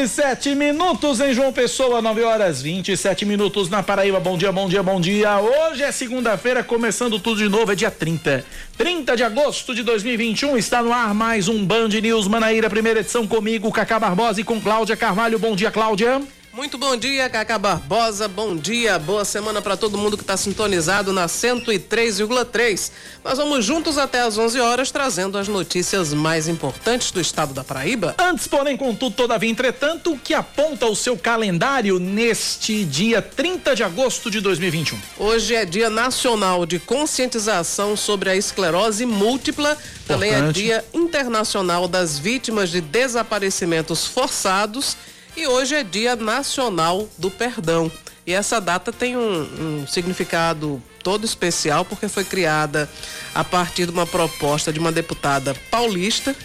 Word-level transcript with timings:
27 0.00 0.54
minutos 0.54 1.20
em 1.20 1.34
João 1.34 1.52
Pessoa, 1.52 2.00
9 2.00 2.22
horas 2.22 2.62
27 2.62 3.26
minutos 3.26 3.68
na 3.68 3.82
Paraíba. 3.82 4.18
Bom 4.18 4.38
dia, 4.38 4.50
bom 4.50 4.66
dia, 4.66 4.82
bom 4.82 4.98
dia. 4.98 5.38
Hoje 5.38 5.82
é 5.82 5.92
segunda-feira, 5.92 6.64
começando 6.64 7.18
tudo 7.18 7.36
de 7.36 7.50
novo, 7.50 7.70
é 7.70 7.74
dia 7.74 7.90
30. 7.90 8.42
30 8.78 9.14
de 9.14 9.22
agosto 9.22 9.74
de 9.74 9.82
2021, 9.82 10.56
está 10.56 10.82
no 10.82 10.90
ar 10.90 11.12
mais 11.12 11.48
um 11.48 11.62
Band 11.62 11.88
News 11.88 12.26
Manaíra, 12.28 12.70
primeira 12.70 13.00
edição 13.00 13.26
comigo, 13.26 13.70
Cacá 13.70 13.98
Barbosa 13.98 14.40
e 14.40 14.44
com 14.44 14.58
Cláudia 14.58 14.96
Carvalho. 14.96 15.38
Bom 15.38 15.54
dia, 15.54 15.70
Cláudia. 15.70 16.22
Muito 16.52 16.76
bom 16.76 16.96
dia, 16.96 17.30
Cacá 17.30 17.56
Barbosa. 17.56 18.26
Bom 18.26 18.56
dia, 18.56 18.98
boa 18.98 19.24
semana 19.24 19.62
para 19.62 19.76
todo 19.76 19.96
mundo 19.96 20.16
que 20.16 20.24
está 20.24 20.36
sintonizado 20.36 21.12
na 21.12 21.26
103,3. 21.26 22.90
Nós 23.24 23.38
vamos 23.38 23.64
juntos 23.64 23.96
até 23.96 24.20
às 24.22 24.36
11 24.36 24.58
horas 24.58 24.90
trazendo 24.90 25.38
as 25.38 25.46
notícias 25.46 26.12
mais 26.12 26.48
importantes 26.48 27.12
do 27.12 27.20
estado 27.20 27.54
da 27.54 27.62
Paraíba. 27.62 28.16
Antes, 28.18 28.48
porém, 28.48 28.76
contudo, 28.76 29.14
todavia, 29.14 29.48
entretanto, 29.48 30.12
o 30.12 30.18
que 30.18 30.34
aponta 30.34 30.86
o 30.86 30.96
seu 30.96 31.16
calendário 31.16 32.00
neste 32.00 32.84
dia 32.84 33.22
30 33.22 33.76
de 33.76 33.84
agosto 33.84 34.28
de 34.28 34.40
2021? 34.40 34.98
Hoje 35.18 35.54
é 35.54 35.64
Dia 35.64 35.88
Nacional 35.88 36.66
de 36.66 36.80
Conscientização 36.80 37.96
sobre 37.96 38.28
a 38.28 38.34
Esclerose 38.34 39.06
Múltipla. 39.06 39.78
Também 40.04 40.32
é 40.32 40.50
Dia 40.50 40.84
Internacional 40.92 41.86
das 41.86 42.18
Vítimas 42.18 42.70
de 42.70 42.80
Desaparecimentos 42.80 44.04
Forçados 44.04 44.96
e 45.36 45.46
hoje 45.46 45.74
é 45.74 45.82
Dia 45.82 46.16
Nacional 46.16 47.08
do 47.18 47.30
Perdão. 47.30 47.90
E 48.26 48.32
essa 48.32 48.60
data 48.60 48.92
tem 48.92 49.16
um, 49.16 49.82
um, 49.82 49.86
significado 49.86 50.82
todo 51.02 51.24
especial 51.24 51.84
porque 51.84 52.08
foi 52.08 52.24
criada 52.24 52.88
a 53.34 53.42
partir 53.42 53.86
de 53.86 53.92
uma 53.92 54.06
proposta 54.06 54.72
de 54.72 54.78
uma 54.78 54.92
deputada 54.92 55.54
paulista 55.70 56.36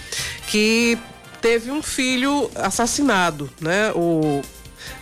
que 0.47 0.97
teve 1.41 1.69
um 1.69 1.83
filho 1.83 2.49
assassinado, 2.55 3.49
né? 3.59 3.91
O, 3.93 4.41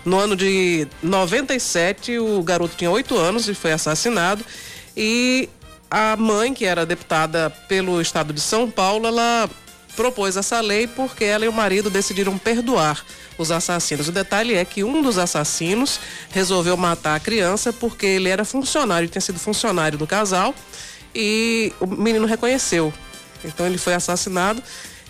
no 0.04 0.20
ano 0.20 0.36
de 0.36 0.88
97, 1.02 2.18
o 2.20 2.42
garoto 2.42 2.76
tinha 2.76 2.90
oito 2.90 3.18
anos 3.18 3.48
e 3.48 3.54
foi 3.54 3.72
assassinado. 3.72 4.44
E 4.96 5.48
a 5.90 6.18
mãe, 6.18 6.54
que 6.54 6.66
era 6.66 6.86
deputada 6.86 7.50
pelo 7.68 8.02
estado 8.02 8.34
de 8.34 8.42
São 8.42 8.70
Paulo, 8.70 9.08
ela 9.08 9.50
propôs 9.96 10.38
essa 10.38 10.60
lei 10.62 10.88
porque 10.88 11.24
ela 11.24 11.46
e 11.46 11.48
o 11.48 11.54
marido 11.54 11.90
decidiram 11.90 12.38
perdoar 12.38 13.04
os 13.38 13.52
assassinos. 13.52 14.08
O 14.08 14.12
detalhe 14.12 14.56
é 14.56 14.66
que 14.66 14.84
um 14.84 15.02
dos 15.02 15.18
assassinos 15.18 16.00
resolveu 16.32 16.76
matar 16.78 17.16
a 17.16 17.20
criança 17.20 17.72
porque 17.72 18.06
ele 18.06 18.30
era 18.30 18.46
funcionário, 18.46 19.08
tinha 19.08 19.22
sido 19.22 19.40
funcionário 19.40 19.98
do 19.98 20.08
casal 20.08 20.54
e 21.14 21.72
o 21.80 21.88
menino 21.88 22.26
reconheceu. 22.26 22.94
Então 23.44 23.66
ele 23.66 23.78
foi 23.78 23.94
assassinado. 23.94 24.62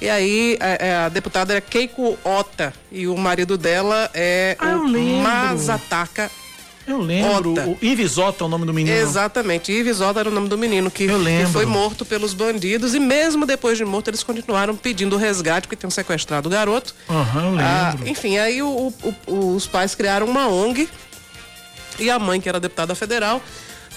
E 0.01 0.09
aí 0.09 0.57
a, 0.59 0.85
é, 0.85 0.95
a 1.05 1.09
deputada 1.09 1.53
é 1.53 1.61
Keiko 1.61 2.17
Ota 2.23 2.73
e 2.91 3.07
o 3.07 3.15
marido 3.15 3.57
dela 3.57 4.09
é 4.13 4.57
ah, 4.59 4.75
o 4.75 5.21
Mazataka 5.21 6.29
eu 6.85 6.99
lembro. 6.99 7.51
Ota. 7.51 7.67
O 7.67 7.77
Ives 7.81 8.17
Ota 8.17 8.43
é 8.43 8.45
o 8.45 8.49
nome 8.49 8.65
do 8.65 8.73
menino. 8.73 8.95
Exatamente. 8.95 9.71
Ives 9.71 10.01
Ota 10.01 10.19
era 10.19 10.29
o 10.29 10.31
nome 10.31 10.49
do 10.49 10.57
menino 10.57 10.91
que, 10.91 11.07
que, 11.07 11.45
foi 11.51 11.65
morto 11.65 12.05
pelos 12.05 12.33
bandidos. 12.33 12.93
E 12.93 12.99
mesmo 12.99 13.45
depois 13.45 13.77
de 13.77 13.85
morto, 13.85 14.09
eles 14.09 14.23
continuaram 14.23 14.75
pedindo 14.75 15.15
resgate, 15.15 15.67
porque 15.67 15.77
tinham 15.77 15.91
sequestrado 15.91 16.47
o 16.47 16.51
garoto. 16.51 16.93
Uhum, 17.09 17.57
ah, 17.59 17.95
enfim, 18.05 18.37
aí 18.37 18.61
o, 18.61 18.93
o, 19.27 19.55
os 19.55 19.65
pais 19.65 19.95
criaram 19.95 20.27
uma 20.27 20.47
ONG 20.47 20.89
e 21.99 22.09
a 22.09 22.19
mãe, 22.19 22.41
que 22.41 22.49
era 22.49 22.59
deputada 22.59 22.95
federal, 22.95 23.41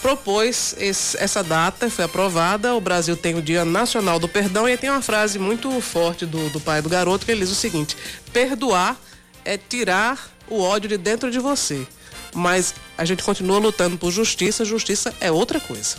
propôs 0.01 0.77
esse, 0.79 1.17
essa 1.19 1.43
data, 1.43 1.91
foi 1.91 2.05
aprovada. 2.05 2.75
O 2.75 2.81
Brasil 2.81 3.17
tem 3.17 3.35
o 3.35 3.43
Dia 3.43 3.65
Nacional 3.65 4.19
do 4.19 4.29
Perdão 4.29 4.69
e 4.69 4.77
tem 4.77 4.91
uma 4.91 5.03
frase 5.03 5.39
muito 5.39 5.81
forte 5.81 6.25
do, 6.25 6.51
do 6.51 6.61
pai 6.61 6.83
do 6.83 6.89
garoto 6.89 7.25
que 7.25 7.33
ele 7.33 7.41
diz 7.41 7.51
o 7.51 7.55
seguinte: 7.55 7.97
perdoar 8.33 8.97
é 9.45 9.57
tirar 9.57 10.31
o 10.49 10.61
ódio 10.61 10.89
de 10.89 10.97
dentro 10.97 11.31
de 11.31 11.41
você 11.41 11.87
mas 12.37 12.75
a 12.97 13.05
gente 13.05 13.23
continua 13.23 13.59
lutando 13.59 13.97
por 13.97 14.11
justiça, 14.11 14.65
justiça 14.65 15.13
é 15.21 15.31
outra 15.33 15.59
coisa. 15.59 15.97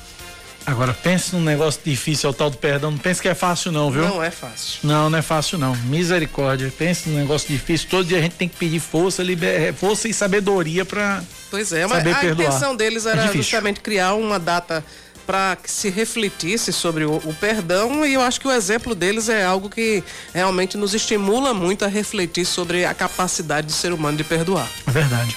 Agora, 0.68 0.94
pense 0.94 1.34
num 1.34 1.42
negócio 1.42 1.80
difícil, 1.81 2.28
é 2.28 2.31
o 2.31 2.34
tal 2.34 2.50
do 2.50 2.58
perdão. 2.58 2.92
Não 2.92 2.98
pense 2.98 3.22
que 3.22 3.30
é 3.30 3.34
fácil, 3.34 3.72
não, 3.72 3.90
viu? 3.90 4.02
Não 4.02 4.22
é 4.22 4.30
fácil. 4.30 4.80
Não, 4.84 5.09
não 5.09 5.18
é 5.18 5.22
fácil, 5.22 5.58
não. 5.58 5.74
Misericórdia. 5.74 6.72
Pense 6.78 7.08
num 7.08 7.18
negócio 7.18 7.47
difícil. 7.47 7.88
Todo 7.90 8.06
dia 8.06 8.18
a 8.18 8.22
gente 8.22 8.36
tem 8.36 8.50
que 8.50 8.58
pedir 8.58 8.81
força, 8.81 9.24
liber... 9.24 9.50
É, 9.62 9.72
força 9.72 10.09
e 10.09 10.14
sabedoria 10.14 10.84
para. 10.84 11.24
Pois 11.50 11.72
é, 11.72 11.88
mas 11.88 12.06
a 12.06 12.20
perdoar. 12.20 12.50
intenção 12.50 12.76
deles 12.76 13.06
era 13.06 13.24
é 13.24 13.31
justamente 13.31 13.80
criar 13.80 14.16
uma 14.16 14.38
data 14.38 14.84
para 15.26 15.56
que 15.56 15.72
se 15.72 15.90
refletisse 15.90 16.74
sobre 16.74 17.06
o, 17.06 17.16
o, 17.16 17.34
perdão 17.34 18.06
e 18.06 18.14
eu 18.14 18.22
acho 18.22 18.40
que 18.40 18.47
o 18.47 18.52
exemplo 18.52 18.96
deles 18.96 19.28
é 19.28 19.44
algo 19.44 19.70
que 19.70 20.02
realmente 20.34 20.78
nos 20.78 20.94
estimula 20.94 21.53
muito 21.53 21.84
a 21.84 21.88
refletir 21.90 22.46
sobre 22.46 22.86
a 22.86 22.94
capacidade 22.94 23.68
do 23.68 23.74
ser 23.74 23.92
humano 23.92 24.18
de 24.18 24.24
perdoar. 24.24 24.70
É 24.88 24.92
verdade. 24.92 25.36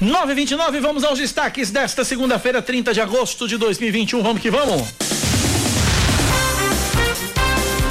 929, 0.00 0.80
vamos 0.80 1.04
aos 1.04 1.18
destaques 1.18 1.70
desta 1.70 2.04
segunda-feira, 2.04 2.62
30 2.62 2.94
de 2.94 3.02
agosto 3.02 3.46
de 3.46 3.58
2021. 3.58 4.22
Vamos 4.22 4.40
que 4.40 4.50
vamos! 4.50 5.09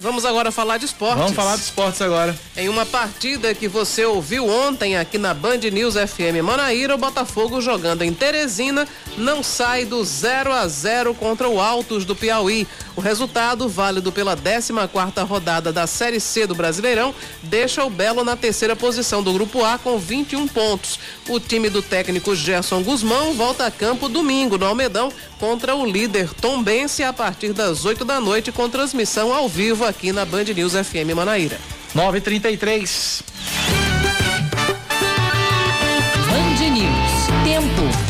Vamos 0.00 0.24
agora 0.24 0.50
falar 0.50 0.78
de 0.78 0.86
esportes. 0.86 1.18
Vamos 1.18 1.34
falar 1.34 1.56
de 1.56 1.62
esportes 1.62 2.00
agora. 2.00 2.34
Em 2.56 2.70
uma 2.70 2.86
partida 2.86 3.52
que 3.54 3.68
você 3.68 4.02
ouviu 4.06 4.48
ontem 4.48 4.96
aqui 4.96 5.18
na 5.18 5.34
Band 5.34 5.58
News 5.70 5.94
FM 5.94 6.42
Manaíra, 6.42 6.94
o 6.94 6.98
Botafogo 6.98 7.60
jogando 7.60 8.00
em 8.00 8.14
Teresina 8.14 8.88
não 9.18 9.42
sai 9.42 9.84
do 9.84 10.02
0 10.02 10.52
a 10.52 10.66
0 10.66 11.12
contra 11.14 11.48
o 11.50 11.60
Altos 11.60 12.06
do 12.06 12.16
Piauí. 12.16 12.66
O 12.96 13.00
resultado, 13.02 13.68
válido 13.68 14.10
pela 14.10 14.34
14 14.34 14.72
quarta 14.90 15.22
rodada 15.22 15.70
da 15.70 15.86
Série 15.86 16.18
C 16.18 16.46
do 16.46 16.54
Brasileirão, 16.54 17.14
deixa 17.42 17.84
o 17.84 17.90
Belo 17.90 18.24
na 18.24 18.36
terceira 18.36 18.74
posição 18.74 19.22
do 19.22 19.34
Grupo 19.34 19.62
A 19.62 19.78
com 19.78 19.98
21 19.98 20.48
pontos. 20.48 20.98
O 21.28 21.38
time 21.38 21.68
do 21.68 21.82
técnico 21.82 22.34
Gerson 22.34 22.82
Guzmão 22.82 23.34
volta 23.34 23.66
a 23.66 23.70
campo 23.70 24.08
domingo 24.08 24.56
no 24.56 24.64
Almedão 24.64 25.12
contra 25.40 25.74
o 25.74 25.86
líder 25.86 26.30
Tom 26.34 26.62
Bense 26.62 27.02
a 27.02 27.12
partir 27.12 27.54
das 27.54 27.86
8 27.86 28.04
da 28.04 28.20
noite 28.20 28.52
com 28.52 28.68
transmissão 28.68 29.34
ao 29.34 29.48
vivo 29.48 29.86
aqui 29.86 30.12
na 30.12 30.26
Band 30.26 30.44
News 30.44 30.74
FM 30.74 31.16
Manaíra. 31.16 31.58
9:33. 31.94 33.22
Band 36.28 36.70
News. 36.70 37.42
Tempo. 37.42 38.09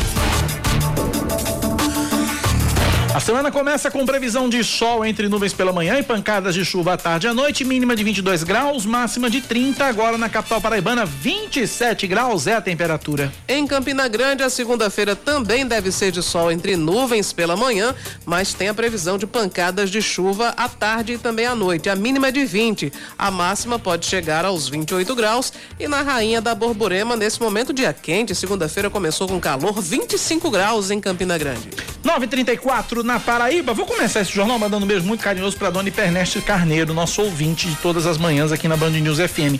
A 3.13 3.19
semana 3.19 3.51
começa 3.51 3.91
com 3.91 4.05
previsão 4.05 4.47
de 4.47 4.63
sol 4.63 5.05
entre 5.05 5.27
nuvens 5.27 5.51
pela 5.51 5.73
manhã 5.73 5.99
e 5.99 6.03
pancadas 6.03 6.55
de 6.55 6.63
chuva 6.63 6.93
à 6.93 6.97
tarde 6.97 7.27
e 7.27 7.29
à 7.29 7.33
noite, 7.33 7.65
mínima 7.65 7.93
de 7.93 8.05
22 8.05 8.41
graus, 8.41 8.85
máxima 8.85 9.29
de 9.29 9.41
30. 9.41 9.83
Agora 9.85 10.17
na 10.17 10.29
capital 10.29 10.61
paraibana, 10.61 11.05
27 11.05 12.07
graus 12.07 12.47
é 12.47 12.55
a 12.55 12.61
temperatura. 12.61 13.29
Em 13.49 13.67
Campina 13.67 14.07
Grande, 14.07 14.43
a 14.43 14.49
segunda-feira 14.49 15.13
também 15.13 15.67
deve 15.67 15.91
ser 15.91 16.09
de 16.09 16.23
sol 16.23 16.49
entre 16.49 16.77
nuvens 16.77 17.33
pela 17.33 17.57
manhã, 17.57 17.93
mas 18.25 18.53
tem 18.53 18.69
a 18.69 18.73
previsão 18.73 19.17
de 19.17 19.27
pancadas 19.27 19.89
de 19.89 20.01
chuva 20.01 20.53
à 20.55 20.69
tarde 20.69 21.13
e 21.13 21.17
também 21.17 21.45
à 21.45 21.53
noite. 21.53 21.89
A 21.89 21.97
mínima 21.97 22.29
é 22.29 22.31
de 22.31 22.45
20, 22.45 22.93
a 23.17 23.29
máxima 23.29 23.77
pode 23.77 24.05
chegar 24.05 24.45
aos 24.45 24.69
28 24.69 25.13
graus. 25.15 25.51
E 25.77 25.85
na 25.85 26.01
Rainha 26.01 26.39
da 26.39 26.55
Borborema, 26.55 27.17
nesse 27.17 27.41
momento, 27.41 27.73
dia 27.73 27.91
quente, 27.91 28.33
segunda-feira 28.33 28.89
começou 28.89 29.27
com 29.27 29.37
calor, 29.37 29.81
25 29.81 30.49
graus 30.49 30.89
em 30.89 31.01
Campina 31.01 31.37
Grande. 31.37 31.69
934 32.03 33.00
na 33.03 33.19
Paraíba. 33.19 33.73
Vou 33.73 33.85
começar 33.85 34.21
esse 34.21 34.33
jornal 34.33 34.57
mandando 34.57 34.85
um 34.85 34.87
beijo 34.87 35.05
muito 35.05 35.23
carinhoso 35.23 35.57
para 35.57 35.69
dona 35.69 35.89
Iperneste 35.89 36.41
Carneiro, 36.41 36.93
nosso 36.93 37.21
ouvinte 37.21 37.67
de 37.67 37.75
todas 37.75 38.05
as 38.05 38.17
manhãs 38.17 38.51
aqui 38.51 38.67
na 38.67 38.77
Band 38.77 38.91
News 38.91 39.17
FM. 39.17 39.59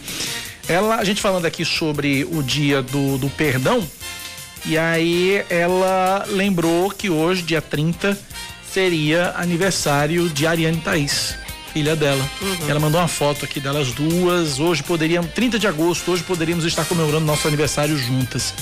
Ela, 0.68 0.98
a 0.98 1.04
gente 1.04 1.22
falando 1.22 1.46
aqui 1.46 1.66
sobre 1.66 2.28
o 2.32 2.42
dia 2.44 2.82
do, 2.82 3.18
do 3.18 3.30
perdão, 3.30 3.88
e 4.66 4.78
aí 4.78 5.44
ela 5.50 6.26
lembrou 6.30 6.90
que 6.90 7.10
hoje, 7.10 7.42
dia 7.42 7.62
30, 7.62 8.18
seria 8.72 9.34
aniversário 9.36 10.30
de 10.30 10.46
Ariane 10.46 10.78
Thaís, 10.78 11.36
filha 11.74 11.96
dela. 11.96 12.24
Uhum. 12.42 12.70
Ela 12.70 12.80
mandou 12.80 13.02
uma 13.02 13.08
foto 13.08 13.44
aqui 13.44 13.60
delas 13.60 13.92
duas. 13.92 14.60
Hoje 14.60 14.84
poderíamos, 14.84 15.32
30 15.32 15.58
de 15.58 15.68
agosto, 15.68 16.12
hoje 16.12 16.24
poderíamos 16.24 16.64
estar 16.66 16.86
comemorando 16.86 17.26
nosso 17.26 17.48
aniversário 17.48 17.98
juntas. 17.98 18.54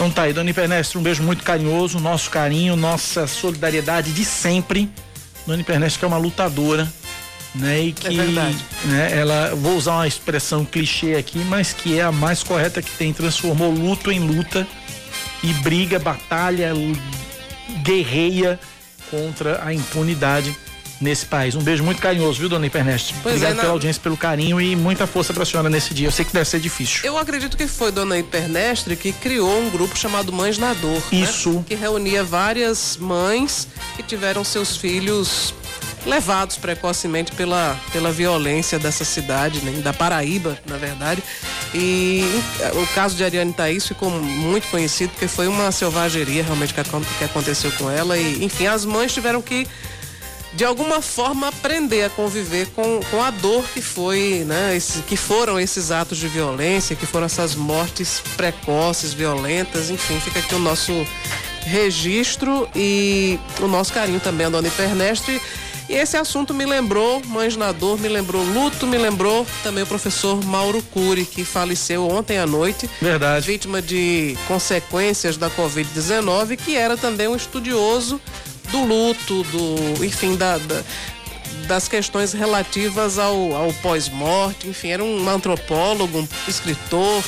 Então 0.00 0.10
tá 0.10 0.22
aí, 0.22 0.32
Dona 0.32 0.48
Ipernestre, 0.48 0.96
um 0.96 1.02
beijo 1.02 1.22
muito 1.22 1.44
carinhoso, 1.44 2.00
nosso 2.00 2.30
carinho, 2.30 2.74
nossa 2.74 3.26
solidariedade 3.26 4.12
de 4.12 4.24
sempre. 4.24 4.90
Dona 5.46 5.60
Ipernestre 5.60 5.98
que 5.98 6.04
é 6.06 6.08
uma 6.08 6.16
lutadora, 6.16 6.90
né? 7.54 7.82
E 7.82 7.92
que, 7.92 8.06
é 8.06 8.10
verdade. 8.10 8.56
né, 8.86 9.10
ela, 9.14 9.54
vou 9.54 9.76
usar 9.76 9.96
uma 9.96 10.08
expressão 10.08 10.64
clichê 10.64 11.16
aqui, 11.16 11.40
mas 11.40 11.74
que 11.74 11.98
é 11.98 12.02
a 12.02 12.10
mais 12.10 12.42
correta 12.42 12.80
que 12.80 12.90
tem, 12.92 13.12
transformou 13.12 13.70
luto 13.70 14.10
em 14.10 14.20
luta 14.20 14.66
e 15.42 15.52
briga, 15.52 15.98
batalha, 15.98 16.72
guerreia 17.82 18.58
contra 19.10 19.62
a 19.62 19.74
impunidade 19.74 20.56
nesse 21.00 21.26
país. 21.26 21.54
Um 21.54 21.62
beijo 21.62 21.82
muito 21.82 22.00
carinhoso, 22.00 22.38
viu, 22.38 22.48
dona 22.48 22.66
Iperneste? 22.66 23.14
Pois 23.22 23.36
Obrigado 23.36 23.52
é, 23.52 23.54
na... 23.54 23.60
pela 23.62 23.72
audiência, 23.72 24.02
pelo 24.02 24.16
carinho 24.16 24.60
e 24.60 24.76
muita 24.76 25.06
força 25.06 25.32
pra 25.32 25.44
senhora 25.44 25.70
nesse 25.70 25.94
dia. 25.94 26.08
Eu 26.08 26.12
sei 26.12 26.24
que 26.24 26.32
deve 26.32 26.48
ser 26.48 26.60
difícil. 26.60 27.00
Eu 27.04 27.16
acredito 27.16 27.56
que 27.56 27.66
foi 27.66 27.90
dona 27.90 28.18
Hipernestre 28.18 28.96
que 28.96 29.12
criou 29.12 29.60
um 29.60 29.70
grupo 29.70 29.96
chamado 29.96 30.32
Mães 30.32 30.58
na 30.58 30.74
Dor. 30.74 31.02
Né? 31.10 31.20
Isso. 31.20 31.52
Né? 31.52 31.64
Que 31.66 31.74
reunia 31.74 32.22
várias 32.22 32.96
mães 32.96 33.66
que 33.96 34.02
tiveram 34.02 34.44
seus 34.44 34.76
filhos 34.76 35.54
levados 36.06 36.56
precocemente 36.56 37.32
pela, 37.32 37.78
pela 37.92 38.10
violência 38.10 38.78
dessa 38.78 39.04
cidade, 39.04 39.60
né? 39.60 39.80
da 39.82 39.92
Paraíba, 39.92 40.58
na 40.66 40.76
verdade. 40.76 41.22
E 41.74 42.24
o 42.74 42.86
caso 42.94 43.16
de 43.16 43.24
Ariane 43.24 43.52
Thaís 43.52 43.86
ficou 43.86 44.10
muito 44.10 44.68
conhecido 44.68 45.10
porque 45.10 45.28
foi 45.28 45.46
uma 45.46 45.70
selvageria 45.70 46.42
realmente 46.42 46.72
que, 46.74 46.82
que 47.18 47.24
aconteceu 47.24 47.70
com 47.72 47.90
ela. 47.90 48.16
E, 48.16 48.44
enfim, 48.44 48.66
as 48.66 48.84
mães 48.84 49.12
tiveram 49.12 49.42
que 49.42 49.66
de 50.52 50.64
alguma 50.64 51.00
forma 51.00 51.48
aprender 51.48 52.04
a 52.04 52.10
conviver 52.10 52.66
com, 52.68 53.00
com 53.10 53.22
a 53.22 53.30
dor 53.30 53.64
que 53.72 53.80
foi, 53.80 54.44
né, 54.46 54.76
esse, 54.76 55.02
que 55.02 55.16
foram 55.16 55.58
esses 55.58 55.90
atos 55.90 56.18
de 56.18 56.28
violência, 56.28 56.96
que 56.96 57.06
foram 57.06 57.26
essas 57.26 57.54
mortes 57.54 58.22
precoces, 58.36 59.12
violentas, 59.12 59.90
enfim, 59.90 60.18
fica 60.20 60.40
aqui 60.40 60.54
o 60.54 60.58
nosso 60.58 60.92
registro 61.66 62.68
e 62.74 63.38
o 63.60 63.68
nosso 63.68 63.92
carinho 63.92 64.20
também 64.20 64.46
a 64.46 64.50
dona 64.50 64.68
Hipernestre. 64.68 65.40
E 65.88 65.94
esse 65.94 66.16
assunto 66.16 66.54
me 66.54 66.64
lembrou, 66.64 67.20
Mães 67.26 67.56
na 67.56 67.72
Dor, 67.72 67.98
me 67.98 68.08
lembrou 68.08 68.44
luto, 68.44 68.86
me 68.86 68.96
lembrou 68.96 69.44
também 69.64 69.82
o 69.82 69.86
professor 69.86 70.40
Mauro 70.44 70.80
Cury, 70.82 71.24
que 71.24 71.44
faleceu 71.44 72.08
ontem 72.08 72.38
à 72.38 72.46
noite. 72.46 72.88
Verdade. 73.02 73.44
Vítima 73.44 73.82
de 73.82 74.38
consequências 74.46 75.36
da 75.36 75.50
Covid-19, 75.50 76.56
que 76.56 76.76
era 76.76 76.96
também 76.96 77.26
um 77.26 77.34
estudioso 77.34 78.20
do 78.70 78.84
luto, 78.84 79.42
do, 79.44 80.04
enfim, 80.04 80.36
da, 80.36 80.58
da 80.58 80.82
das 81.66 81.86
questões 81.86 82.32
relativas 82.32 83.18
ao, 83.18 83.54
ao 83.54 83.72
pós-morte, 83.74 84.68
enfim, 84.68 84.88
era 84.88 85.04
um 85.04 85.28
antropólogo, 85.28 86.18
um 86.18 86.28
escritor. 86.48 87.22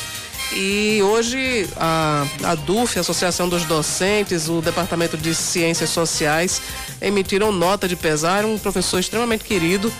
E 0.55 1.01
hoje 1.03 1.69
a, 1.77 2.27
a 2.43 2.55
DUF, 2.55 2.99
a 2.99 3.01
Associação 3.01 3.49
dos 3.49 3.65
Docentes, 3.65 4.49
o 4.49 4.61
Departamento 4.61 5.17
de 5.17 5.35
Ciências 5.35 5.91
Sociais, 5.91 6.61
emitiram 7.01 7.51
nota 7.53 7.89
de 7.89 7.97
pesar, 7.97 8.45
um 8.45 8.59
professor 8.59 8.99
extremamente 8.99 9.45
querido 9.45 9.93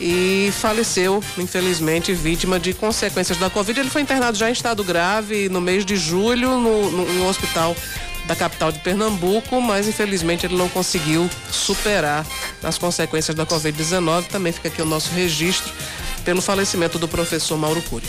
e 0.00 0.50
faleceu, 0.52 1.22
infelizmente, 1.36 2.14
vítima 2.14 2.58
de 2.58 2.72
consequências 2.72 3.36
da 3.36 3.50
Covid. 3.50 3.78
Ele 3.78 3.90
foi 3.90 4.00
internado 4.00 4.38
já 4.38 4.48
em 4.48 4.52
estado 4.52 4.82
grave 4.82 5.50
no 5.50 5.60
mês 5.60 5.84
de 5.84 5.96
julho 5.96 6.58
no, 6.58 6.90
no, 6.90 7.12
no 7.12 7.28
hospital 7.28 7.76
da 8.30 8.36
capital 8.36 8.70
de 8.70 8.78
Pernambuco, 8.78 9.60
mas 9.60 9.88
infelizmente 9.88 10.46
ele 10.46 10.56
não 10.56 10.68
conseguiu 10.68 11.28
superar 11.50 12.24
as 12.62 12.78
consequências 12.78 13.34
da 13.34 13.44
Covid-19. 13.44 14.28
Também 14.28 14.52
fica 14.52 14.68
aqui 14.68 14.80
o 14.80 14.84
nosso 14.84 15.12
registro 15.12 15.72
pelo 16.24 16.40
falecimento 16.40 16.96
do 16.96 17.08
professor 17.08 17.58
Mauro 17.58 17.82
Cury. 17.82 18.06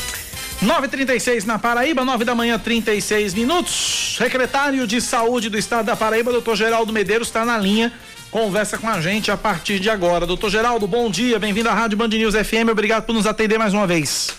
9:36 0.61 1.43
na 1.45 1.57
Paraíba, 1.57 2.05
9 2.05 2.23
da 2.23 2.35
manhã, 2.35 2.59
36 2.59 3.33
minutos. 3.33 4.15
Secretário 4.15 4.85
de 4.85 5.01
Saúde 5.01 5.49
do 5.49 5.57
Estado 5.57 5.87
da 5.87 5.95
Paraíba, 5.95 6.31
doutor 6.31 6.55
Geraldo 6.55 6.93
Medeiros, 6.93 7.29
está 7.29 7.43
na 7.43 7.57
linha. 7.57 7.91
Conversa 8.29 8.77
com 8.77 8.87
a 8.87 9.01
gente 9.01 9.31
a 9.31 9.37
partir 9.37 9.79
de 9.79 9.89
agora. 9.89 10.27
Doutor 10.27 10.51
Geraldo, 10.51 10.85
bom 10.85 11.09
dia, 11.09 11.39
bem-vindo 11.39 11.67
à 11.67 11.73
Rádio 11.73 11.97
Band 11.97 12.09
News 12.09 12.35
FM. 12.35 12.69
Obrigado 12.71 13.07
por 13.07 13.13
nos 13.13 13.25
atender 13.25 13.57
mais 13.57 13.73
uma 13.73 13.87
vez. 13.87 14.37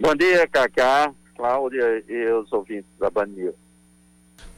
Bom 0.00 0.16
dia, 0.16 0.48
Cacá, 0.48 1.12
Cláudia 1.36 2.02
e 2.08 2.32
os 2.32 2.52
ouvintes 2.52 2.90
da 2.98 3.08
Band 3.08 3.26
News. 3.26 3.62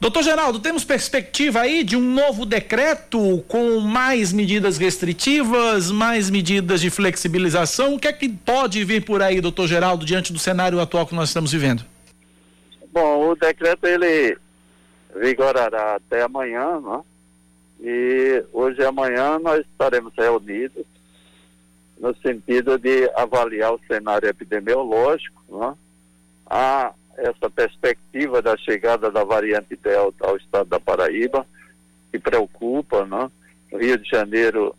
Doutor 0.05 0.21
Geraldo, 0.21 0.59
temos 0.59 0.83
perspectiva 0.83 1.61
aí 1.61 1.83
de 1.83 1.97
um 1.97 1.99
novo 1.99 2.45
decreto 2.45 3.43
com 3.47 3.79
mais 3.79 4.31
medidas 4.31 4.77
restritivas, 4.77 5.89
mais 5.89 6.29
medidas 6.29 6.79
de 6.79 6.91
flexibilização? 6.91 7.95
O 7.95 7.99
que 7.99 8.07
é 8.07 8.13
que 8.13 8.29
pode 8.29 8.83
vir 8.83 9.03
por 9.03 9.23
aí, 9.23 9.41
doutor 9.41 9.65
Geraldo, 9.65 10.05
diante 10.05 10.31
do 10.31 10.37
cenário 10.37 10.79
atual 10.79 11.07
que 11.07 11.15
nós 11.15 11.29
estamos 11.29 11.51
vivendo? 11.51 11.83
Bom, 12.93 13.31
o 13.31 13.35
decreto 13.35 13.87
ele 13.87 14.37
vigorará 15.15 15.95
até 15.95 16.21
amanhã, 16.21 16.79
né? 16.79 17.01
E 17.81 18.43
hoje 18.53 18.81
e 18.81 18.85
amanhã 18.85 19.39
nós 19.39 19.61
estaremos 19.61 20.13
reunidos 20.15 20.85
no 21.99 22.15
sentido 22.17 22.77
de 22.77 23.09
avaliar 23.15 23.73
o 23.73 23.81
cenário 23.87 24.29
epidemiológico, 24.29 25.41
né? 25.49 25.73
a 26.45 26.93
essa 27.17 27.49
perspectiva 27.49 28.41
da 28.41 28.57
chegada 28.57 29.09
da 29.09 29.23
variante 29.23 29.75
Delta 29.75 30.27
ao 30.27 30.37
estado 30.37 30.69
da 30.69 30.79
Paraíba, 30.79 31.45
que 32.11 32.19
preocupa, 32.19 33.05
né? 33.05 33.29
O 33.71 33.77
Rio 33.77 33.97
de 33.97 34.09
Janeiro 34.09 34.75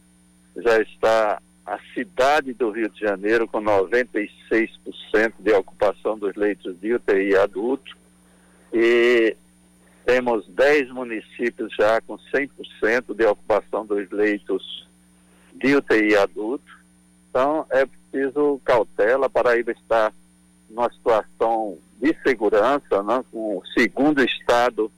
já 0.57 0.81
está, 0.81 1.41
a 1.65 1.79
cidade 1.95 2.53
do 2.53 2.71
Rio 2.71 2.89
de 2.89 3.01
Janeiro, 3.01 3.47
com 3.49 3.61
96% 3.61 4.71
de 5.39 5.53
ocupação 5.53 6.19
dos 6.19 6.35
leitos 6.35 6.79
de 6.81 6.95
UTI 6.95 7.37
adulto, 7.37 7.97
e 8.73 9.37
temos 10.05 10.47
10 10.49 10.91
municípios 10.91 11.75
já 11.75 12.01
com 12.01 12.17
100% 12.17 13.15
de 13.15 13.27
ocupação 13.27 13.85
dos 13.85 14.09
leitos 14.11 14.87
de 15.55 15.75
UTI 15.77 16.17
adulto. 16.17 16.77
Então, 17.29 17.67
é 17.71 17.85
preciso 17.85 18.61
cautela. 18.65 19.27
A 19.27 19.31
Paraíba 19.31 19.73
está 19.73 20.13
numa 20.71 20.91
situação 20.91 21.79
de 22.01 22.17
segurança, 22.23 23.03
né, 23.03 23.25
o 23.33 23.63
segundo 23.77 24.23
estado 24.23 24.91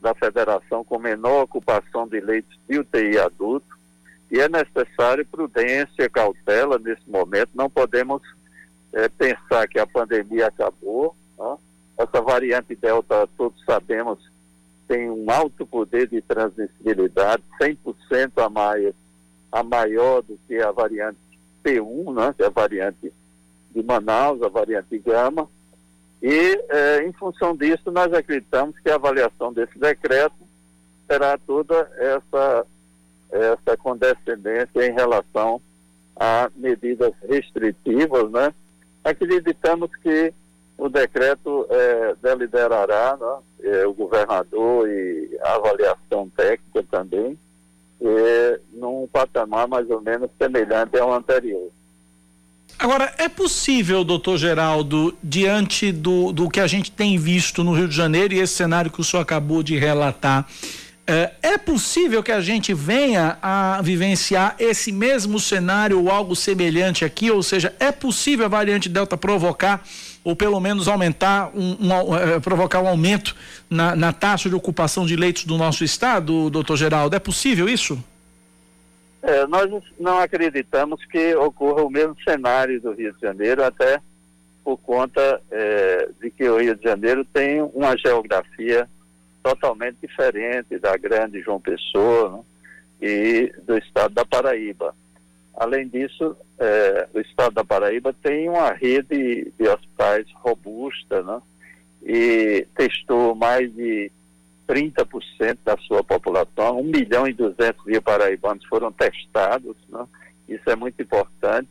da 0.00 0.14
federação 0.14 0.84
com 0.84 0.98
menor 0.98 1.42
ocupação 1.42 2.06
de 2.06 2.20
leitos 2.20 2.56
de 2.68 2.78
UTI 2.78 3.18
adulto, 3.18 3.76
e 4.30 4.40
é 4.40 4.48
necessário 4.48 5.26
prudência, 5.26 6.10
cautela 6.10 6.78
nesse 6.78 7.08
momento. 7.08 7.50
Não 7.54 7.70
podemos 7.70 8.22
é, 8.92 9.08
pensar 9.08 9.68
que 9.68 9.78
a 9.78 9.86
pandemia 9.86 10.48
acabou. 10.48 11.14
Né? 11.38 11.56
Essa 11.98 12.20
variante 12.20 12.74
Delta, 12.74 13.28
todos 13.36 13.62
sabemos, 13.64 14.18
tem 14.88 15.10
um 15.10 15.30
alto 15.30 15.66
poder 15.66 16.08
de 16.08 16.20
transmissibilidade, 16.20 17.42
100% 17.60 18.32
a 18.36 18.48
mais, 18.48 18.94
a 19.50 19.62
maior 19.62 20.22
do 20.22 20.38
que 20.46 20.56
a 20.58 20.70
variante 20.70 21.18
P1, 21.64 22.14
né? 22.14 22.34
que 22.36 22.42
é 22.42 22.46
a 22.46 22.50
variante 22.50 23.12
de 23.70 23.82
Manaus, 23.82 24.42
a 24.42 24.48
variante 24.48 24.98
Gama, 24.98 25.48
e, 26.28 26.60
eh, 26.70 27.04
em 27.06 27.12
função 27.12 27.56
disso, 27.56 27.92
nós 27.92 28.12
acreditamos 28.12 28.76
que 28.80 28.90
a 28.90 28.96
avaliação 28.96 29.52
desse 29.52 29.78
decreto 29.78 30.34
terá 31.06 31.38
toda 31.38 31.88
essa, 31.96 32.66
essa 33.30 33.76
condescendência 33.76 34.84
em 34.84 34.92
relação 34.92 35.60
a 36.16 36.50
medidas 36.56 37.12
restritivas, 37.28 38.28
né? 38.32 38.52
Acreditamos 39.04 39.88
que 40.02 40.34
o 40.76 40.88
decreto 40.88 41.64
eh, 41.70 42.16
deliberará 42.20 43.16
né, 43.16 43.36
eh, 43.62 43.86
o 43.86 43.94
governador 43.94 44.88
e 44.90 45.38
a 45.40 45.54
avaliação 45.54 46.28
técnica 46.30 46.82
também, 46.90 47.38
num 48.72 49.06
patamar 49.12 49.68
mais 49.68 49.88
ou 49.88 50.00
menos 50.00 50.28
semelhante 50.36 50.98
ao 50.98 51.12
anterior. 51.12 51.70
Agora, 52.78 53.12
é 53.16 53.28
possível, 53.28 54.04
doutor 54.04 54.36
Geraldo, 54.36 55.16
diante 55.22 55.90
do, 55.90 56.30
do 56.30 56.48
que 56.48 56.60
a 56.60 56.66
gente 56.66 56.90
tem 56.90 57.16
visto 57.16 57.64
no 57.64 57.72
Rio 57.72 57.88
de 57.88 57.96
Janeiro 57.96 58.34
e 58.34 58.38
esse 58.38 58.54
cenário 58.54 58.90
que 58.90 59.00
o 59.00 59.04
senhor 59.04 59.22
acabou 59.22 59.62
de 59.62 59.78
relatar, 59.78 60.46
é, 61.06 61.32
é 61.42 61.58
possível 61.58 62.22
que 62.22 62.32
a 62.32 62.40
gente 62.40 62.74
venha 62.74 63.38
a 63.40 63.80
vivenciar 63.80 64.56
esse 64.58 64.92
mesmo 64.92 65.40
cenário 65.40 66.02
ou 66.02 66.10
algo 66.10 66.36
semelhante 66.36 67.04
aqui? 67.04 67.30
Ou 67.30 67.42
seja, 67.42 67.74
é 67.78 67.90
possível 67.90 68.44
a 68.44 68.48
variante 68.48 68.88
Delta 68.88 69.16
provocar 69.16 69.82
ou 70.22 70.34
pelo 70.34 70.58
menos 70.58 70.88
aumentar 70.88 71.52
um, 71.54 71.76
um 71.80 72.16
é, 72.16 72.40
provocar 72.40 72.80
um 72.80 72.88
aumento 72.88 73.36
na, 73.70 73.94
na 73.94 74.12
taxa 74.12 74.48
de 74.48 74.56
ocupação 74.56 75.06
de 75.06 75.14
leitos 75.14 75.44
do 75.44 75.56
nosso 75.56 75.84
estado, 75.84 76.50
doutor 76.50 76.76
Geraldo? 76.76 77.14
É 77.14 77.20
possível 77.20 77.68
isso? 77.68 78.02
É, 79.26 79.44
nós 79.48 79.68
não 79.98 80.18
acreditamos 80.18 81.04
que 81.04 81.34
ocorra 81.34 81.82
o 81.82 81.90
mesmo 81.90 82.16
cenário 82.22 82.80
do 82.80 82.92
Rio 82.92 83.12
de 83.12 83.20
Janeiro, 83.20 83.64
até 83.64 84.00
por 84.62 84.76
conta 84.76 85.42
é, 85.50 86.08
de 86.20 86.30
que 86.30 86.48
o 86.48 86.58
Rio 86.58 86.76
de 86.76 86.84
Janeiro 86.84 87.24
tem 87.24 87.60
uma 87.60 87.96
geografia 87.96 88.88
totalmente 89.42 89.96
diferente 90.00 90.78
da 90.78 90.96
grande 90.96 91.40
João 91.40 91.60
Pessoa 91.60 92.30
né, 92.30 93.08
e 93.08 93.52
do 93.66 93.76
estado 93.76 94.14
da 94.14 94.24
Paraíba. 94.24 94.94
Além 95.56 95.88
disso, 95.88 96.36
é, 96.60 97.08
o 97.12 97.18
estado 97.18 97.52
da 97.54 97.64
Paraíba 97.64 98.14
tem 98.22 98.48
uma 98.48 98.70
rede 98.70 99.52
de 99.58 99.68
hospitais 99.68 100.26
robusta, 100.36 101.20
né, 101.24 101.42
e 102.04 102.64
testou 102.76 103.34
mais 103.34 103.74
de 103.74 104.12
30% 104.66 105.58
da 105.64 105.76
sua 105.78 106.02
população, 106.02 106.80
1 106.80 106.84
milhão 106.84 107.26
e 107.26 107.32
200 107.32 107.84
mil 107.84 108.02
paraibanos 108.02 108.64
foram 108.66 108.92
testados, 108.92 109.76
né? 109.88 110.04
isso 110.48 110.68
é 110.68 110.76
muito 110.76 111.00
importante. 111.00 111.68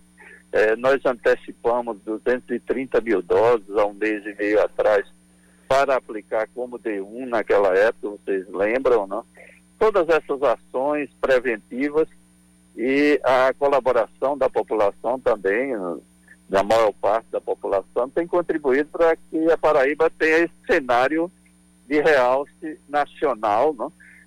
É, 0.51 0.75
nós 0.77 1.05
antecipamos 1.05 1.97
230 2.05 3.01
mil 3.01 3.21
doses 3.21 3.69
há 3.75 3.85
um 3.85 3.93
mês 3.93 4.25
e 4.25 4.33
meio 4.35 4.61
atrás 4.61 5.05
para 5.67 5.95
aplicar 5.95 6.47
como 6.55 6.79
D1 6.79 7.27
naquela 7.27 7.75
época, 7.75 8.17
vocês 8.23 8.47
lembram, 8.49 9.05
não? 9.07 9.17
Né? 9.17 9.23
Todas 9.77 10.07
essas 10.07 10.41
ações 10.41 11.09
preventivas 11.19 12.07
e 12.77 13.19
a 13.23 13.53
colaboração 13.59 14.37
da 14.37 14.49
população 14.49 15.19
também, 15.19 15.75
né? 15.75 15.97
da 16.47 16.63
maior 16.63 16.93
parte 16.93 17.27
da 17.31 17.41
população, 17.41 18.09
tem 18.09 18.25
contribuído 18.25 18.89
para 18.89 19.15
que 19.15 19.51
a 19.51 19.57
Paraíba 19.57 20.09
tenha 20.09 20.37
esse 20.37 20.53
cenário 20.65 21.29
de 21.87 22.01
realce 22.01 22.79
nacional, 22.87 23.75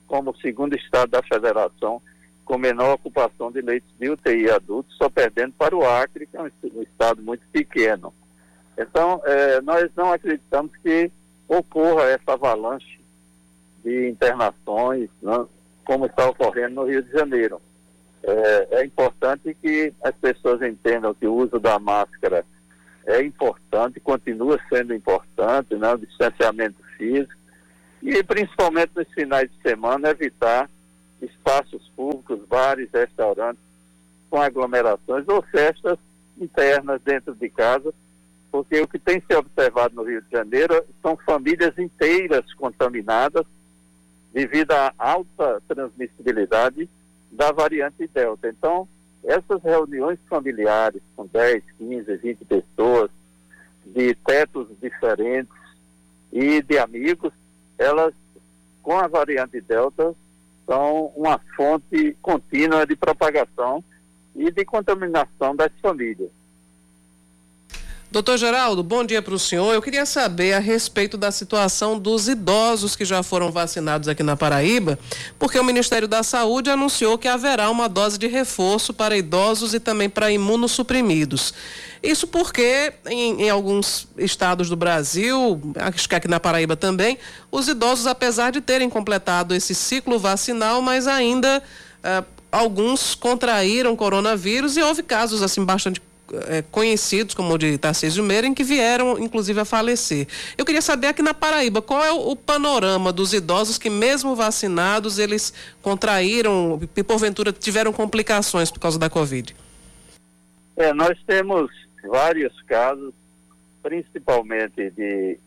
como 0.07 0.31
o 0.31 0.37
segundo 0.37 0.75
estado 0.77 1.11
da 1.11 1.23
federação 1.23 2.01
com 2.49 2.57
menor 2.57 2.95
ocupação 2.95 3.53
de 3.53 3.61
leitos 3.61 3.93
de 4.01 4.09
UTI 4.09 4.51
adultos, 4.51 4.97
só 4.97 5.11
perdendo 5.11 5.53
para 5.53 5.77
o 5.77 5.87
Acre, 5.87 6.27
que 6.27 6.35
é 6.35 6.43
um, 6.43 6.51
estado 6.83 7.23
muito 7.23 7.43
pequeno. 7.53 8.13
Então, 8.77 9.21
eh, 9.27 9.61
nós 9.61 9.91
não 9.95 10.13
acreditamos 10.13 10.73
que 10.79 11.13
ocorra 11.47 12.05
essa 12.05 12.33
avalanche 12.33 13.01
de 13.85 14.09
internações, 14.09 15.11
não? 15.21 15.47
como 15.85 16.07
está 16.07 16.29
ocorrendo 16.29 16.77
no 16.77 16.85
Rio 16.85 17.03
de 17.03 17.11
Janeiro. 17.13 17.61
É, 18.23 18.81
é 18.81 18.85
importante 18.85 19.55
que 19.55 19.93
as 20.03 20.15
pessoas 20.15 20.63
entendam 20.63 21.15
que 21.15 21.27
o 21.27 21.35
uso 21.35 21.59
da 21.59 21.79
máscara 21.79 22.45
é 23.07 23.23
importante, 23.23 24.01
continua 24.01 24.59
sendo 24.69 24.95
importante, 24.95 25.75
né? 25.75 25.93
o 25.93 25.99
distanciamento 25.99 26.83
físico, 26.97 27.38
e 28.03 28.23
principalmente 28.23 28.93
nos 28.95 29.09
finais 29.13 29.51
de 29.51 29.63
semana 29.63 30.11
evitar 30.11 30.71
espaços 31.21 31.91
públicos, 31.97 32.41
bares, 32.49 32.89
restaurantes 32.93 33.63
com 34.31 34.41
aglomerações 34.41 35.27
ou 35.29 35.43
festas 35.43 35.99
internas 36.41 37.01
dentro 37.03 37.35
de 37.35 37.49
casa, 37.49 37.93
porque 38.51 38.81
o 38.81 38.89
que 38.89 38.99
tem 38.99 39.21
se 39.21 39.35
observado 39.35 39.95
no 39.95 40.05
Rio 40.05 40.23
de 40.23 40.31
Janeiro 40.31 40.85
são 41.03 41.17
famílias 41.17 41.77
inteiras 41.79 42.53
contaminadas 42.55 43.45
devido 44.33 44.73
à 44.73 44.93
alta 44.97 45.61
transmissibilidade 45.67 46.89
da 47.33 47.51
variante 47.53 48.07
Delta. 48.07 48.49
Então, 48.49 48.89
essas 49.25 49.63
reuniões 49.63 50.19
familiares 50.29 51.03
com 51.17 51.27
10, 51.27 51.63
15, 51.79 52.17
20 52.17 52.45
pessoas, 52.45 53.11
de 53.85 54.15
tetos 54.15 54.69
diferentes 54.81 55.55
e 56.33 56.63
de 56.63 56.79
amigos, 56.79 57.33
elas, 57.79 58.13
com 58.83 58.99
a 58.99 59.07
variante 59.07 59.61
Delta, 59.61 60.15
são 60.67 61.13
uma 61.17 61.39
fonte 61.57 62.17
contínua 62.21 62.87
de 62.87 62.95
propagação 62.97 63.83
e 64.35 64.51
de 64.51 64.65
contaminação 64.65 65.57
das 65.57 65.73
famílias. 65.81 66.31
Doutor 68.11 68.39
Geraldo, 68.39 68.83
bom 68.83 69.05
dia 69.05 69.21
para 69.21 69.35
o 69.35 69.39
senhor. 69.39 69.75
Eu 69.75 69.83
queria 69.83 70.07
saber 70.07 70.55
a 70.55 70.59
respeito 70.59 71.19
da 71.19 71.31
situação 71.31 71.99
dos 71.99 72.27
idosos 72.27 72.97
que 72.97 73.05
já 73.05 73.23
foram 73.23 73.53
vacinados 73.53 74.09
aqui 74.09 74.23
na 74.23 74.35
Paraíba, 74.35 74.99
porque 75.39 75.59
o 75.59 75.65
Ministério 75.65 76.09
da 76.09 76.23
Saúde 76.23 76.71
anunciou 76.71 77.19
que 77.19 77.29
haverá 77.29 77.69
uma 77.69 77.87
dose 77.87 78.17
de 78.17 78.27
reforço 78.27 78.95
para 78.95 79.15
idosos 79.15 79.75
e 79.75 79.81
também 79.81 80.09
para 80.09 80.33
imunossuprimidos. 80.33 81.53
Isso 82.03 82.27
porque 82.27 82.95
em, 83.11 83.43
em, 83.43 83.51
alguns 83.51 84.09
estados 84.17 84.71
do 84.71 84.77
Brasil, 84.77 85.61
acho 85.77 86.09
que 86.09 86.15
aqui 86.15 86.29
na 86.29 86.41
Paraíba 86.41 86.77
também, 86.77 87.19
os 87.53 87.69
idosos, 87.69 88.07
apesar 88.07 88.53
de 88.53 88.63
terem 88.63 88.89
completado 88.89 89.55
esse 89.55 89.75
ciclo 89.75 90.19
vacinal, 90.19 90.81
mas 90.81 91.07
ainda 91.07 91.63
uh, 92.03 92.25
alguns 92.51 93.15
contraíram 93.15 93.95
coronavírus 93.95 94.79
e 94.79 94.83
houve 94.83 95.03
casos 95.03 95.43
assim 95.43 95.63
bastante 95.63 96.01
é, 96.47 96.63
conhecidos, 96.63 97.35
como 97.35 97.55
o 97.55 97.59
de 97.59 97.79
Tarcísio 97.79 98.23
Meira, 98.23 98.47
em 98.47 98.55
que 98.55 98.65
vieram, 98.65 99.19
inclusive, 99.19 99.61
a 99.61 99.65
falecer. 99.65 100.27
Eu 100.57 100.65
queria 100.65 100.83
saber 100.83 101.09
aqui 101.09 101.23
na 101.23 101.35
Paraíba, 101.35 101.81
qual 101.81 102.05
é 102.05 102.13
o, 102.13 102.31
o 102.31 102.37
panorama 102.37 103.13
dos 103.13 103.33
idosos 103.33 103.79
que, 103.79 103.91
mesmo 103.91 104.35
vacinados, 104.35 105.19
eles 105.19 105.53
contraíram 105.83 106.81
e, 106.97 107.03
porventura, 107.03 107.53
tiveram 107.53 107.93
complicações 107.93 108.71
por 108.71 108.81
causa 108.81 108.99
da 108.99 109.09
Covid? 109.09 109.55
É, 110.77 110.93
nós 110.93 111.19
temos 111.27 111.71
vários 112.07 112.61
casos, 112.63 113.13
principalmente 113.83 114.91
de 114.91 115.39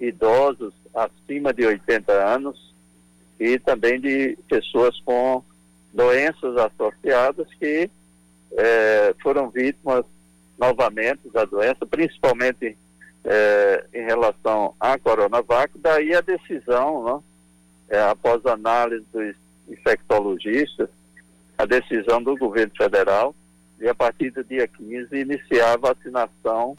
idosos 0.00 0.72
acima 0.94 1.52
de 1.52 1.66
80 1.66 2.12
anos 2.12 2.74
e 3.38 3.58
também 3.58 4.00
de 4.00 4.38
pessoas 4.48 4.98
com 5.00 5.42
doenças 5.92 6.56
associadas 6.56 7.46
que 7.58 7.90
é, 8.52 9.14
foram 9.22 9.50
vítimas 9.50 10.04
novamente 10.60 11.28
da 11.30 11.46
doença, 11.46 11.86
principalmente 11.86 12.76
é, 13.24 13.86
em 13.94 14.04
relação 14.04 14.74
à 14.78 14.98
Coronavac, 14.98 15.72
daí 15.78 16.14
a 16.14 16.20
decisão, 16.20 17.04
né, 17.04 17.96
é, 17.96 18.02
após 18.02 18.44
análise 18.44 19.04
dos 19.12 19.34
infectologistas, 19.68 20.88
a 21.56 21.64
decisão 21.64 22.22
do 22.22 22.36
governo 22.36 22.72
federal 22.76 23.34
de, 23.78 23.88
a 23.88 23.94
partir 23.94 24.30
do 24.30 24.44
dia 24.44 24.68
15, 24.68 25.16
iniciar 25.16 25.72
a 25.72 25.76
vacinação 25.78 26.76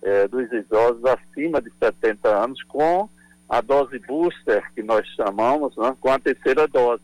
é, 0.00 0.28
dos 0.28 0.50
idosos 0.52 1.04
acima 1.04 1.60
de 1.60 1.72
70 1.80 2.28
anos 2.28 2.62
com 2.62 3.08
a 3.48 3.60
dose 3.60 3.98
booster, 3.98 4.62
que 4.72 4.82
nós 4.82 5.06
chamamos, 5.08 5.76
né, 5.76 5.96
com 6.00 6.10
a 6.10 6.18
terceira 6.18 6.68
dose. 6.68 7.02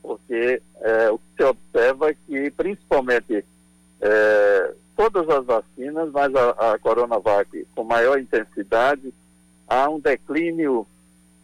Porque 0.00 0.62
é, 0.80 1.10
o 1.10 1.18
que 1.18 1.24
se 1.36 1.44
observa 1.44 2.10
é 2.10 2.16
que, 2.26 2.50
principalmente, 2.52 3.44
é, 4.00 4.74
todas 4.98 5.28
as 5.28 5.44
vacinas, 5.46 6.10
mas 6.10 6.34
a, 6.34 6.72
a 6.72 6.78
Coronavac 6.80 7.66
com 7.74 7.84
maior 7.84 8.18
intensidade, 8.18 9.14
há 9.68 9.88
um 9.88 9.97
declínio 10.08 10.86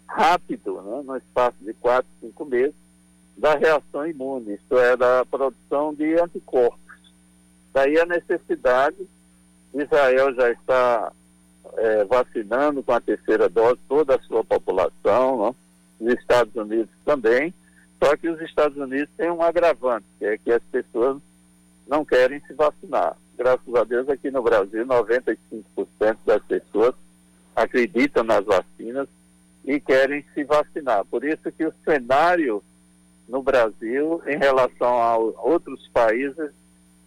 rápido, 0.07 0.81
né, 0.83 1.03
no 1.05 1.17
espaço 1.17 1.57
de 1.61 1.73
4, 1.75 2.07
5 2.21 2.45
meses, 2.45 2.75
da 3.37 3.55
reação 3.57 4.07
imune, 4.07 4.55
isto 4.55 4.79
é, 4.79 4.97
da 4.97 5.25
produção 5.25 5.93
de 5.93 6.15
anticorpos. 6.21 6.79
Daí 7.73 7.99
a 7.99 8.07
necessidade, 8.07 8.97
Israel 9.75 10.35
já 10.35 10.51
está 10.51 11.13
é, 11.77 12.05
vacinando 12.05 12.83
com 12.83 12.93
a 12.93 13.01
terceira 13.01 13.49
dose 13.49 13.81
toda 13.89 14.15
a 14.15 14.21
sua 14.21 14.45
população, 14.45 15.47
né, 15.47 15.55
os 16.01 16.21
Estados 16.21 16.55
Unidos 16.55 16.91
também, 17.05 17.53
só 18.03 18.17
que 18.17 18.29
os 18.29 18.41
Estados 18.41 18.77
Unidos 18.77 19.09
têm 19.17 19.31
um 19.31 19.43
agravante, 19.43 20.07
que 20.19 20.25
é 20.25 20.39
que 20.39 20.53
as 20.53 20.63
pessoas 20.71 21.21
não 21.89 22.05
querem 22.05 22.41
se 22.41 22.53
vacinar 22.55 23.17
graças 23.37 23.75
a 23.75 23.85
Deus, 23.85 24.09
aqui 24.09 24.31
no 24.31 24.43
Brasil, 24.43 24.87
95% 24.87 25.65
das 26.25 26.43
pessoas 26.45 26.95
acreditam 27.55 28.25
nas 28.25 28.45
vacinas 28.45 29.09
e 29.65 29.81
querem 29.81 30.25
se 30.35 30.45
vacinar. 30.45 31.05
Por 31.07 31.25
isso 31.25 31.51
que 31.53 31.65
o 31.65 31.73
cenário 31.85 32.63
no 33.29 33.43
Brasil, 33.43 34.23
em 34.27 34.37
relação 34.37 35.01
a 35.01 35.17
outros 35.17 35.89
países, 35.89 36.51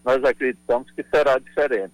nós 0.03 0.23
acreditamos 0.23 0.89
que 0.91 1.03
será 1.03 1.37
diferente. 1.37 1.93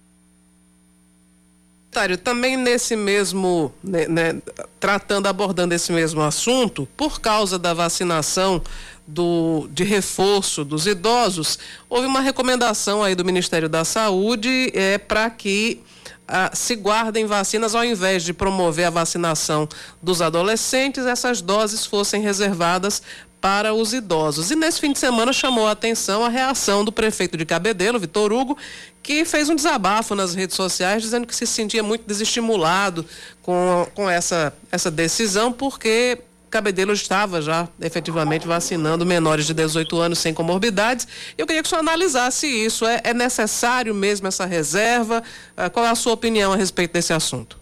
Também 2.24 2.56
nesse 2.56 2.96
mesmo, 2.96 3.72
né, 3.82 4.08
né, 4.08 4.42
tratando, 4.80 5.28
abordando 5.28 5.74
esse 5.74 5.92
mesmo 5.92 6.22
assunto, 6.22 6.88
por 6.96 7.20
causa 7.20 7.56
da 7.56 7.72
vacinação 7.72 8.60
do, 9.06 9.68
de 9.70 9.84
reforço 9.84 10.64
dos 10.64 10.88
idosos, 10.88 11.56
houve 11.88 12.06
uma 12.06 12.20
recomendação 12.20 13.00
aí 13.00 13.14
do 13.14 13.24
Ministério 13.24 13.68
da 13.68 13.84
Saúde 13.84 14.72
é, 14.74 14.98
para 14.98 15.30
que 15.30 15.82
ah, 16.26 16.50
se 16.54 16.74
guardem 16.74 17.26
vacinas, 17.26 17.74
ao 17.74 17.84
invés 17.84 18.22
de 18.22 18.32
promover 18.32 18.86
a 18.86 18.90
vacinação 18.90 19.68
dos 20.02 20.22
adolescentes, 20.22 21.04
essas 21.06 21.40
doses 21.40 21.84
fossem 21.84 22.22
reservadas 22.22 23.02
para 23.40 23.74
os 23.74 23.92
idosos. 23.92 24.50
E 24.50 24.56
nesse 24.56 24.80
fim 24.80 24.90
de 24.92 24.98
semana 24.98 25.30
chamou 25.30 25.66
a 25.66 25.72
atenção 25.72 26.24
a 26.24 26.30
reação 26.30 26.82
do 26.82 26.90
prefeito 26.90 27.36
de 27.36 27.44
Cabedelo, 27.44 27.98
Vitor 27.98 28.32
Hugo, 28.32 28.56
que 29.02 29.22
fez 29.26 29.50
um 29.50 29.54
desabafo 29.54 30.14
nas 30.14 30.34
redes 30.34 30.56
sociais 30.56 31.02
dizendo 31.02 31.26
que 31.26 31.36
se 31.36 31.46
sentia 31.46 31.82
muito 31.82 32.06
desestimulado 32.06 33.04
com, 33.42 33.86
com 33.94 34.08
essa, 34.08 34.50
essa 34.72 34.90
decisão, 34.90 35.52
porque 35.52 36.20
Cabedelo 36.54 36.92
estava 36.92 37.42
já 37.42 37.68
efetivamente 37.80 38.46
vacinando 38.46 39.04
menores 39.04 39.44
de 39.44 39.52
18 39.52 39.98
anos 39.98 40.20
sem 40.20 40.32
comorbidades. 40.32 41.34
Eu 41.36 41.48
queria 41.48 41.60
que 41.60 41.66
o 41.66 41.68
senhor 41.68 41.80
analisasse 41.80 42.46
isso. 42.46 42.86
É, 42.86 43.00
é 43.02 43.12
necessário 43.12 43.92
mesmo 43.92 44.28
essa 44.28 44.46
reserva? 44.46 45.20
Ah, 45.56 45.68
qual 45.68 45.84
é 45.84 45.90
a 45.90 45.96
sua 45.96 46.12
opinião 46.12 46.52
a 46.52 46.56
respeito 46.56 46.92
desse 46.92 47.12
assunto? 47.12 47.58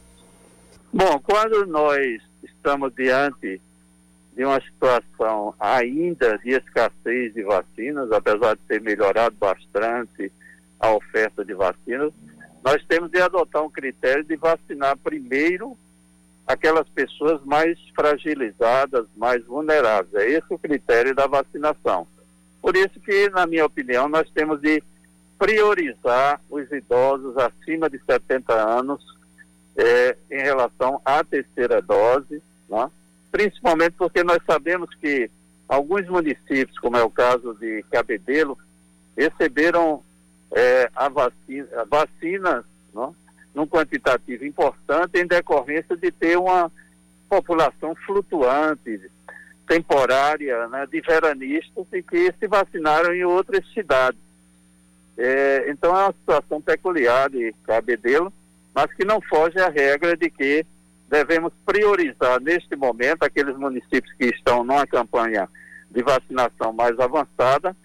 Bom, 0.93 1.19
quando 1.21 1.65
nós 1.65 2.21
estamos 2.45 2.95
diante 2.95 3.59
de 4.37 4.45
uma 4.45 4.61
situação 4.61 5.55
ainda 5.59 6.37
de 6.37 6.51
escassez 6.51 7.33
de 7.33 7.43
vacinas, 7.45 8.13
apesar 8.13 8.57
de 8.57 8.61
ter 8.69 8.83
melhorado 8.83 9.35
bastante 9.41 10.31
a 10.79 10.93
oferta 10.93 11.43
de 11.43 11.55
vacinas, 11.55 12.13
nós 12.63 12.85
temos 12.87 13.11
de 13.11 13.23
adotar 13.23 13.63
um 13.63 13.71
critério 13.71 14.23
de 14.23 14.37
vacinar 14.37 14.99
primeiro 14.99 15.79
aquelas 16.47 16.89
pessoas 16.89 17.43
mais 17.45 17.79
fragilizadas, 17.95 19.07
mais 19.17 19.45
vulneráveis. 19.45 20.15
É 20.15 20.31
esse 20.31 20.47
o 20.51 20.59
critério 20.59 21.15
da 21.15 21.27
vacinação. 21.27 22.07
Por 22.61 22.77
isso 22.77 23.01
que, 23.01 23.29
na 23.31 23.47
minha 23.47 23.67
opinião, 23.67 24.09
nós 24.09 24.29
temos 24.31 24.61
de 24.61 24.83
priorizar 25.39 26.41
os 26.49 26.71
idosos 26.71 27.37
acima 27.37 27.91
de 27.91 27.99
70 28.05 28.53
anos 28.53 29.05
é, 29.77 30.17
em 30.31 30.43
relação 30.43 31.01
à 31.05 31.25
terceira 31.25 31.83
dose, 31.83 32.43
né? 32.69 32.91
principalmente 33.31 33.95
porque 33.97 34.23
nós 34.23 34.39
sabemos 34.47 34.95
que 34.95 35.31
alguns 35.69 36.07
municípios, 36.09 36.79
como 36.79 36.97
é 36.97 37.03
o 37.03 37.11
caso 37.11 37.55
de 37.55 37.83
Cabedelo, 37.91 38.57
receberam 39.17 40.03
é, 40.53 40.91
a 40.95 41.09
vacina, 41.09 41.67
vacinas 41.89 42.65
não? 42.93 43.15
Num 43.55 43.67
quantitativo 43.67 44.45
importante 44.45 45.19
em 45.19 45.27
decorrência 45.27 45.97
de 45.97 46.11
ter 46.11 46.39
uma 46.39 46.71
população 47.29 47.95
flutuante, 48.07 49.11
temporária, 49.67 50.69
né, 50.69 50.87
de 50.87 51.01
veranistas 51.01 51.87
e 51.93 52.03
que 52.03 52.33
se 52.39 52.47
vacinaram 52.47 53.15
em 53.15 53.25
outras 53.25 53.67
cidades. 53.73 54.21
É, 55.17 55.71
então 55.71 55.97
é 55.97 56.05
uma 56.05 56.13
situação 56.13 56.61
peculiar 56.61 57.31
de 57.31 57.55
Cabedelo, 57.65 58.33
mas 58.75 58.93
que 58.95 59.05
não 59.05 59.21
foge 59.21 59.59
à 59.59 59.69
regra 59.69 60.17
de 60.17 60.31
que 60.31 60.65
devemos 61.09 61.53
priorizar 61.65 62.41
neste 62.41 62.75
momento 62.75 63.23
aqueles 63.23 63.57
municípios 63.57 64.13
que 64.15 64.27
estão 64.27 64.65
numa 64.65 64.87
campanha 64.87 65.49
de 65.91 66.03
vacinação 66.03 66.73
mais 66.73 66.99
avançada, 66.99 67.77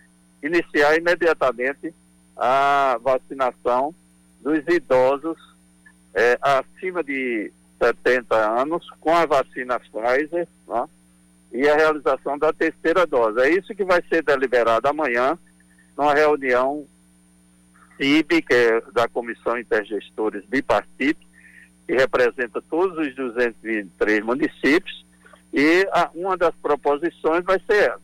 iniciar 0.41 0.97
imediatamente 0.97 1.93
a 2.38 2.97
vacinação 3.01 3.93
dos 4.41 4.65
idosos 4.67 5.38
é, 6.17 6.36
acima 6.41 7.03
de 7.03 7.51
70 7.77 8.36
anos 8.36 8.89
com 8.99 9.13
a 9.13 9.27
vacina 9.27 9.80
Pfizer 9.80 10.47
né, 10.67 10.89
e 11.51 11.69
a 11.69 11.75
realização 11.75 12.39
da 12.39 12.51
terceira 12.51 13.06
dose. 13.06 13.39
É 13.39 13.51
isso 13.51 13.75
que 13.75 13.84
vai 13.84 14.01
ser 14.10 14.23
deliberado 14.23 14.88
amanhã 14.88 15.38
numa 15.95 16.15
reunião 16.15 16.88
CIB, 17.97 18.41
que 18.41 18.53
é 18.53 18.82
da 18.93 19.08
Comissão 19.08 19.60
Intergestores 19.60 20.43
Bipartite, 20.45 21.27
que 21.86 21.93
representa 21.93 22.63
todos 22.67 22.97
os 22.97 23.15
223 23.15 24.25
municípios, 24.25 25.06
e 25.53 25.88
a, 25.91 26.10
uma 26.15 26.36
das 26.36 26.53
proposições 26.56 27.43
vai 27.45 27.60
ser 27.60 27.91
essa. 27.91 28.01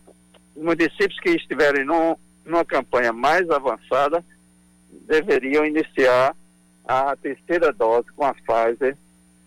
Os 0.55 0.63
municípios 0.63 1.19
que 1.19 1.31
estiverem 1.31 1.83
num, 1.83 2.15
numa 2.45 2.63
campanha 2.63 3.11
mais 3.11 3.49
avançada 3.49 4.23
deveriam 5.07 5.65
iniciar 5.65 6.35
a 6.85 7.15
terceira 7.15 7.71
dose 7.71 8.11
com 8.11 8.25
a 8.25 8.33
Pfizer 8.33 8.97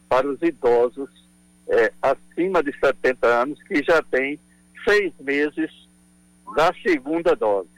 para 0.09 0.27
os 0.27 0.41
idosos 0.43 1.11
é, 1.69 1.93
acima 2.01 2.63
de 2.63 2.73
70 2.79 3.27
anos 3.27 3.63
que 3.63 3.83
já 3.83 4.03
têm 4.03 4.39
seis 4.85 5.13
meses 5.19 5.71
da 6.55 6.73
segunda 6.83 7.35
dose. 7.35 7.69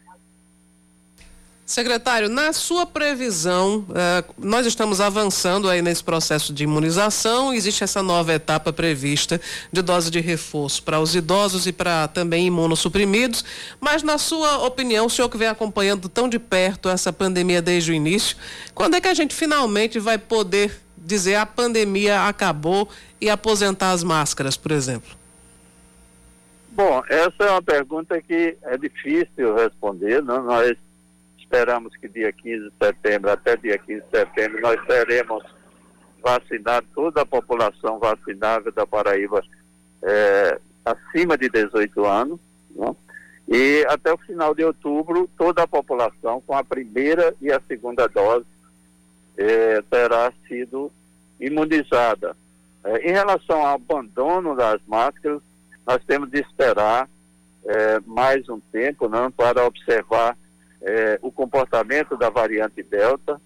Secretário, 1.69 2.31
na 2.31 2.55
sua 2.55 2.87
previsão, 2.87 3.85
eh, 3.95 4.25
nós 4.39 4.65
estamos 4.65 5.03
avançando 5.03 5.69
aí 5.69 5.83
nesse 5.83 6.03
processo 6.03 6.51
de 6.51 6.65
imunização, 6.65 7.53
existe 7.53 7.85
essa 7.85 8.03
nova 8.03 8.33
etapa 8.33 8.73
prevista 8.73 9.39
de 9.71 9.83
dose 9.83 10.11
de 10.11 10.19
reforço 10.19 10.83
para 10.83 10.99
os 10.99 11.15
idosos 11.15 11.67
e 11.67 11.73
para 11.73 12.09
também 12.09 12.47
imunossuprimidos, 12.47 13.45
mas 13.79 14.03
na 14.03 14.17
sua 14.17 14.65
opinião, 14.65 15.05
o 15.05 15.11
senhor 15.11 15.29
que 15.29 15.37
vem 15.37 15.47
acompanhando 15.47 16.09
tão 16.09 16.27
de 16.27 16.39
perto 16.39 16.89
essa 16.89 17.13
pandemia 17.13 17.61
desde 17.61 17.93
o 17.93 17.95
início, 17.95 18.39
quando 18.75 18.95
é 18.95 19.01
que 19.03 19.09
a 19.09 19.13
gente 19.13 19.35
finalmente 19.35 19.99
vai 19.99 20.17
poder 20.17 20.81
dizer 20.97 21.35
a 21.35 21.45
pandemia 21.45 22.27
acabou 22.27 22.89
e 23.21 23.29
aposentar 23.29 23.91
as 23.91 24.03
máscaras, 24.03 24.57
por 24.57 24.73
exemplo? 24.73 25.11
Bom, 26.71 27.03
essa 27.11 27.45
é 27.45 27.51
uma 27.51 27.63
pergunta 27.63 28.23
que 28.23 28.57
é 28.63 28.79
difícil 28.79 29.55
responder, 29.55 30.23
não? 30.23 30.43
Né? 30.43 30.47
nós 30.47 30.88
esperamos 31.49 31.97
que 31.97 32.07
dia 32.09 32.31
15 32.31 32.65
de 32.65 32.73
setembro, 32.79 33.31
até 33.31 33.57
dia 33.57 33.79
15 33.79 34.03
de 34.03 34.11
setembro, 34.11 34.61
nós 34.61 34.79
teremos 34.87 35.43
vacinado 36.23 36.87
toda 36.95 37.23
a 37.23 37.27
população 37.27 37.99
vacinável 37.99 38.71
da 38.71 38.87
Paraíba 38.87 39.43
é, 40.03 40.61
acima 40.85 41.39
de 41.39 41.49
18 41.49 42.05
anos. 42.05 42.39
Né? 42.77 42.95
E 43.49 43.87
até 43.89 44.13
o 44.13 44.19
final 44.19 44.55
de 44.55 44.63
outubro, 44.63 45.29
toda 45.39 45.63
a 45.63 45.67
população 45.67 46.43
com 46.47 46.55
a 46.55 46.63
primeira 46.63 47.35
e 47.41 47.51
a 47.51 47.61
segunda 47.67 48.07
dose 48.07 48.45
é, 49.39 49.81
terá 49.91 50.31
sido 50.47 50.93
imunizada. 51.41 52.37
É, 52.85 53.09
em 53.09 53.13
relação 53.13 53.65
ao 53.65 53.77
abandono 53.77 54.55
das 54.55 54.83
máscaras, 54.87 55.41
nós 55.87 56.05
temos 56.07 56.31
de 56.31 56.41
esperar 56.41 57.09
é, 57.65 58.01
mais 58.05 58.47
um 58.51 58.61
tempo 58.61 59.09
não, 59.09 59.31
para 59.31 59.65
observar 59.65 60.37
é, 60.83 61.19
o 61.23 61.31
comportamento 61.31 62.17
da 62.17 62.31
variante 62.31 62.83
Delta 62.83 63.41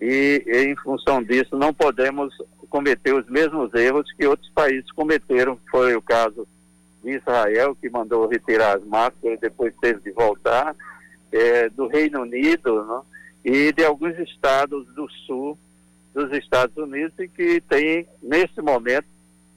e, 0.00 0.42
e, 0.46 0.58
em 0.64 0.76
função 0.76 1.22
disso, 1.22 1.56
não 1.56 1.72
podemos 1.72 2.34
cometer 2.68 3.14
os 3.14 3.26
mesmos 3.28 3.72
erros 3.74 4.10
que 4.12 4.26
outros 4.26 4.50
países 4.50 4.90
cometeram. 4.92 5.58
Foi 5.70 5.94
o 5.94 6.02
caso 6.02 6.46
de 7.02 7.12
Israel, 7.12 7.76
que 7.80 7.88
mandou 7.88 8.26
retirar 8.26 8.76
as 8.76 8.84
máscaras 8.84 9.38
e 9.38 9.40
depois 9.40 9.72
teve 9.80 10.00
de 10.00 10.10
voltar, 10.10 10.74
é, 11.32 11.68
do 11.70 11.86
Reino 11.86 12.22
Unido 12.22 12.84
né, 12.84 13.00
e 13.44 13.72
de 13.72 13.84
alguns 13.84 14.18
estados 14.18 14.86
do 14.94 15.08
sul 15.26 15.58
dos 16.12 16.32
Estados 16.32 16.76
Unidos 16.76 17.12
e 17.18 17.28
que 17.28 17.60
tem, 17.60 18.06
nesse 18.22 18.60
momento, 18.62 19.06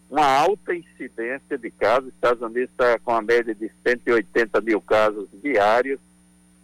uma 0.10 0.26
alta 0.26 0.76
incidência 0.76 1.58
de 1.58 1.72
casos. 1.72 2.10
Os 2.10 2.14
Estados 2.14 2.42
Unidos 2.42 2.70
está 2.72 3.00
com 3.00 3.12
a 3.12 3.22
média 3.22 3.56
de 3.56 3.72
180 3.84 4.60
mil 4.62 4.82
casos 4.82 5.30
diários 5.42 6.00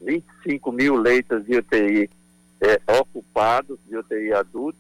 25 0.01 0.71
mil 0.71 0.95
leitos 0.95 1.45
de 1.45 1.58
UTI 1.58 2.10
é, 2.62 2.79
ocupados, 2.99 3.77
de 3.88 3.97
UTI 3.97 4.34
adulto, 4.34 4.77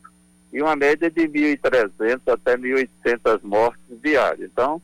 e 0.51 0.61
uma 0.61 0.75
média 0.75 1.09
de 1.09 1.27
1.300 1.27 2.21
até 2.27 2.57
1.800 2.57 3.41
mortes 3.43 4.01
diárias. 4.01 4.49
Então, 4.51 4.81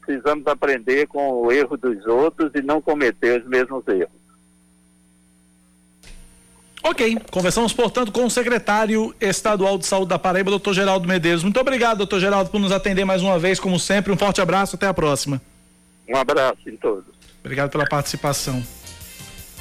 precisamos 0.00 0.46
aprender 0.46 1.06
com 1.06 1.30
o 1.30 1.52
erro 1.52 1.76
dos 1.76 2.04
outros 2.06 2.50
e 2.54 2.60
não 2.60 2.80
cometer 2.80 3.40
os 3.40 3.48
mesmos 3.48 3.86
erros. 3.86 4.24
Ok, 6.86 7.16
conversamos, 7.30 7.72
portanto, 7.72 8.12
com 8.12 8.26
o 8.26 8.30
secretário 8.30 9.14
estadual 9.18 9.78
de 9.78 9.86
saúde 9.86 10.10
da 10.10 10.18
Paraíba, 10.18 10.50
doutor 10.50 10.74
Geraldo 10.74 11.08
Medeiros. 11.08 11.42
Muito 11.42 11.58
obrigado, 11.58 11.98
doutor 11.98 12.20
Geraldo, 12.20 12.50
por 12.50 12.60
nos 12.60 12.72
atender 12.72 13.06
mais 13.06 13.22
uma 13.22 13.38
vez, 13.38 13.58
como 13.58 13.78
sempre. 13.78 14.12
Um 14.12 14.18
forte 14.18 14.42
abraço, 14.42 14.76
até 14.76 14.86
a 14.86 14.92
próxima. 14.92 15.40
Um 16.06 16.16
abraço 16.16 16.68
em 16.68 16.76
todos. 16.76 17.06
Obrigado 17.42 17.70
pela 17.70 17.86
participação. 17.86 18.62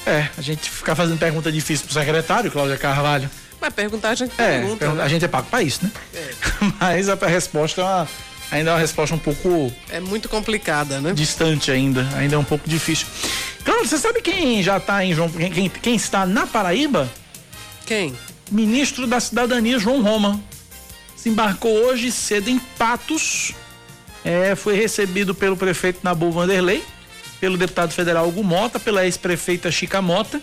É, 0.05 0.27
a 0.37 0.41
gente 0.41 0.69
ficar 0.69 0.95
fazendo 0.95 1.17
pergunta 1.17 1.51
difícil 1.51 1.85
pro 1.85 1.93
secretário, 1.93 2.51
Cláudia 2.51 2.77
Carvalho. 2.77 3.29
Mas 3.59 3.73
perguntar 3.73 4.09
a 4.09 4.15
gente 4.15 4.33
é, 4.37 4.59
pergunta. 4.59 4.93
Né? 4.93 5.03
A 5.03 5.07
gente 5.07 5.23
é 5.23 5.27
pago 5.27 5.47
para 5.49 5.63
isso, 5.63 5.79
né? 5.83 5.91
É. 6.13 6.31
Mas 6.79 7.07
a 7.07 7.15
resposta 7.15 7.79
é 7.79 7.83
uma, 7.83 8.07
ainda 8.51 8.71
é 8.71 8.73
uma 8.73 8.79
resposta 8.79 9.15
um 9.15 9.19
pouco. 9.19 9.71
É 9.89 10.01
muito 10.01 10.27
complicada, 10.27 10.99
né? 10.99 11.13
Distante 11.13 11.71
ainda. 11.71 12.05
Ainda 12.17 12.35
é 12.35 12.37
um 12.37 12.43
pouco 12.43 12.67
difícil. 12.67 13.07
Claro, 13.63 13.87
você 13.87 13.97
sabe 13.97 14.21
quem 14.21 14.61
já 14.61 14.77
está 14.77 15.05
em 15.05 15.13
João. 15.13 15.29
Quem, 15.29 15.69
quem 15.69 15.95
está 15.95 16.25
na 16.25 16.45
Paraíba? 16.45 17.09
Quem? 17.85 18.13
Ministro 18.51 19.07
da 19.07 19.21
Cidadania, 19.21 19.79
João 19.79 20.01
Roma. 20.01 20.41
Se 21.15 21.29
embarcou 21.29 21.71
hoje 21.71 22.11
cedo 22.11 22.49
em 22.49 22.59
Patos. 22.77 23.53
É, 24.25 24.55
foi 24.55 24.75
recebido 24.75 25.33
pelo 25.33 25.55
prefeito 25.55 25.99
Nabu 26.03 26.31
Vanderlei 26.31 26.83
pelo 27.43 27.57
deputado 27.57 27.91
federal 27.91 28.25
Hugo 28.25 28.41
Mota, 28.41 28.79
pela 28.79 29.03
ex-prefeita 29.03 29.69
Chica 29.69 30.01
Mota. 30.01 30.41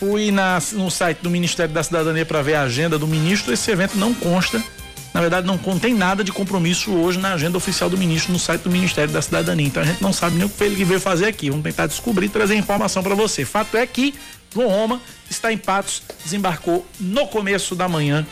Fui 0.00 0.32
na, 0.32 0.60
no 0.72 0.90
site 0.90 1.18
do 1.18 1.30
Ministério 1.30 1.72
da 1.72 1.80
Cidadania 1.80 2.26
para 2.26 2.42
ver 2.42 2.56
a 2.56 2.62
agenda 2.62 2.98
do 2.98 3.06
ministro. 3.06 3.52
Esse 3.52 3.70
evento 3.70 3.96
não 3.96 4.12
consta, 4.12 4.60
na 5.14 5.20
verdade, 5.20 5.46
não 5.46 5.56
contém 5.56 5.94
nada 5.94 6.24
de 6.24 6.32
compromisso 6.32 6.90
hoje 6.90 7.20
na 7.20 7.34
agenda 7.34 7.56
oficial 7.56 7.88
do 7.88 7.96
ministro 7.96 8.32
no 8.32 8.38
site 8.40 8.62
do 8.62 8.70
Ministério 8.70 9.12
da 9.12 9.22
Cidadania. 9.22 9.64
Então 9.64 9.80
a 9.80 9.86
gente 9.86 10.02
não 10.02 10.12
sabe 10.12 10.34
nem 10.34 10.44
o 10.44 10.48
que 10.48 10.64
ele 10.64 10.84
veio 10.84 10.98
fazer 10.98 11.26
aqui. 11.26 11.50
Vamos 11.50 11.62
tentar 11.62 11.86
descobrir 11.86 12.28
trazer 12.28 12.56
informação 12.56 13.00
para 13.00 13.14
você. 13.14 13.44
Fato 13.44 13.76
é 13.76 13.86
que 13.86 14.12
João 14.52 14.66
Roma 14.66 15.00
está 15.30 15.52
em 15.52 15.56
Patos, 15.56 16.02
desembarcou 16.24 16.84
no 16.98 17.28
começo 17.28 17.76
da 17.76 17.88
manhã 17.88 18.26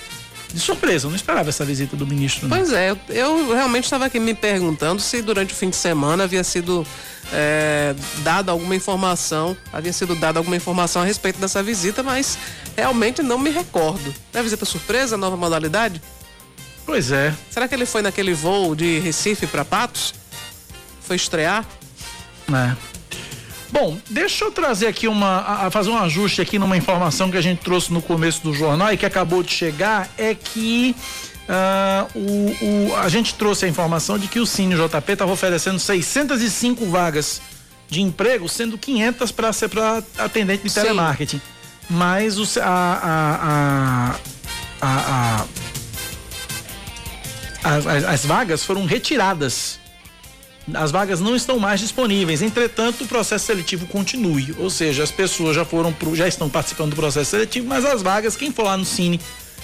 de 0.52 0.60
surpresa, 0.60 1.06
eu 1.06 1.10
não 1.10 1.16
esperava 1.16 1.48
essa 1.48 1.64
visita 1.64 1.96
do 1.96 2.06
ministro. 2.06 2.48
Não. 2.48 2.56
Pois 2.56 2.72
é, 2.72 2.90
eu, 2.90 2.98
eu 3.08 3.54
realmente 3.54 3.84
estava 3.84 4.06
aqui 4.06 4.18
me 4.18 4.34
perguntando 4.34 5.00
se 5.02 5.20
durante 5.22 5.52
o 5.52 5.56
fim 5.56 5.70
de 5.70 5.76
semana 5.76 6.24
havia 6.24 6.44
sido 6.44 6.86
é, 7.32 7.94
dada 8.18 8.52
alguma 8.52 8.74
informação, 8.74 9.56
havia 9.72 9.92
sido 9.92 10.14
dada 10.14 10.38
alguma 10.38 10.56
informação 10.56 11.02
a 11.02 11.04
respeito 11.04 11.38
dessa 11.38 11.62
visita, 11.62 12.02
mas 12.02 12.38
realmente 12.76 13.22
não 13.22 13.38
me 13.38 13.50
recordo. 13.50 14.14
É 14.32 14.42
visita 14.42 14.64
surpresa, 14.64 15.16
nova 15.16 15.36
modalidade? 15.36 16.00
Pois 16.84 17.10
é. 17.10 17.34
Será 17.50 17.66
que 17.66 17.74
ele 17.74 17.86
foi 17.86 18.00
naquele 18.00 18.32
voo 18.32 18.74
de 18.74 19.00
Recife 19.00 19.46
para 19.46 19.64
Patos? 19.64 20.14
Foi 21.00 21.16
estrear? 21.16 21.64
É. 22.48 22.95
Bom, 23.70 23.98
deixa 24.08 24.44
eu 24.44 24.52
trazer 24.52 24.86
aqui 24.86 25.08
uma. 25.08 25.40
A, 25.40 25.70
fazer 25.70 25.90
um 25.90 25.98
ajuste 25.98 26.40
aqui 26.40 26.58
numa 26.58 26.76
informação 26.76 27.30
que 27.30 27.36
a 27.36 27.40
gente 27.40 27.60
trouxe 27.60 27.92
no 27.92 28.00
começo 28.00 28.42
do 28.42 28.52
jornal 28.54 28.92
e 28.92 28.96
que 28.96 29.06
acabou 29.06 29.42
de 29.42 29.52
chegar, 29.52 30.08
é 30.16 30.34
que 30.34 30.94
uh, 31.48 32.18
o, 32.18 32.90
o, 32.90 32.96
a 32.96 33.08
gente 33.08 33.34
trouxe 33.34 33.64
a 33.64 33.68
informação 33.68 34.18
de 34.18 34.28
que 34.28 34.38
o 34.38 34.46
Cine 34.46 34.74
JP 34.74 35.12
estava 35.12 35.32
oferecendo 35.32 35.78
605 35.78 36.86
vagas 36.86 37.40
de 37.88 38.00
emprego, 38.00 38.48
sendo 38.48 38.78
500 38.78 39.32
para 39.32 39.52
ser 39.52 39.68
para 39.68 40.02
atendente 40.18 40.62
de 40.64 40.70
Sim. 40.70 40.82
telemarketing. 40.82 41.40
Mas 41.88 42.38
o, 42.38 42.60
a, 42.60 44.16
a, 44.82 44.86
a, 44.86 45.46
as, 47.62 47.86
as 47.86 48.24
vagas 48.24 48.64
foram 48.64 48.84
retiradas 48.86 49.78
as 50.74 50.90
vagas 50.90 51.20
não 51.20 51.36
estão 51.36 51.58
mais 51.58 51.80
disponíveis. 51.80 52.42
Entretanto, 52.42 53.04
o 53.04 53.06
processo 53.06 53.46
seletivo 53.46 53.86
continue. 53.86 54.54
Ou 54.58 54.68
seja, 54.68 55.02
as 55.02 55.10
pessoas 55.10 55.54
já 55.54 55.64
foram 55.64 55.92
pro, 55.92 56.14
já 56.14 56.26
estão 56.26 56.48
participando 56.48 56.90
do 56.90 56.96
processo 56.96 57.30
seletivo, 57.30 57.66
mas 57.68 57.84
as 57.84 58.02
vagas, 58.02 58.36
quem 58.36 58.50
for 58.50 58.64
lá 58.64 58.76
no 58.76 58.84
Cine 58.84 59.20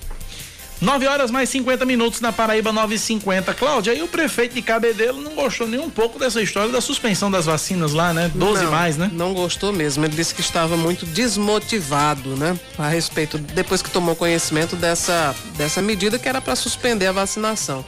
9 0.83 1.07
horas 1.07 1.31
mais 1.31 1.49
50 1.49 1.87
minutos 1.87 2.21
na 2.21 2.33
Paraíba 2.33 2.73
950. 2.73 3.55
Cláudia, 3.55 3.95
e 3.95 4.03
o 4.03 4.09
prefeito 4.09 4.57
de 4.57 4.63
Cabedelo 4.63 5.23
não 5.23 5.37
gostou 5.37 5.69
nem 5.69 5.79
um 5.79 5.89
pouco 5.89 6.19
dessa 6.19 6.43
história 6.43 6.73
da 6.73 6.81
suspensão 6.81 7.31
das 7.31 7.47
vacinas 7.47 7.93
lá, 7.93 8.13
né? 8.13 8.29
12 8.35 8.65
não, 8.65 8.71
mais, 8.73 8.97
né? 8.97 9.09
Não 9.13 9.33
gostou 9.33 9.73
mesmo. 9.73 10.05
Ele 10.05 10.17
disse 10.17 10.35
que 10.35 10.41
estava 10.41 10.77
muito 10.77 11.07
desmotivado, 11.07 12.37
né? 12.37 12.59
A 12.77 12.89
respeito, 12.89 13.39
depois 13.39 13.81
que 13.81 13.91
tomou 13.91 14.17
conhecimento 14.17 14.75
dessa, 14.75 15.33
dessa 15.57 15.81
medida 15.81 16.19
que 16.19 16.29
era 16.29 16.41
para 16.41 16.57
suspender 16.57 17.07
a 17.07 17.13
vacinação. 17.13 17.85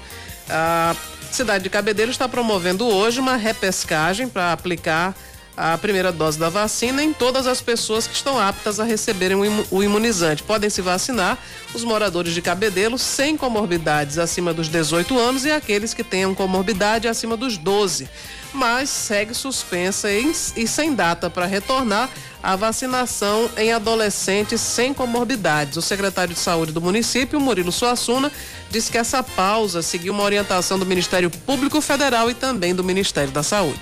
A 0.49 0.95
cidade 1.31 1.65
de 1.65 1.71
Cabedelo 1.71 2.11
está 2.11 2.29
promovendo 2.29 2.87
hoje 2.87 3.21
uma 3.21 3.37
repescagem 3.37 4.29
para 4.29 4.53
aplicar 4.53 5.15
a 5.57 5.79
primeira 5.79 6.11
dose 6.11 6.39
da 6.39 6.49
vacina 6.49 7.03
em 7.03 7.13
todas 7.13 7.47
as 7.47 7.61
pessoas 7.61 8.07
que 8.07 8.15
estão 8.15 8.41
aptas 8.41 8.81
a 8.81 8.85
receberem 8.85 9.37
o 9.71 9.83
imunizante. 9.83 10.43
Podem 10.43 10.69
se 10.69 10.83
vacinar 10.83 11.39
os 11.73 11.85
moradores 11.85 12.35
de 12.35 12.43
Cabedelo 12.43 12.99
sem 12.99 13.37
comorbidades 13.37 14.19
acima 14.19 14.53
dos 14.53 14.69
18 14.69 15.17
anos 15.19 15.45
e 15.45 15.53
aqueles 15.53 15.95
que 15.95 16.03
tenham 16.03 16.35
comorbidade 16.35 17.07
acima 17.07 17.37
dos 17.37 17.57
12. 17.57 18.09
Mas 18.55 18.89
segue 18.89 19.35
suspensa 19.35 20.09
e, 20.11 20.33
sem 20.33 20.95
data 20.95 21.29
para 21.29 21.45
retornar 21.45 22.09
a 22.41 22.55
vacinação 22.55 23.51
em 23.57 23.73
adolescentes 23.73 24.61
sem 24.61 24.95
comorbidades. 24.95 25.77
O 25.77 25.83
secretário 25.83 26.33
de 26.33 26.39
Saúde 26.39 26.71
do 26.71 26.81
município, 26.81 27.41
Murilo 27.41 27.73
Suassuna, 27.73 28.31
disse 28.71 28.93
que 28.93 28.99
essa 28.99 29.25
pausa 29.25 29.83
seguiu 29.83 30.13
uma 30.13 30.23
orientação 30.23 30.79
do 30.79 30.87
Ministério 30.87 31.31
Público 31.31 31.81
Federal 31.81 32.31
e 32.31 32.35
também 32.35 32.75
do 32.75 32.85
Ministério 32.85 33.33
da 33.33 33.43
Saúde. 33.43 33.81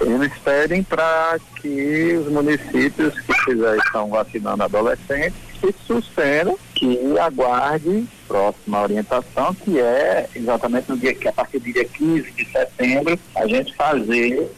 Eles 0.00 0.32
pedem 0.44 0.82
para 0.82 1.38
que 1.60 2.18
os 2.20 2.30
municípios 2.30 3.14
que 3.44 3.56
já 3.56 3.76
estão 3.76 4.10
vacinando 4.10 4.62
adolescentes 4.62 5.49
se 5.60 5.74
suspendam, 5.86 6.58
que 6.74 7.18
aguarde 7.18 8.06
próxima 8.26 8.82
orientação, 8.82 9.54
que 9.54 9.78
é 9.78 10.28
exatamente 10.34 10.88
no 10.88 10.96
dia 10.96 11.14
que 11.14 11.28
a 11.28 11.32
partir 11.32 11.58
do 11.58 11.72
dia 11.72 11.84
15 11.84 12.30
de 12.32 12.44
setembro 12.46 13.18
a 13.34 13.46
gente 13.46 13.74
fazer 13.74 14.50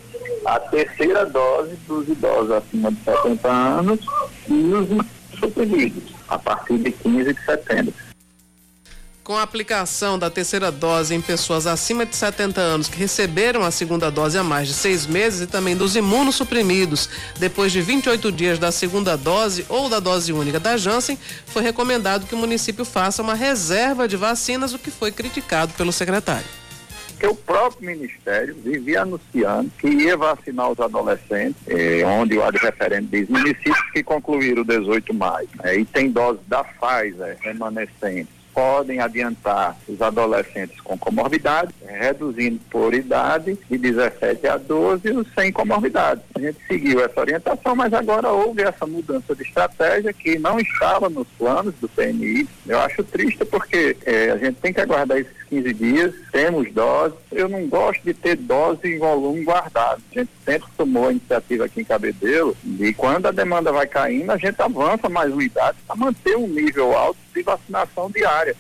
a 0.45 0.61
terceira 0.61 1.25
dose 1.27 1.75
dos 1.87 2.09
idosos 2.09 2.51
acima 2.53 2.91
de 2.93 2.99
70 3.05 3.49
anos 3.49 4.01
e 4.49 4.53
os 4.53 5.39
suprimidos 5.39 6.15
a 6.29 6.39
partir 6.39 6.79
de 6.79 6.93
15 6.93 7.33
de 7.33 7.45
setembro. 7.45 7.95
Com 9.25 9.37
a 9.37 9.43
aplicação 9.43 10.19
da 10.19 10.29
terceira 10.29 10.73
dose 10.73 11.15
em 11.15 11.21
pessoas 11.21 11.65
acima 11.65 12.05
de 12.05 12.17
70 12.17 12.61
anos 12.61 12.89
que 12.89 12.99
receberam 12.99 13.63
a 13.63 13.71
segunda 13.71 14.11
dose 14.11 14.37
há 14.37 14.43
mais 14.43 14.67
de 14.67 14.75
seis 14.75 15.07
meses 15.07 15.43
e 15.43 15.47
também 15.47 15.77
dos 15.77 15.95
imunossuprimidos. 15.95 17.09
Depois 17.39 17.71
de 17.71 17.81
28 17.81 18.33
dias 18.33 18.59
da 18.59 18.73
segunda 18.73 19.17
dose 19.17 19.65
ou 19.69 19.89
da 19.89 20.01
dose 20.01 20.33
única 20.33 20.59
da 20.59 20.77
Janssen, 20.77 21.17
foi 21.47 21.63
recomendado 21.63 22.27
que 22.27 22.35
o 22.35 22.39
município 22.39 22.85
faça 22.85 23.23
uma 23.23 23.35
reserva 23.35 24.09
de 24.09 24.17
vacinas, 24.17 24.75
o 24.75 24.79
que 24.79 24.91
foi 24.91 25.13
criticado 25.13 25.73
pelo 25.75 25.93
secretário. 25.93 26.47
Que 27.21 27.29
o 27.29 27.37
próprio 27.37 27.87
Ministério 27.87 28.57
vivia 28.65 29.03
anunciando 29.03 29.71
que 29.79 29.87
ia 29.87 30.17
vacinar 30.17 30.69
os 30.69 30.81
adolescentes, 30.81 31.63
eh, 31.69 32.03
onde 32.05 32.37
o 32.37 32.43
referente 32.43 33.07
diz 33.07 33.29
municípios 33.29 33.93
que 33.93 34.03
concluíram 34.03 34.65
18 34.65 35.15
mais, 35.15 35.49
eh, 35.63 35.77
e 35.77 35.85
tem 35.85 36.11
dose 36.11 36.41
da 36.49 36.65
Pfizer 36.65 37.39
remanescente 37.41 38.42
podem 38.55 39.01
adiantar 39.01 39.77
os 39.89 40.01
adolescentes 40.01 40.81
com 40.81 40.97
comorbidade, 40.99 41.73
reduzindo 41.87 42.61
por 42.71 42.95
idade 42.95 43.59
de 43.69 43.79
17 43.79 44.47
a 44.47 44.57
12 44.57 45.11
os 45.11 45.27
sem 45.35 45.53
comorbidade. 45.53 46.21
A 46.35 46.41
gente 46.41 46.59
seguiu 46.67 47.05
essa 47.05 47.21
orientação, 47.21 47.75
mas 47.75 47.93
agora 47.93 48.29
houve 48.31 48.63
essa 48.63 48.87
mudança 48.87 49.35
de 49.35 49.43
estratégia 49.43 50.13
que 50.13 50.39
não 50.39 50.59
estava 50.59 51.09
nos 51.09 51.27
planos 51.39 51.75
do 51.81 51.89
PNI. 51.89 52.49
Eu 52.67 52.81
acho 52.81 53.03
triste 53.05 53.45
porque 53.45 53.97
é, 54.05 54.31
a 54.31 54.37
gente 54.37 54.57
tem 54.57 54.73
que 54.73 54.81
aguardar 54.81 55.19
esses 55.19 55.43
15 55.49 55.75
dias, 55.75 56.15
temos 56.31 56.73
doses. 56.73 57.19
Eu 57.31 57.49
não 57.49 57.67
gosto 57.67 58.03
de 58.03 58.15
ter 58.15 58.37
dose 58.37 58.81
em 58.85 58.99
volume 58.99 59.45
guardado. 59.45 60.03
A 60.11 60.19
gente 60.19 60.31
sempre 60.45 60.69
tomou 60.77 61.09
a 61.09 61.11
iniciativa 61.13 61.65
aqui 61.65 61.83
em 61.83 61.85
Cabedelo 61.85 62.57
e 62.81 62.93
quando 62.95 63.27
a 63.27 63.33
demanda 63.33 63.71
vai 63.73 63.87
caindo, 63.87 64.31
a 64.31 64.37
gente 64.37 64.61
avança 64.61 65.09
mais 65.09 65.33
unidades 65.33 65.81
para 65.87 65.97
manter 65.97 66.37
um 66.37 66.49
nível 66.49 66.97
alto 66.97 67.19
de 67.33 67.43
vacinação 67.43 68.11
diária. 68.11 68.57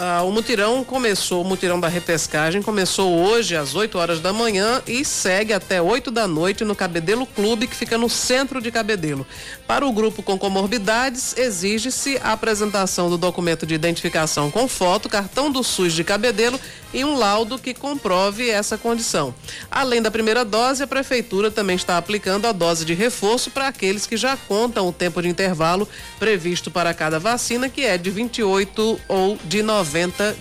Ah, 0.00 0.22
o 0.22 0.30
mutirão 0.30 0.84
começou, 0.84 1.42
o 1.42 1.44
mutirão 1.44 1.80
da 1.80 1.88
repescagem 1.88 2.62
começou 2.62 3.18
hoje 3.18 3.56
às 3.56 3.74
8 3.74 3.98
horas 3.98 4.20
da 4.20 4.32
manhã 4.32 4.80
e 4.86 5.04
segue 5.04 5.52
até 5.52 5.82
8 5.82 6.12
da 6.12 6.28
noite 6.28 6.64
no 6.64 6.76
Cabedelo 6.76 7.26
Clube, 7.26 7.66
que 7.66 7.74
fica 7.74 7.98
no 7.98 8.08
centro 8.08 8.62
de 8.62 8.70
Cabedelo. 8.70 9.26
Para 9.66 9.84
o 9.84 9.92
grupo 9.92 10.22
com 10.22 10.38
comorbidades, 10.38 11.36
exige-se 11.36 12.16
a 12.22 12.30
apresentação 12.30 13.10
do 13.10 13.18
documento 13.18 13.66
de 13.66 13.74
identificação 13.74 14.52
com 14.52 14.68
foto, 14.68 15.08
cartão 15.08 15.50
do 15.50 15.64
SUS 15.64 15.92
de 15.92 16.04
Cabedelo 16.04 16.60
e 16.94 17.04
um 17.04 17.18
laudo 17.18 17.58
que 17.58 17.74
comprove 17.74 18.48
essa 18.48 18.78
condição. 18.78 19.34
Além 19.68 20.00
da 20.00 20.12
primeira 20.12 20.44
dose, 20.44 20.80
a 20.80 20.86
prefeitura 20.86 21.50
também 21.50 21.74
está 21.74 21.98
aplicando 21.98 22.46
a 22.46 22.52
dose 22.52 22.84
de 22.84 22.94
reforço 22.94 23.50
para 23.50 23.66
aqueles 23.66 24.06
que 24.06 24.16
já 24.16 24.36
contam 24.36 24.86
o 24.86 24.92
tempo 24.92 25.20
de 25.20 25.28
intervalo 25.28 25.88
previsto 26.20 26.70
para 26.70 26.94
cada 26.94 27.18
vacina, 27.18 27.68
que 27.68 27.84
é 27.84 27.98
de 27.98 28.10
28 28.10 29.00
ou 29.08 29.36
de 29.44 29.60
90 29.60 29.87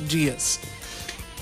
dias. 0.05 0.59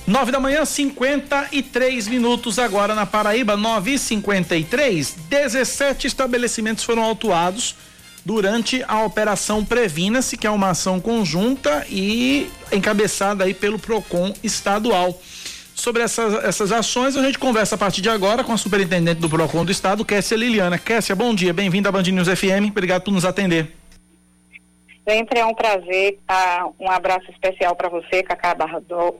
9 0.07 0.31
da 0.31 0.39
manhã, 0.39 0.63
53 0.63 2.07
minutos 2.07 2.59
agora 2.59 2.93
na 2.93 3.07
Paraíba, 3.07 3.57
9 3.57 3.93
e 3.93 3.99
53 3.99 5.15
17 5.29 6.05
estabelecimentos 6.05 6.83
foram 6.83 7.03
autuados 7.03 7.75
durante 8.23 8.83
a 8.87 9.03
operação 9.03 9.65
Previna-se, 9.65 10.37
que 10.37 10.45
é 10.45 10.49
uma 10.49 10.71
ação 10.71 10.99
conjunta 10.99 11.85
e 11.89 12.49
encabeçada 12.71 13.43
aí 13.43 13.53
pelo 13.53 13.79
PROCON 13.79 14.33
estadual. 14.43 15.19
Sobre 15.73 16.03
essas, 16.03 16.43
essas 16.43 16.71
ações, 16.71 17.17
a 17.17 17.23
gente 17.23 17.37
conversa 17.37 17.75
a 17.75 17.77
partir 17.77 18.01
de 18.01 18.09
agora 18.09 18.43
com 18.43 18.53
a 18.53 18.57
superintendente 18.57 19.19
do 19.19 19.29
PROCON 19.29 19.65
do 19.65 19.71
estado, 19.71 20.05
Kessia 20.05 20.37
Liliana. 20.37 20.77
Kessia, 20.77 21.15
bom 21.15 21.35
dia, 21.35 21.53
bem-vinda 21.53 21.89
à 21.89 21.91
Band 21.91 22.03
News 22.03 22.27
FM, 22.27 22.69
obrigado 22.69 23.01
por 23.03 23.11
nos 23.11 23.25
atender. 23.25 23.84
Sempre 25.07 25.39
é 25.39 25.45
um 25.45 25.53
prazer. 25.53 26.19
Um 26.79 26.89
abraço 26.89 27.29
especial 27.29 27.75
para 27.75 27.89
você, 27.89 28.23
Cacá 28.23 28.55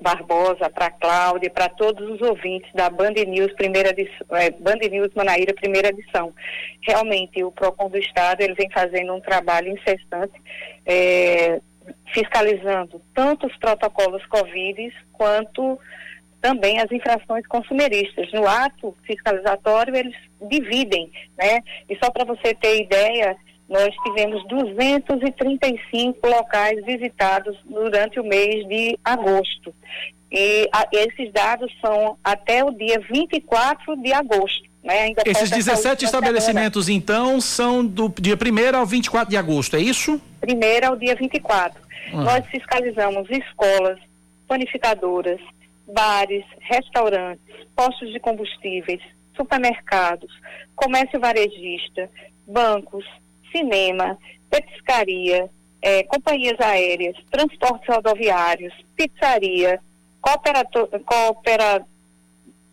Barbosa, 0.01 0.67
para 0.69 0.89
Cláudia, 0.89 1.49
para 1.51 1.69
todos 1.69 2.09
os 2.09 2.21
ouvintes 2.21 2.71
da 2.73 2.89
Band 2.89 3.13
News 3.27 3.53
primeira 3.53 3.89
edição, 3.89 4.25
é, 4.31 4.49
Band 4.49 4.79
News 4.89 5.13
Manaíra 5.13 5.53
primeira 5.53 5.89
edição. 5.89 6.33
Realmente, 6.81 7.43
o 7.43 7.51
Procon 7.51 7.89
do 7.89 7.99
Estado 7.99 8.41
ele 8.41 8.55
vem 8.55 8.69
fazendo 8.71 9.13
um 9.13 9.21
trabalho 9.21 9.69
incessante, 9.69 10.33
é, 10.85 11.61
fiscalizando 12.11 12.99
tanto 13.13 13.45
os 13.45 13.55
protocolos 13.57 14.25
Covid 14.25 14.91
quanto 15.13 15.79
também 16.41 16.79
as 16.79 16.91
infrações 16.91 17.45
consumeristas. 17.47 18.31
No 18.31 18.47
ato 18.47 18.95
fiscalizatório, 19.03 19.95
eles 19.95 20.15
dividem, 20.41 21.11
né? 21.37 21.61
E 21.89 21.95
só 22.03 22.09
para 22.11 22.23
você 22.23 22.53
ter 22.55 22.81
ideia, 22.81 23.35
nós 23.69 23.93
tivemos 24.03 24.45
235 24.47 26.27
locais 26.27 26.83
visitados 26.85 27.57
durante 27.65 28.19
o 28.19 28.23
mês 28.23 28.67
de 28.67 28.97
agosto. 29.03 29.73
E 30.31 30.69
a, 30.71 30.87
esses 30.91 31.31
dados 31.31 31.71
são 31.81 32.17
até 32.23 32.63
o 32.63 32.71
dia 32.71 32.99
24 33.11 33.95
de 33.97 34.13
agosto. 34.13 34.63
Né? 34.83 35.13
Esses 35.25 35.49
17 35.49 36.05
estabelecimentos, 36.05 36.85
semana. 36.85 37.03
então, 37.03 37.41
são 37.41 37.83
do 37.83 38.07
dia 38.09 38.35
1 38.35 38.77
ao 38.77 38.85
24 38.85 39.31
de 39.31 39.37
agosto, 39.37 39.75
é 39.75 39.79
isso? 39.79 40.21
1 40.47 40.87
ao 40.87 40.95
dia 40.95 41.15
24. 41.15 41.81
Ah. 42.13 42.17
Nós 42.17 42.45
fiscalizamos 42.47 43.27
escolas, 43.31 43.97
panificadoras, 44.47 45.41
bares, 45.87 46.43
restaurantes, 46.59 47.43
postos 47.75 48.11
de 48.11 48.19
combustíveis, 48.19 49.01
supermercados, 49.35 50.31
comércio 50.75 51.19
varejista, 51.19 52.09
bancos, 52.47 53.05
cinema, 53.55 54.17
petiscaria, 54.49 55.49
é, 55.81 56.03
companhias 56.03 56.59
aéreas, 56.59 57.15
transportes 57.31 57.87
rodoviários, 57.87 58.73
pizzaria, 58.95 59.79
coopera, 60.21 61.85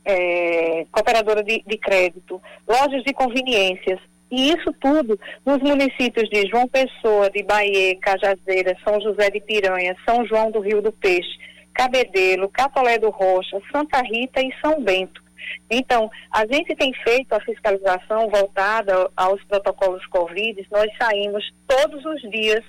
é, 0.04 0.86
cooperadora 0.90 1.42
de, 1.42 1.62
de 1.66 1.78
crédito, 1.78 2.40
lojas 2.66 3.04
de 3.04 3.12
conveniências, 3.12 4.00
e 4.30 4.50
isso 4.50 4.72
tudo 4.80 5.20
nos 5.44 5.58
municípios 5.58 6.28
de 6.30 6.48
João 6.48 6.66
Pessoa, 6.66 7.28
de 7.28 7.42
Bahia, 7.42 7.94
Cajazeira, 8.00 8.74
São 8.82 8.98
José 8.98 9.28
de 9.30 9.40
Piranha, 9.40 9.94
São 10.06 10.26
João 10.26 10.50
do 10.50 10.60
Rio 10.60 10.80
do 10.80 10.90
Peixe, 10.90 11.38
Cabedelo, 11.74 12.48
Catolé 12.48 12.98
do 12.98 13.10
Rocha, 13.10 13.60
Santa 13.70 14.00
Rita 14.00 14.40
e 14.40 14.50
São 14.62 14.82
Bento. 14.82 15.22
Então, 15.70 16.10
a 16.30 16.46
gente 16.46 16.74
tem 16.76 16.92
feito 16.92 17.32
a 17.32 17.40
fiscalização 17.40 18.28
voltada 18.28 19.10
aos 19.16 19.42
protocolos 19.44 20.04
Covid, 20.06 20.66
nós 20.70 20.90
saímos 21.00 21.52
todos 21.66 22.04
os 22.04 22.20
dias 22.30 22.64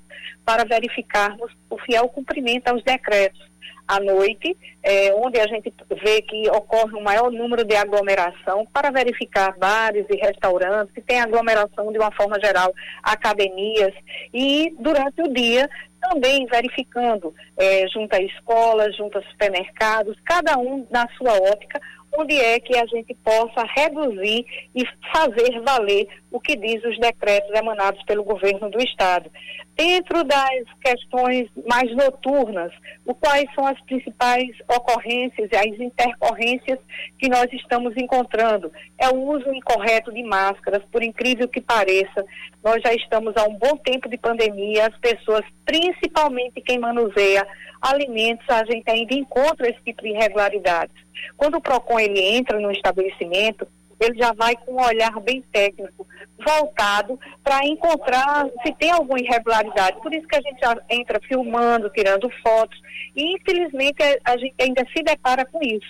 para 0.45 0.63
verificarmos 0.65 1.51
o 1.69 1.77
fiel 1.79 2.07
cumprimento 2.09 2.67
aos 2.69 2.83
decretos. 2.83 3.53
À 3.85 3.99
noite, 3.99 4.57
é, 4.81 5.13
onde 5.13 5.39
a 5.39 5.47
gente 5.47 5.73
vê 6.01 6.21
que 6.21 6.49
ocorre 6.49 6.95
um 6.95 7.03
maior 7.03 7.29
número 7.29 7.65
de 7.65 7.75
aglomeração, 7.75 8.65
para 8.71 8.89
verificar 8.89 9.57
bares 9.57 10.05
e 10.09 10.15
restaurantes, 10.15 10.93
que 10.93 11.01
tem 11.01 11.19
aglomeração 11.19 11.91
de 11.91 11.97
uma 11.97 12.11
forma 12.11 12.39
geral, 12.39 12.73
academias, 13.03 13.93
e 14.33 14.73
durante 14.79 15.21
o 15.21 15.33
dia 15.33 15.69
também 16.01 16.45
verificando 16.45 17.33
é, 17.57 17.87
junto 17.87 18.13
a 18.13 18.21
escolas, 18.21 18.95
junto 18.95 19.17
a 19.17 19.23
supermercados, 19.23 20.17
cada 20.25 20.57
um 20.57 20.85
na 20.89 21.07
sua 21.17 21.33
ótica, 21.33 21.79
onde 22.17 22.35
é 22.37 22.59
que 22.59 22.77
a 22.77 22.85
gente 22.85 23.13
possa 23.15 23.63
reduzir 23.75 24.45
e 24.75 24.85
fazer 25.11 25.61
valer 25.61 26.07
o 26.33 26.39
que 26.39 26.55
diz 26.55 26.83
os 26.83 26.99
decretos 26.99 27.51
emanados 27.53 28.03
pelo 28.05 28.23
governo 28.23 28.67
do 28.71 28.79
estado. 28.79 29.31
Dentro 29.75 30.23
das 30.23 30.63
questões 30.83 31.47
mais 31.67 31.95
noturnas, 31.95 32.71
o 33.05 33.13
quais 33.13 33.45
são 33.53 33.67
as 33.67 33.79
principais 33.81 34.49
ocorrências 34.67 35.47
e 35.51 35.55
as 35.55 35.79
intercorrências 35.79 36.79
que 37.19 37.29
nós 37.29 37.45
estamos 37.53 37.95
encontrando? 37.95 38.71
É 38.99 39.09
o 39.09 39.15
uso 39.15 39.53
incorreto 39.53 40.11
de 40.11 40.23
máscaras, 40.23 40.81
por 40.91 41.03
incrível 41.03 41.47
que 41.47 41.61
pareça. 41.61 42.25
Nós 42.63 42.81
já 42.81 42.93
estamos 42.95 43.37
há 43.37 43.43
um 43.43 43.53
bom 43.53 43.77
tempo 43.77 44.09
de 44.09 44.17
pandemia, 44.17 44.87
as 44.87 44.97
pessoas, 44.97 45.45
principalmente 45.65 46.61
quem 46.61 46.79
manuseia 46.79 47.47
alimentos, 47.79 48.49
a 48.49 48.65
gente 48.65 48.89
ainda 48.89 49.13
encontra 49.13 49.69
esse 49.69 49.81
tipo 49.83 50.01
de 50.01 50.09
irregularidades. 50.09 50.95
Quando 51.37 51.57
o 51.57 51.61
PROCON 51.61 51.99
ele 51.99 52.19
entra 52.19 52.59
no 52.59 52.71
estabelecimento, 52.71 53.67
ele 54.03 54.17
já 54.17 54.33
vai 54.33 54.55
com 54.55 54.73
um 54.73 54.85
olhar 54.85 55.19
bem 55.21 55.41
técnico, 55.51 56.07
voltado 56.45 57.19
para 57.43 57.65
encontrar 57.65 58.47
se 58.65 58.73
tem 58.73 58.91
alguma 58.91 59.19
irregularidade. 59.19 60.01
Por 60.01 60.13
isso 60.13 60.27
que 60.27 60.35
a 60.35 60.41
gente 60.41 60.59
já 60.59 60.75
entra 60.89 61.19
filmando, 61.21 61.89
tirando 61.89 62.29
fotos, 62.41 62.79
e 63.15 63.35
infelizmente 63.35 63.97
a, 64.23 64.37
gente 64.37 64.55
ainda 64.59 64.85
se 64.95 65.03
depara 65.03 65.45
com 65.45 65.59
isso. 65.61 65.87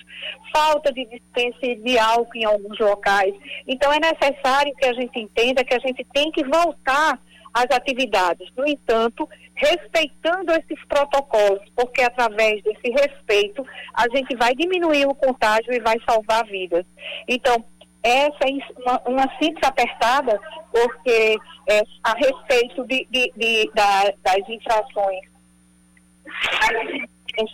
Falta 0.54 0.92
de 0.92 1.04
dispensa 1.06 1.58
de 1.82 1.98
álcool 1.98 2.36
em 2.36 2.44
alguns 2.44 2.78
locais. 2.78 3.34
Então 3.66 3.92
é 3.92 3.98
necessário 3.98 4.74
que 4.76 4.86
a 4.86 4.92
gente 4.92 5.18
entenda 5.18 5.64
que 5.64 5.74
a 5.74 5.78
gente 5.78 6.04
tem 6.12 6.30
que 6.30 6.44
voltar 6.44 7.18
às 7.52 7.70
atividades. 7.70 8.48
No 8.56 8.66
entanto, 8.66 9.28
respeitando 9.54 10.52
esses 10.52 10.84
protocolos, 10.86 11.62
porque 11.76 12.02
através 12.02 12.62
desse 12.62 12.90
respeito 12.90 13.64
a 13.94 14.08
gente 14.14 14.36
vai 14.36 14.54
diminuir 14.54 15.06
o 15.06 15.14
contágio 15.14 15.72
e 15.72 15.80
vai 15.80 15.96
salvar 16.06 16.44
vidas. 16.46 16.84
Então, 17.28 17.64
essa 18.04 18.44
uma, 18.76 19.00
uma 19.06 19.38
síntese 19.38 19.64
apertada, 19.64 20.38
porque 20.70 21.38
é, 21.68 21.82
a 22.04 22.12
respeito 22.12 22.86
de, 22.86 23.06
de, 23.10 23.32
de 23.34 23.70
da, 23.74 24.12
das 24.22 24.48
infrações 24.48 25.20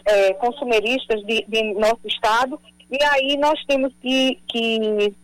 é, 0.07 0.35
consumeristas 0.35 1.25
de, 1.25 1.45
de, 1.47 1.75
nosso 1.75 2.01
Estado, 2.05 2.61
e 2.91 2.99
aí 3.03 3.37
nós 3.37 3.65
temos 3.67 3.93
que, 4.03 4.39
que 4.49 5.15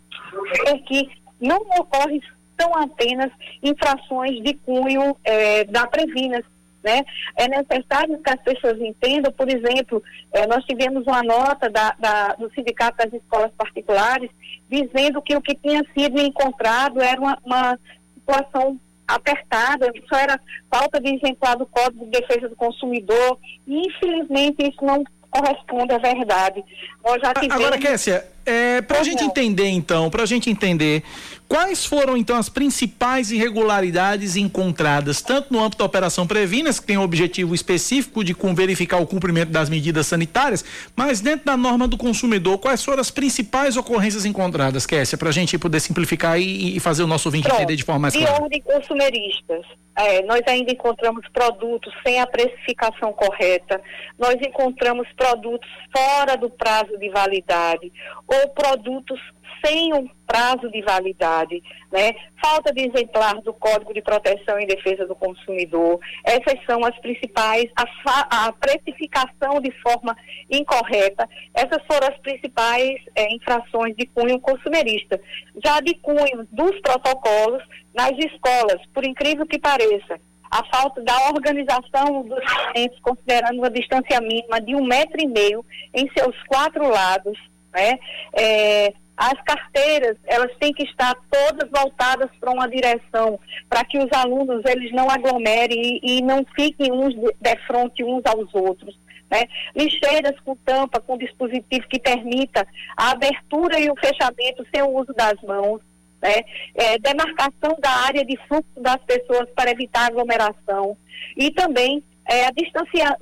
que 0.86 1.08
não 1.40 1.58
ocorre 1.78 2.20
são 2.58 2.74
apenas 2.74 3.30
infrações 3.62 4.42
de 4.42 4.54
cunho 4.54 5.16
é, 5.24 5.64
da 5.64 5.86
Previnas, 5.86 6.44
né? 6.86 7.04
É 7.34 7.48
necessário 7.48 8.16
que 8.22 8.30
as 8.30 8.40
pessoas 8.42 8.80
entendam, 8.80 9.32
por 9.32 9.48
exemplo, 9.48 10.00
eh, 10.32 10.46
nós 10.46 10.64
tivemos 10.64 11.04
uma 11.04 11.20
nota 11.22 11.68
da, 11.68 11.96
da, 11.98 12.28
do 12.34 12.48
Sindicato 12.52 12.98
das 12.98 13.12
Escolas 13.12 13.50
Particulares 13.58 14.30
dizendo 14.68 15.22
que 15.22 15.36
o 15.36 15.40
que 15.40 15.54
tinha 15.54 15.82
sido 15.96 16.18
encontrado 16.20 17.00
era 17.00 17.20
uma, 17.20 17.38
uma 17.44 17.78
situação 18.14 18.78
apertada, 19.06 19.92
só 20.08 20.16
era 20.16 20.40
falta 20.70 21.00
de 21.00 21.14
exemplar 21.14 21.56
do 21.56 21.66
Código 21.66 22.04
de 22.06 22.10
Defesa 22.10 22.48
do 22.48 22.56
Consumidor, 22.56 23.38
e 23.66 23.86
infelizmente 23.86 24.68
isso 24.68 24.84
não 24.84 25.04
corresponde 25.30 25.92
à 25.92 25.98
verdade. 25.98 26.64
Nós 27.04 27.20
já 27.20 27.32
tivemos... 27.34 27.54
Agora, 27.56 27.78
Kessia, 27.78 28.26
é, 28.44 28.80
para 28.82 29.00
a 29.00 29.02
gente 29.02 29.22
entender 29.22 29.68
então, 29.68 30.10
para 30.10 30.22
a 30.22 30.26
gente 30.26 30.50
entender, 30.50 31.02
quais 31.48 31.84
foram 31.84 32.16
então 32.16 32.36
as 32.36 32.48
principais 32.48 33.30
irregularidades 33.30 34.36
encontradas, 34.36 35.22
tanto 35.22 35.52
no 35.52 35.60
âmbito 35.60 35.78
da 35.78 35.84
Operação 35.84 36.26
Previnas, 36.26 36.80
que 36.80 36.86
tem 36.86 36.96
o 36.96 37.02
objetivo 37.02 37.54
específico 37.54 38.22
de 38.22 38.34
verificar 38.54 38.98
o 38.98 39.06
cumprimento 39.06 39.50
das 39.50 39.68
medidas 39.68 40.06
sanitárias, 40.06 40.64
mas 40.94 41.20
dentro 41.20 41.46
da 41.46 41.56
norma 41.56 41.86
do 41.88 41.96
consumidor, 41.96 42.58
quais 42.58 42.84
foram 42.84 43.00
as 43.00 43.10
principais 43.10 43.76
ocorrências 43.76 44.24
encontradas, 44.24 44.86
Kessia, 44.86 45.18
para 45.18 45.28
a 45.28 45.32
gente 45.32 45.58
poder 45.58 45.80
simplificar 45.80 46.38
e, 46.40 46.76
e, 46.76 46.80
fazer 46.80 47.02
o 47.02 47.06
nosso 47.06 47.28
ouvinte 47.28 47.44
Pronto, 47.44 47.60
entender 47.60 47.76
de 47.76 47.84
forma 47.84 48.02
mais 48.02 48.14
clara? 48.14 48.34
De 48.34 48.42
ordem 48.42 48.60
consumeristas, 48.62 49.64
é, 49.96 50.22
nós 50.22 50.42
ainda 50.46 50.72
encontramos 50.72 51.26
produtos 51.32 51.92
sem 52.06 52.20
a 52.20 52.26
precificação 52.26 53.12
correta, 53.12 53.80
nós 54.18 54.36
encontramos 54.40 55.08
produtos 55.16 55.68
fora 55.94 56.36
do 56.36 56.50
prazo 56.50 56.98
de 56.98 57.08
validade, 57.10 57.92
ou 58.26 58.48
produtos 58.50 59.18
sem 59.66 59.92
um 59.92 60.08
prazo 60.26 60.70
de 60.70 60.80
validade, 60.82 61.62
né? 61.90 62.12
Falta 62.40 62.72
de 62.72 62.82
exemplar 62.82 63.40
do 63.42 63.52
Código 63.54 63.92
de 63.92 64.02
Proteção 64.02 64.60
e 64.60 64.66
Defesa 64.66 65.06
do 65.06 65.14
Consumidor. 65.14 65.98
Essas 66.24 66.64
são 66.64 66.84
as 66.84 66.96
principais, 67.00 67.64
a, 67.76 68.46
a 68.46 68.52
precificação 68.52 69.60
de 69.60 69.70
forma 69.82 70.16
incorreta. 70.50 71.28
Essas 71.54 71.84
foram 71.86 72.08
as 72.08 72.18
principais 72.18 72.96
é, 73.14 73.32
infrações 73.34 73.96
de 73.96 74.06
cunho 74.06 74.40
consumerista. 74.40 75.20
Já 75.64 75.80
de 75.80 75.94
cunho 75.96 76.46
dos 76.52 76.78
protocolos 76.80 77.62
nas 77.94 78.12
escolas, 78.18 78.80
por 78.92 79.04
incrível 79.04 79.46
que 79.46 79.58
pareça, 79.58 80.20
a 80.50 80.64
falta 80.66 81.02
da 81.02 81.28
organização 81.28 82.22
dos 82.22 82.38
alimentos, 82.38 82.98
considerando 83.00 83.58
uma 83.58 83.70
distância 83.70 84.20
mínima 84.20 84.60
de 84.60 84.74
um 84.74 84.84
metro 84.84 85.20
e 85.20 85.26
meio 85.26 85.64
em 85.92 86.08
seus 86.16 86.36
quatro 86.44 86.88
lados, 86.88 87.36
né? 87.72 87.98
É, 88.32 88.92
as 89.16 89.40
carteiras, 89.44 90.16
elas 90.26 90.54
têm 90.58 90.72
que 90.72 90.82
estar 90.82 91.14
todas 91.30 91.70
voltadas 91.70 92.30
para 92.38 92.50
uma 92.50 92.68
direção, 92.68 93.40
para 93.68 93.84
que 93.84 93.98
os 93.98 94.12
alunos 94.12 94.62
eles 94.66 94.92
não 94.92 95.08
aglomerem 95.08 96.00
e, 96.02 96.18
e 96.18 96.22
não 96.22 96.44
fiquem 96.54 96.92
uns 96.92 97.14
de, 97.14 97.56
frente 97.66 98.04
uns 98.04 98.22
aos 98.26 98.54
outros. 98.54 98.98
Né? 99.30 99.44
Lixeiras 99.74 100.38
com 100.40 100.54
tampa, 100.56 101.00
com 101.00 101.16
dispositivo 101.16 101.88
que 101.88 101.98
permita 101.98 102.66
a 102.96 103.12
abertura 103.12 103.80
e 103.80 103.90
o 103.90 103.96
fechamento 103.96 104.64
sem 104.72 104.82
o 104.82 104.90
uso 104.90 105.12
das 105.14 105.40
mãos. 105.42 105.80
Né? 106.22 106.42
É, 106.74 106.98
demarcação 106.98 107.76
da 107.78 107.90
área 107.90 108.24
de 108.24 108.36
fluxo 108.46 108.68
das 108.76 108.98
pessoas 109.06 109.48
para 109.54 109.70
evitar 109.70 110.06
aglomeração. 110.06 110.96
E 111.36 111.50
também 111.50 112.04
é, 112.28 112.46
a, 112.46 112.50
distância, 112.50 113.16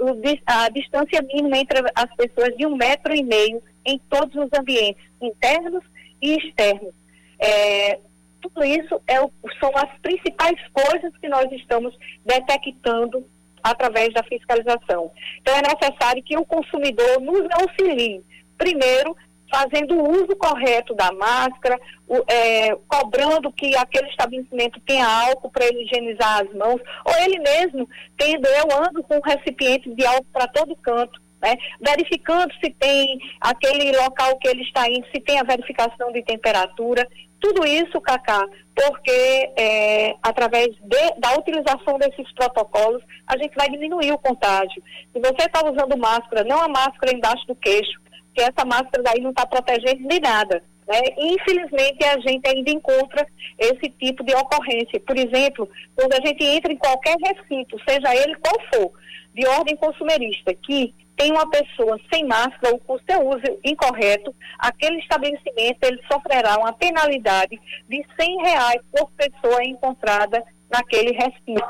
a 0.47 0.69
distância 0.71 1.23
mínima 1.23 1.59
entre 1.59 1.79
as 1.95 2.15
pessoas 2.17 2.57
de 2.57 2.67
um 2.67 2.77
metro 2.77 3.15
e 3.15 3.23
meio 3.23 3.63
em 3.85 3.99
todos 4.09 4.35
os 4.35 4.49
ambientes, 4.59 5.05
internos 5.21 5.85
e 6.21 6.37
externos. 6.37 6.95
É, 7.39 7.99
tudo 8.41 8.65
isso 8.65 9.01
é, 9.07 9.17
são 9.59 9.71
as 9.75 9.99
principais 10.01 10.59
coisas 10.73 11.17
que 11.19 11.29
nós 11.29 11.51
estamos 11.53 11.97
detectando 12.25 13.27
através 13.63 14.13
da 14.13 14.23
fiscalização. 14.23 15.11
Então, 15.41 15.55
é 15.57 15.63
necessário 15.63 16.23
que 16.23 16.37
o 16.37 16.45
consumidor 16.45 17.21
nos 17.21 17.47
auxilie, 17.59 18.23
primeiro, 18.59 19.17
fazendo 19.51 19.95
o 19.95 20.11
uso 20.11 20.37
correto 20.37 20.95
da 20.95 21.13
máscara, 21.13 21.81
o, 22.09 22.17
é, 22.31 22.77
cobrando 22.89 23.53
que 23.53 23.75
aquele 23.77 24.09
estabelecimento 24.09 24.81
tenha 24.81 25.07
álcool 25.07 25.51
para 25.51 25.65
ele 25.65 25.85
higienizar 25.85 26.43
as 26.43 26.53
mãos, 26.55 26.81
ou 27.05 27.15
ele 27.25 27.39
mesmo 27.39 27.89
tendo, 28.19 28.47
eu 28.47 28.85
ando 28.87 29.03
com 29.05 29.21
recipientes 29.21 29.95
de 29.95 30.05
álcool 30.05 30.27
para 30.33 30.49
todo 30.49 30.77
canto, 30.77 31.21
né? 31.45 31.57
verificando 31.79 32.51
se 32.55 32.71
tem 32.71 33.19
aquele 33.41 33.93
local 33.99 34.39
que 34.39 34.49
ele 34.49 34.63
está 34.63 34.89
indo, 34.89 35.07
se 35.15 35.21
tem 35.21 35.39
a 35.39 35.45
verificação 35.45 36.11
de 36.11 36.23
temperatura, 36.23 37.07
tudo 37.39 37.67
isso, 37.67 38.01
Cacá, 38.01 38.43
porque 38.75 39.53
é, 39.59 40.15
através 40.23 40.69
de, 40.69 41.21
da 41.21 41.35
utilização 41.37 41.99
desses 41.99 42.33
protocolos, 42.33 43.03
a 43.27 43.37
gente 43.37 43.55
vai 43.55 43.69
diminuir 43.69 44.13
o 44.13 44.19
contágio. 44.19 44.83
Se 45.13 45.21
você 45.21 45.47
está 45.47 45.61
usando 45.63 45.99
máscara, 45.99 46.43
não 46.45 46.59
a 46.59 46.69
máscara 46.69 47.15
embaixo 47.15 47.47
do 47.47 47.55
queixo, 47.55 48.01
que 48.35 48.41
essa 48.41 48.65
máscara 48.65 49.03
daí 49.03 49.21
não 49.21 49.31
está 49.31 49.45
protegendo 49.45 50.09
de 50.09 50.21
nada. 50.21 50.65
Né? 50.89 51.01
Infelizmente, 51.19 52.03
a 52.05 52.19
gente 52.21 52.49
ainda 52.49 52.71
encontra 52.71 53.27
esse 53.59 53.91
tipo 53.91 54.25
de 54.25 54.35
ocorrência. 54.35 54.99
Por 55.01 55.17
exemplo, 55.19 55.69
quando 55.95 56.15
a 56.15 56.27
gente 56.27 56.43
entra 56.43 56.73
em 56.73 56.79
qualquer 56.79 57.17
recinto, 57.23 57.79
seja 57.87 58.17
ele 58.17 58.35
qual 58.37 58.57
for, 58.73 58.93
de 59.35 59.47
ordem 59.47 59.77
consumerista, 59.77 60.55
que 60.55 60.95
tem 61.17 61.33
uma 61.33 61.49
pessoa 61.49 61.99
sem 62.13 62.27
máscara 62.27 62.73
ou 62.73 62.79
com 62.79 62.99
seu 63.09 63.27
uso 63.27 63.59
incorreto, 63.65 64.35
aquele 64.59 64.99
estabelecimento 64.99 65.79
ele 65.83 66.01
sofrerá 66.11 66.59
uma 66.59 66.73
penalidade 66.73 67.61
de 67.89 68.05
100 68.21 68.43
reais 68.43 68.81
por 68.93 69.11
pessoa 69.13 69.65
encontrada 69.65 70.43
naquele 70.71 71.13
recinto. 71.13 71.65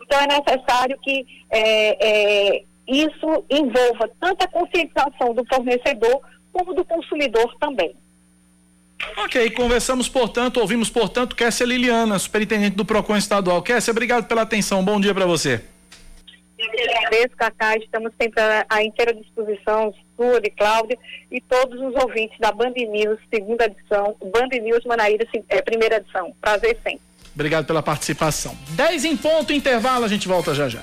Então 0.00 0.20
é 0.20 0.26
necessário 0.26 0.98
que 1.00 1.26
é, 1.50 2.56
é, 2.56 2.62
isso 2.86 3.44
envolva 3.50 4.08
tanto 4.20 4.44
a 4.44 4.48
conscientização 4.48 5.34
do 5.34 5.44
fornecedor 5.46 6.20
como 6.52 6.74
do 6.74 6.84
consumidor 6.84 7.54
também. 7.58 7.96
Ok, 9.18 9.50
conversamos, 9.50 10.08
portanto, 10.08 10.58
ouvimos, 10.60 10.88
portanto, 10.88 11.34
Kessia 11.34 11.66
Liliana, 11.66 12.18
superintendente 12.18 12.76
do 12.76 12.84
PROCON 12.84 13.16
estadual. 13.16 13.60
Kessia, 13.60 13.90
obrigado 13.90 14.26
pela 14.26 14.42
atenção, 14.42 14.84
bom 14.84 15.00
dia 15.00 15.12
para 15.12 15.26
você. 15.26 15.73
Eu 16.72 16.96
agradeço, 16.96 17.36
Cacá, 17.36 17.76
estamos 17.76 18.12
sempre 18.20 18.40
à, 18.40 18.66
à 18.68 18.82
inteira 18.82 19.12
disposição, 19.12 19.92
sua, 20.16 20.40
de 20.40 20.50
Cláudia, 20.50 20.98
e 21.30 21.40
todos 21.40 21.80
os 21.80 21.94
ouvintes 22.02 22.38
da 22.38 22.52
Band 22.52 22.72
News, 22.74 23.18
segunda 23.32 23.66
edição, 23.66 24.16
Band 24.20 24.48
News 24.60 24.84
Manaíra, 24.84 25.26
é, 25.48 25.62
primeira 25.62 25.96
edição. 25.96 26.34
Prazer 26.40 26.76
sempre. 26.82 27.00
Obrigado 27.34 27.66
pela 27.66 27.82
participação. 27.82 28.56
10 28.70 29.04
em 29.04 29.16
ponto, 29.16 29.52
intervalo, 29.52 30.04
a 30.04 30.08
gente 30.08 30.28
volta 30.28 30.54
já 30.54 30.68
já. 30.68 30.82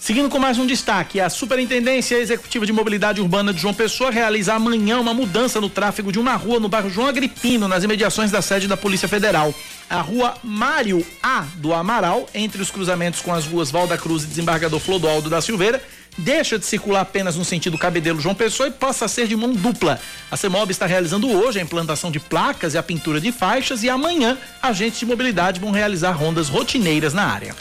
Seguindo 0.00 0.30
com 0.30 0.38
mais 0.38 0.56
um 0.56 0.66
destaque, 0.66 1.20
a 1.20 1.28
Superintendência 1.28 2.16
Executiva 2.16 2.64
de 2.64 2.72
Mobilidade 2.72 3.20
Urbana 3.20 3.52
de 3.52 3.60
João 3.60 3.74
Pessoa 3.74 4.10
realiza 4.10 4.54
amanhã 4.54 4.98
uma 4.98 5.12
mudança 5.12 5.60
no 5.60 5.68
tráfego 5.68 6.10
de 6.10 6.18
uma 6.18 6.34
rua 6.36 6.58
no 6.58 6.70
bairro 6.70 6.88
João 6.88 7.06
Agripino, 7.06 7.68
nas 7.68 7.84
imediações 7.84 8.30
da 8.30 8.40
sede 8.40 8.66
da 8.66 8.78
Polícia 8.78 9.06
Federal. 9.06 9.54
A 9.90 10.00
rua 10.00 10.36
Mário 10.42 11.06
A 11.22 11.44
do 11.56 11.74
Amaral, 11.74 12.26
entre 12.32 12.62
os 12.62 12.70
cruzamentos 12.70 13.20
com 13.20 13.30
as 13.30 13.44
ruas 13.44 13.70
Valda 13.70 13.98
Cruz 13.98 14.24
e 14.24 14.28
Desembargador 14.28 14.80
Flodoaldo 14.80 15.28
da 15.28 15.42
Silveira, 15.42 15.82
deixa 16.16 16.58
de 16.58 16.64
circular 16.64 17.02
apenas 17.02 17.36
no 17.36 17.44
sentido 17.44 17.76
Cabedelo 17.76 18.22
João 18.22 18.34
Pessoa 18.34 18.70
e 18.70 18.72
passa 18.72 19.04
a 19.04 19.08
ser 19.08 19.28
de 19.28 19.36
mão 19.36 19.52
dupla. 19.52 20.00
A 20.30 20.36
CEMOB 20.36 20.70
está 20.70 20.86
realizando 20.86 21.28
hoje 21.30 21.58
a 21.58 21.62
implantação 21.62 22.10
de 22.10 22.18
placas 22.18 22.72
e 22.72 22.78
a 22.78 22.82
pintura 22.82 23.20
de 23.20 23.30
faixas 23.30 23.82
e 23.82 23.90
amanhã 23.90 24.38
agentes 24.62 24.98
de 24.98 25.04
mobilidade 25.04 25.60
vão 25.60 25.70
realizar 25.70 26.12
rondas 26.12 26.48
rotineiras 26.48 27.12
na 27.12 27.26
área. 27.26 27.54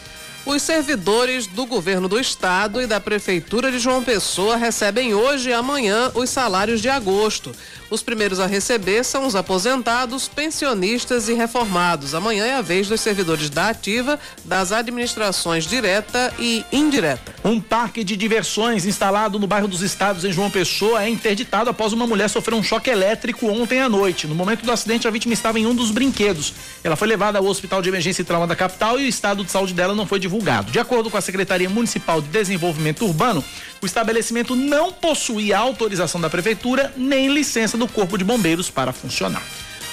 Os 0.46 0.62
servidores 0.62 1.46
do 1.48 1.66
governo 1.66 2.08
do 2.08 2.20
estado 2.20 2.82
e 2.82 2.88
da 2.88 3.00
prefeitura 3.00 3.72
de 3.72 3.78
João 3.78 4.04
Pessoa 4.04 4.56
recebem 4.56 5.14
hoje 5.14 5.50
e 5.50 5.54
amanhã 5.54 6.12
os 6.16 6.30
salários 6.30 6.82
de 6.82 6.90
agosto. 6.90 7.54
Os 7.90 8.04
primeiros 8.04 8.40
a 8.40 8.46
receber 8.46 9.04
são 9.04 9.26
os 9.26 9.36
aposentados, 9.36 10.28
pensionistas 10.28 11.28
e 11.28 11.34
reformados. 11.34 12.14
Amanhã 12.14 12.46
é 12.46 12.54
a 12.56 12.62
vez 12.62 12.88
dos 12.88 13.02
servidores 13.02 13.50
da 13.50 13.70
ativa, 13.70 14.20
das 14.46 14.72
administrações 14.72 15.66
direta 15.66 16.32
e 16.38 16.64
indireta. 16.72 17.34
Um 17.44 17.60
parque 17.60 18.04
de 18.04 18.16
diversões 18.16 18.86
instalado 18.86 19.40
no 19.40 19.48
bairro 19.48 19.68
dos 19.68 19.82
Estados 19.82 20.24
em 20.24 20.32
João 20.32 20.52
Pessoa 20.52 21.04
é 21.04 21.10
interditado 21.10 21.70
após 21.70 21.92
uma 21.92 22.06
mulher 22.06 22.30
sofrer 22.30 22.54
um 22.54 22.62
choque 22.62 22.92
elétrico 22.92 23.48
ontem 23.48 23.82
à 23.82 23.90
noite. 23.90 24.28
No 24.28 24.36
momento 24.36 24.64
do 24.64 24.72
acidente, 24.72 25.08
a 25.08 25.12
vítima 25.12 25.34
estava 25.34 25.60
em 25.60 25.66
um 25.66 25.74
dos 25.74 25.90
brinquedos. 25.90 26.54
Ela 26.84 26.96
foi 26.96 27.08
levada 27.08 27.40
ao 27.40 27.46
Hospital 27.46 27.82
de 27.82 27.90
Emergência 27.90 28.22
e 28.22 28.26
Trauma 28.26 28.46
da 28.46 28.56
capital 28.56 29.00
e 29.00 29.06
o 29.06 29.08
estado 29.08 29.44
de 29.44 29.50
saúde 29.50 29.74
dela 29.74 29.96
não 29.96 30.06
foi 30.06 30.20
divulgado. 30.20 30.72
De 30.72 30.80
acordo 30.80 31.10
com 31.10 31.18
a 31.18 31.22
Secretaria 31.22 31.70
Municipal 31.70 32.22
de 32.22 32.28
Desenvolvimento 32.28 33.04
Urbano, 33.06 33.44
o 33.82 33.86
estabelecimento 33.86 34.56
não 34.56 34.92
possuía 34.92 35.58
autorização 35.58 36.20
da 36.20 36.30
prefeitura 36.30 36.94
nem 36.98 37.34
licença 37.34 37.78
do 37.78 37.88
Corpo 37.88 38.18
de 38.18 38.24
Bombeiros 38.24 38.70
para 38.70 38.92
funcionar. 38.92 39.44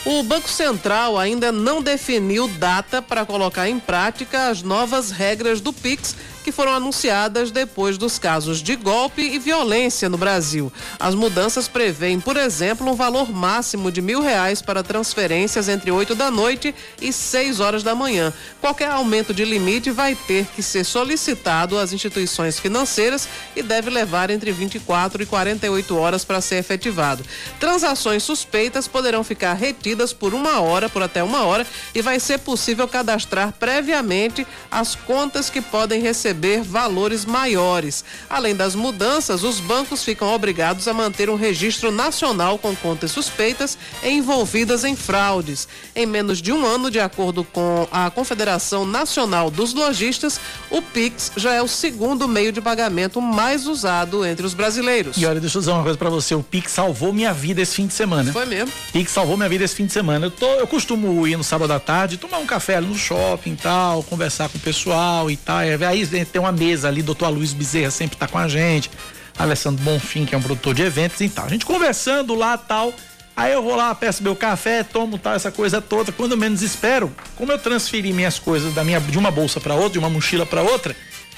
O 0.05 0.23
Banco 0.23 0.49
Central 0.49 1.19
ainda 1.19 1.51
não 1.51 1.83
definiu 1.83 2.47
data 2.47 3.03
para 3.03 3.27
colocar 3.27 3.69
em 3.69 3.81
prática 3.81 4.49
as 4.49 4.63
novas 4.63 5.11
regras 5.11 5.61
do 5.61 5.73
PIX 5.73 6.15
que 6.47 6.53
foram 6.53 6.75
anunciadas 6.75 7.51
depois 7.51 7.99
dos 7.99 8.21
casos 8.21 8.63
de 8.63 8.77
golpe 8.77 9.21
e 9.21 9.37
violência 9.37 10.09
no 10.09 10.17
Brasil. 10.17 10.73
As 10.97 11.13
mudanças 11.13 11.67
prevêem, 11.67 12.21
por 12.21 12.37
exemplo, 12.37 12.89
um 12.89 12.95
valor 12.95 13.33
máximo 13.33 13.91
de 13.91 14.01
mil 14.01 14.23
reais 14.23 14.63
para 14.63 14.81
transferências 14.85 15.69
entre 15.69 15.91
8 15.91 16.15
da 16.15 16.31
noite 16.31 16.73
e 17.03 17.13
6 17.13 17.59
horas 17.59 17.83
da 17.83 17.97
manhã. 17.97 18.33
Qualquer 18.61 18.91
aumento 18.91 19.35
de 19.35 19.45
limite 19.45 19.91
vai 19.91 20.15
ter 20.15 20.47
que 20.55 20.63
ser 20.63 20.85
solicitado 20.85 21.77
às 21.77 21.93
instituições 21.93 22.61
financeiras 22.61 23.29
e 23.57 23.61
deve 23.61 23.91
levar 23.91 24.31
entre 24.31 24.53
24 24.53 25.25
e 25.25 25.27
48 25.27 25.97
horas 25.97 26.25
para 26.25 26.41
ser 26.41 26.59
efetivado. 26.59 27.25
Transações 27.59 28.23
suspeitas 28.23 28.87
poderão 28.87 29.25
ficar 29.25 29.55
retidas 29.55 30.13
por 30.13 30.33
uma 30.33 30.61
hora, 30.61 30.89
por 30.89 31.03
até 31.03 31.25
uma 31.25 31.43
hora, 31.43 31.67
e 31.93 32.01
vai 32.01 32.21
ser 32.21 32.39
possível 32.39 32.87
cadastrar 32.87 33.53
previamente 33.59 34.47
as 34.71 34.95
contas 34.95 35.51
que 35.51 35.61
podem 35.61 36.01
receber 36.01 36.36
receber 36.37 36.63
valores 36.63 37.25
maiores. 37.25 38.05
Além 38.29 38.55
das 38.55 38.75
mudanças, 38.75 39.43
os 39.43 39.59
bancos 39.59 40.05
ficam 40.05 40.29
obrigados 40.29 40.87
a 40.87 40.93
manter 40.93 41.31
um 41.31 41.35
registro 41.35 41.91
nacional 41.91 42.59
com 42.59 42.77
contas 42.77 43.11
suspeitas 43.11 43.79
envolvidas 44.05 44.85
em 44.85 44.95
fraudes. 44.95 45.67
Em 45.95 46.05
menos 46.05 46.43
de 46.43 46.53
um 46.53 46.65
ano, 46.67 46.91
de 46.91 47.01
acordo 47.01 47.43
com 47.43 47.89
a 47.91 48.11
Confederação 48.11 48.85
Nacional 48.85 49.51
dos 49.51 49.73
Lojistas, 49.73 50.39
o 50.71 50.83
Pix 50.83 51.33
já 51.37 51.55
é 51.55 51.63
o 51.63 51.69
segundo 51.69 52.29
meio 52.29 52.53
de 52.53 52.61
pagamento 52.61 53.21
mais 53.21 53.67
usado 53.67 54.25
entre 54.25 54.45
os 54.45 54.53
brasileiros. 54.53 55.17
E 55.17 55.25
olha, 55.25 55.41
deixa 55.41 55.57
eu 55.57 55.61
dizer 55.61 55.73
uma 55.73 55.83
coisa 55.83 55.99
para 55.99 56.11
você, 56.11 56.35
o 56.35 56.43
Pix 56.43 56.73
salvou 56.73 57.13
minha 57.13 57.33
vida 57.33 57.63
esse 57.63 57.75
fim 57.75 57.87
de 57.87 57.95
semana. 57.95 58.33
Foi 58.33 58.45
mesmo? 58.45 58.71
Pix 58.93 59.11
salvou 59.11 59.37
minha 59.37 59.49
vida 59.49 59.65
esse 59.65 59.75
fim 59.75 59.87
de 59.87 59.93
semana. 59.93 60.27
Eu, 60.27 60.31
tô, 60.31 60.47
eu 60.47 60.67
costumo 60.67 61.27
ir 61.27 61.37
no 61.37 61.45
sábado 61.45 61.73
à 61.73 61.81
tarde, 61.81 62.19
tomar 62.19 62.39
um 62.39 62.47
café 62.47 62.77
ali 62.77 62.87
no 62.87 62.97
shopping 62.97 63.53
e 63.53 63.57
tal, 63.57 64.03
conversar 64.03 64.49
com 64.49 64.59
o 64.59 64.61
pessoal 64.61 65.31
e 65.31 65.37
tal. 65.37 65.59
Aí 65.59 66.05
tem 66.27 66.41
uma 66.41 66.53
mesa 66.53 66.89
ali, 66.89 67.03
doutor 67.03 67.29
Luiz 67.29 67.53
Bezerra 67.53 67.91
sempre 67.91 68.17
tá 68.17 68.27
com 68.27 68.39
a 68.39 68.49
gente, 68.49 68.91
Alessandro 69.39 69.83
Bonfim, 69.85 70.25
que 70.25 70.35
é 70.35 70.39
um 70.39 70.43
produtor 70.43 70.75
de 70.75 70.83
eventos 70.83 71.21
e 71.21 71.29
tal. 71.29 71.47
A 71.47 71.49
gente 71.49 71.65
conversando 71.67 72.35
lá 72.35 72.57
tal. 72.57 72.93
Aí 73.37 73.53
eu 73.53 73.63
vou 73.63 73.77
lá, 73.77 73.95
peço 73.95 74.23
meu 74.23 74.35
café, 74.35 74.83
tomo 74.83 75.19
tal, 75.19 75.35
essa 75.35 75.53
coisa 75.53 75.81
toda. 75.81 76.11
Quando 76.11 76.37
menos 76.39 76.63
espero, 76.63 77.15
como 77.37 77.53
eu 77.53 77.59
transferi 77.59 78.11
minhas 78.13 78.39
coisas 78.39 78.73
da 78.73 78.83
minha, 78.83 78.99
de 78.99 79.19
uma 79.19 79.31
bolsa 79.31 79.61
para 79.61 79.75
outra, 79.75 79.91
de 79.91 79.99
uma 79.99 80.09
mochila 80.09 80.47
para 80.47 80.63
outra, 80.63 80.97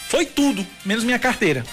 foi 0.08 0.24
tudo, 0.24 0.64
menos 0.84 1.02
minha 1.02 1.18
carteira. 1.18 1.64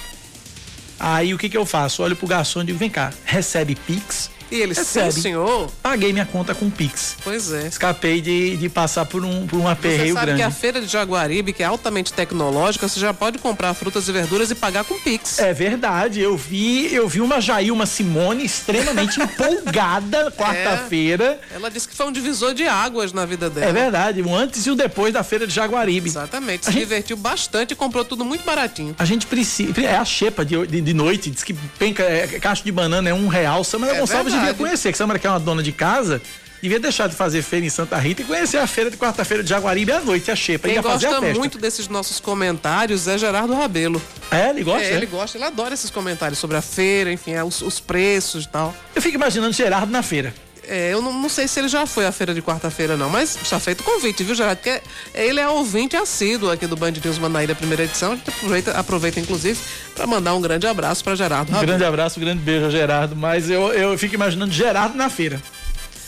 Aí 0.99 1.33
o 1.33 1.37
que 1.37 1.47
que 1.47 1.57
eu 1.57 1.65
faço? 1.65 2.01
Olho 2.01 2.15
pro 2.15 2.27
garçom 2.27 2.61
e 2.61 2.65
digo: 2.65 2.79
vem 2.79 2.89
cá, 2.89 3.13
recebe 3.23 3.75
Pix? 3.75 4.31
E 4.55 4.61
ele, 4.61 4.73
recebe. 4.73 5.11
sim, 5.11 5.21
senhor. 5.21 5.69
Paguei 5.83 6.13
minha 6.13 6.25
conta 6.25 6.55
com 6.55 6.69
Pix. 6.69 7.17
Pois 7.23 7.51
é. 7.51 7.67
Escapei 7.67 8.21
de, 8.21 8.55
de 8.57 8.69
passar 8.69 9.05
por 9.05 9.23
um, 9.25 9.45
por 9.45 9.59
um 9.59 9.67
aperreio 9.67 10.07
você 10.07 10.13
sabe 10.13 10.25
grande. 10.27 10.41
que 10.41 10.47
a 10.47 10.51
feira 10.51 10.81
de 10.81 10.87
Jaguaribe, 10.87 11.51
que 11.51 11.61
é 11.61 11.65
altamente 11.65 12.13
tecnológica, 12.13 12.87
você 12.87 12.99
já 12.99 13.13
pode 13.13 13.37
comprar 13.37 13.73
frutas 13.73 14.07
e 14.07 14.11
verduras 14.11 14.49
e 14.51 14.55
pagar 14.55 14.85
com 14.85 14.97
Pix. 14.99 15.39
É 15.39 15.53
verdade. 15.53 16.21
Eu 16.21 16.37
vi, 16.37 16.93
eu 16.93 17.07
vi 17.07 17.21
uma 17.21 17.41
Jailma 17.41 17.85
Simone 17.85 18.45
extremamente 18.45 19.19
empolgada 19.21 20.31
quarta-feira. 20.31 21.39
É, 21.51 21.55
ela 21.55 21.69
disse 21.69 21.87
que 21.87 21.95
foi 21.95 22.05
um 22.05 22.11
divisor 22.11 22.53
de 22.53 22.67
águas 22.67 23.11
na 23.11 23.25
vida 23.25 23.49
dela. 23.49 23.67
É 23.67 23.73
verdade, 23.73 24.21
o 24.21 24.33
antes 24.33 24.65
e 24.65 24.71
o 24.71 24.75
depois 24.75 25.13
da 25.13 25.23
feira 25.23 25.45
de 25.45 25.53
Jaguaribe. 25.53 26.09
Exatamente. 26.09 26.65
Se 26.65 26.71
a 26.71 26.73
divertiu 26.73 27.17
gente... 27.17 27.23
bastante 27.23 27.71
e 27.71 27.75
comprou 27.75 28.05
tudo 28.05 28.23
muito 28.23 28.45
baratinho. 28.45 28.95
A 28.97 29.05
gente 29.05 29.25
precisa. 29.25 29.73
É 29.81 29.97
a 29.97 30.05
xepa 30.05 30.45
de, 30.45 30.65
de, 30.65 30.81
de 30.81 30.93
noite, 30.93 31.29
diz 31.29 31.43
que 31.43 31.53
penca, 31.77 32.03
é, 32.03 32.27
caixa 32.39 32.63
de 32.63 32.71
banana 32.71 33.09
é 33.09 33.13
um 33.13 33.27
real. 33.27 33.63
Samara 33.63 33.95
é 33.95 33.99
Gonçalves 33.99 34.33
devia 34.47 34.65
conhecer, 34.65 34.91
que 34.91 34.97
Samara 34.97 35.19
que 35.19 35.27
é 35.27 35.29
uma 35.29 35.39
dona 35.39 35.61
de 35.61 35.71
casa, 35.71 36.21
devia 36.61 36.79
deixar 36.79 37.07
de 37.07 37.15
fazer 37.15 37.41
feira 37.41 37.65
em 37.65 37.69
Santa 37.69 37.97
Rita 37.97 38.21
e 38.21 38.25
conhecer 38.25 38.57
a 38.57 38.67
feira 38.67 38.89
de 38.89 38.97
quarta-feira 38.97 39.43
de 39.43 39.49
Jaguaribe 39.49 39.91
à 39.91 40.01
noite, 40.01 40.31
a 40.31 40.35
Xepa. 40.35 40.67
Quem 40.67 40.81
gosta 40.81 41.21
muito 41.21 41.57
desses 41.57 41.87
nossos 41.87 42.19
comentários 42.19 43.07
é 43.07 43.17
Gerardo 43.17 43.53
Rabelo. 43.53 44.01
É, 44.31 44.49
ele 44.49 44.63
gosta? 44.63 44.83
É, 44.83 44.91
é, 44.91 44.95
ele 44.95 45.05
gosta, 45.05 45.37
ele 45.37 45.45
adora 45.45 45.73
esses 45.73 45.89
comentários 45.89 46.39
sobre 46.39 46.57
a 46.57 46.61
feira, 46.61 47.11
enfim, 47.11 47.33
é, 47.33 47.43
os, 47.43 47.61
os 47.61 47.79
preços 47.79 48.45
e 48.45 48.49
tal. 48.49 48.75
Eu 48.95 49.01
fico 49.01 49.15
imaginando 49.15 49.53
Gerardo 49.53 49.91
na 49.91 50.01
feira. 50.01 50.33
É, 50.67 50.93
eu 50.93 51.01
não, 51.01 51.13
não, 51.13 51.29
sei 51.29 51.47
se 51.47 51.59
ele 51.59 51.67
já 51.67 51.85
foi 51.85 52.05
à 52.05 52.11
feira 52.11 52.33
de 52.33 52.41
quarta-feira, 52.41 52.97
não, 52.97 53.09
mas 53.09 53.35
está 53.35 53.59
feito 53.59 53.81
o 53.81 53.83
convite, 53.83 54.23
viu, 54.23 54.35
Gerardo? 54.35 54.57
Porque 54.57 54.81
ele 55.13 55.39
é 55.39 55.47
ouvinte 55.47 55.95
assíduo 55.95 56.49
aqui 56.51 56.67
do 56.67 56.75
Band 56.75 56.91
News 56.91 57.17
Manaíra, 57.17 57.55
primeira 57.55 57.83
edição. 57.83 58.13
A 58.13 58.15
gente 58.15 58.29
aproveita, 58.29 58.71
aproveita 58.71 59.19
inclusive, 59.19 59.59
para 59.95 60.07
mandar 60.07 60.33
um 60.33 60.41
grande 60.41 60.67
abraço 60.67 61.03
para 61.03 61.15
Gerardo. 61.15 61.55
Um 61.55 61.59
grande 61.59 61.83
abraço, 61.83 62.19
um 62.19 62.23
grande 62.23 62.41
beijo 62.41 62.65
a 62.65 62.69
Gerardo. 62.69 63.15
Mas 63.15 63.49
eu, 63.49 63.73
eu 63.73 63.97
fico 63.97 64.15
imaginando 64.15 64.51
Gerardo 64.51 64.97
na 64.97 65.09
feira. 65.09 65.41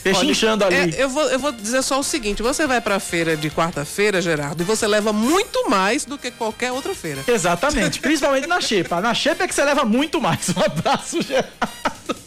Pechinchando 0.04 0.64
ali. 0.64 0.76
É, 0.76 1.04
eu, 1.04 1.10
vou, 1.10 1.24
eu 1.24 1.40
vou 1.40 1.52
dizer 1.52 1.82
só 1.82 2.00
o 2.00 2.04
seguinte: 2.04 2.42
você 2.42 2.66
vai 2.68 2.80
pra 2.80 3.00
feira 3.00 3.36
de 3.36 3.50
quarta-feira, 3.50 4.22
Gerardo, 4.22 4.62
e 4.62 4.66
você 4.66 4.88
leva 4.88 5.12
muito 5.12 5.70
mais 5.70 6.06
do 6.06 6.18
que 6.18 6.32
qualquer 6.32 6.72
outra 6.72 6.94
feira. 6.96 7.24
Exatamente, 7.28 8.00
principalmente 8.00 8.48
na 8.48 8.62
Xepa. 8.62 9.02
Na 9.02 9.14
Xepa 9.14 9.44
é 9.44 9.48
que 9.48 9.56
você 9.56 9.64
leva 9.64 9.84
muito 9.84 10.22
mais. 10.22 10.50
Um 10.56 10.62
abraço, 10.62 11.22
Gerardo. 11.22 12.27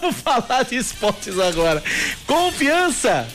Vamos 0.00 0.16
falar 0.16 0.64
de 0.64 0.76
esportes 0.76 1.38
agora. 1.38 1.82
Confiança 2.26 3.26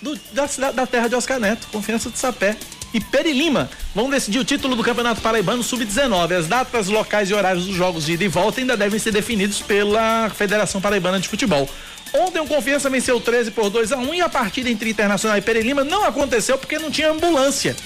do, 0.00 0.18
da, 0.32 0.46
da 0.72 0.86
terra 0.86 1.08
de 1.08 1.14
Oscar 1.14 1.38
Neto, 1.38 1.68
confiança 1.70 2.10
de 2.10 2.18
Sapé 2.18 2.56
e 2.92 3.00
Peri 3.00 3.32
Lima 3.32 3.70
vão 3.94 4.10
decidir 4.10 4.38
o 4.38 4.44
título 4.44 4.74
do 4.74 4.82
Campeonato 4.82 5.20
Paraibano 5.20 5.62
Sub-19. 5.62 6.32
As 6.32 6.46
datas, 6.46 6.88
locais 6.88 7.30
e 7.30 7.34
horários 7.34 7.66
dos 7.66 7.76
jogos 7.76 8.06
de 8.06 8.12
ida 8.12 8.24
e 8.24 8.28
volta 8.28 8.60
ainda 8.60 8.76
devem 8.76 8.98
ser 8.98 9.12
definidos 9.12 9.60
pela 9.60 10.30
Federação 10.30 10.80
Paraibana 10.80 11.20
de 11.20 11.28
Futebol. 11.28 11.68
Ontem 12.12 12.40
o 12.40 12.46
Confiança 12.46 12.90
venceu 12.90 13.20
13 13.20 13.52
por 13.52 13.70
2 13.70 13.92
a 13.92 13.98
1 13.98 14.14
e 14.14 14.20
a 14.20 14.28
partida 14.28 14.68
entre 14.68 14.90
Internacional 14.90 15.38
e 15.38 15.42
Peri 15.42 15.62
Lima 15.62 15.84
não 15.84 16.04
aconteceu 16.04 16.58
porque 16.58 16.78
não 16.78 16.90
tinha 16.90 17.10
ambulância. 17.10 17.76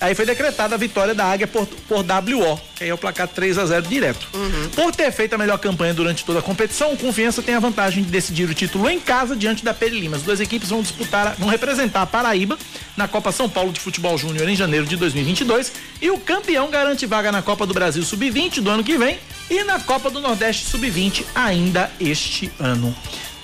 Aí 0.00 0.14
foi 0.14 0.26
decretada 0.26 0.74
a 0.74 0.78
vitória 0.78 1.14
da 1.14 1.24
Águia 1.24 1.46
por, 1.46 1.66
por 1.66 1.98
WO, 1.98 2.60
que 2.74 2.84
aí 2.84 2.90
é 2.90 2.94
o 2.94 2.98
placar 2.98 3.28
3 3.28 3.58
a 3.58 3.66
0 3.66 3.86
direto. 3.86 4.28
Uhum. 4.34 4.68
Por 4.74 4.94
ter 4.94 5.10
feito 5.12 5.34
a 5.34 5.38
melhor 5.38 5.58
campanha 5.58 5.94
durante 5.94 6.24
toda 6.24 6.40
a 6.40 6.42
competição, 6.42 6.92
o 6.92 6.96
Confiança 6.96 7.42
tem 7.42 7.54
a 7.54 7.60
vantagem 7.60 8.02
de 8.02 8.10
decidir 8.10 8.48
o 8.48 8.54
título 8.54 8.88
em 8.90 9.00
casa 9.00 9.36
diante 9.36 9.64
da 9.64 9.72
Peri 9.72 9.98
Lima. 9.98 10.16
As 10.16 10.22
duas 10.22 10.40
equipes 10.40 10.68
vão 10.68 10.82
disputar, 10.82 11.34
vão 11.38 11.48
representar 11.48 12.02
a 12.02 12.06
Paraíba 12.06 12.58
na 12.96 13.08
Copa 13.08 13.32
São 13.32 13.48
Paulo 13.48 13.72
de 13.72 13.80
Futebol 13.80 14.18
Júnior 14.18 14.48
em 14.48 14.56
janeiro 14.56 14.86
de 14.86 14.96
2022 14.96 15.72
e 16.02 16.10
o 16.10 16.18
campeão 16.18 16.70
garante 16.70 17.06
vaga 17.06 17.32
na 17.32 17.42
Copa 17.42 17.66
do 17.66 17.72
Brasil 17.74 18.02
Sub-20 18.02 18.60
do 18.60 18.70
ano 18.70 18.84
que 18.84 18.98
vem 18.98 19.18
e 19.50 19.62
na 19.64 19.78
Copa 19.80 20.10
do 20.10 20.20
Nordeste 20.20 20.66
Sub-20 20.66 21.24
ainda 21.34 21.90
este 22.00 22.50
ano. 22.58 22.94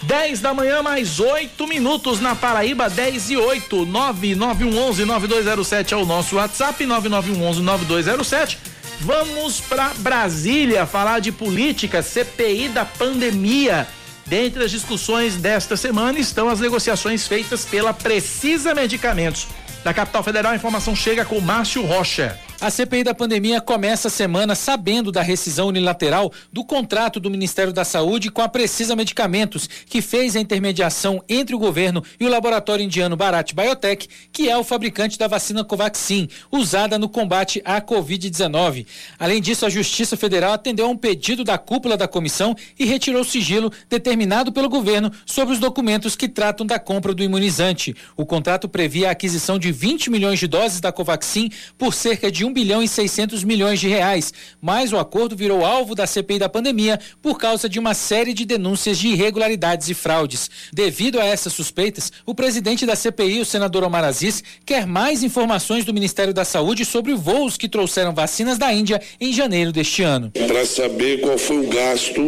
10 0.03 0.41
da 0.41 0.55
manhã, 0.55 0.83
mais 0.83 1.21
8 1.21 1.67
minutos 1.67 2.21
na 2.21 2.35
Paraíba, 2.35 2.89
10 2.89 3.31
e 3.31 3.37
8. 3.37 3.87
99111-9207 3.87 5.93
é 5.93 5.97
o 5.97 6.07
nosso 6.07 6.37
WhatsApp, 6.37 6.85
9911-9207. 6.85 8.57
Vamos 9.01 9.61
para 9.61 9.93
Brasília 9.99 10.87
falar 10.87 11.21
de 11.21 11.33
política, 11.33 12.03
CPI 12.03 12.69
da 12.69 12.85
pandemia. 12.85 13.87
Dentre 14.27 14.65
as 14.65 14.71
discussões 14.71 15.37
desta 15.37 15.77
semana 15.77 16.19
estão 16.19 16.49
as 16.49 16.61
negociações 16.61 17.27
feitas 17.27 17.65
pela 17.65 17.93
Precisa 17.93 18.75
Medicamentos. 18.75 19.49
Da 19.83 19.95
capital 19.95 20.23
federal, 20.23 20.53
a 20.53 20.57
informação 20.57 20.95
chega 20.95 21.25
com 21.25 21.41
Márcio 21.41 21.85
Rocha. 21.85 22.39
A 22.61 22.69
CPI 22.69 23.05
da 23.05 23.15
pandemia 23.15 23.59
começa 23.59 24.09
a 24.09 24.11
semana 24.11 24.55
sabendo 24.55 25.11
da 25.11 25.23
rescisão 25.23 25.69
unilateral 25.69 26.31
do 26.53 26.63
contrato 26.63 27.19
do 27.19 27.31
Ministério 27.31 27.73
da 27.73 27.87
Saúde 27.87 28.31
com 28.31 28.43
a 28.43 28.51
Precisa 28.51 28.95
Medicamentos, 28.95 29.67
que 29.87 30.03
fez 30.03 30.37
a 30.37 30.41
intermediação 30.41 31.25
entre 31.27 31.55
o 31.55 31.59
governo 31.59 32.05
e 32.21 32.27
o 32.27 32.29
laboratório 32.29 32.85
indiano 32.85 33.17
Bharat 33.17 33.55
Biotech, 33.55 34.07
que 34.31 34.51
é 34.51 34.59
o 34.59 34.63
fabricante 34.63 35.19
da 35.19 35.27
vacina 35.27 35.65
Covaxin, 35.65 36.29
usada 36.53 36.99
no 36.99 37.09
combate 37.09 37.63
à 37.65 37.81
Covid-19. 37.81 38.87
Além 39.19 39.41
disso, 39.41 39.65
a 39.65 39.71
Justiça 39.71 40.15
Federal 40.15 40.53
atendeu 40.53 40.85
a 40.85 40.91
um 40.91 40.99
pedido 40.99 41.43
da 41.43 41.57
cúpula 41.57 41.97
da 41.97 42.07
comissão 42.07 42.55
e 42.79 42.85
retirou 42.85 43.23
o 43.23 43.25
sigilo 43.25 43.73
determinado 43.89 44.53
pelo 44.53 44.69
governo 44.69 45.11
sobre 45.25 45.55
os 45.55 45.61
documentos 45.61 46.15
que 46.15 46.29
tratam 46.29 46.67
da 46.67 46.79
compra 46.79 47.15
do 47.15 47.23
imunizante. 47.23 47.97
O 48.19 48.27
contrato 48.27 48.69
previa 48.69 49.09
a 49.09 49.13
aquisição 49.13 49.59
de 49.59 49.73
20 49.73 50.11
milhões 50.11 50.39
de 50.39 50.47
doses 50.47 50.79
da 50.79 50.93
Covaxin 50.93 51.51
por 51.79 51.95
cerca 51.95 52.31
de 52.31 52.50
1 52.51 52.53
bilhão 52.53 52.83
e 52.83 52.89
600 52.89 53.45
milhões 53.45 53.81
de 53.81 53.89
reais, 53.89 54.33
mas 54.61 54.93
o 54.93 54.99
acordo 54.99 55.37
virou 55.37 55.65
alvo 55.65 55.95
da 55.95 56.07
CPI 56.07 56.41
da 56.41 56.49
pandemia 56.49 56.99
por 57.23 57.39
causa 57.39 57.69
de 57.69 57.79
uma 57.79 57.95
série 57.95 58.35
de 58.35 58.45
denúncias 58.45 58.99
de 58.99 59.09
irregularidades 59.09 59.89
e 59.89 59.95
fraudes. 59.95 60.51
Devido 60.73 61.21
a 61.21 61.25
essas 61.25 61.53
suspeitas, 61.53 62.13
o 62.27 62.35
presidente 62.35 62.85
da 62.85 62.97
CPI, 62.97 63.41
o 63.41 63.45
senador 63.45 63.85
Omar 63.85 64.05
Aziz, 64.05 64.43
quer 64.67 64.87
mais 64.87 65.23
informações 65.23 65.85
do 65.85 65.95
Ministério 65.95 66.35
da 66.35 66.45
Saúde 66.45 66.85
sobre 66.85 67.15
voos 67.15 67.57
que 67.57 67.69
trouxeram 67.69 68.13
vacinas 68.13 68.59
da 68.59 68.73
Índia 68.73 69.01
em 69.21 69.33
janeiro 69.33 69.73
deste 69.73 70.03
ano. 70.03 70.33
Para 70.49 70.67
saber 70.67 71.21
qual 71.21 71.39
foi 71.39 71.59
o 71.59 71.69
gasto 71.69 72.21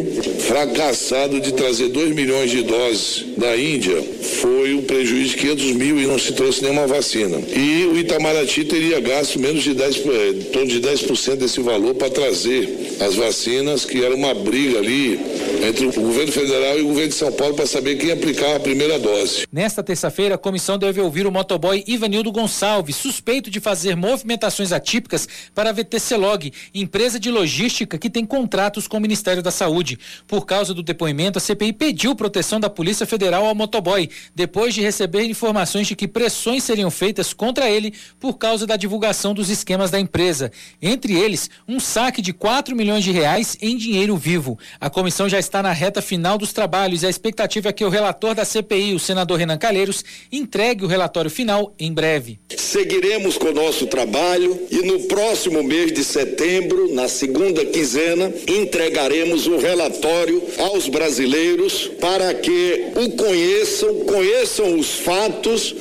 fracassado 0.46 1.40
de 1.40 1.52
trazer 1.52 1.88
2 1.88 2.14
milhões 2.14 2.50
de 2.50 2.62
doses 2.62 3.24
da 3.36 3.56
Índia, 3.56 4.00
foi 4.40 4.74
um 4.74 4.82
prejuízo 4.82 5.30
de 5.30 5.36
500 5.36 5.72
mil 5.72 6.00
e 6.00 6.06
não 6.06 6.18
se 6.18 6.32
trouxe 6.32 6.62
nenhuma 6.62 6.86
vacina. 6.86 7.38
E 7.54 7.86
o 7.86 7.98
Itamaraty 7.98 8.64
teria 8.64 9.00
gasto 9.00 9.40
menos 9.40 9.62
de 9.62 9.74
10% 9.74 10.11
em 10.12 10.42
torno 10.44 10.68
de 10.68 10.80
10% 10.80 11.36
desse 11.36 11.60
valor 11.60 11.94
para 11.94 12.10
trazer 12.10 12.96
as 13.00 13.14
vacinas, 13.14 13.84
que 13.84 14.04
era 14.04 14.14
uma 14.14 14.34
briga 14.34 14.78
ali 14.78 15.18
entre 15.66 15.86
o 15.86 15.92
governo 15.92 16.32
federal 16.32 16.78
e 16.78 16.82
o 16.82 16.88
governo 16.88 17.08
de 17.08 17.14
São 17.14 17.32
Paulo 17.32 17.54
para 17.54 17.66
saber 17.66 17.96
quem 17.96 18.10
aplicava 18.10 18.56
a 18.56 18.60
primeira 18.60 18.98
dose. 18.98 19.46
Nesta 19.50 19.82
terça-feira, 19.82 20.34
a 20.34 20.38
comissão 20.38 20.76
deve 20.76 21.00
ouvir 21.00 21.26
o 21.26 21.30
motoboy 21.30 21.84
Ivanildo 21.86 22.32
Gonçalves, 22.32 22.96
suspeito 22.96 23.50
de 23.50 23.60
fazer 23.60 23.96
movimentações 23.96 24.72
atípicas 24.72 25.28
para 25.54 25.70
a 25.70 25.72
VTC 25.72 26.16
Log, 26.16 26.52
empresa 26.74 27.18
de 27.18 27.30
logística 27.30 27.96
que 27.96 28.10
tem 28.10 28.24
contratos 28.24 28.88
com 28.88 28.96
o 28.96 29.00
Ministério 29.00 29.42
da 29.42 29.50
Saúde. 29.50 29.98
Por 30.26 30.44
causa 30.44 30.74
do 30.74 30.82
depoimento, 30.82 31.38
a 31.38 31.40
CPI 31.40 31.72
pediu 31.72 32.14
proteção 32.14 32.58
da 32.58 32.68
Polícia 32.68 33.06
Federal 33.06 33.46
ao 33.46 33.54
motoboy, 33.54 34.10
depois 34.34 34.74
de 34.74 34.80
receber 34.80 35.24
informações 35.24 35.86
de 35.86 35.94
que 35.94 36.08
pressões 36.08 36.64
seriam 36.64 36.90
feitas 36.90 37.32
contra 37.32 37.70
ele 37.70 37.94
por 38.18 38.36
causa 38.36 38.66
da 38.66 38.76
divulgação 38.76 39.32
dos 39.32 39.48
esquemas 39.48 39.90
da 39.90 40.00
empresa. 40.02 40.52
Entre 40.80 41.14
eles, 41.14 41.48
um 41.66 41.80
saque 41.80 42.20
de 42.20 42.32
4 42.32 42.76
milhões 42.76 43.04
de 43.04 43.10
reais 43.10 43.56
em 43.60 43.76
dinheiro 43.76 44.16
vivo. 44.16 44.58
A 44.80 44.90
comissão 44.90 45.28
já 45.28 45.38
está 45.38 45.62
na 45.62 45.72
reta 45.72 46.02
final 46.02 46.36
dos 46.36 46.52
trabalhos 46.52 47.02
e 47.02 47.06
a 47.06 47.10
expectativa 47.10 47.68
é 47.68 47.72
que 47.72 47.84
o 47.84 47.88
relator 47.88 48.34
da 48.34 48.44
CPI, 48.44 48.94
o 48.94 48.98
senador 48.98 49.38
Renan 49.38 49.58
Calheiros, 49.58 50.04
entregue 50.30 50.84
o 50.84 50.88
relatório 50.88 51.30
final 51.30 51.74
em 51.78 51.92
breve. 51.92 52.38
Seguiremos 52.56 53.38
com 53.38 53.48
o 53.48 53.54
nosso 53.54 53.86
trabalho 53.86 54.58
e 54.70 54.82
no 54.82 55.00
próximo 55.00 55.62
mês 55.62 55.92
de 55.92 56.04
setembro, 56.04 56.92
na 56.94 57.08
segunda 57.08 57.64
quinzena, 57.64 58.32
entregaremos 58.46 59.46
o 59.46 59.58
relatório 59.58 60.42
aos 60.58 60.88
brasileiros 60.88 61.90
para 62.00 62.34
que 62.34 62.92
o 62.96 63.10
conheçam, 63.10 64.00
conheçam 64.00 64.78
os 64.78 64.90
fatos 64.94 65.74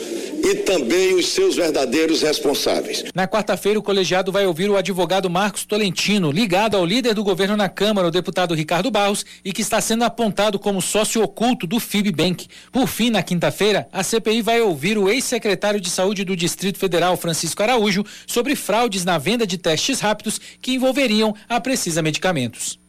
e 0.44 0.56
também 0.56 1.16
os 1.16 1.28
seus 1.30 1.56
verdadeiros 1.56 2.22
responsáveis. 2.22 3.04
Na 3.14 3.28
quarta-feira, 3.28 3.80
o 3.80 3.84
colegiado 3.84 4.32
vai 4.32 4.46
ouvir 4.46 4.70
o 4.70 4.78
advogado 4.78 5.30
Marcos 5.30 5.66
Tolentino, 5.66 6.32
ligado 6.32 6.76
ao 6.76 6.86
líder 6.86 7.14
do 7.14 7.24
governo 7.24 7.56
na 7.56 7.70
Câmara, 7.70 8.08
o 8.08 8.12
deputado 8.12 8.54
Ricardo 8.54 8.92
Barros, 8.92 9.26
e 9.46 9.54
que 9.54 9.62
está 9.62 9.80
sendo 9.80 10.04
apontado 10.04 10.60
como 10.60 10.82
sócio 10.82 11.22
oculto 11.22 11.68
do 11.68 11.80
FIBBank. 11.80 12.48
Por 12.72 12.88
fim, 12.88 13.10
na 13.10 13.24
quinta-feira, 13.24 13.88
a 13.92 14.04
CPI 14.04 14.42
vai 14.42 14.62
ouvir 14.62 14.98
o 14.98 15.10
ex-secretário 15.10 15.80
de 15.80 15.90
Saúde 15.90 16.26
do 16.26 16.36
Distrito 16.36 16.80
Federal, 16.80 17.16
Francisco 17.16 17.62
Araújo, 17.62 18.04
sobre 18.26 18.56
fraudes 18.56 19.06
na 19.06 19.18
venda 19.18 19.46
de 19.46 19.58
testes 19.58 20.00
rápidos 20.00 20.40
que 20.62 20.74
envolveriam 20.74 21.36
a 21.48 21.60
Precisa 21.60 22.02
Medicamentos. 22.02 22.81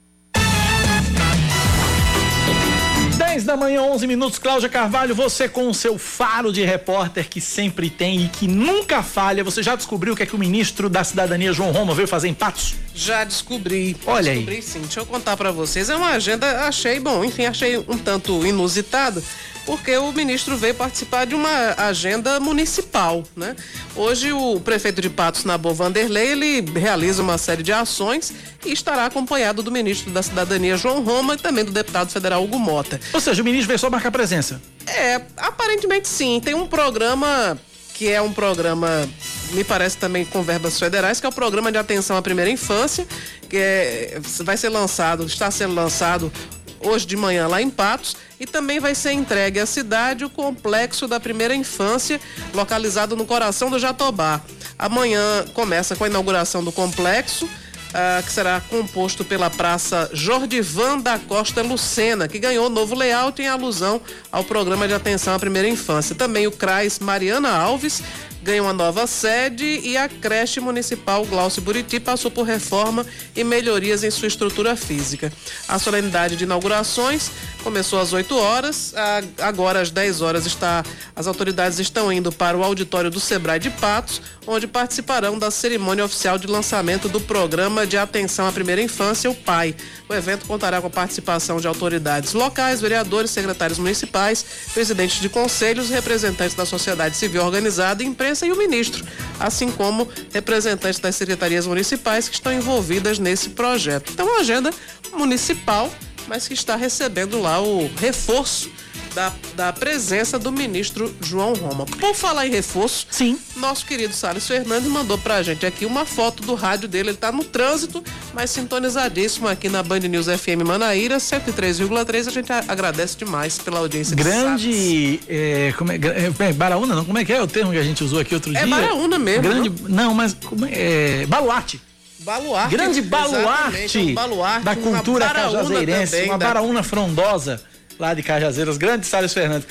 10 3.17 3.45
da 3.45 3.57
manhã, 3.57 3.83
11 3.83 4.07
minutos. 4.07 4.39
Cláudia 4.39 4.69
Carvalho, 4.69 5.15
você 5.15 5.49
com 5.49 5.69
o 5.69 5.75
seu 5.75 5.99
faro 5.99 6.53
de 6.53 6.65
repórter 6.65 7.29
que 7.29 7.41
sempre 7.41 7.91
tem 7.91 8.25
e 8.25 8.29
que 8.29 8.47
nunca 8.47 9.03
falha. 9.03 9.45
Você 9.45 9.63
já 9.63 9.77
descobriu 9.77 10.15
o 10.15 10.17
que 10.17 10.23
é 10.23 10.27
que 10.27 10.35
o 10.35 10.39
ministro 10.39 10.89
da 10.89 11.05
Cidadania, 11.05 11.53
João 11.53 11.73
Roma, 11.73 11.95
veio 11.95 12.09
fazer 12.09 12.29
em 12.29 12.35
Patos? 12.35 12.75
Já 12.95 13.25
descobri. 13.25 13.97
Olha 14.07 14.33
descobri, 14.33 14.57
aí. 14.57 14.63
sim. 14.63 14.81
Deixa 14.81 15.01
eu 15.01 15.07
contar 15.07 15.37
para 15.37 15.51
vocês. 15.51 15.91
É 15.91 15.97
uma 15.97 16.11
agenda, 16.11 16.67
achei, 16.67 17.01
bom, 17.01 17.25
enfim, 17.25 17.47
achei 17.47 17.79
um 17.79 17.99
tanto 17.99 18.47
inusitada 18.47 19.23
porque 19.65 19.97
o 19.97 20.13
ministro 20.13 20.57
veio 20.57 20.75
participar 20.75 21.25
de 21.25 21.35
uma 21.35 21.75
agenda 21.77 22.41
municipal, 22.41 23.23
né? 23.37 23.55
Hoje 23.95 24.33
o 24.33 24.61
prefeito 24.61 25.01
de 25.01 25.09
Patos, 25.09 25.45
Nabor 25.45 25.75
Vanderlei, 25.75 26.33
ele 26.33 26.61
realiza 26.79 27.23
uma 27.23 27.39
série 27.39 27.63
de 27.63 27.73
ações 27.73 28.33
e 28.65 28.73
estará 28.73 29.07
acompanhado 29.07 29.63
do 29.63 29.71
ministro 29.71 30.11
da 30.11 30.23
Cidadania, 30.23 30.77
João 30.77 31.03
Roma, 31.03 31.35
e 31.35 31.39
também 31.39 31.65
do 31.65 31.73
deputado 31.73 32.11
federal 32.11 32.43
Hugo 32.43 32.59
Mota. 32.59 33.01
Ou 33.13 33.21
seja, 33.21 33.43
o 33.43 33.45
ministro 33.45 33.69
veio 33.69 33.79
só 33.79 33.91
marcar 33.91 34.11
presença. 34.11 34.61
É, 34.87 35.21
aparentemente 35.37 36.09
sim. 36.09 36.41
Tem 36.41 36.55
um 36.55 36.67
programa 36.67 37.59
que 37.95 38.09
é 38.09 38.21
um 38.21 38.33
programa, 38.33 39.09
me 39.53 39.63
parece 39.63 39.97
também 39.97 40.25
com 40.25 40.43
verbas 40.43 40.79
federais, 40.79 41.21
que 41.21 41.27
é 41.27 41.29
o 41.29 41.33
programa 41.33 41.71
de 41.71 41.79
atenção 41.79 42.17
à 42.17 42.23
primeira 42.23 42.51
infância, 42.51 43.07
que 43.49 43.57
é, 43.57 44.21
vai 44.41 44.57
ser 44.57 44.71
lançado, 44.71 45.25
está 45.25 45.51
sendo 45.51 45.75
lançado 45.75 46.33
hoje 46.81 47.07
de 47.07 47.17
manhã 47.17 47.47
lá 47.47 47.63
em 47.63 47.71
Patos 47.71 48.17
e 48.41 48.47
também 48.47 48.81
vai 48.81 48.95
ser 48.95 49.13
entregue 49.13 49.61
à 49.61 49.67
cidade 49.67 50.25
o 50.25 50.31
complexo 50.31 51.07
da 51.07 51.21
primeira 51.21 51.55
infância, 51.55 52.21
localizado 52.53 53.17
no 53.17 53.25
coração 53.25 53.71
do 53.71 53.79
Jatobá. 53.79 54.41
Amanhã 54.79 55.45
começa 55.55 55.95
com 55.95 56.05
a 56.05 56.09
inauguração 56.09 56.65
do 56.65 56.73
complexo. 56.73 57.49
Uh, 57.93 58.22
que 58.24 58.32
será 58.32 58.59
composto 58.70 59.22
pela 59.22 59.51
Praça 59.51 60.09
Jordivan 60.14 60.99
da 60.99 61.18
Costa 61.18 61.61
Lucena, 61.61 62.26
que 62.26 62.38
ganhou 62.38 62.70
novo 62.70 62.95
layout 62.95 63.43
em 63.43 63.47
alusão 63.47 64.01
ao 64.30 64.43
programa 64.43 64.88
de 64.88 64.95
atenção 64.95 65.34
à 65.34 65.38
primeira 65.38 65.68
infância. 65.68 66.14
Também 66.14 66.47
o 66.47 66.51
CRAS 66.51 66.99
Mariana 67.01 67.51
Alves 67.51 68.03
ganha 68.43 68.62
uma 68.62 68.72
nova 68.72 69.07
sede 69.07 69.80
e 69.84 69.97
a 69.97 70.09
creche 70.09 70.59
municipal 70.59 71.24
Glaucio 71.24 71.62
Buriti 71.62 72.01
passou 72.01 72.30
por 72.30 72.45
reforma 72.45 73.07
e 73.36 73.45
melhorias 73.45 74.03
em 74.03 74.11
sua 74.11 74.28
estrutura 74.28 74.74
física. 74.74 75.32
A 75.68 75.78
solenidade 75.78 76.34
de 76.34 76.45
inaugurações 76.45 77.30
começou 77.63 78.01
às 78.01 78.13
8 78.13 78.37
horas, 78.37 78.95
agora 79.39 79.81
às 79.81 79.91
10 79.91 80.21
horas 80.21 80.47
está 80.47 80.85
as 81.15 81.27
autoridades 81.27 81.79
estão 81.79 82.13
indo 82.13 82.33
para 82.33 82.57
o 82.57 82.65
auditório 82.65 83.11
do 83.11 83.21
Sebrae 83.21 83.59
de 83.59 83.71
Patos, 83.71 84.21
onde 84.47 84.67
participarão 84.67 85.39
da 85.39 85.51
cerimônia 85.51 86.05
oficial 86.05 86.39
de 86.39 86.47
lançamento 86.47 87.09
do 87.09 87.21
programa 87.21 87.87
de 87.87 87.97
atenção 87.97 88.47
à 88.47 88.53
primeira 88.53 88.83
infância, 88.83 89.31
o 89.31 89.35
PAI. 89.35 89.75
O 90.09 90.15
evento 90.15 90.47
contará 90.47 90.81
com 90.81 90.87
a 90.89 90.91
participação 90.91 91.61
de 91.61 91.67
autoridades 91.67 92.33
locais, 92.33 92.81
vereadores, 92.81 93.31
secretários 93.31 93.79
municipais, 93.79 94.45
presidentes 94.73 95.21
de 95.21 95.29
conselhos, 95.29 95.91
representantes 95.91 96.55
da 96.55 96.67
sociedade 96.67 97.17
civil 97.17 97.45
organizada, 97.45 98.03
imprensa 98.03 98.47
e 98.47 98.53
o 98.53 98.57
ministro, 98.57 99.05
assim 99.39 99.71
como 99.71 100.09
representantes 100.33 100.99
das 100.99 101.15
secretarias 101.15 101.67
municipais 101.67 102.29
que 102.29 102.35
estão 102.35 102.53
envolvidas 102.53 103.19
nesse 103.19 103.51
projeto. 103.51 104.13
Então, 104.13 104.27
uma 104.27 104.41
agenda 104.41 104.71
municipal, 105.13 105.91
mas 106.27 106.49
que 106.49 106.55
está 106.55 106.77
recebendo 106.77 107.41
lá 107.41 107.61
o 107.61 107.91
reforço 107.97 108.70
da, 109.14 109.33
da 109.55 109.73
presença 109.73 110.39
do 110.39 110.51
ministro 110.51 111.14
João 111.20 111.55
Roma. 111.55 111.87
Por 111.87 112.14
falar 112.14 112.47
em 112.47 112.51
reforço, 112.51 113.07
sim, 113.11 113.39
nosso 113.57 113.87
querido 113.87 114.14
Salles 114.14 114.47
Fernandes 114.47 114.91
mandou 114.91 115.18
pra 115.18 115.43
gente 115.43 115.64
aqui 115.66 115.87
uma 115.87 116.05
foto 116.05 116.43
do 116.43 116.55
rádio 116.55 116.89
dele. 116.89 117.11
Ele 117.11 117.16
tá 117.16 117.31
no 117.31 117.45
trânsito, 117.45 118.03
mas 118.35 118.51
sintonizadíssimo 118.51 119.49
aqui 119.49 119.68
na 119.68 119.83
Band 119.83 120.01
News 120.01 120.27
FM 120.27 120.66
Manaíra, 120.66 121.18
103,3. 121.18 122.29
A 122.29 122.31
gente 122.31 122.53
agradece 122.53 123.16
demais 123.16 123.59
pela 123.59 123.79
audiência. 123.79 124.16
Grande. 124.16 125.20
É, 125.29 125.75
como 125.77 125.93
é, 125.93 125.99
é, 126.39 126.53
Baraúna, 126.53 126.95
não? 126.95 127.05
Como 127.05 127.18
é 127.18 127.25
que 127.25 127.33
é 127.33 127.43
o 127.43 127.47
termo 127.47 127.73
que 127.73 127.79
a 127.79 127.83
gente 127.83 128.03
usou 128.03 128.20
aqui 128.20 128.35
outro 128.35 128.51
é 128.51 128.64
dia? 128.64 128.77
É 128.77 128.81
Baraúna 128.81 129.18
mesmo. 129.18 129.43
Grande, 129.43 129.73
não? 129.83 129.89
não, 129.89 130.14
mas 130.14 130.35
como 130.35 130.64
é, 130.66 131.23
é 131.23 131.27
baluarte. 131.27 131.81
Baluarte. 132.23 132.77
Grande 132.77 133.03
baluarte, 133.03 133.99
um 133.99 134.14
baluarte 134.14 134.64
da 134.64 134.77
cultura 134.77 135.29
cajazeirense, 135.29 136.23
uma 136.25 136.39
da... 136.39 136.47
baraúna 136.47 136.83
frondosa 136.83 137.61
lá 137.99 138.14
de 138.14 138.23
Cajazeiras, 138.23 138.77
grande 138.77 139.07
Salles 139.07 139.33
Fernandes. 139.33 139.68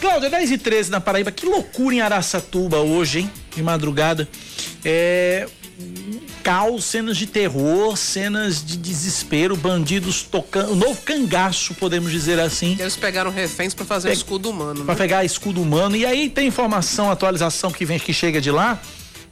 Cláudia, 0.00 0.28
10 0.28 0.50
e 0.50 0.58
13 0.58 0.90
na 0.90 1.00
Paraíba, 1.00 1.30
que 1.30 1.46
loucura 1.46 1.94
em 1.94 2.00
Araçatuba 2.00 2.78
hoje, 2.78 3.20
hein? 3.20 3.30
De 3.54 3.62
madrugada. 3.62 4.28
É. 4.84 5.46
Caos, 6.42 6.84
cenas 6.84 7.16
de 7.16 7.26
terror, 7.26 7.96
cenas 7.96 8.64
de 8.64 8.76
desespero, 8.76 9.56
bandidos 9.56 10.24
tocando. 10.24 10.72
O 10.72 10.74
novo 10.74 11.00
cangaço, 11.02 11.72
podemos 11.74 12.10
dizer 12.10 12.40
assim. 12.40 12.76
Eles 12.80 12.96
pegaram 12.96 13.30
reféns 13.30 13.74
para 13.74 13.84
fazer 13.84 14.08
Pe... 14.08 14.16
escudo 14.16 14.50
humano. 14.50 14.84
Para 14.84 14.94
né? 14.94 14.98
pegar 14.98 15.24
escudo 15.24 15.62
humano. 15.62 15.94
E 15.94 16.04
aí 16.04 16.28
tem 16.28 16.48
informação, 16.48 17.08
atualização 17.08 17.70
que 17.70 17.84
vem 17.84 17.98
que 17.98 18.12
chega 18.12 18.40
de 18.40 18.50
lá. 18.50 18.80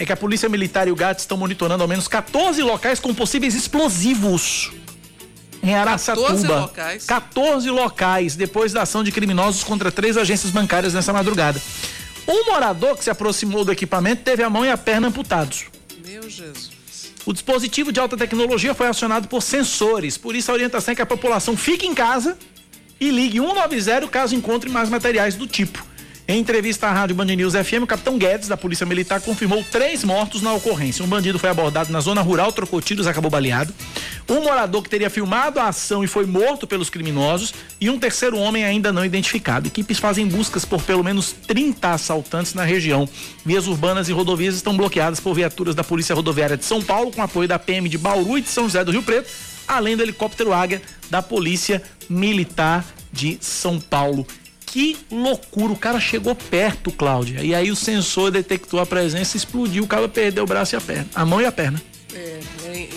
É 0.01 0.05
que 0.07 0.13
a 0.13 0.17
Polícia 0.17 0.49
Militar 0.49 0.89
e 0.89 0.91
o 0.91 0.97
GAT 0.97 1.21
estão 1.21 1.37
monitorando 1.37 1.83
ao 1.83 1.89
menos 1.89 2.09
14 2.09 2.63
locais 2.63 2.99
com 2.99 3.15
possíveis 3.15 3.55
explosivos 3.55 4.73
em 5.63 5.75
Araçatuba. 5.75 6.29
14 6.29 6.47
locais. 6.49 7.05
14 7.05 7.71
locais, 7.71 8.35
depois 8.35 8.73
da 8.73 8.81
ação 8.83 9.05
de 9.05 9.13
criminosos 9.13 9.63
contra 9.63 9.93
três 9.93 10.17
agências 10.17 10.51
bancárias 10.51 10.95
nessa 10.95 11.13
madrugada. 11.13 11.61
Um 12.27 12.47
morador 12.47 12.97
que 12.97 13.05
se 13.05 13.11
aproximou 13.11 13.63
do 13.63 13.73
equipamento 13.73 14.23
teve 14.23 14.43
a 14.43 14.49
mão 14.49 14.65
e 14.65 14.71
a 14.71 14.79
perna 14.79 15.09
amputados. 15.09 15.67
Meu 16.07 16.23
Jesus. 16.23 16.71
O 17.27 17.33
dispositivo 17.35 17.93
de 17.93 18.01
alta 18.01 18.17
tecnologia 18.17 18.75
foi 18.75 18.87
acionado 18.87 19.29
por 19.29 19.43
sensores, 19.43 20.17
por 20.17 20.35
isso 20.35 20.51
a 20.51 20.55
orientação 20.55 20.93
é 20.93 20.95
que 20.95 21.03
a 21.03 21.07
população 21.07 21.57
fique 21.59 21.87
em 21.87 21.95
casa 21.95 22.39
e 22.99 23.11
ligue 23.11 23.39
190 23.39 24.09
caso 24.09 24.35
encontre 24.35 24.71
mais 24.71 24.89
materiais 24.89 25.35
do 25.35 25.47
tipo. 25.47 25.90
Em 26.31 26.39
entrevista 26.39 26.87
à 26.87 26.93
Rádio 26.93 27.17
Band 27.17 27.25
News 27.25 27.55
FM, 27.55 27.83
o 27.83 27.87
capitão 27.89 28.17
Guedes, 28.17 28.47
da 28.47 28.57
Polícia 28.57 28.87
Militar, 28.87 29.21
confirmou 29.21 29.65
três 29.65 30.05
mortos 30.05 30.41
na 30.43 30.53
ocorrência. 30.53 31.05
Um 31.05 31.09
bandido 31.09 31.41
foi 31.41 31.51
abordado 31.51 31.91
na 31.91 31.99
zona 31.99 32.23
rural, 32.23 32.53
trocou 32.53 32.81
tiros, 32.81 33.09
acabou 33.09 33.29
baleado. 33.29 33.75
Um 34.29 34.45
morador 34.45 34.81
que 34.81 34.89
teria 34.89 35.11
filmado 35.11 35.59
a 35.59 35.67
ação 35.67 36.05
e 36.05 36.07
foi 36.07 36.27
morto 36.27 36.69
pelos 36.69 36.89
criminosos. 36.89 37.53
E 37.81 37.91
um 37.91 37.99
terceiro 37.99 38.39
homem 38.39 38.65
ainda 38.65 38.93
não 38.93 39.05
identificado. 39.05 39.67
Equipes 39.67 39.99
fazem 39.99 40.25
buscas 40.25 40.65
por 40.65 40.81
pelo 40.83 41.03
menos 41.03 41.33
30 41.33 41.95
assaltantes 41.95 42.55
na 42.55 42.63
região. 42.63 43.09
Vias 43.45 43.67
urbanas 43.67 44.09
e 44.09 44.13
rodovias 44.13 44.55
estão 44.55 44.77
bloqueadas 44.77 45.19
por 45.19 45.35
viaturas 45.35 45.75
da 45.75 45.83
Polícia 45.83 46.15
Rodoviária 46.15 46.57
de 46.57 46.65
São 46.65 46.81
Paulo, 46.81 47.11
com 47.11 47.21
apoio 47.21 47.49
da 47.49 47.59
PM 47.59 47.89
de 47.89 47.99
Bauru 47.99 48.39
e 48.39 48.41
de 48.41 48.51
São 48.51 48.67
José 48.67 48.85
do 48.85 48.93
Rio 48.93 49.03
Preto, 49.03 49.29
além 49.67 49.97
do 49.97 50.05
helicóptero 50.05 50.53
Águia 50.53 50.81
da 51.11 51.21
Polícia 51.21 51.83
Militar 52.09 52.87
de 53.13 53.37
São 53.41 53.81
Paulo. 53.81 54.25
Que 54.71 54.97
loucura, 55.11 55.73
o 55.73 55.77
cara 55.77 55.99
chegou 55.99 56.33
perto, 56.33 56.93
Cláudia. 56.93 57.43
E 57.43 57.53
aí 57.53 57.73
o 57.73 57.77
sensor 57.77 58.31
detectou 58.31 58.79
a 58.79 58.87
presença, 58.87 59.37
explodiu, 59.37 59.83
o 59.83 59.87
cara 59.87 60.09
perdeu 60.09 60.45
o 60.45 60.47
braço 60.47 60.77
e 60.77 60.77
a 60.77 60.81
perna, 60.81 61.09
a 61.13 61.27
mão 61.27 61.41
e 61.41 61.45
a 61.45 61.51
perna. 61.51 61.83
É, 62.15 62.41
é 62.67 62.89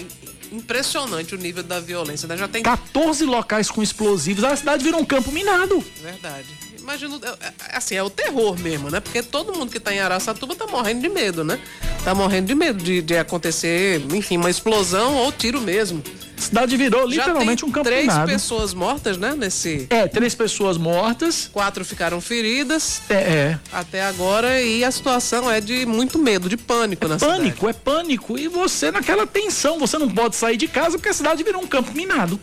impressionante 0.51 1.33
o 1.33 1.37
nível 1.37 1.63
da 1.63 1.79
violência, 1.79 2.27
né? 2.27 2.37
Já 2.37 2.47
tem 2.47 2.61
14 2.61 3.25
locais 3.25 3.71
com 3.71 3.81
explosivos, 3.81 4.43
a 4.43 4.55
cidade 4.55 4.83
virou 4.83 5.01
um 5.01 5.05
campo 5.05 5.31
minado. 5.31 5.83
Verdade. 5.99 6.45
Imagino, 6.79 7.19
é, 7.23 7.47
é, 7.47 7.77
assim, 7.77 7.95
é 7.95 8.03
o 8.03 8.09
terror 8.09 8.55
mesmo, 8.59 8.91
né? 8.91 8.99
Porque 8.99 9.23
todo 9.23 9.57
mundo 9.57 9.71
que 9.71 9.79
tá 9.79 9.91
em 9.91 9.99
Araçatuba 9.99 10.55
tá 10.55 10.67
morrendo 10.67 11.01
de 11.01 11.09
medo, 11.09 11.43
né? 11.43 11.59
Tá 12.03 12.13
morrendo 12.13 12.45
de 12.45 12.53
medo 12.53 12.83
de, 12.83 13.01
de 13.01 13.17
acontecer, 13.17 13.99
enfim, 14.13 14.37
uma 14.37 14.49
explosão 14.49 15.15
ou 15.15 15.31
tiro 15.31 15.59
mesmo 15.59 16.03
cidade 16.43 16.77
virou 16.77 17.07
literalmente 17.07 17.65
um 17.65 17.71
campo 17.71 17.85
três 17.85 18.13
pessoas 18.25 18.73
mortas, 18.73 19.17
né? 19.17 19.35
Nesse. 19.35 19.87
É, 19.89 20.07
três 20.07 20.35
pessoas 20.35 20.77
mortas. 20.77 21.49
Quatro 21.51 21.83
ficaram 21.83 22.21
feridas. 22.21 23.01
É, 23.09 23.15
é. 23.15 23.59
Até 23.71 24.03
agora 24.03 24.61
e 24.61 24.83
a 24.83 24.91
situação 24.91 25.49
é 25.49 25.59
de 25.59 25.85
muito 25.85 26.19
medo, 26.19 26.47
de 26.47 26.57
pânico 26.57 27.05
é 27.05 27.07
na 27.07 27.17
pânico, 27.17 27.57
cidade. 27.57 27.69
é 27.69 27.73
pânico. 27.73 28.37
E 28.37 28.47
você 28.47 28.91
naquela 28.91 29.25
tensão, 29.25 29.79
você 29.79 29.97
não 29.97 30.09
pode 30.09 30.35
sair 30.35 30.57
de 30.57 30.67
casa 30.67 30.97
porque 30.97 31.09
a 31.09 31.13
cidade 31.13 31.43
virou 31.43 31.61
um 31.61 31.67
campo 31.67 31.91
minado. 31.93 32.39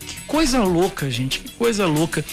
Que 0.00 0.20
coisa 0.26 0.62
louca, 0.62 1.10
gente, 1.10 1.40
que 1.40 1.52
coisa 1.52 1.86
louca. 1.86 2.24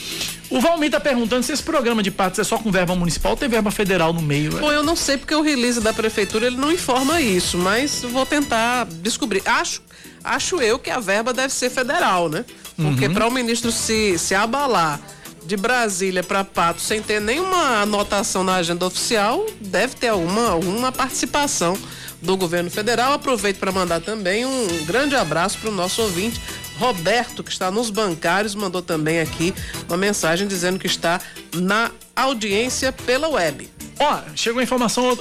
O 0.53 0.61
Valmir 0.61 0.91
tá 0.91 0.99
perguntando 0.99 1.41
se 1.41 1.51
esse 1.51 1.63
programa 1.63 2.03
de 2.03 2.11
partes 2.11 2.39
é 2.39 2.43
só 2.43 2.59
com 2.59 2.71
verba 2.71 2.95
municipal 2.95 3.31
ou 3.31 3.37
tem 3.37 3.49
verba 3.49 3.71
federal 3.71 4.13
no 4.13 4.21
meio. 4.21 4.51
Bom, 4.51 4.71
eu 4.71 4.83
não 4.83 4.95
sei 4.95 5.17
porque 5.17 5.33
o 5.33 5.41
release 5.41 5.81
da 5.81 5.91
prefeitura 5.91 6.45
ele 6.45 6.57
não 6.57 6.71
informa 6.71 7.19
isso, 7.19 7.57
mas 7.57 8.03
vou 8.03 8.23
tentar 8.23 8.85
descobrir. 8.85 9.41
Acho 9.45 9.81
acho 10.23 10.61
eu 10.61 10.77
que 10.77 10.91
a 10.91 10.99
verba 10.99 11.33
deve 11.33 11.51
ser 11.51 11.71
federal, 11.71 12.29
né? 12.29 12.45
Porque 12.75 13.07
uhum. 13.07 13.13
para 13.13 13.27
o 13.27 13.31
ministro 13.31 13.71
se, 13.71 14.17
se 14.19 14.35
abalar 14.35 15.01
de 15.45 15.57
Brasília 15.57 16.23
para 16.23 16.43
Pato 16.43 16.81
sem 16.81 17.01
ter 17.01 17.19
nenhuma 17.19 17.81
anotação 17.81 18.43
na 18.43 18.55
agenda 18.55 18.85
oficial, 18.85 19.45
deve 19.59 19.95
ter 19.95 20.09
alguma, 20.09 20.51
alguma 20.51 20.91
participação 20.91 21.75
do 22.21 22.37
governo 22.37 22.71
federal. 22.71 23.13
Aproveito 23.13 23.57
para 23.57 23.71
mandar 23.71 24.01
também 24.01 24.45
um 24.45 24.67
grande 24.85 25.15
abraço 25.15 25.57
para 25.57 25.69
o 25.69 25.73
nosso 25.73 26.01
ouvinte, 26.01 26.39
Roberto, 26.83 27.45
que 27.45 27.49
está 27.49 27.71
nos 27.71 27.89
bancários, 27.89 28.53
mandou 28.53 28.81
também 28.81 29.21
aqui 29.21 29.53
uma 29.87 29.95
mensagem 29.95 30.45
dizendo 30.45 30.77
que 30.77 30.85
está 30.85 31.21
na 31.55 31.89
audiência 32.13 32.91
pela 32.91 33.29
web. 33.29 33.69
Ó, 33.97 34.19
chegou 34.35 34.59
a 34.59 34.63
informação, 34.63 35.17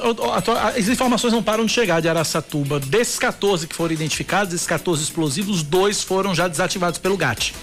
as 0.77 0.89
informações 0.89 1.33
não 1.33 1.41
param 1.41 1.65
de 1.65 1.71
chegar 1.71 2.03
de 2.03 2.09
Araçatuba. 2.09 2.81
Desses 2.81 3.17
14 3.17 3.69
que 3.69 3.77
foram 3.77 3.95
identificados, 3.95 4.53
esses 4.53 4.67
14 4.67 5.05
explosivos, 5.05 5.63
dois 5.63 6.03
foram 6.03 6.35
já 6.35 6.49
desativados 6.49 6.99
pelo 6.99 7.17
GAT. 7.17 7.55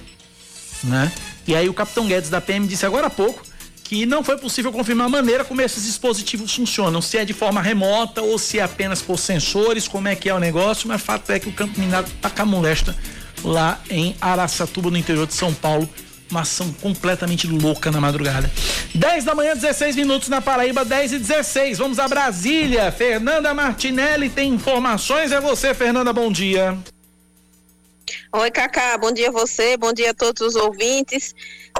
Né? 0.81 1.11
E 1.45 1.53
aí 1.53 1.67
o 1.67 1.73
capitão 1.73 2.07
Guedes 2.07 2.29
da 2.29 2.39
PM 2.39 2.65
disse 2.67 2.85
agora 2.85 3.07
há 3.07 3.09
pouco 3.09 3.43
que 3.83 4.05
não 4.05 4.23
foi 4.23 4.37
possível 4.37 4.71
confirmar 4.71 5.07
a 5.07 5.09
maneira 5.09 5.43
como 5.43 5.61
esses 5.61 5.83
dispositivos 5.83 6.55
funcionam, 6.55 7.01
se 7.01 7.17
é 7.17 7.25
de 7.25 7.33
forma 7.33 7.61
remota 7.61 8.21
ou 8.21 8.39
se 8.39 8.59
é 8.59 8.61
apenas 8.61 9.01
por 9.01 9.19
sensores, 9.19 9.89
como 9.89 10.07
é 10.07 10.15
que 10.15 10.29
é 10.29 10.33
o 10.33 10.39
negócio, 10.39 10.87
mas 10.87 11.01
fato 11.01 11.31
é 11.31 11.39
que 11.39 11.49
o 11.49 11.51
campo 11.51 11.77
minado 11.77 12.09
tá 12.21 12.45
molesta 12.45 12.95
lá 13.43 13.79
em 13.89 14.15
Araçatuba, 14.19 14.89
no 14.89 14.97
interior 14.97 15.27
de 15.27 15.33
São 15.33 15.53
Paulo, 15.53 15.87
uma 16.29 16.41
ação 16.41 16.71
completamente 16.73 17.47
louca 17.47 17.91
na 17.91 17.99
madrugada. 17.99 18.49
10 18.93 19.23
da 19.23 19.33
manhã, 19.33 19.55
16 19.55 19.95
minutos 19.95 20.29
na 20.29 20.41
Paraíba, 20.41 20.85
10 20.85 21.13
e 21.13 21.19
16. 21.19 21.77
Vamos 21.79 21.99
a 21.99 22.07
Brasília. 22.07 22.91
Fernanda 22.91 23.53
Martinelli 23.53 24.29
tem 24.29 24.53
informações. 24.53 25.31
É 25.31 25.41
você, 25.41 25.73
Fernanda, 25.73 26.13
bom 26.13 26.31
dia. 26.31 26.77
Oi, 28.31 28.51
Cacá, 28.51 28.97
bom 28.97 29.11
dia 29.11 29.29
a 29.29 29.31
você, 29.31 29.75
bom 29.75 29.91
dia 29.91 30.11
a 30.11 30.13
todos 30.13 30.41
os 30.41 30.55
ouvintes. 30.55 31.33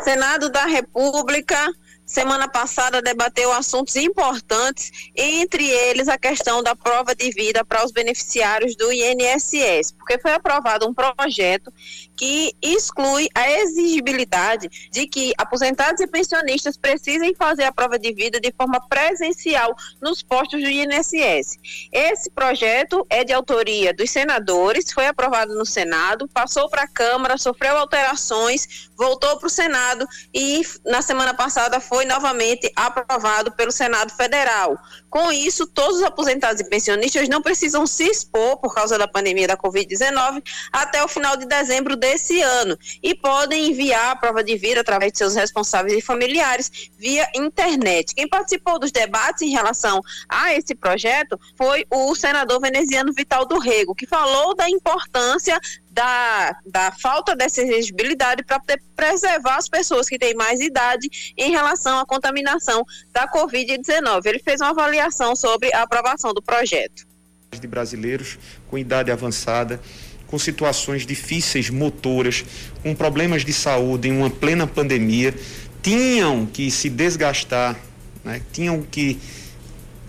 Senado 0.04 0.50
da 0.50 0.66
República 0.66 1.72
semana 2.10 2.48
passada 2.48 3.04
debateu 3.04 3.54
assuntos 3.54 3.96
importantes, 3.96 4.92
entre 5.16 5.70
eles 5.70 6.08
a 6.08 6.18
questão 6.18 6.64
da 6.64 6.76
prova 6.76 7.14
de 7.14 7.30
vida 7.30 7.64
para 7.64 7.86
os 7.86 7.92
beneficiários 7.92 8.76
do 8.76 8.92
INSS, 8.92 9.92
porque 9.92 10.18
foi 10.18 10.34
aprovado 10.34 10.88
um 10.88 10.94
projeto 10.94 11.72
que 12.18 12.52
exclui 12.62 13.30
a 13.36 13.50
exigibilidade 13.52 14.90
de 14.92 15.06
que 15.06 15.34
aposentados 15.38 16.02
e 16.02 16.08
pensionistas 16.08 16.76
precisem 16.76 17.36
fazer 17.36 17.66
a 17.66 17.72
prova 17.72 18.00
de 18.00 18.12
vida 18.12 18.40
de 18.40 18.52
forma 18.58 18.82
presencial 18.90 19.76
nos 20.02 20.24
postos 20.24 20.62
do 20.64 20.68
INSS. 20.68 21.60
Esse 21.92 22.30
projeto 22.32 23.06
é 23.08 23.24
de 23.24 23.34
autoria 23.34 23.94
dos 23.94 24.10
senadores, 24.10 24.92
foi 24.92 25.06
aprovado 25.06 25.54
no 25.56 25.66
Senado, 25.66 26.28
passou 26.28 26.68
para 26.70 26.84
a 26.84 26.88
Câmara, 26.88 27.38
sofreu 27.38 27.78
alterações, 27.78 28.89
voltou 29.00 29.38
para 29.38 29.48
o 29.48 29.50
Senado 29.50 30.06
e 30.34 30.62
na 30.86 31.02
semana 31.02 31.34
passada 31.34 31.80
foi 31.80 32.04
novamente 32.04 32.70
aprovado 32.76 33.50
pelo 33.54 33.72
Senado 33.72 34.12
Federal. 34.12 34.78
Com 35.10 35.32
isso, 35.32 35.66
todos 35.66 35.98
os 35.98 36.04
aposentados 36.04 36.60
e 36.60 36.70
pensionistas 36.70 37.30
não 37.30 37.42
precisam 37.42 37.88
se 37.88 38.04
expor 38.04 38.58
por 38.58 38.76
causa 38.76 38.98
da 38.98 39.08
pandemia 39.08 39.48
da 39.48 39.56
Covid-19 39.56 40.44
até 40.74 41.02
o 41.02 41.08
final 41.08 41.38
de 41.38 41.46
dezembro 41.46 41.96
desse 41.96 42.42
ano 42.42 42.78
e 43.02 43.16
podem 43.16 43.70
enviar 43.70 44.12
a 44.12 44.16
prova 44.18 44.44
de 44.44 44.58
vida 44.58 44.82
através 44.82 45.14
de 45.14 45.18
seus 45.18 45.34
responsáveis 45.34 45.98
e 45.98 46.02
familiares 46.02 46.70
via 46.98 47.26
internet. 47.34 48.14
Quem 48.14 48.28
participou 48.28 48.78
dos 48.78 48.92
debates 48.92 49.44
em 49.44 49.50
relação 49.50 50.02
a 50.28 50.54
esse 50.54 50.76
projeto 50.76 51.40
foi 51.58 51.86
o 51.90 52.14
senador 52.16 52.60
veneziano 52.60 53.14
Vital 53.14 53.46
do 53.46 53.58
Rego, 53.60 53.96
que 53.96 54.06
falou 54.06 54.54
da 54.54 54.70
importância 54.70 55.58
da, 56.00 56.56
da 56.66 56.92
falta 56.94 57.36
dessa 57.36 57.62
exigibilidade 57.62 58.42
para 58.46 58.62
preservar 58.96 59.58
as 59.58 59.68
pessoas 59.68 60.08
que 60.08 60.18
têm 60.18 60.34
mais 60.34 60.62
idade 60.62 61.34
em 61.38 61.52
relação 61.52 62.00
à 62.00 62.06
contaminação 62.06 62.86
da 63.12 63.28
Covid-19. 63.28 64.26
Ele 64.26 64.40
fez 64.40 64.62
uma 64.62 64.70
avaliação 64.70 65.36
sobre 65.36 65.74
a 65.74 65.82
aprovação 65.82 66.34
do 66.34 66.42
projeto. 66.42 67.06
De 67.52 67.68
brasileiros 67.68 68.40
com 68.70 68.78
idade 68.78 69.12
avançada, 69.12 69.82
com 70.28 70.40
situações 70.40 71.06
difíceis 71.06 71.70
motoras, 71.70 72.46
com 72.82 72.96
problemas 72.96 73.44
de 73.44 73.52
saúde 73.52 74.08
em 74.08 74.18
uma 74.18 74.30
plena 74.30 74.66
pandemia, 74.66 75.36
tinham 75.82 76.46
que 76.46 76.72
se 76.72 76.90
desgastar, 76.90 77.78
né? 78.24 78.42
tinham 78.54 78.84
que 78.84 79.20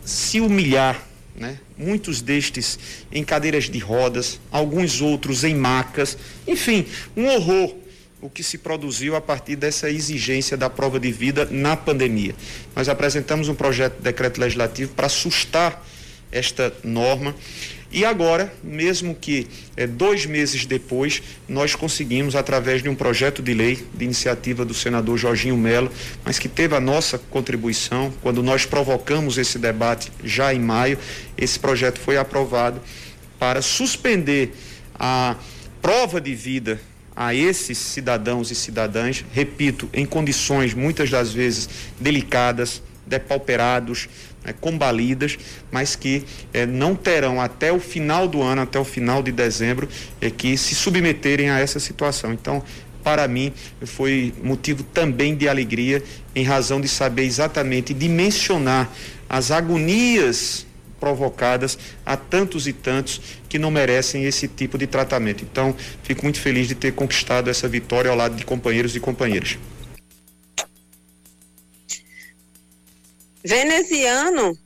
se 0.05 0.41
humilhar 0.41 1.11
né? 1.35 1.59
Muitos 1.81 2.21
destes 2.21 2.79
em 3.11 3.25
cadeiras 3.25 3.65
de 3.65 3.79
rodas, 3.79 4.39
alguns 4.53 5.01
outros 5.01 5.43
em 5.43 5.55
macas, 5.55 6.17
enfim, 6.47 6.87
um 7.17 7.27
horror 7.27 7.75
o 8.23 8.29
que 8.29 8.43
se 8.43 8.59
produziu 8.59 9.17
a 9.17 9.21
partir 9.21 9.57
dessa 9.57 9.89
exigência 9.89 10.55
da 10.55 10.69
prova 10.69 11.01
de 11.01 11.11
vida 11.11 11.49
na 11.51 11.75
pandemia. 11.75 12.35
Nós 12.77 12.87
apresentamos 12.87 13.49
um 13.49 13.55
projeto 13.55 13.97
de 13.97 14.03
decreto 14.03 14.39
legislativo 14.39 14.93
para 14.93 15.07
assustar 15.07 15.83
esta 16.31 16.73
norma 16.85 17.35
e 17.93 18.05
agora, 18.05 18.53
mesmo 18.63 19.17
que 19.17 19.49
é, 19.77 19.85
dois 19.85 20.25
meses 20.25 20.65
depois, 20.65 21.21
nós 21.49 21.75
conseguimos, 21.75 22.37
através 22.37 22.83
de 22.83 22.89
um 22.89 22.95
projeto 22.95 23.43
de 23.43 23.53
lei 23.53 23.85
de 23.93 24.05
iniciativa 24.05 24.65
do 24.65 24.73
senador 24.73 25.19
Jorginho 25.19 25.57
Melo, 25.57 25.91
mas 26.25 26.39
que 26.39 26.49
teve 26.49 26.77
a 26.77 26.81
nossa 26.81 27.19
contribuição, 27.19 28.13
quando 28.23 28.45
nós 28.45 28.65
provocamos 28.65 29.39
esse 29.39 29.59
debate 29.59 30.13
já 30.23 30.55
em 30.55 30.61
maio, 30.61 30.99
esse 31.37 31.59
projeto 31.59 31.99
foi 31.99 32.17
aprovado 32.17 32.81
para 33.41 33.61
suspender 33.61 34.53
a 34.95 35.35
prova 35.83 36.21
de 36.21 36.35
vida 36.35 36.81
a 37.17 37.35
esses 37.35 37.77
cidadãos 37.77 38.53
e 38.53 38.55
cidadãs, 38.55 39.25
repito, 39.33 39.91
em 39.93 40.07
condições 40.07 40.75
muitas 40.75 41.11
das 41.11 41.33
vezes 41.33 41.69
delicadas, 41.99 42.81
depauperados, 43.05 44.09
né, 44.45 44.55
combalidas, 44.61 45.39
mas 45.71 45.97
que 45.97 46.25
eh, 46.53 46.67
não 46.67 46.95
terão 46.95 47.41
até 47.41 47.73
o 47.73 47.81
final 47.81 48.27
do 48.27 48.43
ano, 48.43 48.63
até 48.63 48.79
o 48.79 48.85
final 48.85 49.23
de 49.23 49.33
dezembro, 49.33 49.89
eh, 50.21 50.31
que 50.31 50.57
se 50.57 50.75
submeterem 50.75 51.51
a 51.51 51.59
essa 51.59 51.79
situação. 51.79 52.33
Então, 52.33 52.63
para 53.03 53.27
mim, 53.27 53.53
foi 53.85 54.33
motivo 54.43 54.83
também 54.83 55.35
de 55.35 55.49
alegria, 55.49 56.03
em 56.35 56.45
razão 56.45 56.81
de 56.81 56.89
saber 56.89 57.25
exatamente 57.25 57.95
dimensionar 57.95 58.91
as 59.29 59.51
agonias 59.51 60.67
provocadas 60.99 61.79
a 62.05 62.17
tantos 62.17 62.67
e 62.67 62.73
tantos 62.75 63.21
que 63.49 63.59
não 63.59 63.71
merecem 63.71 64.25
esse 64.25 64.47
tipo 64.47 64.77
de 64.77 64.87
tratamento. 64.87 65.43
Então, 65.51 65.75
fico 66.03 66.23
muito 66.25 66.39
feliz 66.39 66.69
de 66.69 66.75
ter 66.75 66.93
conquistado 66.93 67.49
essa 67.49 67.67
vitória 67.67 68.11
ao 68.11 68.17
lado 68.17 68.37
de 68.37 68.45
companheiros 68.45 68.95
e 68.95 69.01
companheiras. 69.01 69.59
Veneziano. 73.45 74.57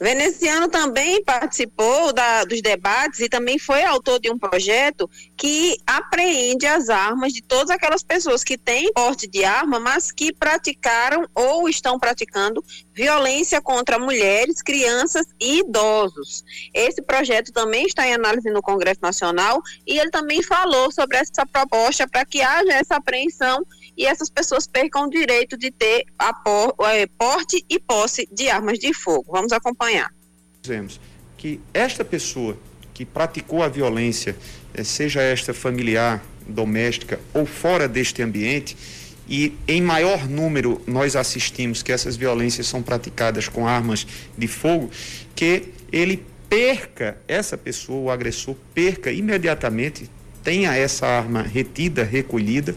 Veneziano 0.00 0.66
também 0.66 1.22
participou 1.22 2.10
da, 2.10 2.42
dos 2.44 2.62
debates 2.62 3.20
e 3.20 3.28
também 3.28 3.58
foi 3.58 3.84
autor 3.84 4.18
de 4.18 4.30
um 4.30 4.38
projeto 4.38 5.08
que 5.36 5.76
apreende 5.86 6.66
as 6.66 6.88
armas 6.88 7.34
de 7.34 7.42
todas 7.42 7.68
aquelas 7.68 8.02
pessoas 8.02 8.42
que 8.42 8.56
têm 8.56 8.90
porte 8.94 9.26
de 9.26 9.44
arma, 9.44 9.78
mas 9.78 10.10
que 10.10 10.32
praticaram 10.32 11.28
ou 11.34 11.68
estão 11.68 11.98
praticando 11.98 12.64
violência 12.94 13.60
contra 13.60 13.98
mulheres, 13.98 14.62
crianças 14.62 15.26
e 15.38 15.58
idosos. 15.58 16.44
Esse 16.72 17.02
projeto 17.02 17.52
também 17.52 17.84
está 17.84 18.06
em 18.06 18.14
análise 18.14 18.48
no 18.48 18.62
Congresso 18.62 19.00
Nacional 19.02 19.60
e 19.86 19.98
ele 19.98 20.10
também 20.10 20.42
falou 20.42 20.90
sobre 20.90 21.18
essa 21.18 21.44
proposta 21.44 22.08
para 22.08 22.24
que 22.24 22.40
haja 22.40 22.72
essa 22.72 22.96
apreensão 22.96 23.62
e 24.00 24.06
essas 24.06 24.30
pessoas 24.30 24.66
percam 24.66 25.04
o 25.04 25.10
direito 25.10 25.58
de 25.58 25.70
ter 25.70 26.06
a 26.18 26.32
por, 26.32 26.74
é, 26.86 27.06
porte 27.06 27.62
e 27.68 27.78
posse 27.78 28.26
de 28.32 28.48
armas 28.48 28.78
de 28.78 28.94
fogo. 28.94 29.26
Vamos 29.30 29.52
acompanhar. 29.52 30.10
Dizemos 30.62 30.98
que 31.36 31.60
esta 31.74 32.02
pessoa 32.02 32.56
que 32.94 33.04
praticou 33.04 33.62
a 33.62 33.68
violência, 33.68 34.34
é, 34.72 34.82
seja 34.82 35.20
esta 35.20 35.52
familiar, 35.52 36.24
doméstica 36.46 37.20
ou 37.34 37.44
fora 37.44 37.86
deste 37.86 38.22
ambiente, 38.22 38.74
e 39.28 39.54
em 39.68 39.82
maior 39.82 40.26
número 40.26 40.80
nós 40.86 41.14
assistimos 41.14 41.82
que 41.82 41.92
essas 41.92 42.16
violências 42.16 42.66
são 42.66 42.82
praticadas 42.82 43.48
com 43.48 43.68
armas 43.68 44.06
de 44.36 44.48
fogo, 44.48 44.90
que 45.34 45.74
ele 45.92 46.24
perca, 46.48 47.18
essa 47.28 47.56
pessoa, 47.58 48.00
o 48.00 48.10
agressor, 48.10 48.56
perca 48.74 49.12
imediatamente, 49.12 50.10
tenha 50.42 50.74
essa 50.74 51.06
arma 51.06 51.42
retida, 51.42 52.02
recolhida, 52.02 52.74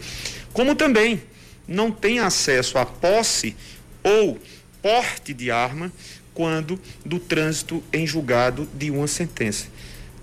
como 0.54 0.76
também 0.76 1.22
não 1.68 1.92
tem 1.92 2.20
acesso 2.20 2.78
à 2.78 2.86
posse 2.86 3.56
ou 4.04 4.40
porte 4.82 5.34
de 5.34 5.50
arma 5.50 5.92
quando 6.34 6.80
do 7.06 7.20
trânsito 7.20 7.84
em 7.92 8.06
julgado 8.06 8.68
de 8.74 8.92
uma 8.92 9.08
sentença. 9.08 9.68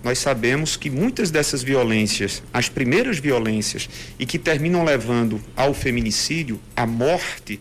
Nós 0.02 0.18
sabemos 0.18 0.76
que 0.76 0.88
muitas 0.88 1.30
dessas 1.30 1.62
violências, 1.62 2.42
as 2.52 2.68
primeiras 2.68 3.18
violências, 3.18 3.88
e 4.18 4.24
que 4.24 4.38
terminam 4.38 4.82
levando 4.82 5.40
ao 5.54 5.74
feminicídio, 5.74 6.58
à 6.74 6.86
morte 6.86 7.60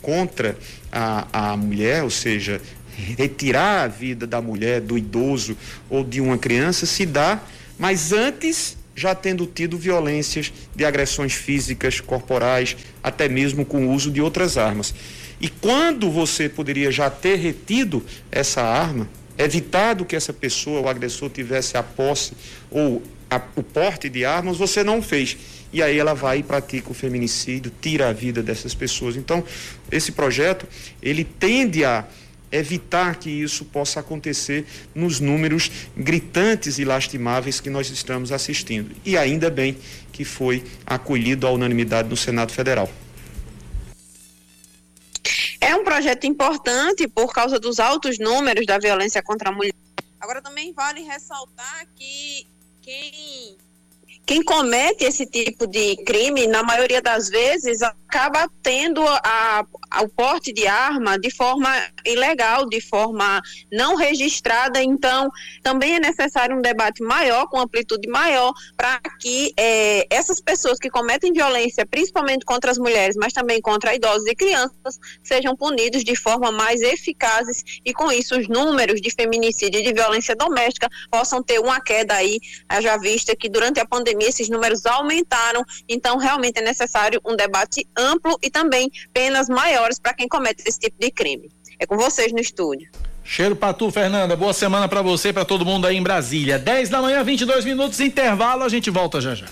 contra 0.00 0.56
a, 0.92 1.52
a 1.52 1.56
mulher, 1.56 2.04
ou 2.04 2.10
seja, 2.10 2.60
retirar 3.16 3.84
a 3.84 3.88
vida 3.88 4.26
da 4.26 4.40
mulher, 4.40 4.80
do 4.80 4.96
idoso 4.96 5.56
ou 5.90 6.04
de 6.04 6.20
uma 6.20 6.38
criança, 6.38 6.86
se 6.86 7.04
dá, 7.04 7.42
mas 7.78 8.12
antes 8.12 8.76
já 8.94 9.14
tendo 9.14 9.46
tido 9.46 9.78
violências 9.78 10.52
de 10.74 10.84
agressões 10.84 11.32
físicas, 11.32 12.00
corporais, 12.00 12.76
até 13.02 13.28
mesmo 13.28 13.64
com 13.64 13.86
o 13.86 13.92
uso 13.92 14.10
de 14.10 14.20
outras 14.20 14.58
armas. 14.58 14.94
E 15.40 15.48
quando 15.48 16.10
você 16.10 16.48
poderia 16.48 16.90
já 16.90 17.10
ter 17.10 17.36
retido 17.36 18.04
essa 18.30 18.62
arma, 18.62 19.08
evitado 19.36 20.04
que 20.04 20.14
essa 20.14 20.32
pessoa, 20.32 20.82
o 20.82 20.88
agressor, 20.88 21.30
tivesse 21.30 21.76
a 21.76 21.82
posse 21.82 22.32
ou 22.70 23.02
a, 23.28 23.40
o 23.56 23.62
porte 23.62 24.08
de 24.08 24.24
armas, 24.24 24.56
você 24.56 24.84
não 24.84 25.02
fez. 25.02 25.36
E 25.72 25.82
aí 25.82 25.98
ela 25.98 26.14
vai 26.14 26.38
e 26.38 26.42
pratica 26.42 26.90
o 26.90 26.94
feminicídio, 26.94 27.72
tira 27.80 28.10
a 28.10 28.12
vida 28.12 28.42
dessas 28.42 28.74
pessoas. 28.74 29.16
Então, 29.16 29.42
esse 29.90 30.12
projeto, 30.12 30.66
ele 31.02 31.24
tende 31.24 31.84
a 31.84 32.06
evitar 32.52 33.16
que 33.16 33.30
isso 33.30 33.64
possa 33.64 34.00
acontecer 34.00 34.66
nos 34.94 35.18
números 35.18 35.70
gritantes 35.96 36.78
e 36.78 36.84
lastimáveis 36.84 37.60
que 37.60 37.70
nós 37.70 37.88
estamos 37.90 38.30
assistindo. 38.30 38.94
E 39.04 39.16
ainda 39.16 39.50
bem 39.50 39.76
que 40.12 40.24
foi 40.24 40.62
acolhido 40.86 41.46
à 41.46 41.50
unanimidade 41.50 42.08
no 42.08 42.16
Senado 42.16 42.52
Federal. 42.52 42.88
É 45.60 45.74
um 45.74 45.84
projeto 45.84 46.26
importante 46.26 47.08
por 47.08 47.32
causa 47.32 47.58
dos 47.58 47.80
altos 47.80 48.18
números 48.18 48.66
da 48.66 48.78
violência 48.78 49.22
contra 49.22 49.48
a 49.48 49.52
mulher. 49.52 49.74
Agora 50.20 50.42
também 50.42 50.72
vale 50.72 51.02
ressaltar 51.02 51.86
que 51.96 52.46
quem 52.82 53.56
quem 54.24 54.42
comete 54.42 55.04
esse 55.04 55.26
tipo 55.26 55.66
de 55.66 55.96
crime, 56.04 56.46
na 56.46 56.62
maioria 56.62 57.02
das 57.02 57.28
vezes, 57.28 57.82
acaba 57.82 58.48
tendo 58.62 59.02
a, 59.06 59.66
o 60.00 60.08
porte 60.08 60.52
de 60.52 60.66
arma 60.66 61.18
de 61.18 61.30
forma 61.30 61.70
ilegal, 62.06 62.68
de 62.68 62.80
forma 62.80 63.40
não 63.70 63.96
registrada. 63.96 64.82
Então, 64.82 65.30
também 65.62 65.96
é 65.96 66.00
necessário 66.00 66.56
um 66.56 66.62
debate 66.62 67.02
maior, 67.02 67.46
com 67.48 67.58
amplitude 67.58 68.08
maior, 68.08 68.52
para 68.76 69.00
que 69.20 69.52
é, 69.56 70.06
essas 70.10 70.40
pessoas 70.40 70.78
que 70.78 70.88
cometem 70.90 71.32
violência, 71.32 71.84
principalmente 71.86 72.44
contra 72.44 72.70
as 72.70 72.78
mulheres, 72.78 73.16
mas 73.16 73.32
também 73.32 73.60
contra 73.60 73.94
idosos 73.94 74.26
e 74.26 74.34
crianças, 74.34 74.98
sejam 75.22 75.56
punidos 75.56 76.04
de 76.04 76.16
forma 76.16 76.50
mais 76.50 76.80
eficazes 76.80 77.62
e, 77.84 77.92
com 77.92 78.10
isso, 78.10 78.38
os 78.38 78.48
números 78.48 79.00
de 79.00 79.10
feminicídio 79.10 79.80
e 79.80 79.84
de 79.84 79.92
violência 79.92 80.34
doméstica 80.34 80.88
possam 81.10 81.42
ter 81.42 81.58
uma 81.58 81.80
queda 81.80 82.14
aí, 82.14 82.38
já 82.80 82.96
vista 82.96 83.36
que 83.36 83.48
durante 83.48 83.80
a 83.80 83.86
pandemia 83.86 84.28
esses 84.28 84.48
números 84.48 84.86
aumentaram, 84.86 85.64
então 85.88 86.16
realmente 86.16 86.58
é 86.58 86.62
necessário 86.62 87.20
um 87.24 87.36
debate 87.36 87.86
amplo 87.96 88.38
e 88.42 88.50
também 88.50 88.90
penas 89.12 89.48
maiores 89.48 89.81
para 90.00 90.14
quem 90.14 90.28
comete 90.28 90.62
esse 90.66 90.78
tipo 90.78 90.96
de 90.98 91.10
crime. 91.10 91.50
É 91.78 91.86
com 91.86 91.96
vocês 91.96 92.32
no 92.32 92.38
estúdio. 92.38 92.90
Cheiro 93.24 93.54
pra 93.54 93.72
tu, 93.72 93.90
Fernanda. 93.90 94.36
Boa 94.36 94.52
semana 94.52 94.88
para 94.88 95.02
você 95.02 95.28
e 95.28 95.32
para 95.32 95.44
todo 95.44 95.64
mundo 95.64 95.86
aí 95.86 95.96
em 95.96 96.02
Brasília. 96.02 96.58
10 96.58 96.88
da 96.88 97.00
manhã, 97.00 97.22
22 97.22 97.64
minutos, 97.64 98.00
intervalo, 98.00 98.64
a 98.64 98.68
gente 98.68 98.90
volta 98.90 99.20
já 99.20 99.34
já. 99.34 99.46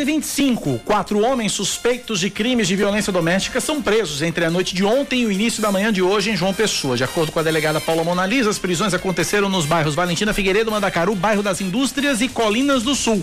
10 0.00 0.02
e 0.02 0.04
25 0.04 0.78
quatro 0.84 1.20
homens 1.20 1.52
suspeitos 1.52 2.20
de 2.20 2.30
crimes 2.30 2.66
de 2.66 2.74
violência 2.74 3.12
doméstica 3.12 3.60
são 3.60 3.82
presos 3.82 4.22
entre 4.22 4.44
a 4.44 4.50
noite 4.50 4.74
de 4.74 4.82
ontem 4.82 5.22
e 5.22 5.26
o 5.26 5.32
início 5.32 5.60
da 5.60 5.70
manhã 5.70 5.92
de 5.92 6.00
hoje 6.00 6.30
em 6.30 6.36
João 6.36 6.54
Pessoa. 6.54 6.96
De 6.96 7.04
acordo 7.04 7.30
com 7.30 7.38
a 7.38 7.42
delegada 7.42 7.80
Paula 7.80 8.02
Monalisa, 8.02 8.48
as 8.48 8.58
prisões 8.58 8.94
aconteceram 8.94 9.48
nos 9.48 9.66
bairros 9.66 9.94
Valentina 9.94 10.32
Figueiredo, 10.32 10.70
Mandacaru, 10.70 11.14
bairro 11.14 11.42
das 11.42 11.60
Indústrias 11.60 12.20
e 12.22 12.28
Colinas 12.28 12.82
do 12.82 12.94
Sul. 12.94 13.22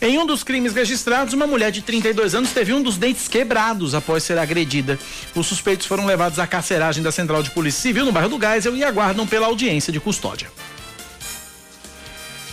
Em 0.00 0.18
um 0.18 0.26
dos 0.26 0.42
crimes 0.42 0.74
registrados, 0.74 1.32
uma 1.32 1.46
mulher 1.46 1.70
de 1.70 1.80
32 1.80 2.34
anos 2.34 2.50
teve 2.50 2.74
um 2.74 2.82
dos 2.82 2.98
dentes 2.98 3.26
quebrados 3.26 3.94
após 3.94 4.22
ser 4.22 4.38
agredida. 4.38 4.98
Os 5.34 5.46
suspeitos 5.46 5.86
foram 5.86 6.04
levados 6.04 6.38
à 6.38 6.46
carceragem 6.46 7.02
da 7.02 7.12
Central 7.12 7.42
de 7.42 7.50
Polícia 7.50 7.80
Civil 7.80 8.04
no 8.04 8.12
bairro 8.12 8.28
do 8.28 8.38
Geisel 8.38 8.76
e 8.76 8.84
aguardam 8.84 9.26
pela 9.26 9.46
audiência 9.46 9.92
de 9.92 10.00
custódia. 10.00 10.48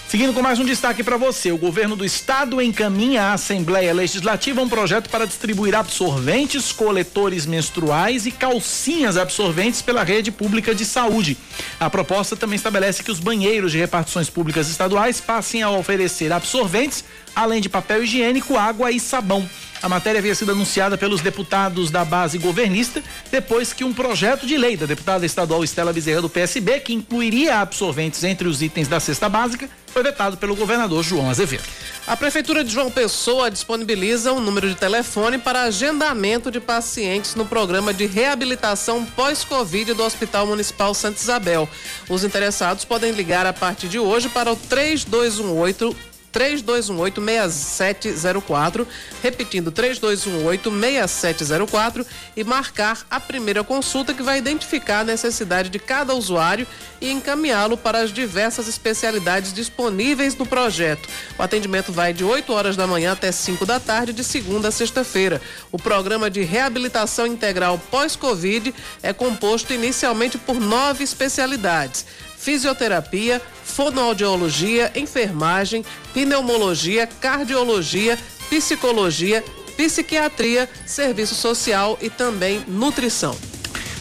Seguindo 0.08 0.34
com 0.34 0.42
mais 0.42 0.58
um 0.58 0.64
destaque 0.64 1.04
para 1.04 1.18
você, 1.18 1.52
o 1.52 1.58
governo 1.58 1.94
do 1.94 2.06
estado 2.06 2.62
encaminha 2.62 3.24
à 3.24 3.34
Assembleia 3.34 3.94
Legislativa 3.94 4.62
um 4.62 4.70
projeto 4.70 5.10
para 5.10 5.28
distribuir 5.28 5.76
absorventes, 5.76 6.72
coletores 6.72 7.46
menstruais 7.46 8.26
e 8.26 8.32
calcinhas 8.32 9.18
absorventes 9.18 9.82
pela 9.82 10.06
rede 10.06 10.32
pública 10.32 10.74
de 10.74 10.86
saúde. 10.86 11.38
A 11.78 11.90
proposta 11.90 12.38
também 12.38 12.56
estabelece 12.56 13.04
que 13.04 13.12
os 13.12 13.20
banheiros 13.20 13.74
de 13.74 13.80
repartições 13.80 14.30
públicas 14.30 14.70
estaduais 14.70 15.20
passem 15.20 15.62
a 15.62 15.70
oferecer 15.70 16.32
absorventes, 16.32 17.04
além 17.36 17.60
de 17.60 17.68
papel 17.68 18.06
higiênico, 18.06 18.56
água 18.56 18.90
e 18.90 19.02
sabão. 19.02 19.46
A 19.82 19.90
matéria 19.90 20.20
havia 20.20 20.34
sido 20.34 20.54
anunciada 20.54 20.98
pelos 20.98 21.22
deputados 21.22 21.92
da 21.92 22.04
base 22.04 22.38
governista 22.38 23.04
depois 23.30 23.74
que 23.74 23.84
um 23.84 23.94
projeto 23.94 24.48
de 24.48 24.58
lei 24.58 24.76
da 24.76 24.86
deputada 24.86 25.26
estadual 25.26 25.64
Estela 25.64 25.94
Bezerra 25.94 26.22
do 26.22 26.30
PSB, 26.30 26.80
que 26.80 26.94
incluiria 26.94 27.60
absorventes 27.60 28.24
entre 28.24 28.48
os 28.48 28.62
itens 28.62 28.88
da 28.88 29.00
cesta 29.00 29.30
básica, 29.30 29.70
foi 29.98 30.04
vetado 30.04 30.38
pelo 30.38 30.56
governador 30.56 31.04
João 31.04 31.28
Azevedo. 31.28 31.64
A 32.06 32.16
Prefeitura 32.16 32.64
de 32.64 32.72
João 32.72 32.92
Pessoa 32.92 33.50
disponibiliza 33.50 34.32
um 34.32 34.40
número 34.40 34.70
de 34.70 34.76
telefone 34.76 35.40
para 35.40 35.64
agendamento 35.64 36.52
de 36.52 36.60
pacientes 36.60 37.34
no 37.34 37.48
programa 37.48 37.92
de 37.92 38.06
reabilitação 38.06 39.04
pós-Covid 39.04 39.96
do 39.96 40.04
Hospital 40.04 40.46
Municipal 40.46 40.94
Santa 40.94 41.20
Isabel. 41.20 41.68
Os 42.08 42.24
interessados 42.24 42.86
podem 42.86 43.12
ligar 43.12 43.48
a 43.48 43.54
partir 43.54 43.88
de 43.88 43.98
hoje 43.98 44.30
para 44.30 44.52
o 44.52 44.56
3218 44.56 45.96
3218-6704, 46.34 48.86
repetindo 49.22 49.72
3218-6704 49.72 52.06
e 52.36 52.44
marcar 52.44 53.06
a 53.10 53.18
primeira 53.20 53.64
consulta 53.64 54.14
que 54.14 54.22
vai 54.22 54.38
identificar 54.38 55.00
a 55.00 55.06
necessidade 55.06 55.70
de 55.70 55.80
cada 55.80 56.14
usuário 56.14 56.68
e 57.00 57.12
encaminhá-lo 57.12 57.78
para 57.78 58.00
as 58.00 58.12
diversas 58.12 58.68
especialidades 58.68 59.54
disponíveis 59.54 60.36
no 60.36 60.46
projeto. 60.46 61.08
O 61.38 61.44
atendimento 61.44 61.92
vai 61.92 62.14
de 62.14 62.24
8 62.24 62.52
horas 62.54 62.76
da 62.76 62.88
manhã 62.88 63.14
até 63.14 63.32
5 63.32 63.66
da 63.66 63.80
tarde, 63.80 64.14
de 64.14 64.24
segunda 64.24 64.70
a 64.70 64.72
sexta-feira. 64.72 65.42
O 65.72 65.78
programa 65.78 66.30
de 66.30 66.44
reabilitação 66.44 67.28
integral 67.28 67.80
pós-Covid 67.92 68.74
é 69.02 69.14
composto 69.14 69.74
inicialmente 69.74 70.38
por 70.38 70.60
nove 70.60 71.04
especialidades 71.04 72.06
fisioterapia, 72.48 73.42
fonoaudiologia, 73.66 74.90
enfermagem, 74.96 75.84
pneumologia, 76.14 77.06
cardiologia, 77.06 78.18
psicologia, 78.50 79.44
psiquiatria, 79.76 80.70
serviço 80.86 81.36
social 81.36 82.00
e 82.02 82.10
também 82.10 82.64
nutrição. 82.66 83.38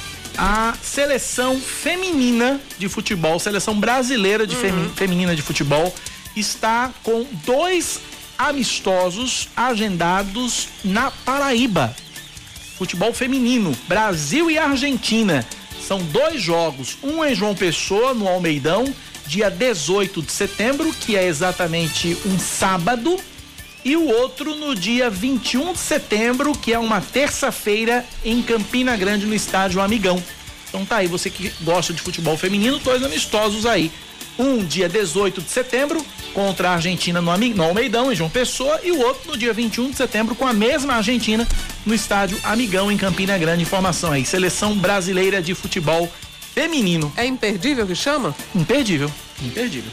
A 0.40 0.74
seleção 0.80 1.60
feminina 1.60 2.60
de 2.78 2.88
futebol, 2.88 3.40
seleção 3.40 3.78
brasileira 3.78 4.46
de 4.46 4.54
uhum. 4.54 4.88
feminina 4.90 5.34
de 5.34 5.42
futebol, 5.42 5.92
está 6.36 6.92
com 7.02 7.26
dois 7.44 7.98
amistosos 8.38 9.48
agendados 9.56 10.68
na 10.84 11.10
Paraíba. 11.10 11.94
Futebol 12.78 13.12
feminino, 13.12 13.76
Brasil 13.88 14.48
e 14.48 14.56
Argentina. 14.56 15.44
São 15.88 16.00
dois 16.00 16.42
jogos, 16.42 16.98
um 17.02 17.24
em 17.24 17.34
João 17.34 17.54
Pessoa, 17.54 18.12
no 18.12 18.28
Almeidão, 18.28 18.94
dia 19.26 19.50
18 19.50 20.20
de 20.20 20.30
setembro, 20.30 20.92
que 20.92 21.16
é 21.16 21.26
exatamente 21.26 22.14
um 22.26 22.38
sábado, 22.38 23.18
e 23.82 23.96
o 23.96 24.06
outro 24.06 24.54
no 24.54 24.74
dia 24.74 25.08
21 25.08 25.72
de 25.72 25.78
setembro, 25.78 26.52
que 26.52 26.74
é 26.74 26.78
uma 26.78 27.00
terça-feira, 27.00 28.04
em 28.22 28.42
Campina 28.42 28.98
Grande, 28.98 29.24
no 29.24 29.34
estádio 29.34 29.80
Amigão. 29.80 30.22
Então 30.68 30.84
tá 30.84 30.96
aí, 30.98 31.06
você 31.06 31.30
que 31.30 31.50
gosta 31.62 31.94
de 31.94 32.02
futebol 32.02 32.36
feminino, 32.36 32.78
dois 32.80 33.02
amistosos 33.02 33.64
aí. 33.64 33.90
Um 34.38 34.64
dia 34.64 34.88
18 34.88 35.42
de 35.42 35.50
setembro 35.50 36.04
contra 36.32 36.70
a 36.70 36.74
Argentina 36.74 37.20
no, 37.20 37.36
no 37.36 37.62
Almeidão, 37.62 38.12
em 38.12 38.14
João 38.14 38.30
Pessoa, 38.30 38.80
e 38.84 38.92
o 38.92 39.00
outro 39.00 39.32
no 39.32 39.36
dia 39.36 39.52
21 39.52 39.90
de 39.90 39.96
setembro 39.96 40.34
com 40.34 40.46
a 40.46 40.52
mesma 40.52 40.94
Argentina 40.94 41.46
no 41.84 41.94
estádio 41.94 42.38
Amigão, 42.44 42.92
em 42.92 42.96
Campina 42.96 43.36
Grande. 43.36 43.62
Informação 43.62 44.12
aí, 44.12 44.24
seleção 44.24 44.76
brasileira 44.76 45.42
de 45.42 45.54
futebol 45.54 46.10
feminino. 46.54 47.12
É 47.16 47.24
imperdível 47.24 47.86
que 47.86 47.94
chama? 47.94 48.34
Imperdível, 48.54 49.10
imperdível. 49.42 49.90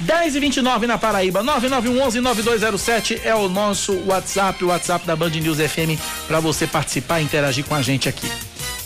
10 0.00 0.36
e 0.36 0.40
29 0.40 0.86
na 0.86 0.96
Paraíba, 0.96 1.42
9911-9207 1.42 3.20
é 3.24 3.34
o 3.34 3.48
nosso 3.48 3.92
WhatsApp, 4.06 4.62
o 4.64 4.68
WhatsApp 4.68 5.04
da 5.04 5.16
Band 5.16 5.30
News 5.30 5.58
FM, 5.58 5.98
para 6.26 6.38
você 6.38 6.66
participar 6.66 7.20
e 7.20 7.24
interagir 7.24 7.64
com 7.64 7.74
a 7.74 7.82
gente 7.82 8.08
aqui. 8.08 8.30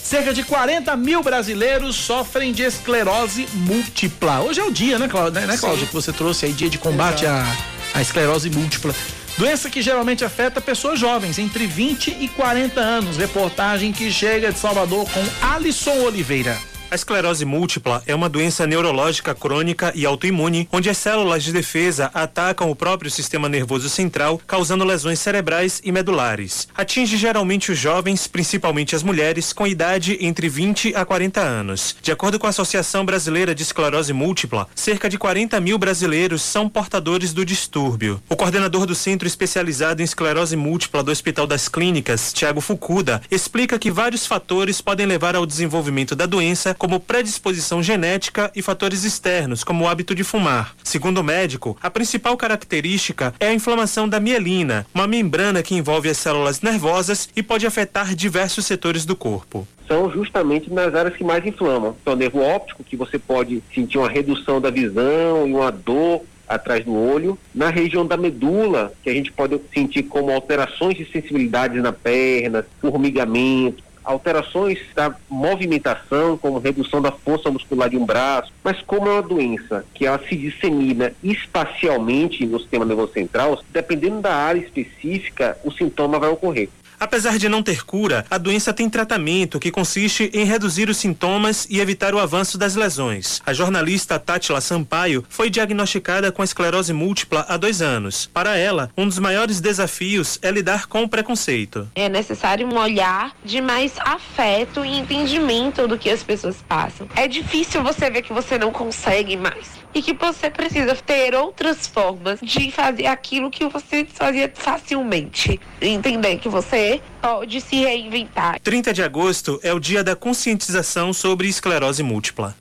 Cerca 0.02 0.34
de 0.34 0.42
40 0.42 0.96
mil 0.96 1.22
brasileiros 1.22 1.94
sofrem 1.94 2.52
de 2.52 2.62
esclerose 2.62 3.46
múltipla. 3.54 4.40
Hoje 4.40 4.60
é 4.60 4.64
o 4.64 4.70
dia, 4.70 4.98
né, 4.98 5.08
Cláudia, 5.08 5.46
né, 5.46 5.56
Cláudia 5.56 5.86
que 5.86 5.94
você 5.94 6.12
trouxe 6.12 6.46
aí, 6.46 6.52
dia 6.52 6.68
de 6.68 6.76
combate 6.76 7.24
à, 7.24 7.46
à 7.94 8.02
esclerose 8.02 8.50
múltipla. 8.50 8.94
Doença 9.38 9.70
que 9.70 9.80
geralmente 9.80 10.24
afeta 10.24 10.60
pessoas 10.60 10.98
jovens, 10.98 11.38
entre 11.38 11.66
20 11.66 12.16
e 12.20 12.28
40 12.28 12.80
anos. 12.80 13.16
Reportagem 13.16 13.92
que 13.92 14.10
chega 14.12 14.52
de 14.52 14.58
Salvador 14.58 15.08
com 15.10 15.46
Alisson 15.46 15.98
Oliveira. 16.02 16.58
A 16.92 16.94
esclerose 16.94 17.46
múltipla 17.46 18.02
é 18.06 18.14
uma 18.14 18.28
doença 18.28 18.66
neurológica 18.66 19.34
crônica 19.34 19.90
e 19.94 20.04
autoimune, 20.04 20.68
onde 20.70 20.90
as 20.90 20.98
células 20.98 21.42
de 21.42 21.50
defesa 21.50 22.10
atacam 22.12 22.70
o 22.70 22.76
próprio 22.76 23.10
sistema 23.10 23.48
nervoso 23.48 23.88
central, 23.88 24.38
causando 24.46 24.84
lesões 24.84 25.18
cerebrais 25.18 25.80
e 25.82 25.90
medulares. 25.90 26.68
Atinge 26.76 27.16
geralmente 27.16 27.72
os 27.72 27.78
jovens, 27.78 28.26
principalmente 28.26 28.94
as 28.94 29.02
mulheres, 29.02 29.54
com 29.54 29.66
idade 29.66 30.18
entre 30.20 30.50
20 30.50 30.94
a 30.94 31.02
40 31.02 31.40
anos. 31.40 31.96
De 32.02 32.12
acordo 32.12 32.38
com 32.38 32.46
a 32.46 32.50
Associação 32.50 33.06
Brasileira 33.06 33.54
de 33.54 33.62
Esclerose 33.62 34.12
Múltipla, 34.12 34.68
cerca 34.74 35.08
de 35.08 35.16
40 35.16 35.58
mil 35.62 35.78
brasileiros 35.78 36.42
são 36.42 36.68
portadores 36.68 37.32
do 37.32 37.42
distúrbio. 37.42 38.22
O 38.28 38.36
coordenador 38.36 38.84
do 38.84 38.94
Centro 38.94 39.26
Especializado 39.26 40.02
em 40.02 40.04
Esclerose 40.04 40.56
Múltipla 40.56 41.02
do 41.02 41.10
Hospital 41.10 41.46
das 41.46 41.70
Clínicas, 41.70 42.34
Tiago 42.34 42.60
Fukuda, 42.60 43.22
explica 43.30 43.78
que 43.78 43.90
vários 43.90 44.26
fatores 44.26 44.82
podem 44.82 45.06
levar 45.06 45.34
ao 45.34 45.46
desenvolvimento 45.46 46.14
da 46.14 46.26
doença 46.26 46.76
como 46.82 46.98
predisposição 46.98 47.80
genética 47.80 48.50
e 48.56 48.60
fatores 48.60 49.04
externos, 49.04 49.62
como 49.62 49.84
o 49.84 49.88
hábito 49.88 50.16
de 50.16 50.24
fumar. 50.24 50.74
Segundo 50.82 51.18
o 51.18 51.22
médico, 51.22 51.76
a 51.80 51.88
principal 51.88 52.36
característica 52.36 53.32
é 53.38 53.46
a 53.46 53.54
inflamação 53.54 54.08
da 54.08 54.18
mielina, 54.18 54.84
uma 54.92 55.06
membrana 55.06 55.62
que 55.62 55.76
envolve 55.76 56.08
as 56.08 56.16
células 56.18 56.60
nervosas 56.60 57.28
e 57.36 57.42
pode 57.42 57.64
afetar 57.68 58.16
diversos 58.16 58.66
setores 58.66 59.04
do 59.04 59.14
corpo 59.14 59.64
são 59.86 60.10
justamente 60.10 60.72
nas 60.72 60.94
áreas 60.94 61.14
que 61.14 61.22
mais 61.22 61.44
inflamam. 61.44 61.94
Então, 62.00 62.14
o 62.14 62.16
nervo 62.16 62.40
óptico, 62.40 62.82
que 62.82 62.96
você 62.96 63.18
pode 63.18 63.62
sentir 63.74 63.98
uma 63.98 64.08
redução 64.08 64.58
da 64.58 64.70
visão 64.70 65.46
e 65.46 65.52
uma 65.52 65.70
dor 65.70 66.22
atrás 66.48 66.84
do 66.84 66.94
olho. 66.94 67.38
Na 67.54 67.68
região 67.68 68.06
da 68.06 68.16
medula, 68.16 68.92
que 69.02 69.10
a 69.10 69.12
gente 69.12 69.30
pode 69.30 69.60
sentir 69.74 70.04
como 70.04 70.30
alterações 70.30 70.96
de 70.96 71.04
sensibilidade 71.04 71.78
na 71.80 71.92
perna, 71.92 72.64
formigamento, 72.80 73.82
alterações 74.04 74.78
da 74.94 75.14
movimentação, 75.28 76.36
como 76.36 76.58
redução 76.58 77.00
da 77.00 77.12
força 77.12 77.50
muscular 77.50 77.88
de 77.88 77.96
um 77.96 78.04
braço, 78.04 78.52
mas 78.62 78.80
como 78.82 79.08
é 79.08 79.12
uma 79.12 79.22
doença 79.22 79.84
que 79.94 80.06
ela 80.06 80.20
se 80.28 80.36
dissemina 80.36 81.12
espacialmente 81.22 82.46
no 82.46 82.58
sistema 82.60 82.84
nervoso 82.84 83.12
central, 83.12 83.62
dependendo 83.70 84.20
da 84.20 84.34
área 84.34 84.60
específica, 84.60 85.58
o 85.64 85.70
sintoma 85.70 86.18
vai 86.18 86.30
ocorrer. 86.30 86.68
Apesar 87.02 87.36
de 87.36 87.48
não 87.48 87.64
ter 87.64 87.84
cura, 87.84 88.24
a 88.30 88.38
doença 88.38 88.72
tem 88.72 88.88
tratamento 88.88 89.58
que 89.58 89.72
consiste 89.72 90.30
em 90.32 90.44
reduzir 90.44 90.88
os 90.88 90.98
sintomas 90.98 91.66
e 91.68 91.80
evitar 91.80 92.14
o 92.14 92.20
avanço 92.20 92.56
das 92.56 92.76
lesões. 92.76 93.42
A 93.44 93.52
jornalista 93.52 94.20
Tátila 94.20 94.60
Sampaio 94.60 95.24
foi 95.28 95.50
diagnosticada 95.50 96.30
com 96.30 96.44
esclerose 96.44 96.92
múltipla 96.92 97.44
há 97.48 97.56
dois 97.56 97.82
anos. 97.82 98.30
Para 98.32 98.56
ela, 98.56 98.88
um 98.96 99.04
dos 99.04 99.18
maiores 99.18 99.60
desafios 99.60 100.38
é 100.42 100.52
lidar 100.52 100.86
com 100.86 101.02
o 101.02 101.08
preconceito. 101.08 101.90
É 101.96 102.08
necessário 102.08 102.68
um 102.68 102.78
olhar 102.78 103.34
de 103.44 103.60
mais 103.60 103.94
afeto 103.98 104.84
e 104.84 104.96
entendimento 104.96 105.88
do 105.88 105.98
que 105.98 106.08
as 106.08 106.22
pessoas 106.22 106.58
passam. 106.68 107.08
É 107.16 107.26
difícil 107.26 107.82
você 107.82 108.08
ver 108.10 108.22
que 108.22 108.32
você 108.32 108.56
não 108.56 108.70
consegue 108.70 109.36
mais 109.36 109.82
e 109.94 110.02
que 110.02 110.12
você 110.12 110.48
precisa 110.48 110.94
ter 110.94 111.34
outras 111.34 111.86
formas 111.86 112.38
de 112.42 112.70
fazer 112.70 113.06
aquilo 113.06 113.50
que 113.50 113.66
você 113.66 114.04
fazia 114.04 114.50
facilmente. 114.54 115.60
Entender 115.80 116.38
que 116.38 116.48
você 116.48 116.91
pode 117.20 117.60
se 117.60 117.76
reinventar. 117.76 118.60
30 118.60 118.92
de 118.92 119.02
agosto 119.02 119.60
é 119.62 119.72
o 119.72 119.78
dia 119.78 120.02
da 120.02 120.16
conscientização 120.16 121.12
sobre 121.12 121.48
esclerose 121.48 122.02
múltipla. 122.02 122.56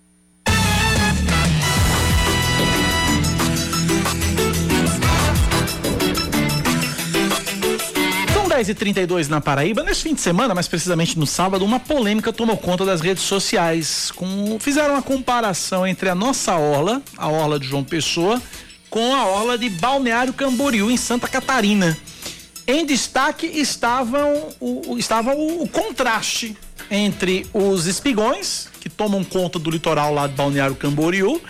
10h32 8.62 9.28
na 9.28 9.42
Paraíba, 9.42 9.82
nesse 9.82 10.04
fim 10.04 10.14
de 10.14 10.22
semana, 10.22 10.54
mais 10.54 10.68
precisamente 10.68 11.18
no 11.18 11.26
sábado, 11.26 11.66
uma 11.66 11.80
polêmica 11.80 12.32
tomou 12.32 12.56
conta 12.56 12.86
das 12.86 13.02
redes 13.02 13.24
sociais. 13.24 14.12
Com, 14.12 14.60
fizeram 14.60 14.94
uma 14.94 15.02
comparação 15.02 15.88
entre 15.88 16.10
a 16.10 16.16
nossa 16.16 16.56
orla, 16.56 17.02
a 17.18 17.28
orla 17.28 17.60
de 17.60 17.68
João 17.68 17.84
Pessoa, 17.84 18.40
com 18.90 19.16
a 19.16 19.26
orla 19.26 19.58
de 19.58 19.68
Balneário 19.70 20.34
Camboriú, 20.34 20.92
em 20.92 20.98
Santa 20.98 21.28
Catarina. 21.28 21.98
Em 22.72 22.86
destaque 22.86 23.46
estavam 23.48 24.48
o, 24.58 24.98
estava 24.98 25.36
o, 25.36 25.64
o 25.64 25.68
contraste 25.68 26.56
entre 26.90 27.46
os 27.54 27.86
espigões, 27.86 28.70
que 28.80 28.88
tomam 28.90 29.26
conta 29.26 29.60
do 29.60 29.70
litoral 29.70 30.14
lá 30.14 30.26
de 30.26 30.36
Balneário 30.36 30.74
Camboriú, 30.78 31.42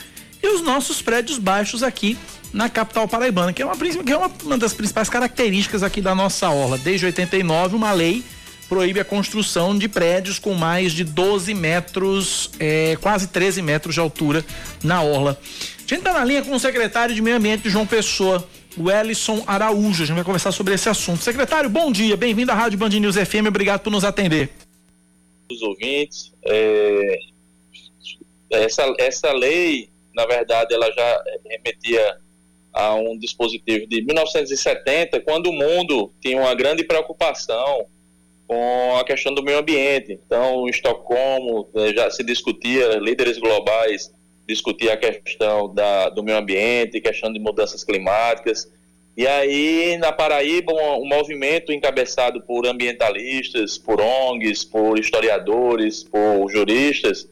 e 0.42 0.48
os 0.48 0.64
nossos 0.64 1.00
prédios 1.00 1.38
baixos 1.38 1.84
aqui 1.84 2.18
na 2.52 2.70
capital 2.70 3.08
paraibana, 3.08 3.54
que 3.54 3.62
é 3.62 3.66
uma, 3.66 3.78
que 3.78 4.12
é 4.12 4.18
uma, 4.18 4.58
das 4.58 4.74
principais 4.74 5.10
características 5.10 5.84
aqui 5.84 6.02
da 6.02 6.16
nossa 6.16 6.50
orla. 6.50 6.80
Desde 6.80 7.06
89, 7.06 7.76
uma 7.76 7.94
lei 7.94 8.24
proíbe 8.68 9.00
a 9.00 9.06
construção 9.06 9.78
de 9.78 9.88
prédios 9.88 10.40
com 10.40 10.56
mais 10.56 10.92
de 10.92 11.04
12 11.04 11.54
metros, 11.54 12.50
é, 12.60 12.98
quase 13.00 13.28
13 13.28 13.62
metros 13.62 13.94
de 13.94 14.00
altura 14.00 14.44
na 14.84 15.04
orla. 15.04 15.40
A 15.78 15.82
gente 15.82 16.00
está 16.00 16.14
na 16.14 16.26
linha 16.26 16.42
com 16.42 16.56
o 16.56 16.60
secretário 16.60 17.14
de 17.14 17.22
Meio 17.22 17.38
Ambiente 17.38 17.70
João 17.70 17.86
Pessoa, 17.86 18.44
o 18.78 18.90
Ellison 18.90 19.44
Araújo. 19.48 20.04
A 20.04 20.06
gente 20.06 20.16
vai 20.16 20.24
conversar 20.24 20.52
sobre 20.52 20.74
esse 20.74 20.90
assunto. 20.90 21.24
Secretário, 21.24 21.70
bom 21.70 21.92
dia, 21.92 22.16
bem-vindo 22.16 22.52
à 22.52 22.56
Rádio 22.56 22.78
Band 22.78 22.90
News 22.90 23.16
FM, 23.16 23.48
obrigado 23.48 23.82
por 23.82 23.90
nos 23.90 24.04
atender. 24.04 24.50
Os 25.52 25.62
ouvintes, 25.62 26.32
é, 26.46 27.20
essa, 28.52 28.94
essa 28.98 29.32
lei, 29.34 29.90
na 30.16 30.26
verdade, 30.26 30.74
ela 30.74 30.92
já 30.92 31.24
remetia 31.50 32.18
a 32.74 32.96
um 32.96 33.18
dispositivo 33.18 33.86
de 33.88 34.02
1970, 34.02 35.20
quando 35.22 35.48
o 35.48 35.54
mundo 35.54 36.12
tinha 36.22 36.40
uma 36.40 36.54
grande 36.56 36.84
preocupação 36.84 37.86
com 38.48 38.98
a 38.98 39.04
questão 39.04 39.34
do 39.34 39.44
meio 39.44 39.60
ambiente. 39.60 40.14
Então, 40.26 40.68
em 40.68 40.70
Estocolmo 40.70 41.70
eh, 41.76 41.94
já 41.94 42.10
se 42.10 42.24
discutia, 42.24 42.98
líderes 43.00 43.38
globais 43.38 44.12
discutia 44.52 44.93
a 44.93 44.97
questão 44.97 45.74
da, 45.74 46.10
do 46.10 46.22
meio 46.22 46.38
ambiente, 46.38 46.99
questão 46.99 47.32
de 47.32 47.39
mudanças 47.39 47.84
climáticas. 47.84 48.70
E 49.16 49.28
aí, 49.28 49.97
na 49.97 50.12
Paraíba, 50.12 50.74
um, 50.74 51.04
um 51.04 51.08
movimento 51.08 51.72
encabeçado 51.72 52.41
por 52.41 52.66
ambientalistas, 52.66 53.78
por 53.78 54.02
ONGs, 54.02 54.64
por 54.66 54.99
historiadores, 54.99 56.04
por 56.04 56.49
juristas, 56.49 57.28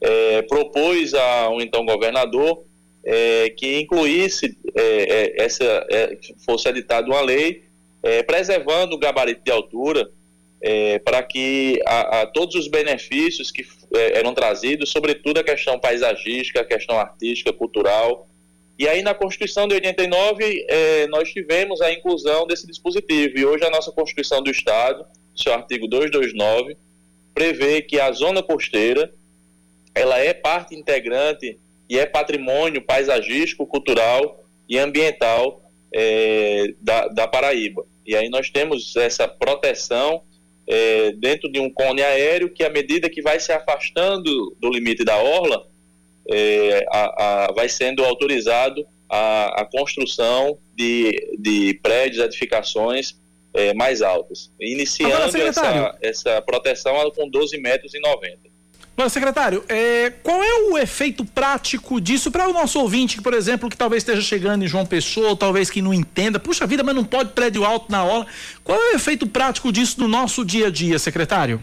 é, 0.00 0.42
propôs 0.42 1.14
a 1.14 1.48
um 1.48 1.60
então 1.60 1.84
governador 1.84 2.64
é, 3.04 3.50
que 3.50 3.80
incluísse 3.80 4.56
é, 4.74 4.82
é 4.82 5.44
essa 5.44 5.64
é, 5.90 6.18
fosse 6.44 6.68
editada 6.68 7.06
uma 7.06 7.20
lei 7.20 7.62
é, 8.02 8.22
preservando 8.22 8.94
o 8.94 8.98
gabarito 8.98 9.42
de 9.44 9.50
altura 9.50 10.08
para 11.04 11.22
que 11.22 11.78
a, 11.84 12.22
a, 12.22 12.26
todos 12.26 12.54
os 12.54 12.68
benefícios 12.68 13.50
que 13.50 13.62
eram 13.96 14.34
trazidos, 14.34 14.90
sobretudo 14.90 15.38
a 15.38 15.44
questão 15.44 15.78
paisagística, 15.78 16.60
a 16.60 16.64
questão 16.64 16.98
artística, 16.98 17.52
cultural. 17.52 18.28
E 18.78 18.88
aí 18.88 19.02
na 19.02 19.14
Constituição 19.14 19.68
de 19.68 19.74
89 19.74 20.66
nós 21.08 21.30
tivemos 21.30 21.80
a 21.80 21.92
inclusão 21.92 22.46
desse 22.46 22.66
dispositivo 22.66 23.38
e 23.38 23.44
hoje 23.44 23.64
a 23.64 23.70
nossa 23.70 23.92
Constituição 23.92 24.42
do 24.42 24.50
Estado, 24.50 25.06
seu 25.36 25.52
artigo 25.52 25.86
229, 25.86 26.76
prevê 27.34 27.82
que 27.82 28.00
a 28.00 28.10
zona 28.12 28.42
costeira 28.42 29.12
ela 29.94 30.18
é 30.18 30.34
parte 30.34 30.74
integrante 30.74 31.58
e 31.88 31.98
é 31.98 32.06
patrimônio 32.06 32.82
paisagístico, 32.82 33.66
cultural 33.66 34.44
e 34.68 34.78
ambiental 34.78 35.62
é, 35.92 36.74
da, 36.80 37.08
da, 37.08 37.28
Paraíba. 37.28 37.84
E 38.04 38.16
aí 38.16 38.28
nós 38.28 38.50
temos 38.50 38.96
essa 38.96 39.28
proteção 39.28 40.22
é, 40.66 41.12
dentro 41.12 41.50
de 41.50 41.60
um 41.60 41.70
cone 41.70 42.02
aéreo 42.02 42.50
que, 42.50 42.64
à 42.64 42.70
medida 42.70 43.10
que 43.10 43.22
vai 43.22 43.38
se 43.38 43.52
afastando 43.52 44.56
do 44.60 44.70
limite 44.70 45.04
da 45.04 45.16
orla, 45.16 45.66
é, 46.30 46.86
a, 46.90 47.46
a, 47.48 47.52
vai 47.52 47.68
sendo 47.68 48.04
autorizado 48.04 48.86
a, 49.08 49.62
a 49.62 49.64
construção 49.64 50.58
de, 50.74 51.36
de 51.38 51.78
prédios, 51.82 52.24
edificações 52.24 53.14
é, 53.52 53.72
mais 53.74 54.02
altas, 54.02 54.50
iniciando 54.60 55.14
Agora, 55.14 55.48
essa, 55.48 55.98
essa 56.02 56.42
proteção 56.42 57.10
com 57.12 57.28
12 57.28 57.58
metros 57.58 57.94
e 57.94 58.00
90. 58.00 58.53
Mas, 58.96 59.12
secretário, 59.12 59.64
é, 59.68 60.10
qual 60.22 60.42
é 60.42 60.70
o 60.70 60.78
efeito 60.78 61.24
prático 61.24 62.00
disso 62.00 62.30
para 62.30 62.48
o 62.48 62.52
nosso 62.52 62.78
ouvinte, 62.78 63.20
por 63.20 63.34
exemplo, 63.34 63.68
que 63.68 63.76
talvez 63.76 64.02
esteja 64.02 64.22
chegando 64.22 64.64
em 64.64 64.68
João 64.68 64.86
Pessoa, 64.86 65.36
talvez 65.36 65.68
que 65.68 65.82
não 65.82 65.92
entenda, 65.92 66.38
puxa 66.38 66.66
vida, 66.66 66.84
mas 66.84 66.94
não 66.94 67.04
pode 67.04 67.32
prédio 67.32 67.64
alto 67.64 67.90
na 67.90 68.04
hora. 68.04 68.26
Qual 68.62 68.80
é 68.80 68.92
o 68.92 68.96
efeito 68.96 69.26
prático 69.26 69.72
disso 69.72 70.00
no 70.00 70.06
nosso 70.06 70.44
dia 70.44 70.68
a 70.68 70.70
dia, 70.70 70.98
secretário? 70.98 71.62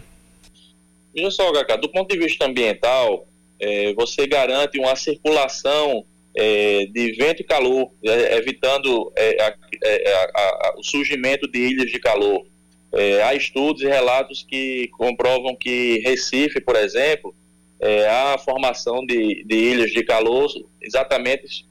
Veja 1.14 1.30
só, 1.30 1.50
Cacá, 1.52 1.76
do 1.76 1.88
ponto 1.90 2.12
de 2.12 2.18
vista 2.18 2.44
ambiental, 2.44 3.26
é, 3.58 3.94
você 3.94 4.26
garante 4.26 4.78
uma 4.78 4.94
circulação 4.94 6.04
é, 6.36 6.86
de 6.86 7.12
vento 7.12 7.40
e 7.40 7.44
calor, 7.44 7.90
é, 8.04 8.36
evitando 8.36 9.12
é, 9.16 9.42
a, 9.42 9.54
é, 9.84 10.14
a, 10.14 10.40
a, 10.40 10.74
o 10.78 10.82
surgimento 10.82 11.50
de 11.50 11.58
ilhas 11.58 11.90
de 11.90 11.98
calor. 11.98 12.44
É, 12.92 13.22
há 13.22 13.34
estudos 13.34 13.82
e 13.82 13.86
relatos 13.86 14.44
que 14.46 14.88
comprovam 14.98 15.56
que 15.56 16.02
Recife, 16.04 16.60
por 16.60 16.76
exemplo, 16.76 17.34
é, 17.80 18.06
há 18.06 18.34
a 18.34 18.38
formação 18.38 19.04
de, 19.04 19.42
de 19.44 19.56
ilhas 19.56 19.90
de 19.90 20.04
calor 20.04 20.48
exatamente 20.80 21.66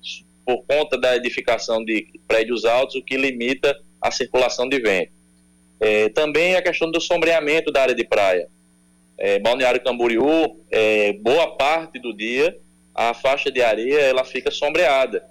por 0.45 0.63
conta 0.65 0.97
da 0.97 1.15
edificação 1.15 1.83
de 1.85 2.07
prédios 2.27 2.65
altos, 2.65 2.95
o 2.95 3.03
que 3.03 3.15
limita 3.15 3.79
a 4.01 4.11
circulação 4.11 4.67
de 4.67 4.79
vento. 4.79 5.11
É, 5.79 6.09
também 6.09 6.55
a 6.55 6.61
questão 6.61 6.91
do 6.91 6.99
sombreamento 6.99 7.71
da 7.71 7.83
área 7.83 7.95
de 7.95 8.03
praia. 8.03 8.47
É, 9.17 9.39
Balneário 9.39 9.81
Camboriú, 9.81 10.59
é, 10.69 11.13
boa 11.13 11.55
parte 11.55 11.99
do 11.99 12.13
dia, 12.13 12.57
a 12.93 13.13
faixa 13.13 13.51
de 13.51 13.61
areia 13.61 13.99
ela 13.99 14.23
fica 14.23 14.49
sombreada. 14.49 15.23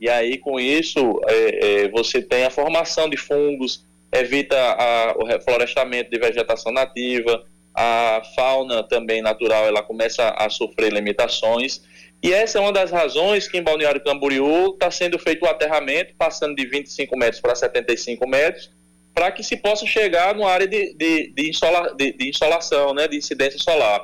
E 0.00 0.08
aí, 0.08 0.38
com 0.38 0.60
isso, 0.60 1.20
é, 1.26 1.88
você 1.88 2.22
tem 2.22 2.44
a 2.44 2.50
formação 2.50 3.08
de 3.08 3.16
fungos, 3.16 3.84
evita 4.12 4.56
a, 4.56 5.14
o 5.16 5.24
reflorestamento 5.24 6.10
de 6.10 6.18
vegetação 6.18 6.72
nativa, 6.72 7.44
a 7.74 8.22
fauna 8.34 8.82
também 8.82 9.22
natural 9.22 9.66
ela 9.66 9.82
começa 9.82 10.30
a 10.30 10.48
sofrer 10.50 10.92
limitações. 10.92 11.82
E 12.22 12.32
essa 12.32 12.58
é 12.58 12.60
uma 12.60 12.72
das 12.72 12.90
razões 12.90 13.46
que 13.46 13.58
em 13.58 13.62
Balneário 13.62 14.02
Camboriú 14.02 14.72
está 14.72 14.90
sendo 14.90 15.18
feito 15.18 15.44
o 15.44 15.48
aterramento, 15.48 16.14
passando 16.18 16.56
de 16.56 16.66
25 16.66 17.16
metros 17.16 17.40
para 17.40 17.54
75 17.54 18.26
metros, 18.28 18.70
para 19.14 19.30
que 19.30 19.42
se 19.42 19.56
possa 19.56 19.86
chegar 19.86 20.34
numa 20.34 20.50
área 20.50 20.66
de, 20.66 20.94
de, 20.94 21.32
de, 21.32 21.50
insola, 21.50 21.94
de, 21.94 22.12
de 22.12 22.28
insolação, 22.28 22.92
né, 22.92 23.06
de 23.06 23.16
incidência 23.16 23.58
solar, 23.58 24.00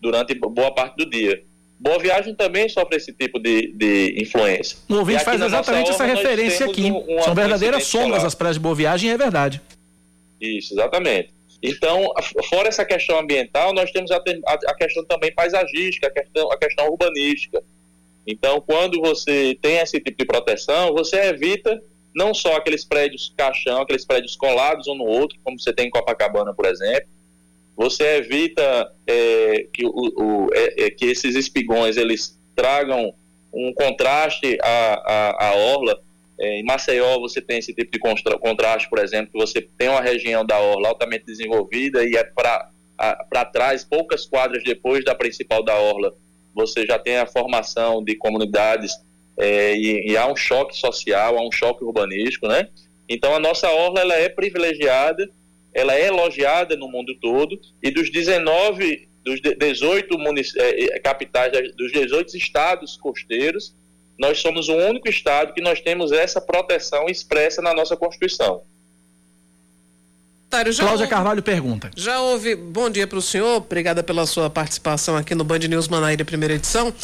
durante 0.00 0.34
boa 0.34 0.72
parte 0.72 0.96
do 0.96 1.08
dia. 1.08 1.42
Boa 1.78 1.98
Viagem 1.98 2.34
também 2.34 2.68
sofre 2.68 2.96
esse 2.96 3.12
tipo 3.12 3.38
de, 3.38 3.72
de 3.72 4.14
influência. 4.20 4.78
O 4.88 4.94
ouvinte 4.94 5.22
faz 5.22 5.40
exatamente 5.40 5.90
essa 5.90 6.04
referência 6.04 6.66
aqui. 6.66 6.90
Um, 6.90 7.20
São 7.22 7.34
verdadeiras 7.34 7.84
sombras 7.84 8.24
as 8.24 8.34
praias 8.34 8.56
de 8.56 8.60
Boa 8.60 8.74
Viagem, 8.74 9.10
é 9.10 9.16
verdade. 9.16 9.60
Isso, 10.40 10.74
exatamente. 10.74 11.34
Então, 11.62 12.12
fora 12.48 12.68
essa 12.68 12.84
questão 12.84 13.18
ambiental, 13.18 13.72
nós 13.72 13.90
temos 13.90 14.10
a, 14.10 14.16
a, 14.16 14.74
questão 14.74 15.04
também 15.04 15.32
paisagística, 15.34 16.06
a 16.06 16.10
questão, 16.10 16.52
a 16.52 16.58
questão 16.58 16.88
urbanística. 16.88 17.62
Então, 18.26 18.60
quando 18.60 19.00
você 19.00 19.56
tem 19.60 19.76
esse 19.76 20.00
tipo 20.00 20.18
de 20.18 20.24
proteção, 20.24 20.92
você 20.92 21.16
evita 21.16 21.80
não 22.14 22.32
só 22.32 22.56
aqueles 22.56 22.84
prédios 22.84 23.32
caixão, 23.36 23.82
aqueles 23.82 24.04
prédios 24.04 24.36
colados 24.36 24.86
um 24.88 24.94
no 24.94 25.04
outro, 25.04 25.38
como 25.44 25.58
você 25.58 25.72
tem 25.72 25.86
em 25.86 25.90
Copacabana, 25.90 26.54
por 26.54 26.66
exemplo, 26.66 27.08
você 27.76 28.16
evita 28.16 28.90
é, 29.06 29.66
que, 29.72 29.84
o, 29.84 29.90
o 29.90 30.48
é, 30.54 30.86
é, 30.86 30.90
que 30.90 31.04
esses 31.04 31.34
espigões 31.34 31.96
eles 31.96 32.38
tragam 32.54 33.12
um 33.52 33.72
contraste 33.74 34.58
à, 34.62 34.94
à, 35.04 35.48
à 35.48 35.54
orla, 35.54 36.00
é, 36.38 36.60
em 36.60 36.64
Maceió 36.64 37.18
você 37.20 37.40
tem 37.40 37.58
esse 37.58 37.74
tipo 37.74 37.90
de 37.90 37.98
contraste, 37.98 38.88
por 38.88 38.98
exemplo, 38.98 39.32
que 39.32 39.38
você 39.38 39.60
tem 39.78 39.88
uma 39.88 40.00
região 40.00 40.44
da 40.44 40.58
orla 40.58 40.88
altamente 40.88 41.24
desenvolvida 41.26 42.04
e 42.04 42.16
é 42.16 42.24
para 42.24 43.44
trás, 43.52 43.84
poucas 43.84 44.26
quadras 44.26 44.64
depois 44.64 45.04
da 45.04 45.14
principal 45.14 45.62
da 45.62 45.74
orla, 45.74 46.14
você 46.54 46.86
já 46.86 46.98
tem 46.98 47.18
a 47.18 47.26
formação 47.26 48.02
de 48.02 48.14
comunidades 48.14 48.92
é, 49.38 49.76
e, 49.76 50.12
e, 50.12 50.16
há 50.16 50.26
um 50.26 50.36
choque 50.36 50.74
social, 50.74 51.36
há 51.36 51.46
um 51.46 51.52
choque 51.52 51.84
urbanístico, 51.84 52.48
né? 52.48 52.68
Então 53.06 53.34
a 53.34 53.38
nossa 53.38 53.68
orla 53.68 54.00
ela 54.00 54.14
é 54.14 54.30
privilegiada, 54.30 55.28
ela 55.76 55.94
é 55.94 56.06
elogiada 56.06 56.74
no 56.74 56.88
mundo 56.88 57.14
todo 57.20 57.60
e 57.82 57.90
dos 57.90 58.10
19, 58.10 59.08
dos 59.22 59.40
18 59.42 60.16
é, 60.56 60.84
é, 60.84 60.98
capitais, 60.98 61.52
dos 61.76 61.92
18 61.92 62.34
estados 62.34 62.96
costeiros, 62.96 63.74
nós 64.18 64.38
somos 64.38 64.70
o 64.70 64.74
único 64.74 65.06
estado 65.06 65.52
que 65.52 65.60
nós 65.60 65.78
temos 65.78 66.12
essa 66.12 66.40
proteção 66.40 67.06
expressa 67.08 67.60
na 67.60 67.74
nossa 67.74 67.94
Constituição. 67.94 68.62
Cláudia 70.48 70.90
houve, 70.90 71.06
Carvalho 71.08 71.42
pergunta. 71.42 71.90
Já 71.94 72.20
houve. 72.20 72.54
Bom 72.54 72.88
dia 72.88 73.06
para 73.06 73.18
o 73.18 73.22
senhor, 73.22 73.56
obrigada 73.56 74.02
pela 74.02 74.24
sua 74.24 74.48
participação 74.48 75.16
aqui 75.16 75.34
no 75.34 75.44
Band 75.44 75.58
News 75.58 75.88
Manaíra, 75.88 76.24
primeira 76.24 76.54
edição. 76.54 76.94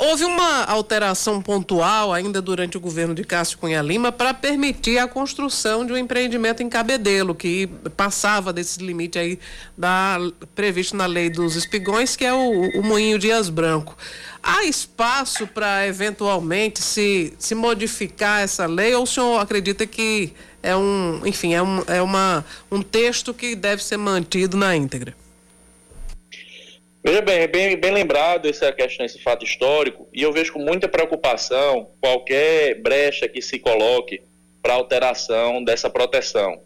Houve 0.00 0.24
uma 0.24 0.62
alteração 0.62 1.42
pontual 1.42 2.12
ainda 2.12 2.40
durante 2.40 2.76
o 2.76 2.80
governo 2.80 3.16
de 3.16 3.24
Cássio 3.24 3.58
Cunha 3.58 3.82
Lima 3.82 4.12
para 4.12 4.32
permitir 4.32 4.96
a 4.96 5.08
construção 5.08 5.84
de 5.84 5.92
um 5.92 5.96
empreendimento 5.96 6.62
em 6.62 6.68
Cabedelo, 6.68 7.34
que 7.34 7.66
passava 7.96 8.52
desse 8.52 8.80
limite 8.80 9.18
aí 9.18 9.40
da, 9.76 10.18
previsto 10.54 10.96
na 10.96 11.04
lei 11.04 11.28
dos 11.28 11.56
espigões, 11.56 12.14
que 12.14 12.24
é 12.24 12.32
o, 12.32 12.78
o 12.78 12.82
Moinho 12.84 13.18
Dias 13.18 13.48
Branco. 13.48 13.98
Há 14.40 14.64
espaço 14.66 15.48
para 15.48 15.88
eventualmente 15.88 16.80
se, 16.80 17.34
se 17.36 17.56
modificar 17.56 18.42
essa 18.42 18.66
lei 18.66 18.94
ou 18.94 19.02
o 19.02 19.06
senhor 19.06 19.40
acredita 19.40 19.84
que 19.84 20.32
é 20.62 20.76
um, 20.76 21.22
enfim, 21.26 21.54
é, 21.54 21.62
um, 21.62 21.82
é 21.88 22.00
uma, 22.00 22.44
um 22.70 22.82
texto 22.82 23.34
que 23.34 23.56
deve 23.56 23.82
ser 23.82 23.96
mantido 23.96 24.56
na 24.56 24.76
íntegra? 24.76 25.12
Veja 27.08 27.22
bem, 27.22 27.38
é 27.38 27.46
bem, 27.46 27.74
bem 27.74 27.90
lembrado 27.90 28.50
essa 28.50 28.70
questão, 28.70 29.06
esse 29.06 29.18
fato 29.18 29.42
histórico, 29.42 30.06
e 30.12 30.20
eu 30.22 30.30
vejo 30.30 30.52
com 30.52 30.58
muita 30.58 30.86
preocupação 30.86 31.88
qualquer 32.02 32.74
brecha 32.82 33.26
que 33.26 33.40
se 33.40 33.58
coloque 33.58 34.20
para 34.60 34.74
alteração 34.74 35.64
dessa 35.64 35.88
proteção. 35.88 36.60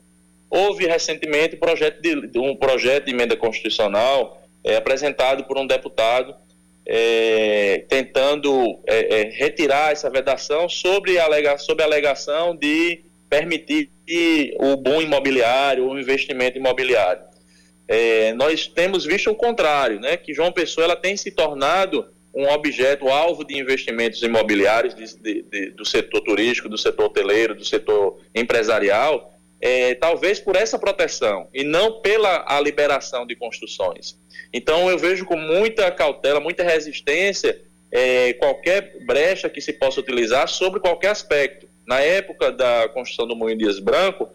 Houve 0.50 0.84
recentemente 0.84 1.54
um 1.54 1.60
projeto 1.60 2.02
de, 2.02 2.40
um 2.40 2.56
projeto 2.56 3.04
de 3.04 3.12
emenda 3.12 3.36
constitucional 3.36 4.42
é, 4.64 4.74
apresentado 4.74 5.44
por 5.44 5.56
um 5.56 5.64
deputado 5.64 6.34
é, 6.84 7.84
tentando 7.88 8.80
é, 8.84 9.20
é 9.20 9.30
retirar 9.30 9.92
essa 9.92 10.10
vedação 10.10 10.68
sobre 10.68 11.20
a, 11.20 11.24
alega, 11.24 11.56
sobre 11.56 11.84
alegação 11.84 12.56
de 12.56 13.04
permitir 13.30 13.92
o 14.58 14.76
bom 14.76 15.00
imobiliário, 15.00 15.88
o 15.88 15.96
investimento 15.96 16.58
imobiliário 16.58 17.30
é, 17.88 18.32
nós 18.34 18.66
temos 18.66 19.04
visto 19.04 19.30
o 19.30 19.34
contrário, 19.34 20.00
né, 20.00 20.16
que 20.16 20.32
João 20.32 20.52
Pessoa 20.52 20.84
ela 20.84 20.96
tem 20.96 21.16
se 21.16 21.30
tornado 21.30 22.06
um 22.34 22.48
objeto 22.48 23.08
alvo 23.08 23.44
de 23.44 23.58
investimentos 23.58 24.22
imobiliários 24.22 24.94
de, 24.94 25.16
de, 25.18 25.42
de, 25.42 25.70
do 25.70 25.84
setor 25.84 26.20
turístico, 26.22 26.68
do 26.68 26.78
setor 26.78 27.06
hoteleiro, 27.06 27.54
do 27.54 27.64
setor 27.64 28.18
empresarial, 28.34 29.32
é, 29.60 29.94
talvez 29.94 30.40
por 30.40 30.56
essa 30.56 30.78
proteção 30.78 31.48
e 31.54 31.62
não 31.62 32.00
pela 32.00 32.44
a 32.48 32.60
liberação 32.60 33.26
de 33.26 33.36
construções. 33.36 34.18
Então 34.52 34.90
eu 34.90 34.98
vejo 34.98 35.24
com 35.24 35.36
muita 35.36 35.90
cautela, 35.90 36.40
muita 36.40 36.64
resistência 36.64 37.60
é, 37.92 38.32
qualquer 38.34 38.96
brecha 39.04 39.50
que 39.50 39.60
se 39.60 39.72
possa 39.74 40.00
utilizar 40.00 40.48
sobre 40.48 40.80
qualquer 40.80 41.10
aspecto. 41.10 41.68
Na 41.86 42.00
época 42.00 42.50
da 42.50 42.88
construção 42.88 43.26
do 43.26 43.36
Moinho 43.36 43.58
Dias 43.58 43.78
Branco, 43.78 44.30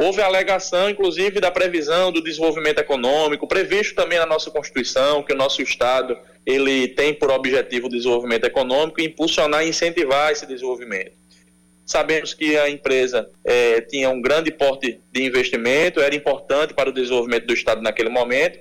Houve 0.00 0.22
alegação, 0.22 0.88
inclusive, 0.88 1.40
da 1.40 1.50
previsão 1.50 2.12
do 2.12 2.22
desenvolvimento 2.22 2.78
econômico, 2.78 3.48
previsto 3.48 3.96
também 3.96 4.16
na 4.16 4.26
nossa 4.26 4.48
Constituição, 4.48 5.24
que 5.24 5.32
o 5.32 5.36
nosso 5.36 5.60
Estado 5.60 6.16
ele 6.46 6.86
tem 6.86 7.12
por 7.12 7.32
objetivo 7.32 7.88
o 7.88 7.90
desenvolvimento 7.90 8.44
econômico 8.44 9.00
e 9.00 9.06
impulsionar 9.06 9.66
e 9.66 9.70
incentivar 9.70 10.30
esse 10.30 10.46
desenvolvimento. 10.46 11.10
Sabemos 11.84 12.32
que 12.32 12.56
a 12.56 12.70
empresa 12.70 13.28
é, 13.44 13.80
tinha 13.80 14.08
um 14.08 14.22
grande 14.22 14.52
porte 14.52 15.00
de 15.12 15.24
investimento, 15.24 16.00
era 16.00 16.14
importante 16.14 16.74
para 16.74 16.90
o 16.90 16.92
desenvolvimento 16.92 17.46
do 17.46 17.54
Estado 17.54 17.82
naquele 17.82 18.08
momento, 18.08 18.60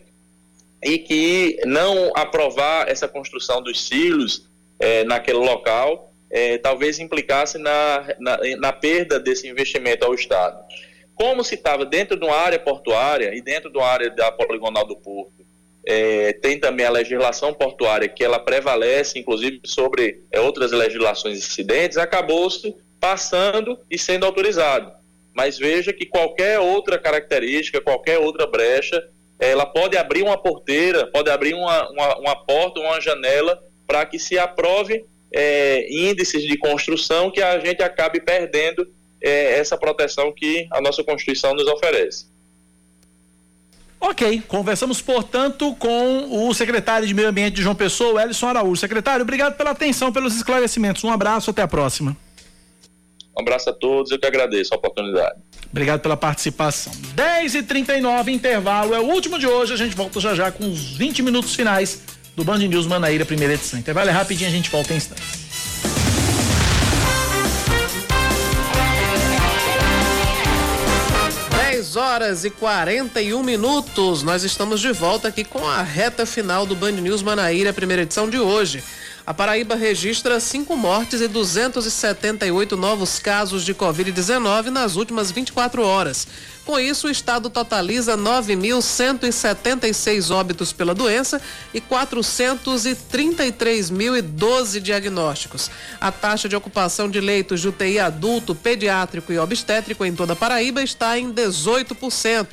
e 0.84 0.98
que 0.98 1.60
não 1.66 2.12
aprovar 2.16 2.90
essa 2.90 3.08
construção 3.08 3.62
dos 3.62 3.88
silos 3.88 4.50
é, 4.80 5.04
naquele 5.04 5.38
local 5.38 6.12
é, 6.32 6.58
talvez 6.58 7.00
implicasse 7.00 7.58
na, 7.58 8.16
na, 8.20 8.40
na 8.58 8.74
perda 8.74 9.20
desse 9.20 9.48
investimento 9.48 10.04
ao 10.04 10.16
Estado. 10.16 10.58
Como 11.18 11.44
se 11.44 11.56
estava 11.56 11.84
dentro 11.84 12.18
de 12.18 12.24
uma 12.24 12.36
área 12.36 12.60
portuária 12.60 13.34
e 13.36 13.42
dentro 13.42 13.72
de 13.72 13.78
uma 13.78 13.88
área 13.88 14.10
da 14.12 14.32
poligonal 14.32 14.86
do 14.86 14.96
porto, 14.96 15.46
é, 15.84 16.34
tem 16.34 16.60
também 16.60 16.86
a 16.86 16.92
legislação 16.92 17.54
portuária 17.54 18.08
que 18.08 18.24
ela 18.24 18.38
prevalece, 18.38 19.18
inclusive, 19.18 19.62
sobre 19.66 20.22
é, 20.32 20.40
outras 20.40 20.72
legislações 20.72 21.40
incidentes, 21.40 21.98
acabou-se 21.98 22.76
passando 23.00 23.80
e 23.90 23.98
sendo 23.98 24.26
autorizado. 24.26 24.92
Mas 25.34 25.58
veja 25.58 25.92
que 25.92 26.06
qualquer 26.06 26.60
outra 26.60 27.00
característica, 27.00 27.82
qualquer 27.82 28.20
outra 28.20 28.46
brecha, 28.46 29.02
ela 29.40 29.66
pode 29.66 29.98
abrir 29.98 30.24
uma 30.24 30.38
porteira, 30.38 31.08
pode 31.08 31.32
abrir 31.32 31.54
uma, 31.54 31.90
uma, 31.90 32.18
uma 32.20 32.36
porta, 32.36 32.80
uma 32.80 33.00
janela 33.02 33.60
para 33.88 34.06
que 34.06 34.20
se 34.20 34.38
aprove 34.38 35.06
é, 35.32 35.88
índices 35.90 36.44
de 36.44 36.58
construção 36.58 37.32
que 37.32 37.42
a 37.42 37.60
gente 37.60 37.82
acabe 37.82 38.20
perdendo 38.20 38.88
é, 39.22 39.60
essa 39.60 39.78
proteção 39.78 40.32
que 40.32 40.68
a 40.72 40.82
nossa 40.82 41.04
Constituição 41.04 41.54
nos 41.54 41.68
oferece. 41.68 42.26
Ok, 44.00 44.44
conversamos, 44.48 45.02
portanto, 45.02 45.76
com 45.76 46.48
o 46.48 46.54
secretário 46.54 47.08
de 47.08 47.14
Meio 47.14 47.30
Ambiente 47.30 47.56
de 47.56 47.64
João 47.64 47.76
Pessoa, 47.76 48.22
Elison 48.22 48.48
Araújo. 48.48 48.80
Secretário, 48.80 49.24
obrigado 49.24 49.58
pela 49.58 49.72
atenção, 49.72 50.12
pelos 50.12 50.36
esclarecimentos. 50.36 51.04
Um 51.04 51.12
abraço, 51.12 51.50
até 51.50 51.64
a 51.64 51.68
próxima. 51.68 52.16
Um 53.36 53.42
abraço 53.42 53.70
a 53.70 53.74
todos, 53.74 54.12
eu 54.12 54.20
que 54.20 54.26
agradeço 54.26 54.74
a 54.74 54.78
oportunidade. 54.78 55.40
Obrigado 55.72 56.02
pela 56.02 56.16
participação. 56.16 56.94
10 57.14 57.56
e 57.56 57.64
39 57.64 58.32
intervalo, 58.32 58.94
é 58.94 59.00
o 59.00 59.06
último 59.06 59.38
de 59.38 59.48
hoje. 59.48 59.74
A 59.74 59.78
gente 59.78 59.96
volta 59.96 60.20
já 60.20 60.34
já 60.34 60.52
com 60.52 60.66
os 60.70 60.96
20 60.96 61.24
minutos 61.24 61.56
finais 61.56 62.04
do 62.36 62.44
Band 62.44 62.60
News 62.60 62.86
Manaíra, 62.86 63.26
primeira 63.26 63.56
edição. 63.56 63.80
Intervalo 63.80 64.10
é 64.10 64.14
rapidinho, 64.14 64.50
a 64.50 64.54
gente 64.54 64.70
volta 64.70 64.94
em 64.94 64.98
instantes. 64.98 65.47
Horas 71.98 72.46
e 72.46 72.50
41 72.50 73.44
minutos. 73.44 74.24
Nós 74.24 74.44
estamos 74.44 74.80
de 74.80 74.92
volta 74.94 75.28
aqui 75.28 75.44
com 75.44 75.68
a 75.68 75.82
reta 75.82 76.26
final 76.26 76.66
do 76.66 76.76
Band 76.76 76.92
News 76.92 77.24
Manaíra, 77.24 77.74
primeira 77.74 78.04
edição 78.04 78.30
de 78.30 78.40
hoje. 78.40 78.84
A 79.28 79.34
Paraíba 79.34 79.76
registra 79.76 80.40
cinco 80.40 80.78
mortes 80.78 81.20
e 81.20 81.28
278 81.28 82.78
novos 82.78 83.20
casos 83.20 83.66
de 83.66 83.76
Covid-19 83.76 84.68
nas 84.68 84.96
últimas 84.96 85.32
24 85.32 85.84
horas. 85.84 86.26
Com 86.66 86.80
isso, 86.80 87.08
o 87.08 87.12
estado 87.12 87.50
totaliza 87.50 88.16
9.176 88.16 90.34
óbitos 90.34 90.72
pela 90.72 90.96
doença 90.96 91.42
e 91.74 91.82
433.012 91.82 94.80
diagnósticos. 94.80 95.70
A 96.00 96.10
taxa 96.10 96.48
de 96.48 96.56
ocupação 96.56 97.10
de 97.10 97.20
leitos 97.20 97.60
de 97.60 97.68
UTI 97.68 98.00
adulto, 98.00 98.56
pediátrico 98.56 99.34
e 99.34 99.38
obstétrico 99.38 100.06
em 100.06 100.16
toda 100.16 100.32
a 100.32 100.38
Paraíba 100.38 100.82
está 100.82 101.20
em 101.20 101.34
18%. 101.34 102.48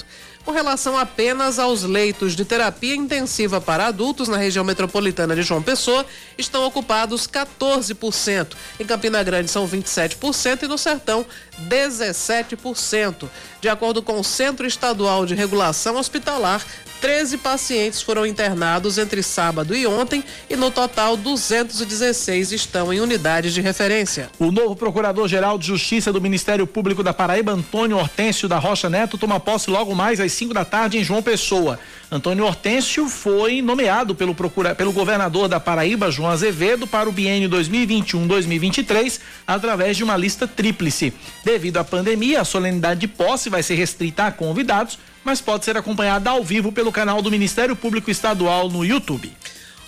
Com 0.45 0.53
relação 0.53 0.99
apenas 0.99 1.59
aos 1.59 1.85
leitos 1.85 2.37
de 2.37 2.45
terapia 2.45 2.95
intensiva 2.95 3.63
para 3.63 3.87
adultos 3.87 4.29
na 4.29 4.37
região 4.37 4.63
metropolitana 4.63 5.35
de 5.35 5.41
João 5.41 5.63
Pessoa, 5.63 6.05
estão 6.37 6.67
ocupados 6.67 7.27
14%. 7.27 8.49
Em 8.79 8.85
Campina 8.85 9.23
Grande 9.23 9.51
são 9.51 9.67
27% 9.67 10.65
e 10.65 10.69
no 10.69 10.77
Sertão 10.77 11.25
17%. 11.67 13.27
De 13.59 13.71
acordo 13.71 14.03
com 14.03 14.21
o 14.21 14.25
Centro 14.25 14.67
Estadual 14.67 15.25
de 15.25 15.35
Regulação 15.35 15.97
Hospitalar, 15.97 16.63
13 17.05 17.37
pacientes 17.37 18.01
foram 18.01 18.25
internados 18.25 18.97
entre 18.97 19.23
sábado 19.23 19.77
e 19.77 19.87
ontem 19.87 20.25
e 20.49 20.57
no 20.57 20.71
total 20.71 21.19
216 21.19 22.51
estão 22.51 22.91
em 22.91 22.99
unidades 22.99 23.53
de 23.53 23.61
referência. 23.61 24.31
O 24.39 24.51
novo 24.51 24.75
Procurador-Geral 24.75 25.59
de 25.59 25.67
Justiça 25.67 26.11
do 26.11 26.19
Ministério 26.19 26.67
Público 26.67 27.03
da 27.03 27.13
Paraíba, 27.13 27.53
Antônio 27.53 27.99
Hortêncio 27.99 28.49
da 28.49 28.59
Rocha 28.59 28.89
Neto, 28.89 29.19
toma 29.19 29.39
posse 29.39 29.69
logo 29.69 29.95
mais 29.95 30.19
às 30.19 30.33
5 30.33 30.55
da 30.55 30.65
tarde 30.65 30.97
em 30.97 31.05
João 31.05 31.23
Pessoa. 31.23 31.79
Antônio 32.11 32.47
Hortêncio 32.47 33.07
foi 33.07 33.61
nomeado 33.61 34.15
pelo, 34.15 34.35
procura, 34.35 34.75
pelo 34.75 34.91
governador 34.91 35.47
da 35.47 35.61
Paraíba, 35.61 36.11
João 36.11 36.31
Azevedo, 36.31 36.87
para 36.87 37.07
o 37.07 37.13
biênio 37.13 37.51
2021-2023, 37.51 39.21
através 39.47 39.99
de 39.99 40.05
uma 40.05 40.17
lista 40.17 40.47
tríplice. 40.49 41.13
Devido 41.45 41.77
à 41.77 41.85
pandemia, 41.85 42.41
a 42.41 42.45
solenidade 42.47 43.01
de 43.01 43.09
posse 43.09 43.51
vai 43.51 43.63
ser 43.63 43.75
restrita 43.75 44.25
a 44.25 44.33
convidados, 44.33 44.99
mas 45.25 45.41
pode 45.41 45.65
ser 45.65 45.77
acompanhada 45.77 46.31
ao 46.31 46.45
vivo 46.45 46.71
pelo 46.71 46.93
canal 46.93 47.23
do 47.23 47.31
Ministério 47.31 47.75
Público 47.75 48.11
Estadual 48.11 48.69
no 48.69 48.85
YouTube. 48.85 49.33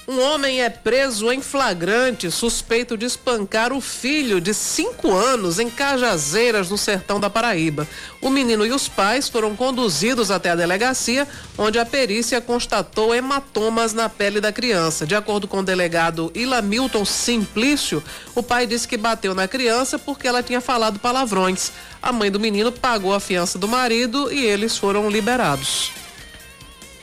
Um 0.08 0.20
homem 0.20 0.62
é 0.62 0.70
preso 0.70 1.32
em 1.32 1.42
flagrante, 1.42 2.30
suspeito 2.30 2.96
de 2.96 3.04
espancar 3.04 3.72
o 3.72 3.80
filho 3.80 4.40
de 4.40 4.54
cinco 4.54 5.12
anos 5.12 5.58
em 5.58 5.68
Cajazeiras, 5.68 6.70
no 6.70 6.78
sertão 6.78 7.18
da 7.18 7.28
Paraíba. 7.28 7.88
O 8.22 8.30
menino 8.30 8.64
e 8.64 8.70
os 8.70 8.86
pais 8.86 9.28
foram 9.28 9.56
conduzidos 9.56 10.30
até 10.30 10.50
a 10.50 10.54
delegacia, 10.54 11.26
onde 11.58 11.80
a 11.80 11.84
perícia 11.84 12.40
constatou 12.40 13.12
hematomas 13.12 13.92
na 13.92 14.08
pele 14.08 14.40
da 14.40 14.52
criança. 14.52 15.04
De 15.04 15.16
acordo 15.16 15.48
com 15.48 15.58
o 15.58 15.64
delegado 15.64 16.30
Ilamilton 16.36 17.04
Simplício, 17.04 18.00
o 18.32 18.44
pai 18.44 18.64
disse 18.64 18.86
que 18.86 18.96
bateu 18.96 19.34
na 19.34 19.48
criança 19.48 19.98
porque 19.98 20.28
ela 20.28 20.42
tinha 20.42 20.60
falado 20.60 21.00
palavrões. 21.00 21.72
A 22.00 22.12
mãe 22.12 22.30
do 22.30 22.38
menino 22.38 22.70
pagou 22.70 23.12
a 23.12 23.18
fiança 23.18 23.58
do 23.58 23.66
marido 23.66 24.32
e 24.32 24.44
eles 24.44 24.76
foram 24.76 25.10
liberados. 25.10 25.90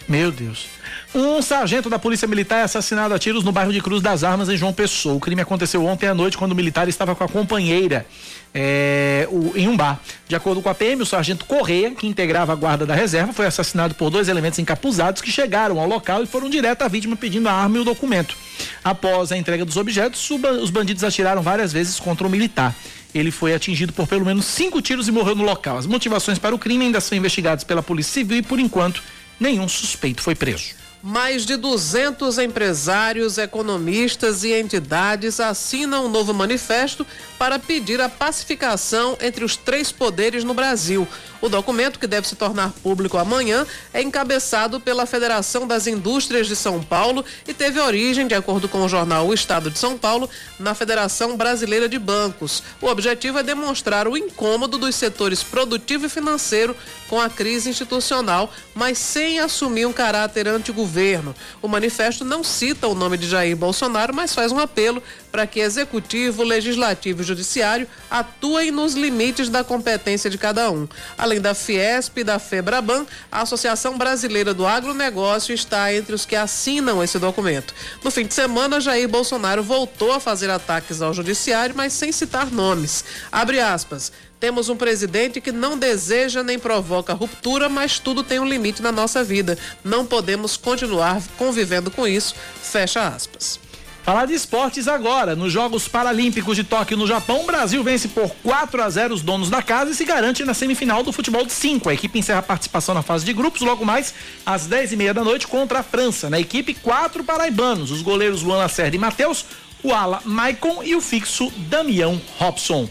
Meu 0.07 0.31
Deus. 0.31 0.72
Um 1.15 1.43
sargento 1.43 1.91
da 1.91 1.99
Polícia 1.99 2.27
Militar 2.27 2.61
é 2.61 2.63
assassinado 2.63 3.13
a 3.13 3.19
tiros 3.19 3.43
no 3.43 3.51
bairro 3.51 3.71
de 3.71 3.79
Cruz 3.79 4.01
das 4.01 4.23
Armas, 4.23 4.49
em 4.49 4.57
João 4.57 4.73
Pessoa. 4.73 5.13
O 5.13 5.19
crime 5.19 5.43
aconteceu 5.43 5.85
ontem 5.85 6.07
à 6.07 6.13
noite, 6.13 6.35
quando 6.35 6.53
o 6.53 6.55
militar 6.55 6.89
estava 6.89 7.13
com 7.13 7.23
a 7.23 7.27
companheira 7.29 8.03
é, 8.51 9.27
o, 9.29 9.53
em 9.55 9.67
um 9.67 9.77
bar. 9.77 10.01
De 10.27 10.35
acordo 10.35 10.59
com 10.59 10.69
a 10.69 10.73
PM, 10.73 11.03
o 11.03 11.05
sargento 11.05 11.45
Correia, 11.45 11.91
que 11.91 12.07
integrava 12.07 12.51
a 12.51 12.55
guarda 12.55 12.83
da 12.83 12.95
reserva, 12.95 13.31
foi 13.31 13.45
assassinado 13.45 13.93
por 13.93 14.09
dois 14.09 14.27
elementos 14.27 14.57
encapuzados 14.57 15.21
que 15.21 15.31
chegaram 15.31 15.79
ao 15.79 15.87
local 15.87 16.23
e 16.23 16.25
foram 16.25 16.49
direto 16.49 16.81
à 16.81 16.87
vítima 16.87 17.15
pedindo 17.15 17.47
a 17.47 17.53
arma 17.53 17.77
e 17.77 17.81
o 17.81 17.83
documento. 17.83 18.35
Após 18.83 19.31
a 19.31 19.37
entrega 19.37 19.63
dos 19.63 19.77
objetos, 19.77 20.27
os 20.63 20.71
bandidos 20.71 21.03
atiraram 21.03 21.43
várias 21.43 21.71
vezes 21.71 21.99
contra 21.99 22.25
o 22.25 22.29
militar. 22.29 22.75
Ele 23.13 23.29
foi 23.29 23.53
atingido 23.53 23.93
por 23.93 24.07
pelo 24.07 24.25
menos 24.25 24.45
cinco 24.45 24.81
tiros 24.81 25.07
e 25.07 25.11
morreu 25.11 25.35
no 25.35 25.43
local. 25.43 25.77
As 25.77 25.85
motivações 25.85 26.39
para 26.39 26.55
o 26.55 26.57
crime 26.57 26.85
ainda 26.85 26.99
são 26.99 27.15
investigadas 27.15 27.63
pela 27.63 27.83
Polícia 27.83 28.13
Civil 28.13 28.37
e, 28.37 28.41
por 28.41 28.59
enquanto, 28.59 29.03
nenhum 29.39 29.69
suspeito 29.69 30.19
foi 30.19 30.33
preso. 30.33 30.81
Mais 31.05 31.45
de 31.45 31.57
200 31.57 32.37
empresários, 32.37 33.37
economistas 33.37 34.45
e 34.45 34.53
entidades 34.53 35.37
assinam 35.41 36.05
um 36.05 36.09
novo 36.09 36.33
manifesto 36.33 37.05
para 37.37 37.59
pedir 37.59 37.99
a 37.99 38.07
pacificação 38.07 39.17
entre 39.19 39.43
os 39.43 39.57
três 39.57 39.91
poderes 39.91 40.45
no 40.45 40.53
Brasil. 40.53 41.05
O 41.43 41.49
documento, 41.49 41.99
que 41.99 42.07
deve 42.07 42.25
se 42.25 42.37
tornar 42.37 42.71
público 42.81 43.17
amanhã, 43.17 43.67
é 43.93 44.01
encabeçado 44.01 44.79
pela 44.79 45.05
Federação 45.05 45.67
das 45.67 45.87
Indústrias 45.87 46.47
de 46.47 46.55
São 46.55 46.81
Paulo 46.81 47.25
e 47.45 47.53
teve 47.53 47.81
origem, 47.81 48.25
de 48.25 48.33
acordo 48.33 48.69
com 48.69 48.81
o 48.81 48.87
jornal 48.87 49.27
O 49.27 49.33
Estado 49.33 49.69
de 49.69 49.77
São 49.77 49.97
Paulo, 49.97 50.29
na 50.57 50.73
Federação 50.73 51.35
Brasileira 51.35 51.89
de 51.89 51.99
Bancos. 51.99 52.63
O 52.79 52.87
objetivo 52.87 53.39
é 53.39 53.43
demonstrar 53.43 54.07
o 54.07 54.15
incômodo 54.15 54.77
dos 54.77 54.95
setores 54.95 55.43
produtivo 55.43 56.05
e 56.05 56.09
financeiro 56.09 56.73
com 57.09 57.19
a 57.19 57.29
crise 57.29 57.69
institucional, 57.69 58.49
mas 58.73 58.97
sem 58.97 59.41
assumir 59.41 59.85
um 59.85 59.91
caráter 59.91 60.47
anti-governo. 60.47 61.35
O 61.61 61.67
manifesto 61.67 62.23
não 62.23 62.41
cita 62.41 62.87
o 62.87 62.95
nome 62.95 63.17
de 63.17 63.27
Jair 63.27 63.57
Bolsonaro, 63.57 64.15
mas 64.15 64.33
faz 64.33 64.49
um 64.53 64.59
apelo 64.59 65.03
para 65.29 65.45
que 65.45 65.59
executivo, 65.59 66.41
legislativo 66.41 67.21
e 67.21 67.25
judiciário 67.25 67.87
atuem 68.09 68.71
nos 68.71 68.93
limites 68.93 69.49
da 69.49 69.63
competência 69.63 70.29
de 70.29 70.37
cada 70.37 70.71
um. 70.71 70.87
Além 71.17 71.32
da 71.39 71.53
Fiesp 71.53 72.17
e 72.17 72.23
da 72.23 72.39
Febraban, 72.39 73.05
a 73.31 73.41
Associação 73.41 73.97
Brasileira 73.97 74.53
do 74.53 74.65
Agronegócio 74.65 75.53
está 75.53 75.93
entre 75.93 76.15
os 76.15 76.25
que 76.25 76.35
assinam 76.35 77.03
esse 77.03 77.19
documento. 77.19 77.73
No 78.03 78.11
fim 78.11 78.25
de 78.25 78.33
semana, 78.33 78.81
Jair 78.81 79.07
Bolsonaro 79.07 79.63
voltou 79.63 80.11
a 80.11 80.19
fazer 80.19 80.49
ataques 80.49 81.01
ao 81.01 81.13
judiciário, 81.13 81.75
mas 81.75 81.93
sem 81.93 82.11
citar 82.11 82.51
nomes. 82.51 83.03
Abre 83.31 83.59
aspas. 83.59 84.11
Temos 84.39 84.67
um 84.67 84.75
presidente 84.75 85.39
que 85.39 85.53
não 85.53 85.77
deseja 85.77 86.43
nem 86.43 86.59
provoca 86.59 87.13
ruptura, 87.13 87.69
mas 87.69 87.97
tudo 87.97 88.23
tem 88.23 88.39
um 88.39 88.45
limite 88.45 88.81
na 88.81 88.91
nossa 88.91 89.23
vida. 89.23 89.57
Não 89.83 90.05
podemos 90.05 90.57
continuar 90.57 91.21
convivendo 91.37 91.89
com 91.89 92.05
isso. 92.05 92.35
Fecha 92.61 93.07
aspas. 93.07 93.57
Falar 94.03 94.25
de 94.25 94.33
esportes 94.33 94.89
agora. 94.89 95.33
Nos 95.33 95.53
Jogos 95.53 95.87
Paralímpicos 95.87 96.57
de 96.57 96.63
Tóquio, 96.65 96.97
no 96.97 97.07
Japão, 97.07 97.41
o 97.41 97.45
Brasil 97.45 97.81
vence 97.81 98.09
por 98.09 98.29
4 98.43 98.83
a 98.83 98.89
0 98.89 99.13
os 99.13 99.21
donos 99.21 99.49
da 99.49 99.61
casa 99.61 99.91
e 99.91 99.95
se 99.95 100.03
garante 100.03 100.43
na 100.43 100.53
semifinal 100.53 101.03
do 101.03 101.13
futebol 101.13 101.45
de 101.45 101.53
5. 101.53 101.87
A 101.87 101.93
equipe 101.93 102.19
encerra 102.19 102.39
a 102.39 102.43
participação 102.43 102.93
na 102.93 103.01
fase 103.01 103.23
de 103.23 103.31
grupos 103.31 103.61
logo 103.61 103.85
mais 103.85 104.13
às 104.45 104.67
10 104.67 104.91
e 104.91 104.97
meia 104.97 105.13
da 105.13 105.23
noite 105.23 105.47
contra 105.47 105.79
a 105.79 105.83
França. 105.83 106.29
Na 106.29 106.37
equipe, 106.37 106.73
quatro 106.73 107.23
paraibanos: 107.23 107.91
os 107.91 108.01
goleiros 108.01 108.41
Luan 108.41 108.57
Lacerda 108.57 108.93
e 108.93 108.99
Matheus, 108.99 109.45
o 109.81 109.93
ala 109.93 110.21
Maicon 110.25 110.83
e 110.83 110.95
o 110.95 111.01
fixo 111.01 111.49
Damião 111.69 112.21
Robson. 112.37 112.89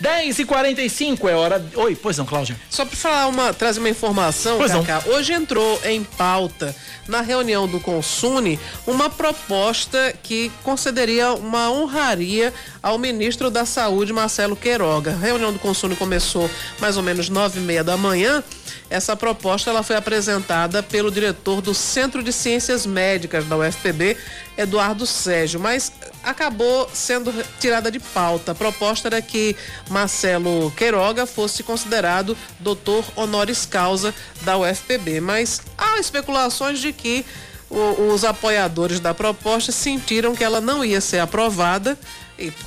10 0.00 0.40
e 0.40 0.44
45 0.44 1.28
é 1.28 1.34
hora. 1.34 1.64
Oi, 1.74 1.96
pois 1.96 2.18
não, 2.18 2.26
Cláudia. 2.26 2.56
Só 2.68 2.84
para 2.84 2.96
falar 2.96 3.26
uma, 3.28 3.54
trazer 3.54 3.80
uma 3.80 3.88
informação, 3.88 4.58
pois 4.58 4.72
Cacá. 4.72 5.02
Não. 5.06 5.14
Hoje 5.14 5.32
entrou 5.32 5.80
em 5.84 6.04
pauta 6.04 6.74
na 7.08 7.20
reunião 7.20 7.66
do 7.66 7.80
Consune 7.80 8.58
uma 8.86 9.08
proposta 9.08 10.14
que 10.22 10.50
concederia 10.62 11.32
uma 11.32 11.70
honraria 11.70 12.52
ao 12.82 12.98
ministro 12.98 13.50
da 13.50 13.64
Saúde, 13.64 14.12
Marcelo 14.12 14.56
Queiroga. 14.56 15.12
A 15.12 15.16
reunião 15.16 15.52
do 15.52 15.58
Consune 15.58 15.96
começou 15.96 16.50
mais 16.78 16.96
ou 16.96 17.02
menos 17.02 17.28
nove 17.28 17.58
e 17.58 17.62
meia 17.62 17.82
da 17.82 17.96
manhã. 17.96 18.42
Essa 18.88 19.16
proposta 19.16 19.70
ela 19.70 19.82
foi 19.82 19.96
apresentada 19.96 20.82
pelo 20.82 21.10
diretor 21.10 21.60
do 21.60 21.74
Centro 21.74 22.22
de 22.22 22.32
Ciências 22.32 22.86
Médicas 22.86 23.44
da 23.46 23.56
UFPB, 23.56 24.16
Eduardo 24.56 25.06
Sérgio, 25.06 25.58
mas 25.58 25.90
acabou 26.26 26.90
sendo 26.92 27.32
tirada 27.60 27.90
de 27.90 28.00
pauta. 28.00 28.50
A 28.50 28.54
proposta 28.54 29.06
era 29.06 29.22
que 29.22 29.54
Marcelo 29.88 30.72
Queiroga 30.76 31.24
fosse 31.24 31.62
considerado 31.62 32.36
doutor 32.58 33.04
honoris 33.14 33.64
causa 33.64 34.12
da 34.42 34.58
UFPB, 34.58 35.20
mas 35.20 35.62
há 35.78 36.00
especulações 36.00 36.80
de 36.80 36.92
que 36.92 37.24
os 37.70 38.24
apoiadores 38.24 39.00
da 39.00 39.14
proposta 39.14 39.70
sentiram 39.70 40.34
que 40.34 40.42
ela 40.42 40.60
não 40.60 40.84
ia 40.84 41.00
ser 41.00 41.20
aprovada. 41.20 41.96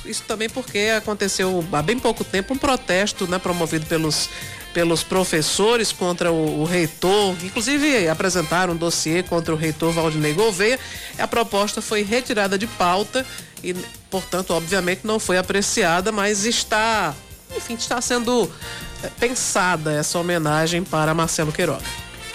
Isso 0.04 0.24
também 0.26 0.48
porque 0.48 0.90
aconteceu 0.96 1.64
há 1.72 1.82
bem 1.82 1.98
pouco 1.98 2.24
tempo 2.24 2.54
um 2.54 2.58
protesto 2.58 3.26
né, 3.26 3.38
promovido 3.38 3.86
pelos 3.86 4.28
pelos 4.72 5.02
professores 5.02 5.92
contra 5.92 6.30
o, 6.30 6.60
o, 6.60 6.64
reitor, 6.64 7.34
inclusive 7.42 8.08
apresentaram 8.08 8.74
um 8.74 8.76
dossiê 8.76 9.22
contra 9.22 9.52
o 9.52 9.56
reitor 9.56 9.92
Valdinei 9.92 10.32
Gouveia. 10.32 10.78
A 11.18 11.26
proposta 11.26 11.82
foi 11.82 12.02
retirada 12.02 12.56
de 12.56 12.66
pauta 12.66 13.26
e, 13.62 13.74
portanto, 14.10 14.52
obviamente 14.52 15.00
não 15.04 15.18
foi 15.18 15.38
apreciada, 15.38 16.12
mas 16.12 16.44
está, 16.44 17.14
enfim, 17.56 17.74
está 17.74 18.00
sendo 18.00 18.50
é, 19.02 19.08
pensada 19.18 19.92
essa 19.92 20.18
homenagem 20.18 20.82
para 20.82 21.14
Marcelo 21.14 21.52
Queiroga. 21.52 21.84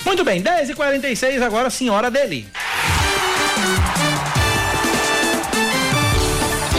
Muito 0.06 0.24
bem, 0.24 0.42
10h46, 0.42 1.42
agora 1.42 1.68
a 1.68 1.72
senhora 1.72 2.12
dele. 2.12 2.48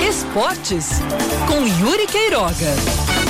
Esportes 0.09 0.87
com 1.49 1.67
Yuri 1.67 2.07
Queiroga. 2.07 3.26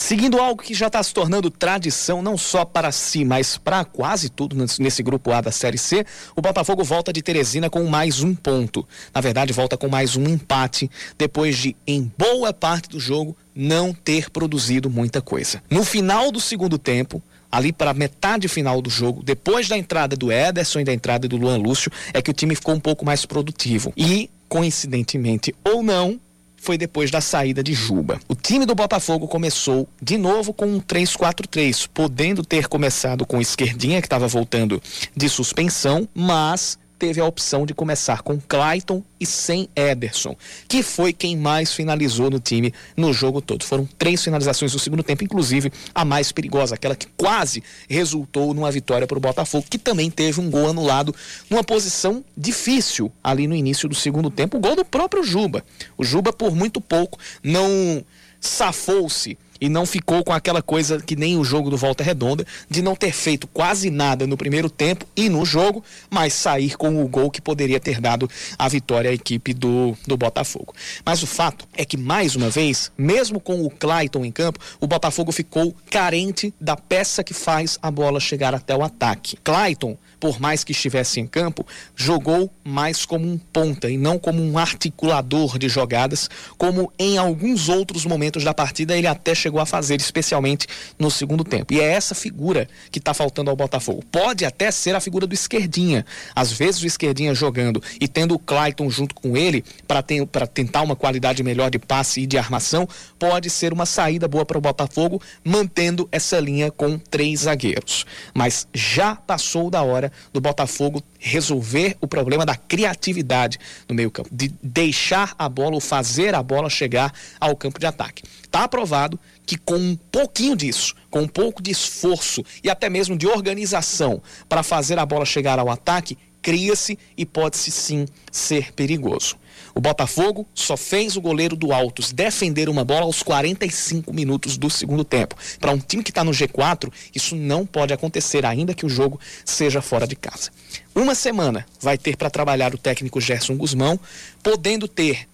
Seguindo 0.00 0.38
algo 0.38 0.62
que 0.62 0.74
já 0.74 0.86
está 0.86 1.02
se 1.02 1.12
tornando 1.12 1.50
tradição, 1.50 2.22
não 2.22 2.38
só 2.38 2.64
para 2.64 2.92
si, 2.92 3.24
mas 3.24 3.58
para 3.58 3.84
quase 3.84 4.28
tudo 4.28 4.54
nesse 4.78 5.02
grupo 5.02 5.32
A 5.32 5.40
da 5.40 5.50
Série 5.50 5.76
C, 5.76 6.06
o 6.36 6.40
Botafogo 6.40 6.84
volta 6.84 7.12
de 7.12 7.20
Teresina 7.20 7.68
com 7.68 7.84
mais 7.84 8.22
um 8.22 8.32
ponto. 8.32 8.86
Na 9.12 9.20
verdade, 9.20 9.52
volta 9.52 9.76
com 9.76 9.88
mais 9.88 10.14
um 10.14 10.22
empate, 10.22 10.88
depois 11.18 11.58
de, 11.58 11.76
em 11.84 12.10
boa 12.16 12.52
parte 12.52 12.88
do 12.90 13.00
jogo, 13.00 13.36
não 13.52 13.92
ter 13.92 14.30
produzido 14.30 14.88
muita 14.88 15.20
coisa. 15.20 15.60
No 15.68 15.82
final 15.82 16.30
do 16.30 16.40
segundo 16.40 16.78
tempo, 16.78 17.20
ali 17.50 17.72
para 17.72 17.92
metade 17.92 18.46
final 18.46 18.80
do 18.80 18.88
jogo, 18.88 19.24
depois 19.24 19.66
da 19.66 19.76
entrada 19.76 20.14
do 20.14 20.30
Ederson 20.30 20.78
e 20.78 20.84
da 20.84 20.94
entrada 20.94 21.26
do 21.26 21.36
Luan 21.36 21.56
Lúcio, 21.56 21.90
é 22.14 22.22
que 22.22 22.30
o 22.30 22.34
time 22.34 22.54
ficou 22.54 22.72
um 22.72 22.80
pouco 22.80 23.04
mais 23.04 23.26
produtivo. 23.26 23.92
E, 23.96 24.30
coincidentemente 24.48 25.52
ou 25.64 25.82
não, 25.82 26.20
foi 26.58 26.76
depois 26.76 27.10
da 27.10 27.20
saída 27.20 27.62
de 27.62 27.72
Juba. 27.72 28.20
O 28.28 28.34
time 28.34 28.66
do 28.66 28.74
Botafogo 28.74 29.26
começou 29.26 29.88
de 30.02 30.18
novo 30.18 30.52
com 30.52 30.66
um 30.66 30.80
3-4-3, 30.80 31.88
podendo 31.92 32.44
ter 32.44 32.68
começado 32.68 33.24
com 33.24 33.40
Esquerdinha, 33.40 34.00
que 34.00 34.06
estava 34.06 34.28
voltando 34.28 34.82
de 35.16 35.28
suspensão, 35.28 36.08
mas 36.14 36.78
teve 36.98 37.20
a 37.20 37.24
opção 37.24 37.64
de 37.64 37.72
começar 37.72 38.22
com 38.22 38.40
Clayton 38.40 39.02
e 39.20 39.24
sem 39.24 39.68
Ederson, 39.74 40.36
que 40.66 40.82
foi 40.82 41.12
quem 41.12 41.36
mais 41.36 41.72
finalizou 41.72 42.30
no 42.30 42.40
time 42.40 42.74
no 42.96 43.12
jogo 43.12 43.40
todo. 43.40 43.64
Foram 43.64 43.88
três 43.98 44.22
finalizações 44.22 44.72
no 44.72 44.78
segundo 44.78 45.02
tempo, 45.02 45.22
inclusive 45.24 45.72
a 45.94 46.04
mais 46.04 46.32
perigosa, 46.32 46.74
aquela 46.74 46.96
que 46.96 47.06
quase 47.16 47.62
resultou 47.88 48.52
numa 48.52 48.70
vitória 48.70 49.06
para 49.06 49.16
o 49.16 49.20
Botafogo, 49.20 49.66
que 49.70 49.78
também 49.78 50.10
teve 50.10 50.40
um 50.40 50.50
gol 50.50 50.68
anulado 50.68 51.14
numa 51.48 51.62
posição 51.62 52.24
difícil 52.36 53.12
ali 53.22 53.46
no 53.46 53.54
início 53.54 53.88
do 53.88 53.94
segundo 53.94 54.30
tempo, 54.30 54.56
o 54.56 54.60
gol 54.60 54.74
do 54.74 54.84
próprio 54.84 55.22
Juba. 55.22 55.64
O 55.96 56.04
Juba, 56.04 56.32
por 56.32 56.54
muito 56.54 56.80
pouco, 56.80 57.18
não 57.42 58.04
safou-se 58.40 59.38
e 59.60 59.68
não 59.68 59.86
ficou 59.86 60.22
com 60.24 60.32
aquela 60.32 60.62
coisa 60.62 61.00
que 61.00 61.16
nem 61.16 61.36
o 61.36 61.44
jogo 61.44 61.70
do 61.70 61.76
Volta 61.76 62.02
Redonda, 62.02 62.46
de 62.68 62.82
não 62.82 62.94
ter 62.94 63.12
feito 63.12 63.46
quase 63.46 63.90
nada 63.90 64.26
no 64.26 64.36
primeiro 64.36 64.70
tempo 64.70 65.06
e 65.16 65.28
no 65.28 65.44
jogo, 65.44 65.82
mas 66.10 66.32
sair 66.32 66.76
com 66.76 67.02
o 67.02 67.08
gol 67.08 67.30
que 67.30 67.40
poderia 67.40 67.80
ter 67.80 68.00
dado 68.00 68.28
a 68.58 68.68
vitória 68.68 69.10
à 69.10 69.14
equipe 69.14 69.52
do, 69.52 69.96
do 70.06 70.16
Botafogo. 70.16 70.74
Mas 71.04 71.22
o 71.22 71.26
fato 71.26 71.66
é 71.76 71.84
que, 71.84 71.96
mais 71.96 72.36
uma 72.36 72.50
vez, 72.50 72.90
mesmo 72.96 73.40
com 73.40 73.64
o 73.64 73.70
Clayton 73.70 74.24
em 74.24 74.32
campo, 74.32 74.60
o 74.80 74.86
Botafogo 74.86 75.32
ficou 75.32 75.74
carente 75.90 76.52
da 76.60 76.76
peça 76.76 77.24
que 77.24 77.34
faz 77.34 77.78
a 77.82 77.90
bola 77.90 78.20
chegar 78.20 78.54
até 78.54 78.76
o 78.76 78.82
ataque. 78.82 79.36
Clayton 79.42 79.96
por 80.20 80.40
mais 80.40 80.64
que 80.64 80.72
estivesse 80.72 81.20
em 81.20 81.26
campo, 81.26 81.66
jogou 81.94 82.50
mais 82.64 83.06
como 83.06 83.26
um 83.26 83.38
ponta 83.38 83.88
e 83.88 83.96
não 83.96 84.18
como 84.18 84.42
um 84.42 84.58
articulador 84.58 85.58
de 85.58 85.68
jogadas, 85.68 86.28
como 86.56 86.92
em 86.98 87.18
alguns 87.18 87.68
outros 87.68 88.04
momentos 88.04 88.44
da 88.44 88.52
partida 88.52 88.96
ele 88.96 89.06
até 89.06 89.34
chegou 89.34 89.47
a 89.56 89.64
fazer, 89.64 90.00
especialmente 90.00 90.66
no 90.98 91.10
segundo 91.10 91.44
tempo. 91.44 91.72
E 91.72 91.80
é 91.80 91.84
essa 91.84 92.14
figura 92.14 92.68
que 92.90 92.98
está 92.98 93.14
faltando 93.14 93.50
ao 93.50 93.56
Botafogo. 93.56 94.04
Pode 94.10 94.44
até 94.44 94.70
ser 94.70 94.94
a 94.94 95.00
figura 95.00 95.26
do 95.26 95.32
esquerdinha. 95.32 96.04
Às 96.34 96.52
vezes 96.52 96.82
o 96.82 96.86
esquerdinha 96.86 97.34
jogando 97.34 97.82
e 98.00 98.08
tendo 98.08 98.34
o 98.34 98.38
Clayton 98.38 98.90
junto 98.90 99.14
com 99.14 99.36
ele 99.36 99.64
para 99.86 100.02
tentar 100.46 100.82
uma 100.82 100.96
qualidade 100.96 101.42
melhor 101.42 101.70
de 101.70 101.78
passe 101.78 102.22
e 102.22 102.26
de 102.26 102.36
armação, 102.36 102.88
pode 103.18 103.48
ser 103.48 103.72
uma 103.72 103.86
saída 103.86 104.26
boa 104.26 104.44
para 104.44 104.58
o 104.58 104.60
Botafogo, 104.60 105.22
mantendo 105.44 106.08
essa 106.10 106.40
linha 106.40 106.70
com 106.70 106.98
três 106.98 107.40
zagueiros. 107.40 108.04
Mas 108.34 108.66
já 108.74 109.14
passou 109.14 109.70
da 109.70 109.82
hora 109.82 110.10
do 110.32 110.40
Botafogo 110.40 111.02
resolver 111.18 111.96
o 112.00 112.06
problema 112.06 112.44
da 112.46 112.56
criatividade 112.56 113.58
no 113.88 113.94
meio-campo, 113.94 114.28
de 114.32 114.52
deixar 114.62 115.34
a 115.38 115.48
bola 115.48 115.74
ou 115.74 115.80
fazer 115.80 116.34
a 116.34 116.42
bola 116.42 116.70
chegar 116.70 117.12
ao 117.40 117.56
campo 117.56 117.78
de 117.78 117.86
ataque. 117.86 118.22
Está 118.48 118.64
aprovado 118.64 119.20
que 119.44 119.58
com 119.58 119.76
um 119.76 119.94
pouquinho 119.94 120.56
disso, 120.56 120.94
com 121.10 121.20
um 121.20 121.28
pouco 121.28 121.62
de 121.62 121.70
esforço 121.70 122.42
e 122.64 122.70
até 122.70 122.88
mesmo 122.88 123.14
de 123.14 123.26
organização 123.26 124.22
para 124.48 124.62
fazer 124.62 124.98
a 124.98 125.04
bola 125.04 125.26
chegar 125.26 125.58
ao 125.58 125.68
ataque, 125.68 126.16
cria-se 126.40 126.98
e 127.14 127.26
pode-se 127.26 127.70
sim 127.70 128.06
ser 128.32 128.72
perigoso. 128.72 129.36
O 129.74 129.82
Botafogo 129.82 130.48
só 130.54 130.78
fez 130.78 131.14
o 131.14 131.20
goleiro 131.20 131.54
do 131.54 131.74
Altos 131.74 132.10
defender 132.10 132.70
uma 132.70 132.84
bola 132.84 133.02
aos 133.02 133.22
45 133.22 134.14
minutos 134.14 134.56
do 134.56 134.70
segundo 134.70 135.04
tempo. 135.04 135.36
Para 135.60 135.72
um 135.72 135.78
time 135.78 136.02
que 136.02 136.10
está 136.10 136.24
no 136.24 136.30
G4, 136.30 136.90
isso 137.14 137.36
não 137.36 137.66
pode 137.66 137.92
acontecer, 137.92 138.46
ainda 138.46 138.72
que 138.72 138.86
o 138.86 138.88
jogo 138.88 139.20
seja 139.44 139.82
fora 139.82 140.06
de 140.06 140.16
casa. 140.16 140.50
Uma 140.94 141.14
semana 141.14 141.66
vai 141.78 141.98
ter 141.98 142.16
para 142.16 142.30
trabalhar 142.30 142.74
o 142.74 142.78
técnico 142.78 143.20
Gerson 143.20 143.56
Guzmão, 143.56 144.00
podendo 144.42 144.88
ter 144.88 145.28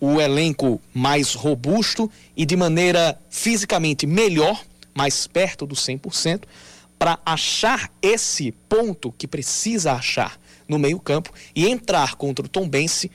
o 0.00 0.20
elenco 0.20 0.80
mais 0.94 1.34
robusto 1.34 2.10
e 2.36 2.46
de 2.46 2.56
maneira 2.56 3.20
fisicamente 3.28 4.06
melhor, 4.06 4.62
mais 4.94 5.26
perto 5.26 5.66
do 5.66 5.74
100%, 5.74 6.42
para 6.98 7.18
achar 7.24 7.90
esse 8.02 8.52
ponto 8.68 9.12
que 9.12 9.28
precisa 9.28 9.92
achar 9.92 10.38
no 10.68 10.78
meio-campo 10.78 11.32
e 11.54 11.68
entrar 11.68 12.14
contra 12.14 12.44
o 12.44 12.48
Tombense 12.48 13.10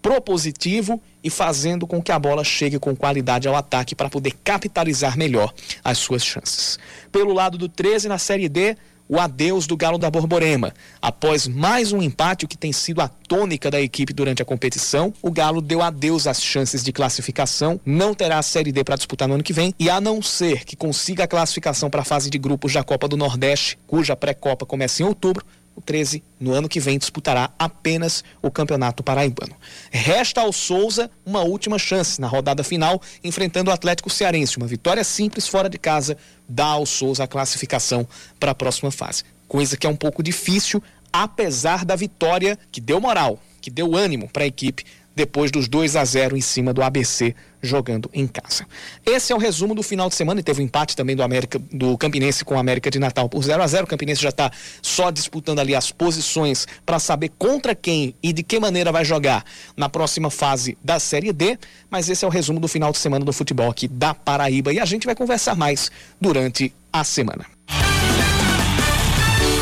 propositivo 0.00 1.00
e 1.22 1.28
fazendo 1.28 1.86
com 1.86 2.02
que 2.02 2.12
a 2.12 2.18
bola 2.18 2.42
chegue 2.42 2.78
com 2.78 2.96
qualidade 2.96 3.46
ao 3.46 3.54
ataque 3.54 3.94
para 3.94 4.08
poder 4.08 4.34
capitalizar 4.42 5.16
melhor 5.16 5.52
as 5.84 5.98
suas 5.98 6.24
chances. 6.24 6.78
Pelo 7.12 7.34
lado 7.34 7.58
do 7.58 7.68
13 7.68 8.08
na 8.08 8.18
Série 8.18 8.48
D, 8.48 8.76
o 9.10 9.18
adeus 9.18 9.66
do 9.66 9.76
Galo 9.76 9.98
da 9.98 10.08
Borborema. 10.08 10.72
Após 11.02 11.48
mais 11.48 11.90
um 11.90 12.00
empate, 12.00 12.44
o 12.44 12.48
que 12.48 12.56
tem 12.56 12.72
sido 12.72 13.00
a 13.00 13.08
tônica 13.08 13.68
da 13.68 13.80
equipe 13.80 14.12
durante 14.12 14.40
a 14.40 14.44
competição, 14.44 15.12
o 15.20 15.32
Galo 15.32 15.60
deu 15.60 15.82
adeus 15.82 16.28
às 16.28 16.40
chances 16.40 16.84
de 16.84 16.92
classificação, 16.92 17.80
não 17.84 18.14
terá 18.14 18.38
a 18.38 18.42
Série 18.42 18.70
D 18.70 18.84
para 18.84 18.94
disputar 18.94 19.26
no 19.26 19.34
ano 19.34 19.42
que 19.42 19.52
vem, 19.52 19.74
e 19.80 19.90
a 19.90 20.00
não 20.00 20.22
ser 20.22 20.64
que 20.64 20.76
consiga 20.76 21.24
a 21.24 21.26
classificação 21.26 21.90
para 21.90 22.02
a 22.02 22.04
fase 22.04 22.30
de 22.30 22.38
grupos 22.38 22.72
da 22.72 22.84
Copa 22.84 23.08
do 23.08 23.16
Nordeste, 23.16 23.76
cuja 23.84 24.14
pré-copa 24.14 24.64
começa 24.64 25.02
em 25.02 25.06
outubro, 25.06 25.44
o 25.74 25.80
13, 25.80 26.22
no 26.38 26.52
ano 26.52 26.68
que 26.68 26.80
vem, 26.80 26.98
disputará 26.98 27.50
apenas 27.58 28.22
o 28.42 28.50
Campeonato 28.50 29.02
Paraibano. 29.02 29.54
Resta 29.90 30.40
ao 30.40 30.52
Souza 30.52 31.10
uma 31.24 31.42
última 31.42 31.78
chance 31.78 32.20
na 32.20 32.26
rodada 32.26 32.62
final, 32.62 33.00
enfrentando 33.24 33.70
o 33.70 33.74
Atlético 33.74 34.10
Cearense. 34.10 34.56
Uma 34.56 34.66
vitória 34.66 35.02
simples 35.04 35.48
fora 35.48 35.68
de 35.68 35.78
casa 35.78 36.16
dá 36.48 36.66
ao 36.66 36.84
Souza 36.84 37.24
a 37.24 37.28
classificação 37.28 38.06
para 38.38 38.52
a 38.52 38.54
próxima 38.54 38.90
fase. 38.90 39.24
Coisa 39.48 39.76
que 39.76 39.86
é 39.86 39.90
um 39.90 39.96
pouco 39.96 40.22
difícil, 40.22 40.82
apesar 41.12 41.84
da 41.84 41.96
vitória 41.96 42.58
que 42.70 42.80
deu 42.80 43.00
moral, 43.00 43.38
que 43.60 43.70
deu 43.70 43.96
ânimo 43.96 44.28
para 44.28 44.44
a 44.44 44.46
equipe 44.46 44.84
depois 45.14 45.50
dos 45.50 45.68
2 45.68 45.96
a 45.96 46.04
0 46.04 46.36
em 46.36 46.40
cima 46.40 46.72
do 46.72 46.82
ABC 46.82 47.34
jogando 47.62 48.10
em 48.12 48.26
casa. 48.26 48.66
Esse 49.04 49.32
é 49.32 49.36
o 49.36 49.38
resumo 49.38 49.74
do 49.74 49.82
final 49.82 50.08
de 50.08 50.14
semana 50.14 50.40
e 50.40 50.42
teve 50.42 50.62
um 50.62 50.64
empate 50.64 50.96
também 50.96 51.14
do 51.14 51.22
América 51.22 51.58
do 51.72 51.96
Campinense 51.98 52.44
com 52.44 52.54
o 52.54 52.58
América 52.58 52.90
de 52.90 52.98
Natal 52.98 53.28
por 53.28 53.42
0 53.42 53.62
a 53.62 53.66
0. 53.66 53.84
O 53.84 53.86
Campinense 53.86 54.22
já 54.22 54.30
está 54.30 54.50
só 54.82 55.10
disputando 55.10 55.58
ali 55.58 55.74
as 55.74 55.90
posições 55.90 56.66
para 56.84 56.98
saber 56.98 57.30
contra 57.38 57.74
quem 57.74 58.14
e 58.22 58.32
de 58.32 58.42
que 58.42 58.58
maneira 58.58 58.92
vai 58.92 59.04
jogar 59.04 59.44
na 59.76 59.88
próxima 59.88 60.30
fase 60.30 60.76
da 60.82 60.98
Série 60.98 61.32
D, 61.32 61.58
mas 61.90 62.08
esse 62.08 62.24
é 62.24 62.28
o 62.28 62.30
resumo 62.30 62.60
do 62.60 62.68
final 62.68 62.92
de 62.92 62.98
semana 62.98 63.24
do 63.24 63.32
futebol 63.32 63.70
aqui 63.70 63.88
da 63.88 64.14
Paraíba 64.14 64.72
e 64.72 64.78
a 64.78 64.84
gente 64.84 65.06
vai 65.06 65.14
conversar 65.14 65.54
mais 65.54 65.90
durante 66.20 66.72
a 66.92 67.04
semana. 67.04 67.44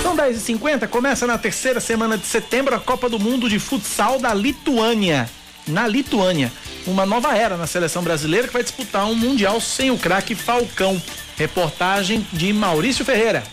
São 0.03 0.17
10h50, 0.17 0.89
começa 0.89 1.27
na 1.27 1.37
terceira 1.37 1.81
semana 1.81 2.17
de 2.17 2.27
setembro 2.27 2.75
a 2.75 2.81
Copa 2.81 3.09
do 3.09 3.19
Mundo 3.19 3.49
de 3.49 3.59
Futsal 3.59 4.19
da 4.19 4.33
Lituânia 4.33 5.29
na 5.69 5.87
Lituânia. 5.87 6.53
Uma 6.87 7.05
nova 7.05 7.37
era 7.37 7.57
na 7.57 7.67
seleção 7.67 8.03
brasileira 8.03 8.47
que 8.47 8.53
vai 8.53 8.63
disputar 8.63 9.07
um 9.07 9.15
Mundial 9.15 9.61
sem 9.61 9.91
o 9.91 9.99
craque 9.99 10.35
Falcão. 10.35 11.01
Reportagem 11.37 12.27
de 12.33 12.53
Maurício 12.53 13.05
Ferreira. 13.05 13.45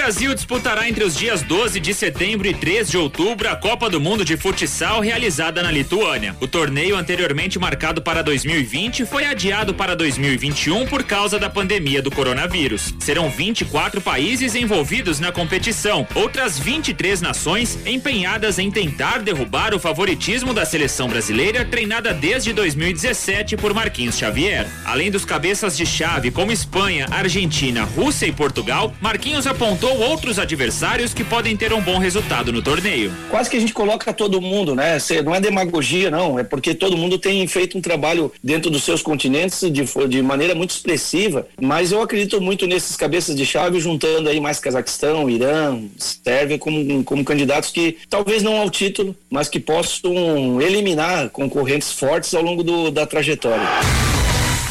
Brasil 0.00 0.34
disputará 0.34 0.88
entre 0.88 1.04
os 1.04 1.14
dias 1.14 1.42
12 1.42 1.78
de 1.78 1.92
setembro 1.92 2.48
e 2.48 2.54
3 2.54 2.88
de 2.88 2.96
outubro 2.96 3.46
a 3.50 3.54
Copa 3.54 3.90
do 3.90 4.00
Mundo 4.00 4.24
de 4.24 4.34
Futsal 4.34 4.98
realizada 5.02 5.62
na 5.62 5.70
Lituânia. 5.70 6.34
O 6.40 6.48
torneio 6.48 6.96
anteriormente 6.96 7.58
marcado 7.58 8.00
para 8.00 8.22
2020 8.22 9.04
foi 9.04 9.26
adiado 9.26 9.74
para 9.74 9.94
2021 9.94 10.86
por 10.86 11.04
causa 11.04 11.38
da 11.38 11.50
pandemia 11.50 12.00
do 12.00 12.10
coronavírus. 12.10 12.94
Serão 12.98 13.28
24 13.28 14.00
países 14.00 14.54
envolvidos 14.54 15.20
na 15.20 15.30
competição, 15.30 16.08
outras 16.14 16.58
23 16.58 17.20
nações 17.20 17.78
empenhadas 17.84 18.58
em 18.58 18.70
tentar 18.70 19.18
derrubar 19.18 19.74
o 19.74 19.78
favoritismo 19.78 20.54
da 20.54 20.64
seleção 20.64 21.08
brasileira 21.08 21.62
treinada 21.62 22.14
desde 22.14 22.54
2017 22.54 23.54
por 23.58 23.74
Marquinhos 23.74 24.16
Xavier. 24.16 24.66
Além 24.82 25.10
dos 25.10 25.26
cabeças 25.26 25.76
de 25.76 25.84
chave 25.84 26.30
como 26.30 26.50
Espanha, 26.50 27.06
Argentina, 27.10 27.84
Rússia 27.84 28.24
e 28.24 28.32
Portugal, 28.32 28.94
Marquinhos 28.98 29.46
apontou 29.46 29.89
citou 29.90 29.98
outros 29.98 30.38
adversários 30.38 31.12
que 31.12 31.24
podem 31.24 31.56
ter 31.56 31.72
um 31.72 31.80
bom 31.80 31.98
resultado 31.98 32.52
no 32.52 32.62
torneio. 32.62 33.12
Quase 33.28 33.50
que 33.50 33.56
a 33.56 33.60
gente 33.60 33.72
coloca 33.72 34.12
todo 34.12 34.40
mundo, 34.40 34.74
né? 34.74 34.98
Não 35.24 35.34
é 35.34 35.40
demagogia, 35.40 36.10
não. 36.10 36.38
É 36.38 36.44
porque 36.44 36.74
todo 36.74 36.96
mundo 36.96 37.18
tem 37.18 37.46
feito 37.46 37.76
um 37.76 37.80
trabalho 37.80 38.32
dentro 38.42 38.70
dos 38.70 38.84
seus 38.84 39.02
continentes 39.02 39.60
de, 39.60 39.84
de 40.08 40.22
maneira 40.22 40.54
muito 40.54 40.70
expressiva. 40.70 41.46
Mas 41.60 41.92
eu 41.92 42.02
acredito 42.02 42.40
muito 42.40 42.66
nesses 42.66 42.96
cabeças 42.96 43.34
de 43.34 43.44
chave, 43.44 43.80
juntando 43.80 44.28
aí 44.28 44.40
mais 44.40 44.60
Cazaquistão, 44.60 45.28
Irã, 45.28 45.80
Sérvia, 45.98 46.58
como, 46.58 47.02
como 47.04 47.24
candidatos 47.24 47.70
que 47.70 47.98
talvez 48.08 48.42
não 48.42 48.56
ao 48.56 48.70
título, 48.70 49.16
mas 49.28 49.48
que 49.48 49.58
possam 49.58 50.60
eliminar 50.60 51.30
concorrentes 51.30 51.92
fortes 51.92 52.34
ao 52.34 52.42
longo 52.42 52.62
do, 52.62 52.90
da 52.90 53.06
trajetória. 53.06 53.66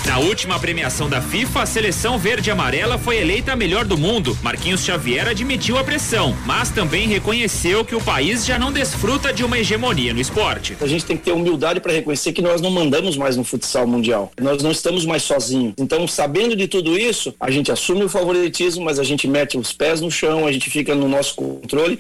Na 0.10 0.18
última 0.18 0.60
premiação 0.60 1.08
da 1.08 1.22
FIFA, 1.22 1.62
a 1.62 1.66
seleção 1.68 2.18
verde 2.18 2.50
e 2.50 2.52
amarela 2.52 2.98
foi 2.98 3.18
eleita 3.18 3.54
a 3.54 3.56
melhor 3.56 3.86
do 3.86 3.96
mundo. 3.96 4.36
Marquinhos 4.42 4.84
Xavier 4.84 5.28
admitiu 5.28 5.78
a 5.78 5.84
pressão, 5.84 6.36
mas 6.48 6.72
também 6.72 7.08
reconheceu 7.08 7.86
que 7.86 7.94
o 7.94 8.02
país 8.02 8.44
já 8.44 8.58
não 8.58 8.74
desfruta 8.74 9.32
de 9.32 9.46
uma 9.46 9.60
hegemonia 9.60 10.12
no 10.12 10.20
esporte. 10.20 10.76
A 10.82 10.88
gente 10.88 11.06
tem 11.06 11.16
que 11.16 11.26
ter 11.26 11.32
humildade 11.32 11.80
para 11.80 11.94
reconhecer 11.94 12.34
que 12.34 12.42
nós 12.42 12.60
não 12.60 12.72
mandamos 12.72 13.18
mais 13.18 13.38
no 13.38 13.44
futsal 13.44 13.86
mundial. 13.86 14.32
Nós 14.42 14.64
não 14.64 14.72
estamos 14.72 15.06
mais 15.06 15.22
sozinhos. 15.22 15.76
Então, 15.78 16.08
sabendo 16.08 16.56
de 16.56 16.68
tudo 16.68 16.98
isso, 16.98 17.36
a 17.40 17.52
gente 17.52 17.72
assume 17.72 18.04
o 18.04 18.10
favoritismo, 18.10 18.84
mas 18.84 18.98
a 18.98 19.04
gente 19.04 19.28
mete 19.28 19.60
os 19.60 19.72
pés 19.74 20.02
no 20.02 20.10
chão, 20.10 20.48
a 20.48 20.52
gente 20.52 20.72
fica 20.72 20.96
no 20.96 21.08
nosso 21.08 21.36
controle. 21.36 22.00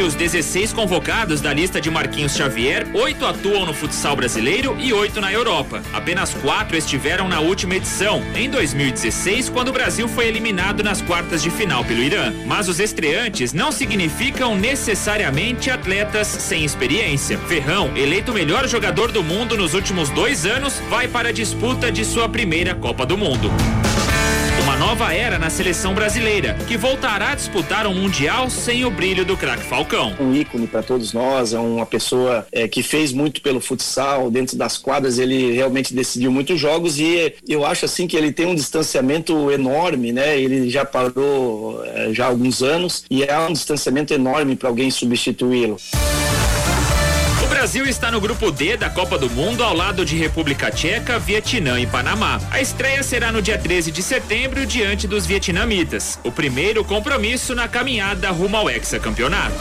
Entre 0.00 0.08
os 0.08 0.14
16 0.14 0.72
convocados 0.72 1.42
da 1.42 1.52
lista 1.52 1.78
de 1.78 1.90
Marquinhos 1.90 2.34
Xavier, 2.34 2.86
oito 2.94 3.26
atuam 3.26 3.66
no 3.66 3.74
futsal 3.74 4.16
brasileiro 4.16 4.74
e 4.80 4.94
oito 4.94 5.20
na 5.20 5.30
Europa. 5.30 5.82
Apenas 5.92 6.32
quatro 6.32 6.74
estiveram 6.74 7.28
na 7.28 7.40
última 7.40 7.74
edição, 7.74 8.22
em 8.34 8.48
2016, 8.48 9.50
quando 9.50 9.68
o 9.68 9.72
Brasil 9.74 10.08
foi 10.08 10.26
eliminado 10.26 10.82
nas 10.82 11.02
quartas 11.02 11.42
de 11.42 11.50
final 11.50 11.84
pelo 11.84 12.02
Irã. 12.02 12.32
Mas 12.46 12.66
os 12.66 12.80
estreantes 12.80 13.52
não 13.52 13.70
significam 13.70 14.56
necessariamente 14.56 15.70
atletas 15.70 16.28
sem 16.28 16.64
experiência. 16.64 17.36
Ferrão, 17.36 17.94
eleito 17.94 18.32
melhor 18.32 18.66
jogador 18.66 19.12
do 19.12 19.22
mundo 19.22 19.54
nos 19.54 19.74
últimos 19.74 20.08
dois 20.08 20.46
anos, 20.46 20.80
vai 20.88 21.08
para 21.08 21.28
a 21.28 21.32
disputa 21.32 21.92
de 21.92 22.06
sua 22.06 22.26
primeira 22.26 22.74
Copa 22.74 23.04
do 23.04 23.18
Mundo. 23.18 23.50
Nova 24.80 25.12
era 25.12 25.38
na 25.38 25.50
seleção 25.50 25.92
brasileira, 25.92 26.56
que 26.66 26.74
voltará 26.74 27.32
a 27.32 27.34
disputar 27.34 27.86
um 27.86 27.92
Mundial 27.92 28.48
sem 28.48 28.82
o 28.82 28.90
brilho 28.90 29.26
do 29.26 29.36
craque 29.36 29.62
Falcão. 29.62 30.16
Um 30.18 30.34
ícone 30.34 30.66
para 30.66 30.82
todos 30.82 31.12
nós, 31.12 31.52
é 31.52 31.58
uma 31.58 31.84
pessoa 31.84 32.46
é, 32.50 32.66
que 32.66 32.82
fez 32.82 33.12
muito 33.12 33.42
pelo 33.42 33.60
futsal, 33.60 34.30
dentro 34.30 34.56
das 34.56 34.78
quadras 34.78 35.18
ele 35.18 35.52
realmente 35.52 35.92
decidiu 35.92 36.32
muitos 36.32 36.58
jogos 36.58 36.98
e 36.98 37.34
eu 37.46 37.66
acho 37.66 37.84
assim 37.84 38.06
que 38.06 38.16
ele 38.16 38.32
tem 38.32 38.46
um 38.46 38.54
distanciamento 38.54 39.50
enorme, 39.50 40.12
né? 40.12 40.40
Ele 40.40 40.70
já 40.70 40.86
parou 40.86 41.84
é, 41.84 42.14
já 42.14 42.24
há 42.24 42.28
alguns 42.28 42.62
anos 42.62 43.04
e 43.10 43.22
é 43.22 43.38
um 43.38 43.52
distanciamento 43.52 44.14
enorme 44.14 44.56
para 44.56 44.70
alguém 44.70 44.90
substituí-lo. 44.90 45.76
Brasil 47.60 47.84
está 47.84 48.10
no 48.10 48.22
grupo 48.22 48.50
D 48.50 48.74
da 48.74 48.88
Copa 48.88 49.18
do 49.18 49.28
Mundo 49.28 49.62
ao 49.62 49.74
lado 49.74 50.02
de 50.02 50.16
República 50.16 50.70
Tcheca, 50.70 51.18
Vietnã 51.18 51.78
e 51.78 51.86
Panamá. 51.86 52.40
A 52.50 52.58
estreia 52.58 53.02
será 53.02 53.30
no 53.30 53.42
dia 53.42 53.58
13 53.58 53.90
de 53.92 54.02
setembro 54.02 54.64
diante 54.64 55.06
dos 55.06 55.26
vietnamitas. 55.26 56.18
O 56.24 56.32
primeiro 56.32 56.82
compromisso 56.82 57.54
na 57.54 57.68
caminhada 57.68 58.30
rumo 58.30 58.56
ao 58.56 58.70
hexacampeonato. 58.70 59.58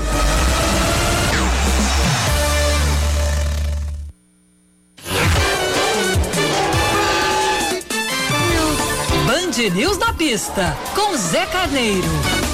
Band 9.27 9.75
News 9.75 9.97
na 9.97 10.13
pista 10.13 10.77
com 10.95 11.17
Zé 11.17 11.45
Carneiro. 11.47 12.48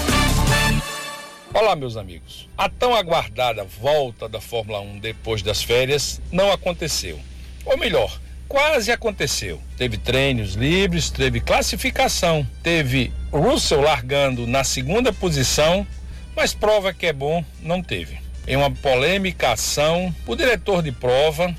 Olá, 1.57 1.73
meus 1.73 1.95
amigos. 1.95 2.49
A 2.57 2.67
tão 2.67 2.93
aguardada 2.93 3.63
volta 3.63 4.27
da 4.27 4.41
Fórmula 4.41 4.81
1 4.81 4.99
depois 4.99 5.41
das 5.41 5.63
férias 5.63 6.19
não 6.29 6.51
aconteceu. 6.51 7.17
Ou 7.63 7.77
melhor, 7.77 8.19
quase 8.45 8.91
aconteceu. 8.91 9.61
Teve 9.77 9.97
treinos 9.97 10.55
livres, 10.55 11.09
teve 11.09 11.39
classificação, 11.39 12.45
teve 12.61 13.09
Russell 13.31 13.79
largando 13.79 14.45
na 14.45 14.65
segunda 14.65 15.13
posição, 15.13 15.87
mas 16.35 16.53
prova 16.53 16.93
que 16.93 17.05
é 17.05 17.13
bom 17.13 17.41
não 17.61 17.81
teve. 17.81 18.19
Em 18.45 18.57
uma 18.57 18.69
polêmica 18.69 19.53
ação, 19.53 20.13
o 20.27 20.35
diretor 20.35 20.83
de 20.83 20.91
prova 20.91 21.55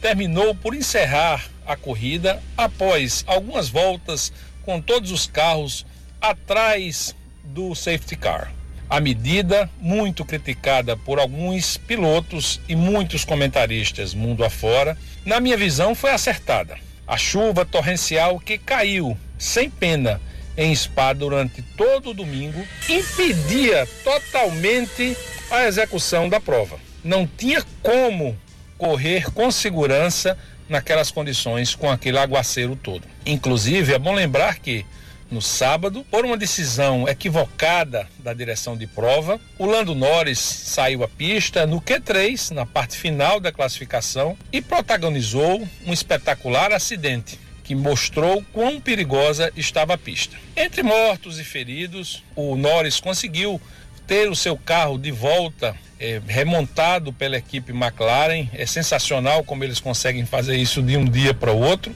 terminou 0.00 0.54
por 0.54 0.76
encerrar 0.76 1.44
a 1.66 1.74
corrida 1.74 2.40
após 2.56 3.24
algumas 3.26 3.68
voltas 3.68 4.32
com 4.64 4.80
todos 4.80 5.10
os 5.10 5.26
carros 5.26 5.84
atrás 6.20 7.16
do 7.42 7.74
safety 7.74 8.14
car. 8.14 8.59
A 8.90 8.98
medida, 8.98 9.70
muito 9.80 10.24
criticada 10.24 10.96
por 10.96 11.20
alguns 11.20 11.76
pilotos 11.76 12.60
e 12.68 12.74
muitos 12.74 13.24
comentaristas 13.24 14.14
mundo 14.14 14.44
afora, 14.44 14.98
na 15.24 15.38
minha 15.38 15.56
visão 15.56 15.94
foi 15.94 16.10
acertada. 16.10 16.76
A 17.06 17.16
chuva 17.16 17.64
torrencial 17.64 18.40
que 18.40 18.58
caiu 18.58 19.16
sem 19.38 19.70
pena 19.70 20.20
em 20.56 20.74
Spa 20.74 21.12
durante 21.12 21.62
todo 21.62 22.10
o 22.10 22.14
domingo 22.14 22.66
impedia 22.88 23.86
totalmente 24.02 25.16
a 25.52 25.66
execução 25.68 26.28
da 26.28 26.40
prova. 26.40 26.76
Não 27.04 27.28
tinha 27.28 27.64
como 27.84 28.36
correr 28.76 29.30
com 29.30 29.52
segurança 29.52 30.36
naquelas 30.68 31.12
condições 31.12 31.76
com 31.76 31.88
aquele 31.88 32.18
aguaceiro 32.18 32.74
todo. 32.74 33.04
Inclusive, 33.24 33.94
é 33.94 33.98
bom 34.00 34.14
lembrar 34.14 34.58
que 34.58 34.84
no 35.30 35.40
sábado, 35.40 36.04
por 36.10 36.24
uma 36.24 36.36
decisão 36.36 37.08
equivocada 37.08 38.08
da 38.18 38.34
direção 38.34 38.76
de 38.76 38.86
prova. 38.86 39.40
O 39.58 39.66
Lando 39.66 39.94
Norris 39.94 40.38
saiu 40.38 41.04
à 41.04 41.08
pista 41.08 41.66
no 41.66 41.80
Q3, 41.80 42.50
na 42.50 42.66
parte 42.66 42.96
final 42.96 43.38
da 43.38 43.52
classificação, 43.52 44.36
e 44.52 44.60
protagonizou 44.60 45.66
um 45.86 45.92
espetacular 45.92 46.72
acidente 46.72 47.38
que 47.62 47.74
mostrou 47.74 48.44
quão 48.52 48.80
perigosa 48.80 49.52
estava 49.56 49.94
a 49.94 49.98
pista. 49.98 50.36
Entre 50.56 50.82
mortos 50.82 51.38
e 51.38 51.44
feridos, 51.44 52.24
o 52.34 52.56
Norris 52.56 52.98
conseguiu 52.98 53.60
ter 54.08 54.28
o 54.28 54.34
seu 54.34 54.56
carro 54.56 54.98
de 54.98 55.12
volta 55.12 55.76
é, 56.00 56.20
remontado 56.26 57.12
pela 57.12 57.36
equipe 57.36 57.70
McLaren. 57.70 58.48
É 58.52 58.66
sensacional 58.66 59.44
como 59.44 59.62
eles 59.62 59.78
conseguem 59.78 60.26
fazer 60.26 60.56
isso 60.56 60.82
de 60.82 60.96
um 60.96 61.04
dia 61.04 61.32
para 61.32 61.52
o 61.52 61.60
outro. 61.60 61.94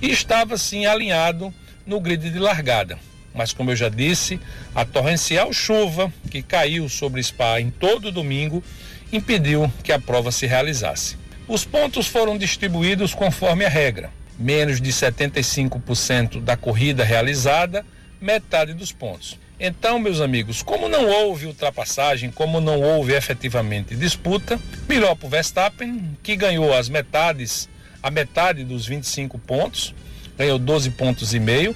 E 0.00 0.10
estava 0.10 0.56
sim 0.56 0.86
alinhado 0.86 1.52
no 1.86 2.00
grid 2.00 2.30
de 2.30 2.38
largada. 2.38 2.98
Mas, 3.34 3.52
como 3.52 3.70
eu 3.70 3.76
já 3.76 3.88
disse, 3.88 4.40
a 4.74 4.84
torrencial 4.84 5.52
chuva 5.52 6.12
que 6.30 6.42
caiu 6.42 6.88
sobre 6.88 7.22
Spa 7.22 7.60
em 7.60 7.70
todo 7.70 8.10
domingo 8.10 8.64
impediu 9.12 9.70
que 9.84 9.92
a 9.92 10.00
prova 10.00 10.32
se 10.32 10.46
realizasse. 10.46 11.16
Os 11.46 11.64
pontos 11.64 12.06
foram 12.06 12.36
distribuídos 12.36 13.14
conforme 13.14 13.64
a 13.64 13.68
regra: 13.68 14.10
menos 14.38 14.80
de 14.80 14.90
75% 14.90 16.40
da 16.40 16.56
corrida 16.56 17.04
realizada, 17.04 17.84
metade 18.20 18.72
dos 18.72 18.90
pontos. 18.90 19.38
Então, 19.58 19.98
meus 19.98 20.20
amigos, 20.20 20.62
como 20.62 20.88
não 20.88 21.08
houve 21.08 21.46
ultrapassagem, 21.46 22.30
como 22.30 22.60
não 22.60 22.80
houve 22.80 23.14
efetivamente 23.14 23.96
disputa, 23.96 24.60
melhor 24.86 25.14
para 25.14 25.26
o 25.26 25.30
Verstappen, 25.30 26.16
que 26.22 26.36
ganhou 26.36 26.74
as 26.74 26.90
metades, 26.90 27.68
a 28.02 28.10
metade 28.10 28.64
dos 28.64 28.86
25 28.86 29.38
pontos, 29.38 29.94
ganhou 30.36 30.58
12 30.58 30.90
pontos 30.90 31.34
e 31.34 31.40
meio. 31.40 31.74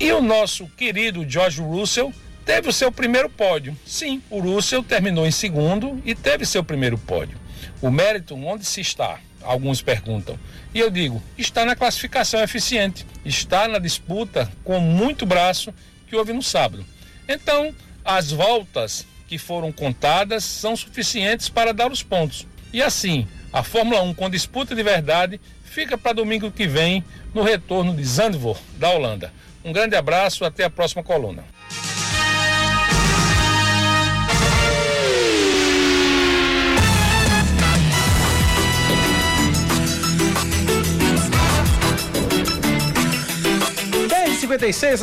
E 0.00 0.12
o 0.12 0.22
nosso 0.22 0.66
querido 0.76 1.28
George 1.28 1.60
Russell 1.60 2.12
teve 2.44 2.68
o 2.68 2.72
seu 2.72 2.90
primeiro 2.90 3.28
pódio. 3.28 3.76
Sim, 3.84 4.22
o 4.30 4.40
Russell 4.40 4.82
terminou 4.82 5.26
em 5.26 5.30
segundo 5.30 6.00
e 6.04 6.14
teve 6.14 6.46
seu 6.46 6.62
primeiro 6.62 6.96
pódio. 6.96 7.38
O 7.82 7.90
mérito 7.90 8.34
onde 8.34 8.64
se 8.64 8.80
está? 8.80 9.18
Alguns 9.42 9.82
perguntam. 9.82 10.38
E 10.74 10.80
eu 10.80 10.90
digo, 10.90 11.22
está 11.36 11.64
na 11.64 11.76
classificação 11.76 12.40
eficiente, 12.42 13.06
está 13.24 13.66
na 13.66 13.78
disputa 13.78 14.50
com 14.64 14.78
muito 14.80 15.24
braço 15.24 15.72
que 16.06 16.16
houve 16.16 16.32
no 16.32 16.42
sábado. 16.42 16.84
Então, 17.28 17.74
as 18.04 18.30
voltas 18.30 19.06
que 19.26 19.36
foram 19.36 19.70
contadas 19.70 20.44
são 20.44 20.74
suficientes 20.74 21.48
para 21.48 21.74
dar 21.74 21.92
os 21.92 22.02
pontos. 22.02 22.46
E 22.72 22.82
assim, 22.82 23.26
a 23.52 23.62
Fórmula 23.62 24.02
1 24.02 24.14
com 24.14 24.30
disputa 24.30 24.74
de 24.74 24.82
verdade 24.82 25.40
fica 25.68 25.96
para 25.96 26.12
domingo 26.12 26.50
que 26.50 26.66
vem 26.66 27.04
no 27.34 27.42
retorno 27.42 27.94
de 27.94 28.04
Zandvoort, 28.04 28.60
da 28.78 28.90
Holanda. 28.90 29.32
Um 29.64 29.72
grande 29.72 29.94
abraço, 29.94 30.44
até 30.44 30.64
a 30.64 30.70
próxima 30.70 31.02
coluna. 31.02 31.44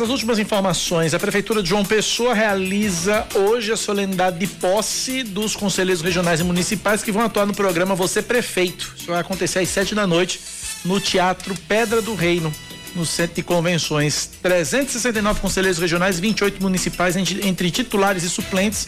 As 0.02 0.08
últimas 0.10 0.40
informações. 0.40 1.14
A 1.14 1.18
Prefeitura 1.20 1.62
de 1.62 1.68
João 1.68 1.84
Pessoa 1.84 2.34
realiza 2.34 3.24
hoje 3.32 3.70
a 3.70 3.76
solenidade 3.76 4.38
de 4.38 4.46
posse 4.46 5.22
dos 5.22 5.54
conselheiros 5.54 6.02
regionais 6.02 6.40
e 6.40 6.44
municipais 6.44 7.02
que 7.02 7.12
vão 7.12 7.22
atuar 7.22 7.46
no 7.46 7.54
programa 7.54 7.94
Você 7.94 8.20
Prefeito. 8.20 8.92
Isso 8.98 9.06
vai 9.06 9.20
acontecer 9.20 9.60
às 9.60 9.68
sete 9.68 9.94
da 9.94 10.04
noite 10.04 10.40
no 10.84 10.98
Teatro 10.98 11.54
Pedra 11.68 12.02
do 12.02 12.14
Reino. 12.14 12.52
no 12.94 13.04
centro 13.04 13.36
de 13.36 13.42
convenções. 13.42 14.30
369 14.42 15.40
conselheiros 15.40 15.78
regionais, 15.78 16.18
28 16.18 16.62
municipais 16.62 17.14
entre, 17.14 17.70
titulares 17.70 18.22
e 18.22 18.30
suplentes 18.30 18.86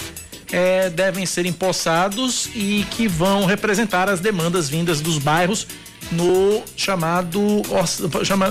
é, 0.51 0.89
devem 0.89 1.27
ser 1.27 1.45
empossados 1.45 2.49
e 2.55 2.87
que 2.93 3.07
vão 3.07 3.45
representar 3.45 4.09
as 4.09 4.19
demandas 4.19 4.69
vindas 4.69 5.03
dos 5.03 5.19
bairros 5.19 5.67
no 6.13 6.63
chamado, 6.77 7.41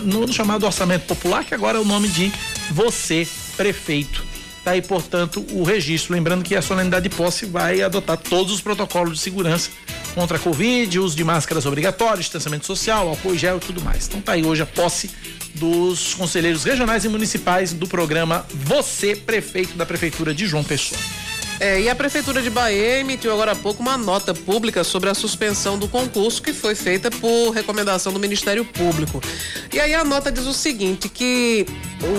no 0.03 0.33
chamado 0.33 0.65
orçamento 0.65 1.05
popular, 1.05 1.43
que 1.43 1.53
agora 1.53 1.77
é 1.77 1.81
o 1.81 1.85
nome 1.85 2.07
de 2.07 2.31
você, 2.71 3.27
prefeito. 3.55 4.25
Tá 4.63 4.71
aí, 4.71 4.81
portanto, 4.81 5.45
o 5.51 5.63
registro. 5.63 6.13
Lembrando 6.13 6.43
que 6.43 6.53
a 6.53 6.61
solenidade 6.61 7.07
de 7.07 7.15
posse 7.15 7.45
vai 7.45 7.81
adotar 7.81 8.17
todos 8.17 8.51
os 8.51 8.59
protocolos 8.59 9.13
de 9.13 9.19
segurança 9.19 9.69
contra 10.13 10.35
a 10.35 10.39
Covid, 10.39 10.99
uso 10.99 11.15
de 11.15 11.23
máscaras 11.23 11.65
obrigatórias, 11.65 12.25
distanciamento 12.25 12.65
social, 12.65 13.07
álcool 13.07 13.37
gel 13.37 13.57
e 13.57 13.59
tudo 13.61 13.81
mais. 13.81 14.07
Então 14.07 14.19
tá 14.19 14.33
aí 14.33 14.45
hoje 14.45 14.61
a 14.61 14.65
posse 14.65 15.09
dos 15.55 16.13
conselheiros 16.15 16.65
regionais 16.65 17.05
e 17.05 17.09
municipais 17.09 17.71
do 17.71 17.87
programa 17.87 18.45
Você, 18.53 19.15
Prefeito 19.15 19.77
da 19.77 19.85
Prefeitura 19.85 20.33
de 20.33 20.45
João 20.45 20.65
Pessoa. 20.65 20.99
É, 21.59 21.81
e 21.81 21.89
a 21.89 21.95
Prefeitura 21.95 22.41
de 22.41 22.49
Bahia 22.49 22.99
emitiu 22.99 23.33
agora 23.33 23.53
há 23.53 23.55
pouco 23.55 23.81
uma 23.81 23.97
nota 23.97 24.33
pública 24.33 24.83
sobre 24.83 25.09
a 25.09 25.13
suspensão 25.15 25.77
do 25.77 25.87
concurso 25.87 26.41
que 26.41 26.53
foi 26.53 26.75
feita 26.75 27.09
por 27.09 27.49
recomendação 27.49 28.13
do 28.13 28.19
Ministério 28.19 28.63
Público. 28.63 29.21
E 29.73 29.79
aí 29.79 29.95
a 29.95 30.03
nota 30.03 30.31
diz 30.31 30.45
o 30.45 30.53
seguinte, 30.53 31.09
que 31.09 31.65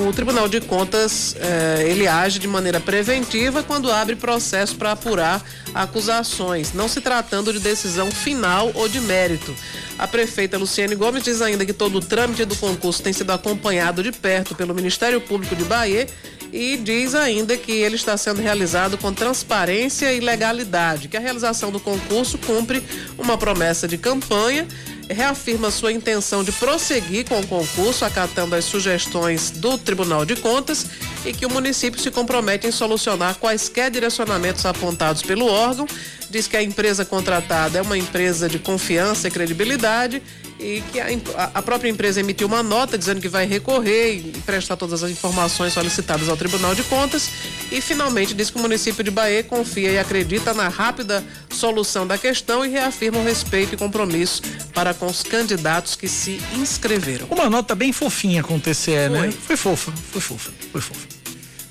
o 0.08 0.12
Tribunal 0.12 0.48
de 0.48 0.60
Contas 0.60 1.36
é, 1.38 1.84
ele 1.88 2.08
age 2.08 2.40
de 2.40 2.48
maneira 2.48 2.80
preventiva 2.80 3.62
quando 3.62 3.92
abre 3.92 4.16
processo 4.16 4.74
para 4.74 4.92
apurar 4.92 5.40
acusações, 5.72 6.72
não 6.72 6.88
se 6.88 7.00
tratando 7.00 7.52
de 7.52 7.60
decisão 7.60 8.10
final 8.10 8.72
ou 8.74 8.88
de 8.88 9.00
mérito. 9.00 9.54
A 9.98 10.06
prefeita 10.06 10.58
Luciane 10.58 10.94
Gomes 10.94 11.22
diz 11.22 11.40
ainda 11.42 11.64
que 11.64 11.72
todo 11.72 11.98
o 11.98 12.00
trâmite 12.00 12.44
do 12.44 12.56
concurso 12.56 13.02
tem 13.02 13.12
sido 13.12 13.30
acompanhado 13.30 14.02
de 14.02 14.10
perto 14.12 14.54
pelo 14.54 14.74
Ministério 14.74 15.20
Público 15.20 15.54
de 15.54 15.64
Bahia 15.64 16.06
e 16.52 16.76
diz 16.76 17.14
ainda 17.14 17.56
que 17.56 17.72
ele 17.72 17.96
está 17.96 18.16
sendo 18.16 18.40
realizado 18.40 18.96
com 18.96 19.12
transparência 19.12 20.12
e 20.12 20.20
legalidade, 20.20 21.08
que 21.08 21.16
a 21.16 21.20
realização 21.20 21.70
do 21.70 21.80
concurso 21.80 22.38
cumpre 22.38 22.82
uma 23.16 23.36
promessa 23.36 23.86
de 23.86 23.98
campanha, 23.98 24.66
reafirma 25.08 25.70
sua 25.70 25.92
intenção 25.92 26.44
de 26.44 26.52
prosseguir 26.52 27.26
com 27.26 27.40
o 27.40 27.46
concurso, 27.46 28.04
acatando 28.04 28.54
as 28.54 28.64
sugestões 28.64 29.50
do 29.50 29.78
Tribunal 29.78 30.24
de 30.24 30.36
Contas 30.36 30.86
e 31.24 31.32
que 31.32 31.46
o 31.46 31.50
município 31.50 32.00
se 32.00 32.10
compromete 32.10 32.66
em 32.66 32.70
solucionar 32.70 33.36
quaisquer 33.36 33.90
direcionamentos 33.90 34.66
apontados 34.66 35.22
pelo 35.22 35.46
órgão. 35.46 35.86
Diz 36.30 36.46
que 36.46 36.56
a 36.56 36.62
empresa 36.62 37.04
contratada 37.04 37.78
é 37.78 37.82
uma 37.82 37.96
empresa 37.96 38.48
de 38.48 38.58
confiança 38.58 39.28
e 39.28 39.30
credibilidade 39.30 40.22
e 40.58 40.82
que 40.92 41.00
a, 41.00 41.06
a, 41.54 41.62
própria 41.62 41.88
empresa 41.88 42.20
emitiu 42.20 42.46
uma 42.46 42.62
nota 42.62 42.98
dizendo 42.98 43.20
que 43.20 43.28
vai 43.28 43.46
recorrer 43.46 44.14
e 44.14 44.20
prestar 44.44 44.76
todas 44.76 45.02
as 45.02 45.10
informações 45.10 45.72
solicitadas 45.72 46.28
ao 46.28 46.36
Tribunal 46.36 46.74
de 46.74 46.82
Contas 46.84 47.30
e 47.70 47.80
finalmente 47.80 48.34
diz 48.34 48.50
que 48.50 48.58
o 48.58 48.60
município 48.60 49.04
de 49.04 49.10
Bahia 49.10 49.44
confia 49.44 49.90
e 49.90 49.98
acredita 49.98 50.52
na 50.52 50.68
rápida 50.68 51.24
solução 51.50 52.06
da 52.06 52.18
questão 52.18 52.64
e 52.64 52.68
reafirma 52.68 53.18
o 53.18 53.24
respeito 53.24 53.74
e 53.74 53.76
compromisso 53.76 54.42
para 54.74 54.92
com 54.92 55.06
os 55.06 55.22
candidatos 55.22 55.94
que 55.94 56.08
se 56.08 56.40
inscreveram. 56.54 57.26
Uma 57.30 57.48
nota 57.48 57.74
bem 57.74 57.92
fofinha 57.92 58.42
com 58.42 58.56
o 58.56 58.60
TCE, 58.60 59.08
né? 59.10 59.30
Foi 59.30 59.56
fofa, 59.56 59.92
foi 59.92 60.20
fofa, 60.20 60.52
foi 60.72 60.80
fofa. 60.80 61.17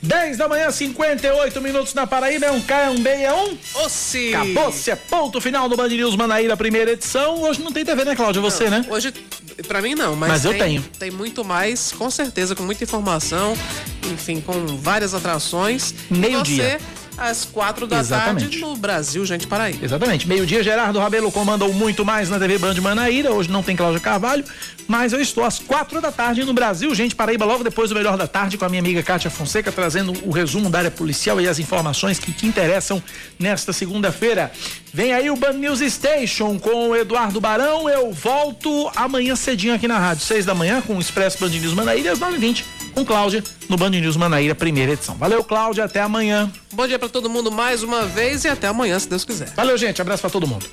10 0.07 0.37
da 0.37 0.47
manhã, 0.47 0.71
58 0.71 1.61
minutos 1.61 1.93
na 1.93 2.07
Paraíba, 2.07 2.45
é 2.45 2.51
um 2.51 2.61
K, 2.61 2.75
é 2.75 2.89
um 2.89 2.97
B, 2.97 3.09
é 3.09 3.33
um. 3.33 3.57
Ossi. 3.83 4.33
Acabou-se, 4.33 4.89
é 4.89 4.95
ponto 4.95 5.41
final 5.41 5.67
do 5.67 5.75
Band 5.75 5.89
News 5.89 6.15
Manaíra, 6.15 6.55
primeira 6.55 6.91
edição. 6.91 7.41
Hoje 7.41 7.61
não 7.61 7.73
tem 7.73 7.83
TV, 7.83 8.05
né, 8.05 8.15
Cláudia? 8.15 8.41
Você, 8.41 8.69
não, 8.69 8.79
né? 8.79 8.85
Hoje, 8.89 9.11
pra 9.67 9.81
mim 9.81 9.95
não, 9.95 10.15
mas, 10.15 10.29
mas 10.29 10.41
tem, 10.43 10.51
eu 10.51 10.57
tenho. 10.57 10.81
Tem 10.97 11.11
muito 11.11 11.43
mais, 11.43 11.91
com 11.91 12.09
certeza, 12.09 12.55
com 12.55 12.63
muita 12.63 12.85
informação, 12.85 13.53
enfim, 14.09 14.39
com 14.39 14.65
várias 14.77 15.13
atrações. 15.13 15.93
Meio-dia 16.09 16.79
às 17.17 17.45
quatro 17.45 17.87
da 17.87 17.99
Exatamente. 17.99 18.41
tarde 18.43 18.59
no 18.59 18.75
Brasil, 18.77 19.25
gente, 19.25 19.47
Paraíba. 19.47 19.83
Exatamente. 19.83 20.27
Meio-dia, 20.27 20.61
Gerardo 20.63 20.99
Rabelo 20.99 21.31
comandou 21.31 21.73
muito 21.73 22.05
mais 22.05 22.29
na 22.29 22.39
TV 22.39 22.57
Band 22.57 22.75
Manaíra. 22.75 23.31
Hoje 23.31 23.49
não 23.49 23.63
tem 23.63 23.75
Cláudia 23.75 23.99
Carvalho, 23.99 24.45
mas 24.87 25.13
eu 25.13 25.19
estou 25.19 25.43
às 25.43 25.59
quatro 25.59 25.99
da 25.99 26.11
tarde 26.11 26.43
no 26.43 26.53
Brasil, 26.53 26.93
gente, 26.93 27.15
Paraíba, 27.15 27.45
logo 27.45 27.63
depois 27.63 27.89
do 27.89 27.95
Melhor 27.95 28.17
da 28.17 28.27
Tarde, 28.27 28.57
com 28.57 28.65
a 28.65 28.69
minha 28.69 28.81
amiga 28.81 29.01
Kátia 29.01 29.29
Fonseca, 29.29 29.71
trazendo 29.71 30.13
o 30.23 30.31
resumo 30.31 30.69
da 30.69 30.79
área 30.79 30.91
policial 30.91 31.41
e 31.41 31.47
as 31.47 31.59
informações 31.59 32.19
que 32.19 32.31
te 32.31 32.45
interessam 32.45 33.01
nesta 33.39 33.73
segunda-feira. 33.73 34.51
Vem 34.93 35.13
aí 35.13 35.29
o 35.29 35.35
Band 35.35 35.53
News 35.53 35.79
Station 35.79 36.59
com 36.59 36.89
o 36.89 36.95
Eduardo 36.95 37.41
Barão. 37.41 37.89
Eu 37.89 38.11
volto 38.11 38.89
amanhã 38.95 39.35
cedinho 39.35 39.73
aqui 39.73 39.87
na 39.87 39.97
rádio, 39.97 40.23
seis 40.23 40.45
da 40.45 40.53
manhã, 40.53 40.81
com 40.81 40.95
o 40.95 40.99
Expresso 40.99 41.39
Band 41.39 41.49
News 41.49 41.73
Manaíra, 41.73 42.11
às 42.11 42.19
nove 42.19 42.35
e 42.35 42.39
vinte 42.39 42.65
com 42.97 43.05
Cláudia 43.05 43.43
no 43.69 43.77
Band 43.77 43.91
News 43.91 44.17
Manaíra, 44.17 44.55
primeira 44.55 44.93
edição. 44.93 45.15
Valeu, 45.17 45.43
Cláudia, 45.43 45.83
até 45.83 46.01
amanhã. 46.01 46.51
Bom 46.73 46.87
dia 46.87 46.97
para 46.97 47.07
todo 47.07 47.29
mundo 47.29 47.51
mais 47.51 47.83
uma 47.83 48.05
vez 48.05 48.43
e 48.43 48.47
até 48.47 48.65
amanhã, 48.67 48.97
se 48.97 49.07
Deus 49.07 49.23
quiser. 49.23 49.49
Valeu, 49.55 49.77
gente, 49.77 50.01
abraço 50.01 50.21
para 50.21 50.31
todo 50.31 50.47
mundo. 50.47 50.65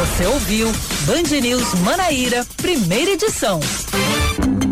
Você 0.00 0.26
ouviu 0.26 0.72
Band 1.02 1.40
News 1.42 1.74
Manaíra, 1.80 2.46
primeira 2.56 3.10
edição. 3.10 3.60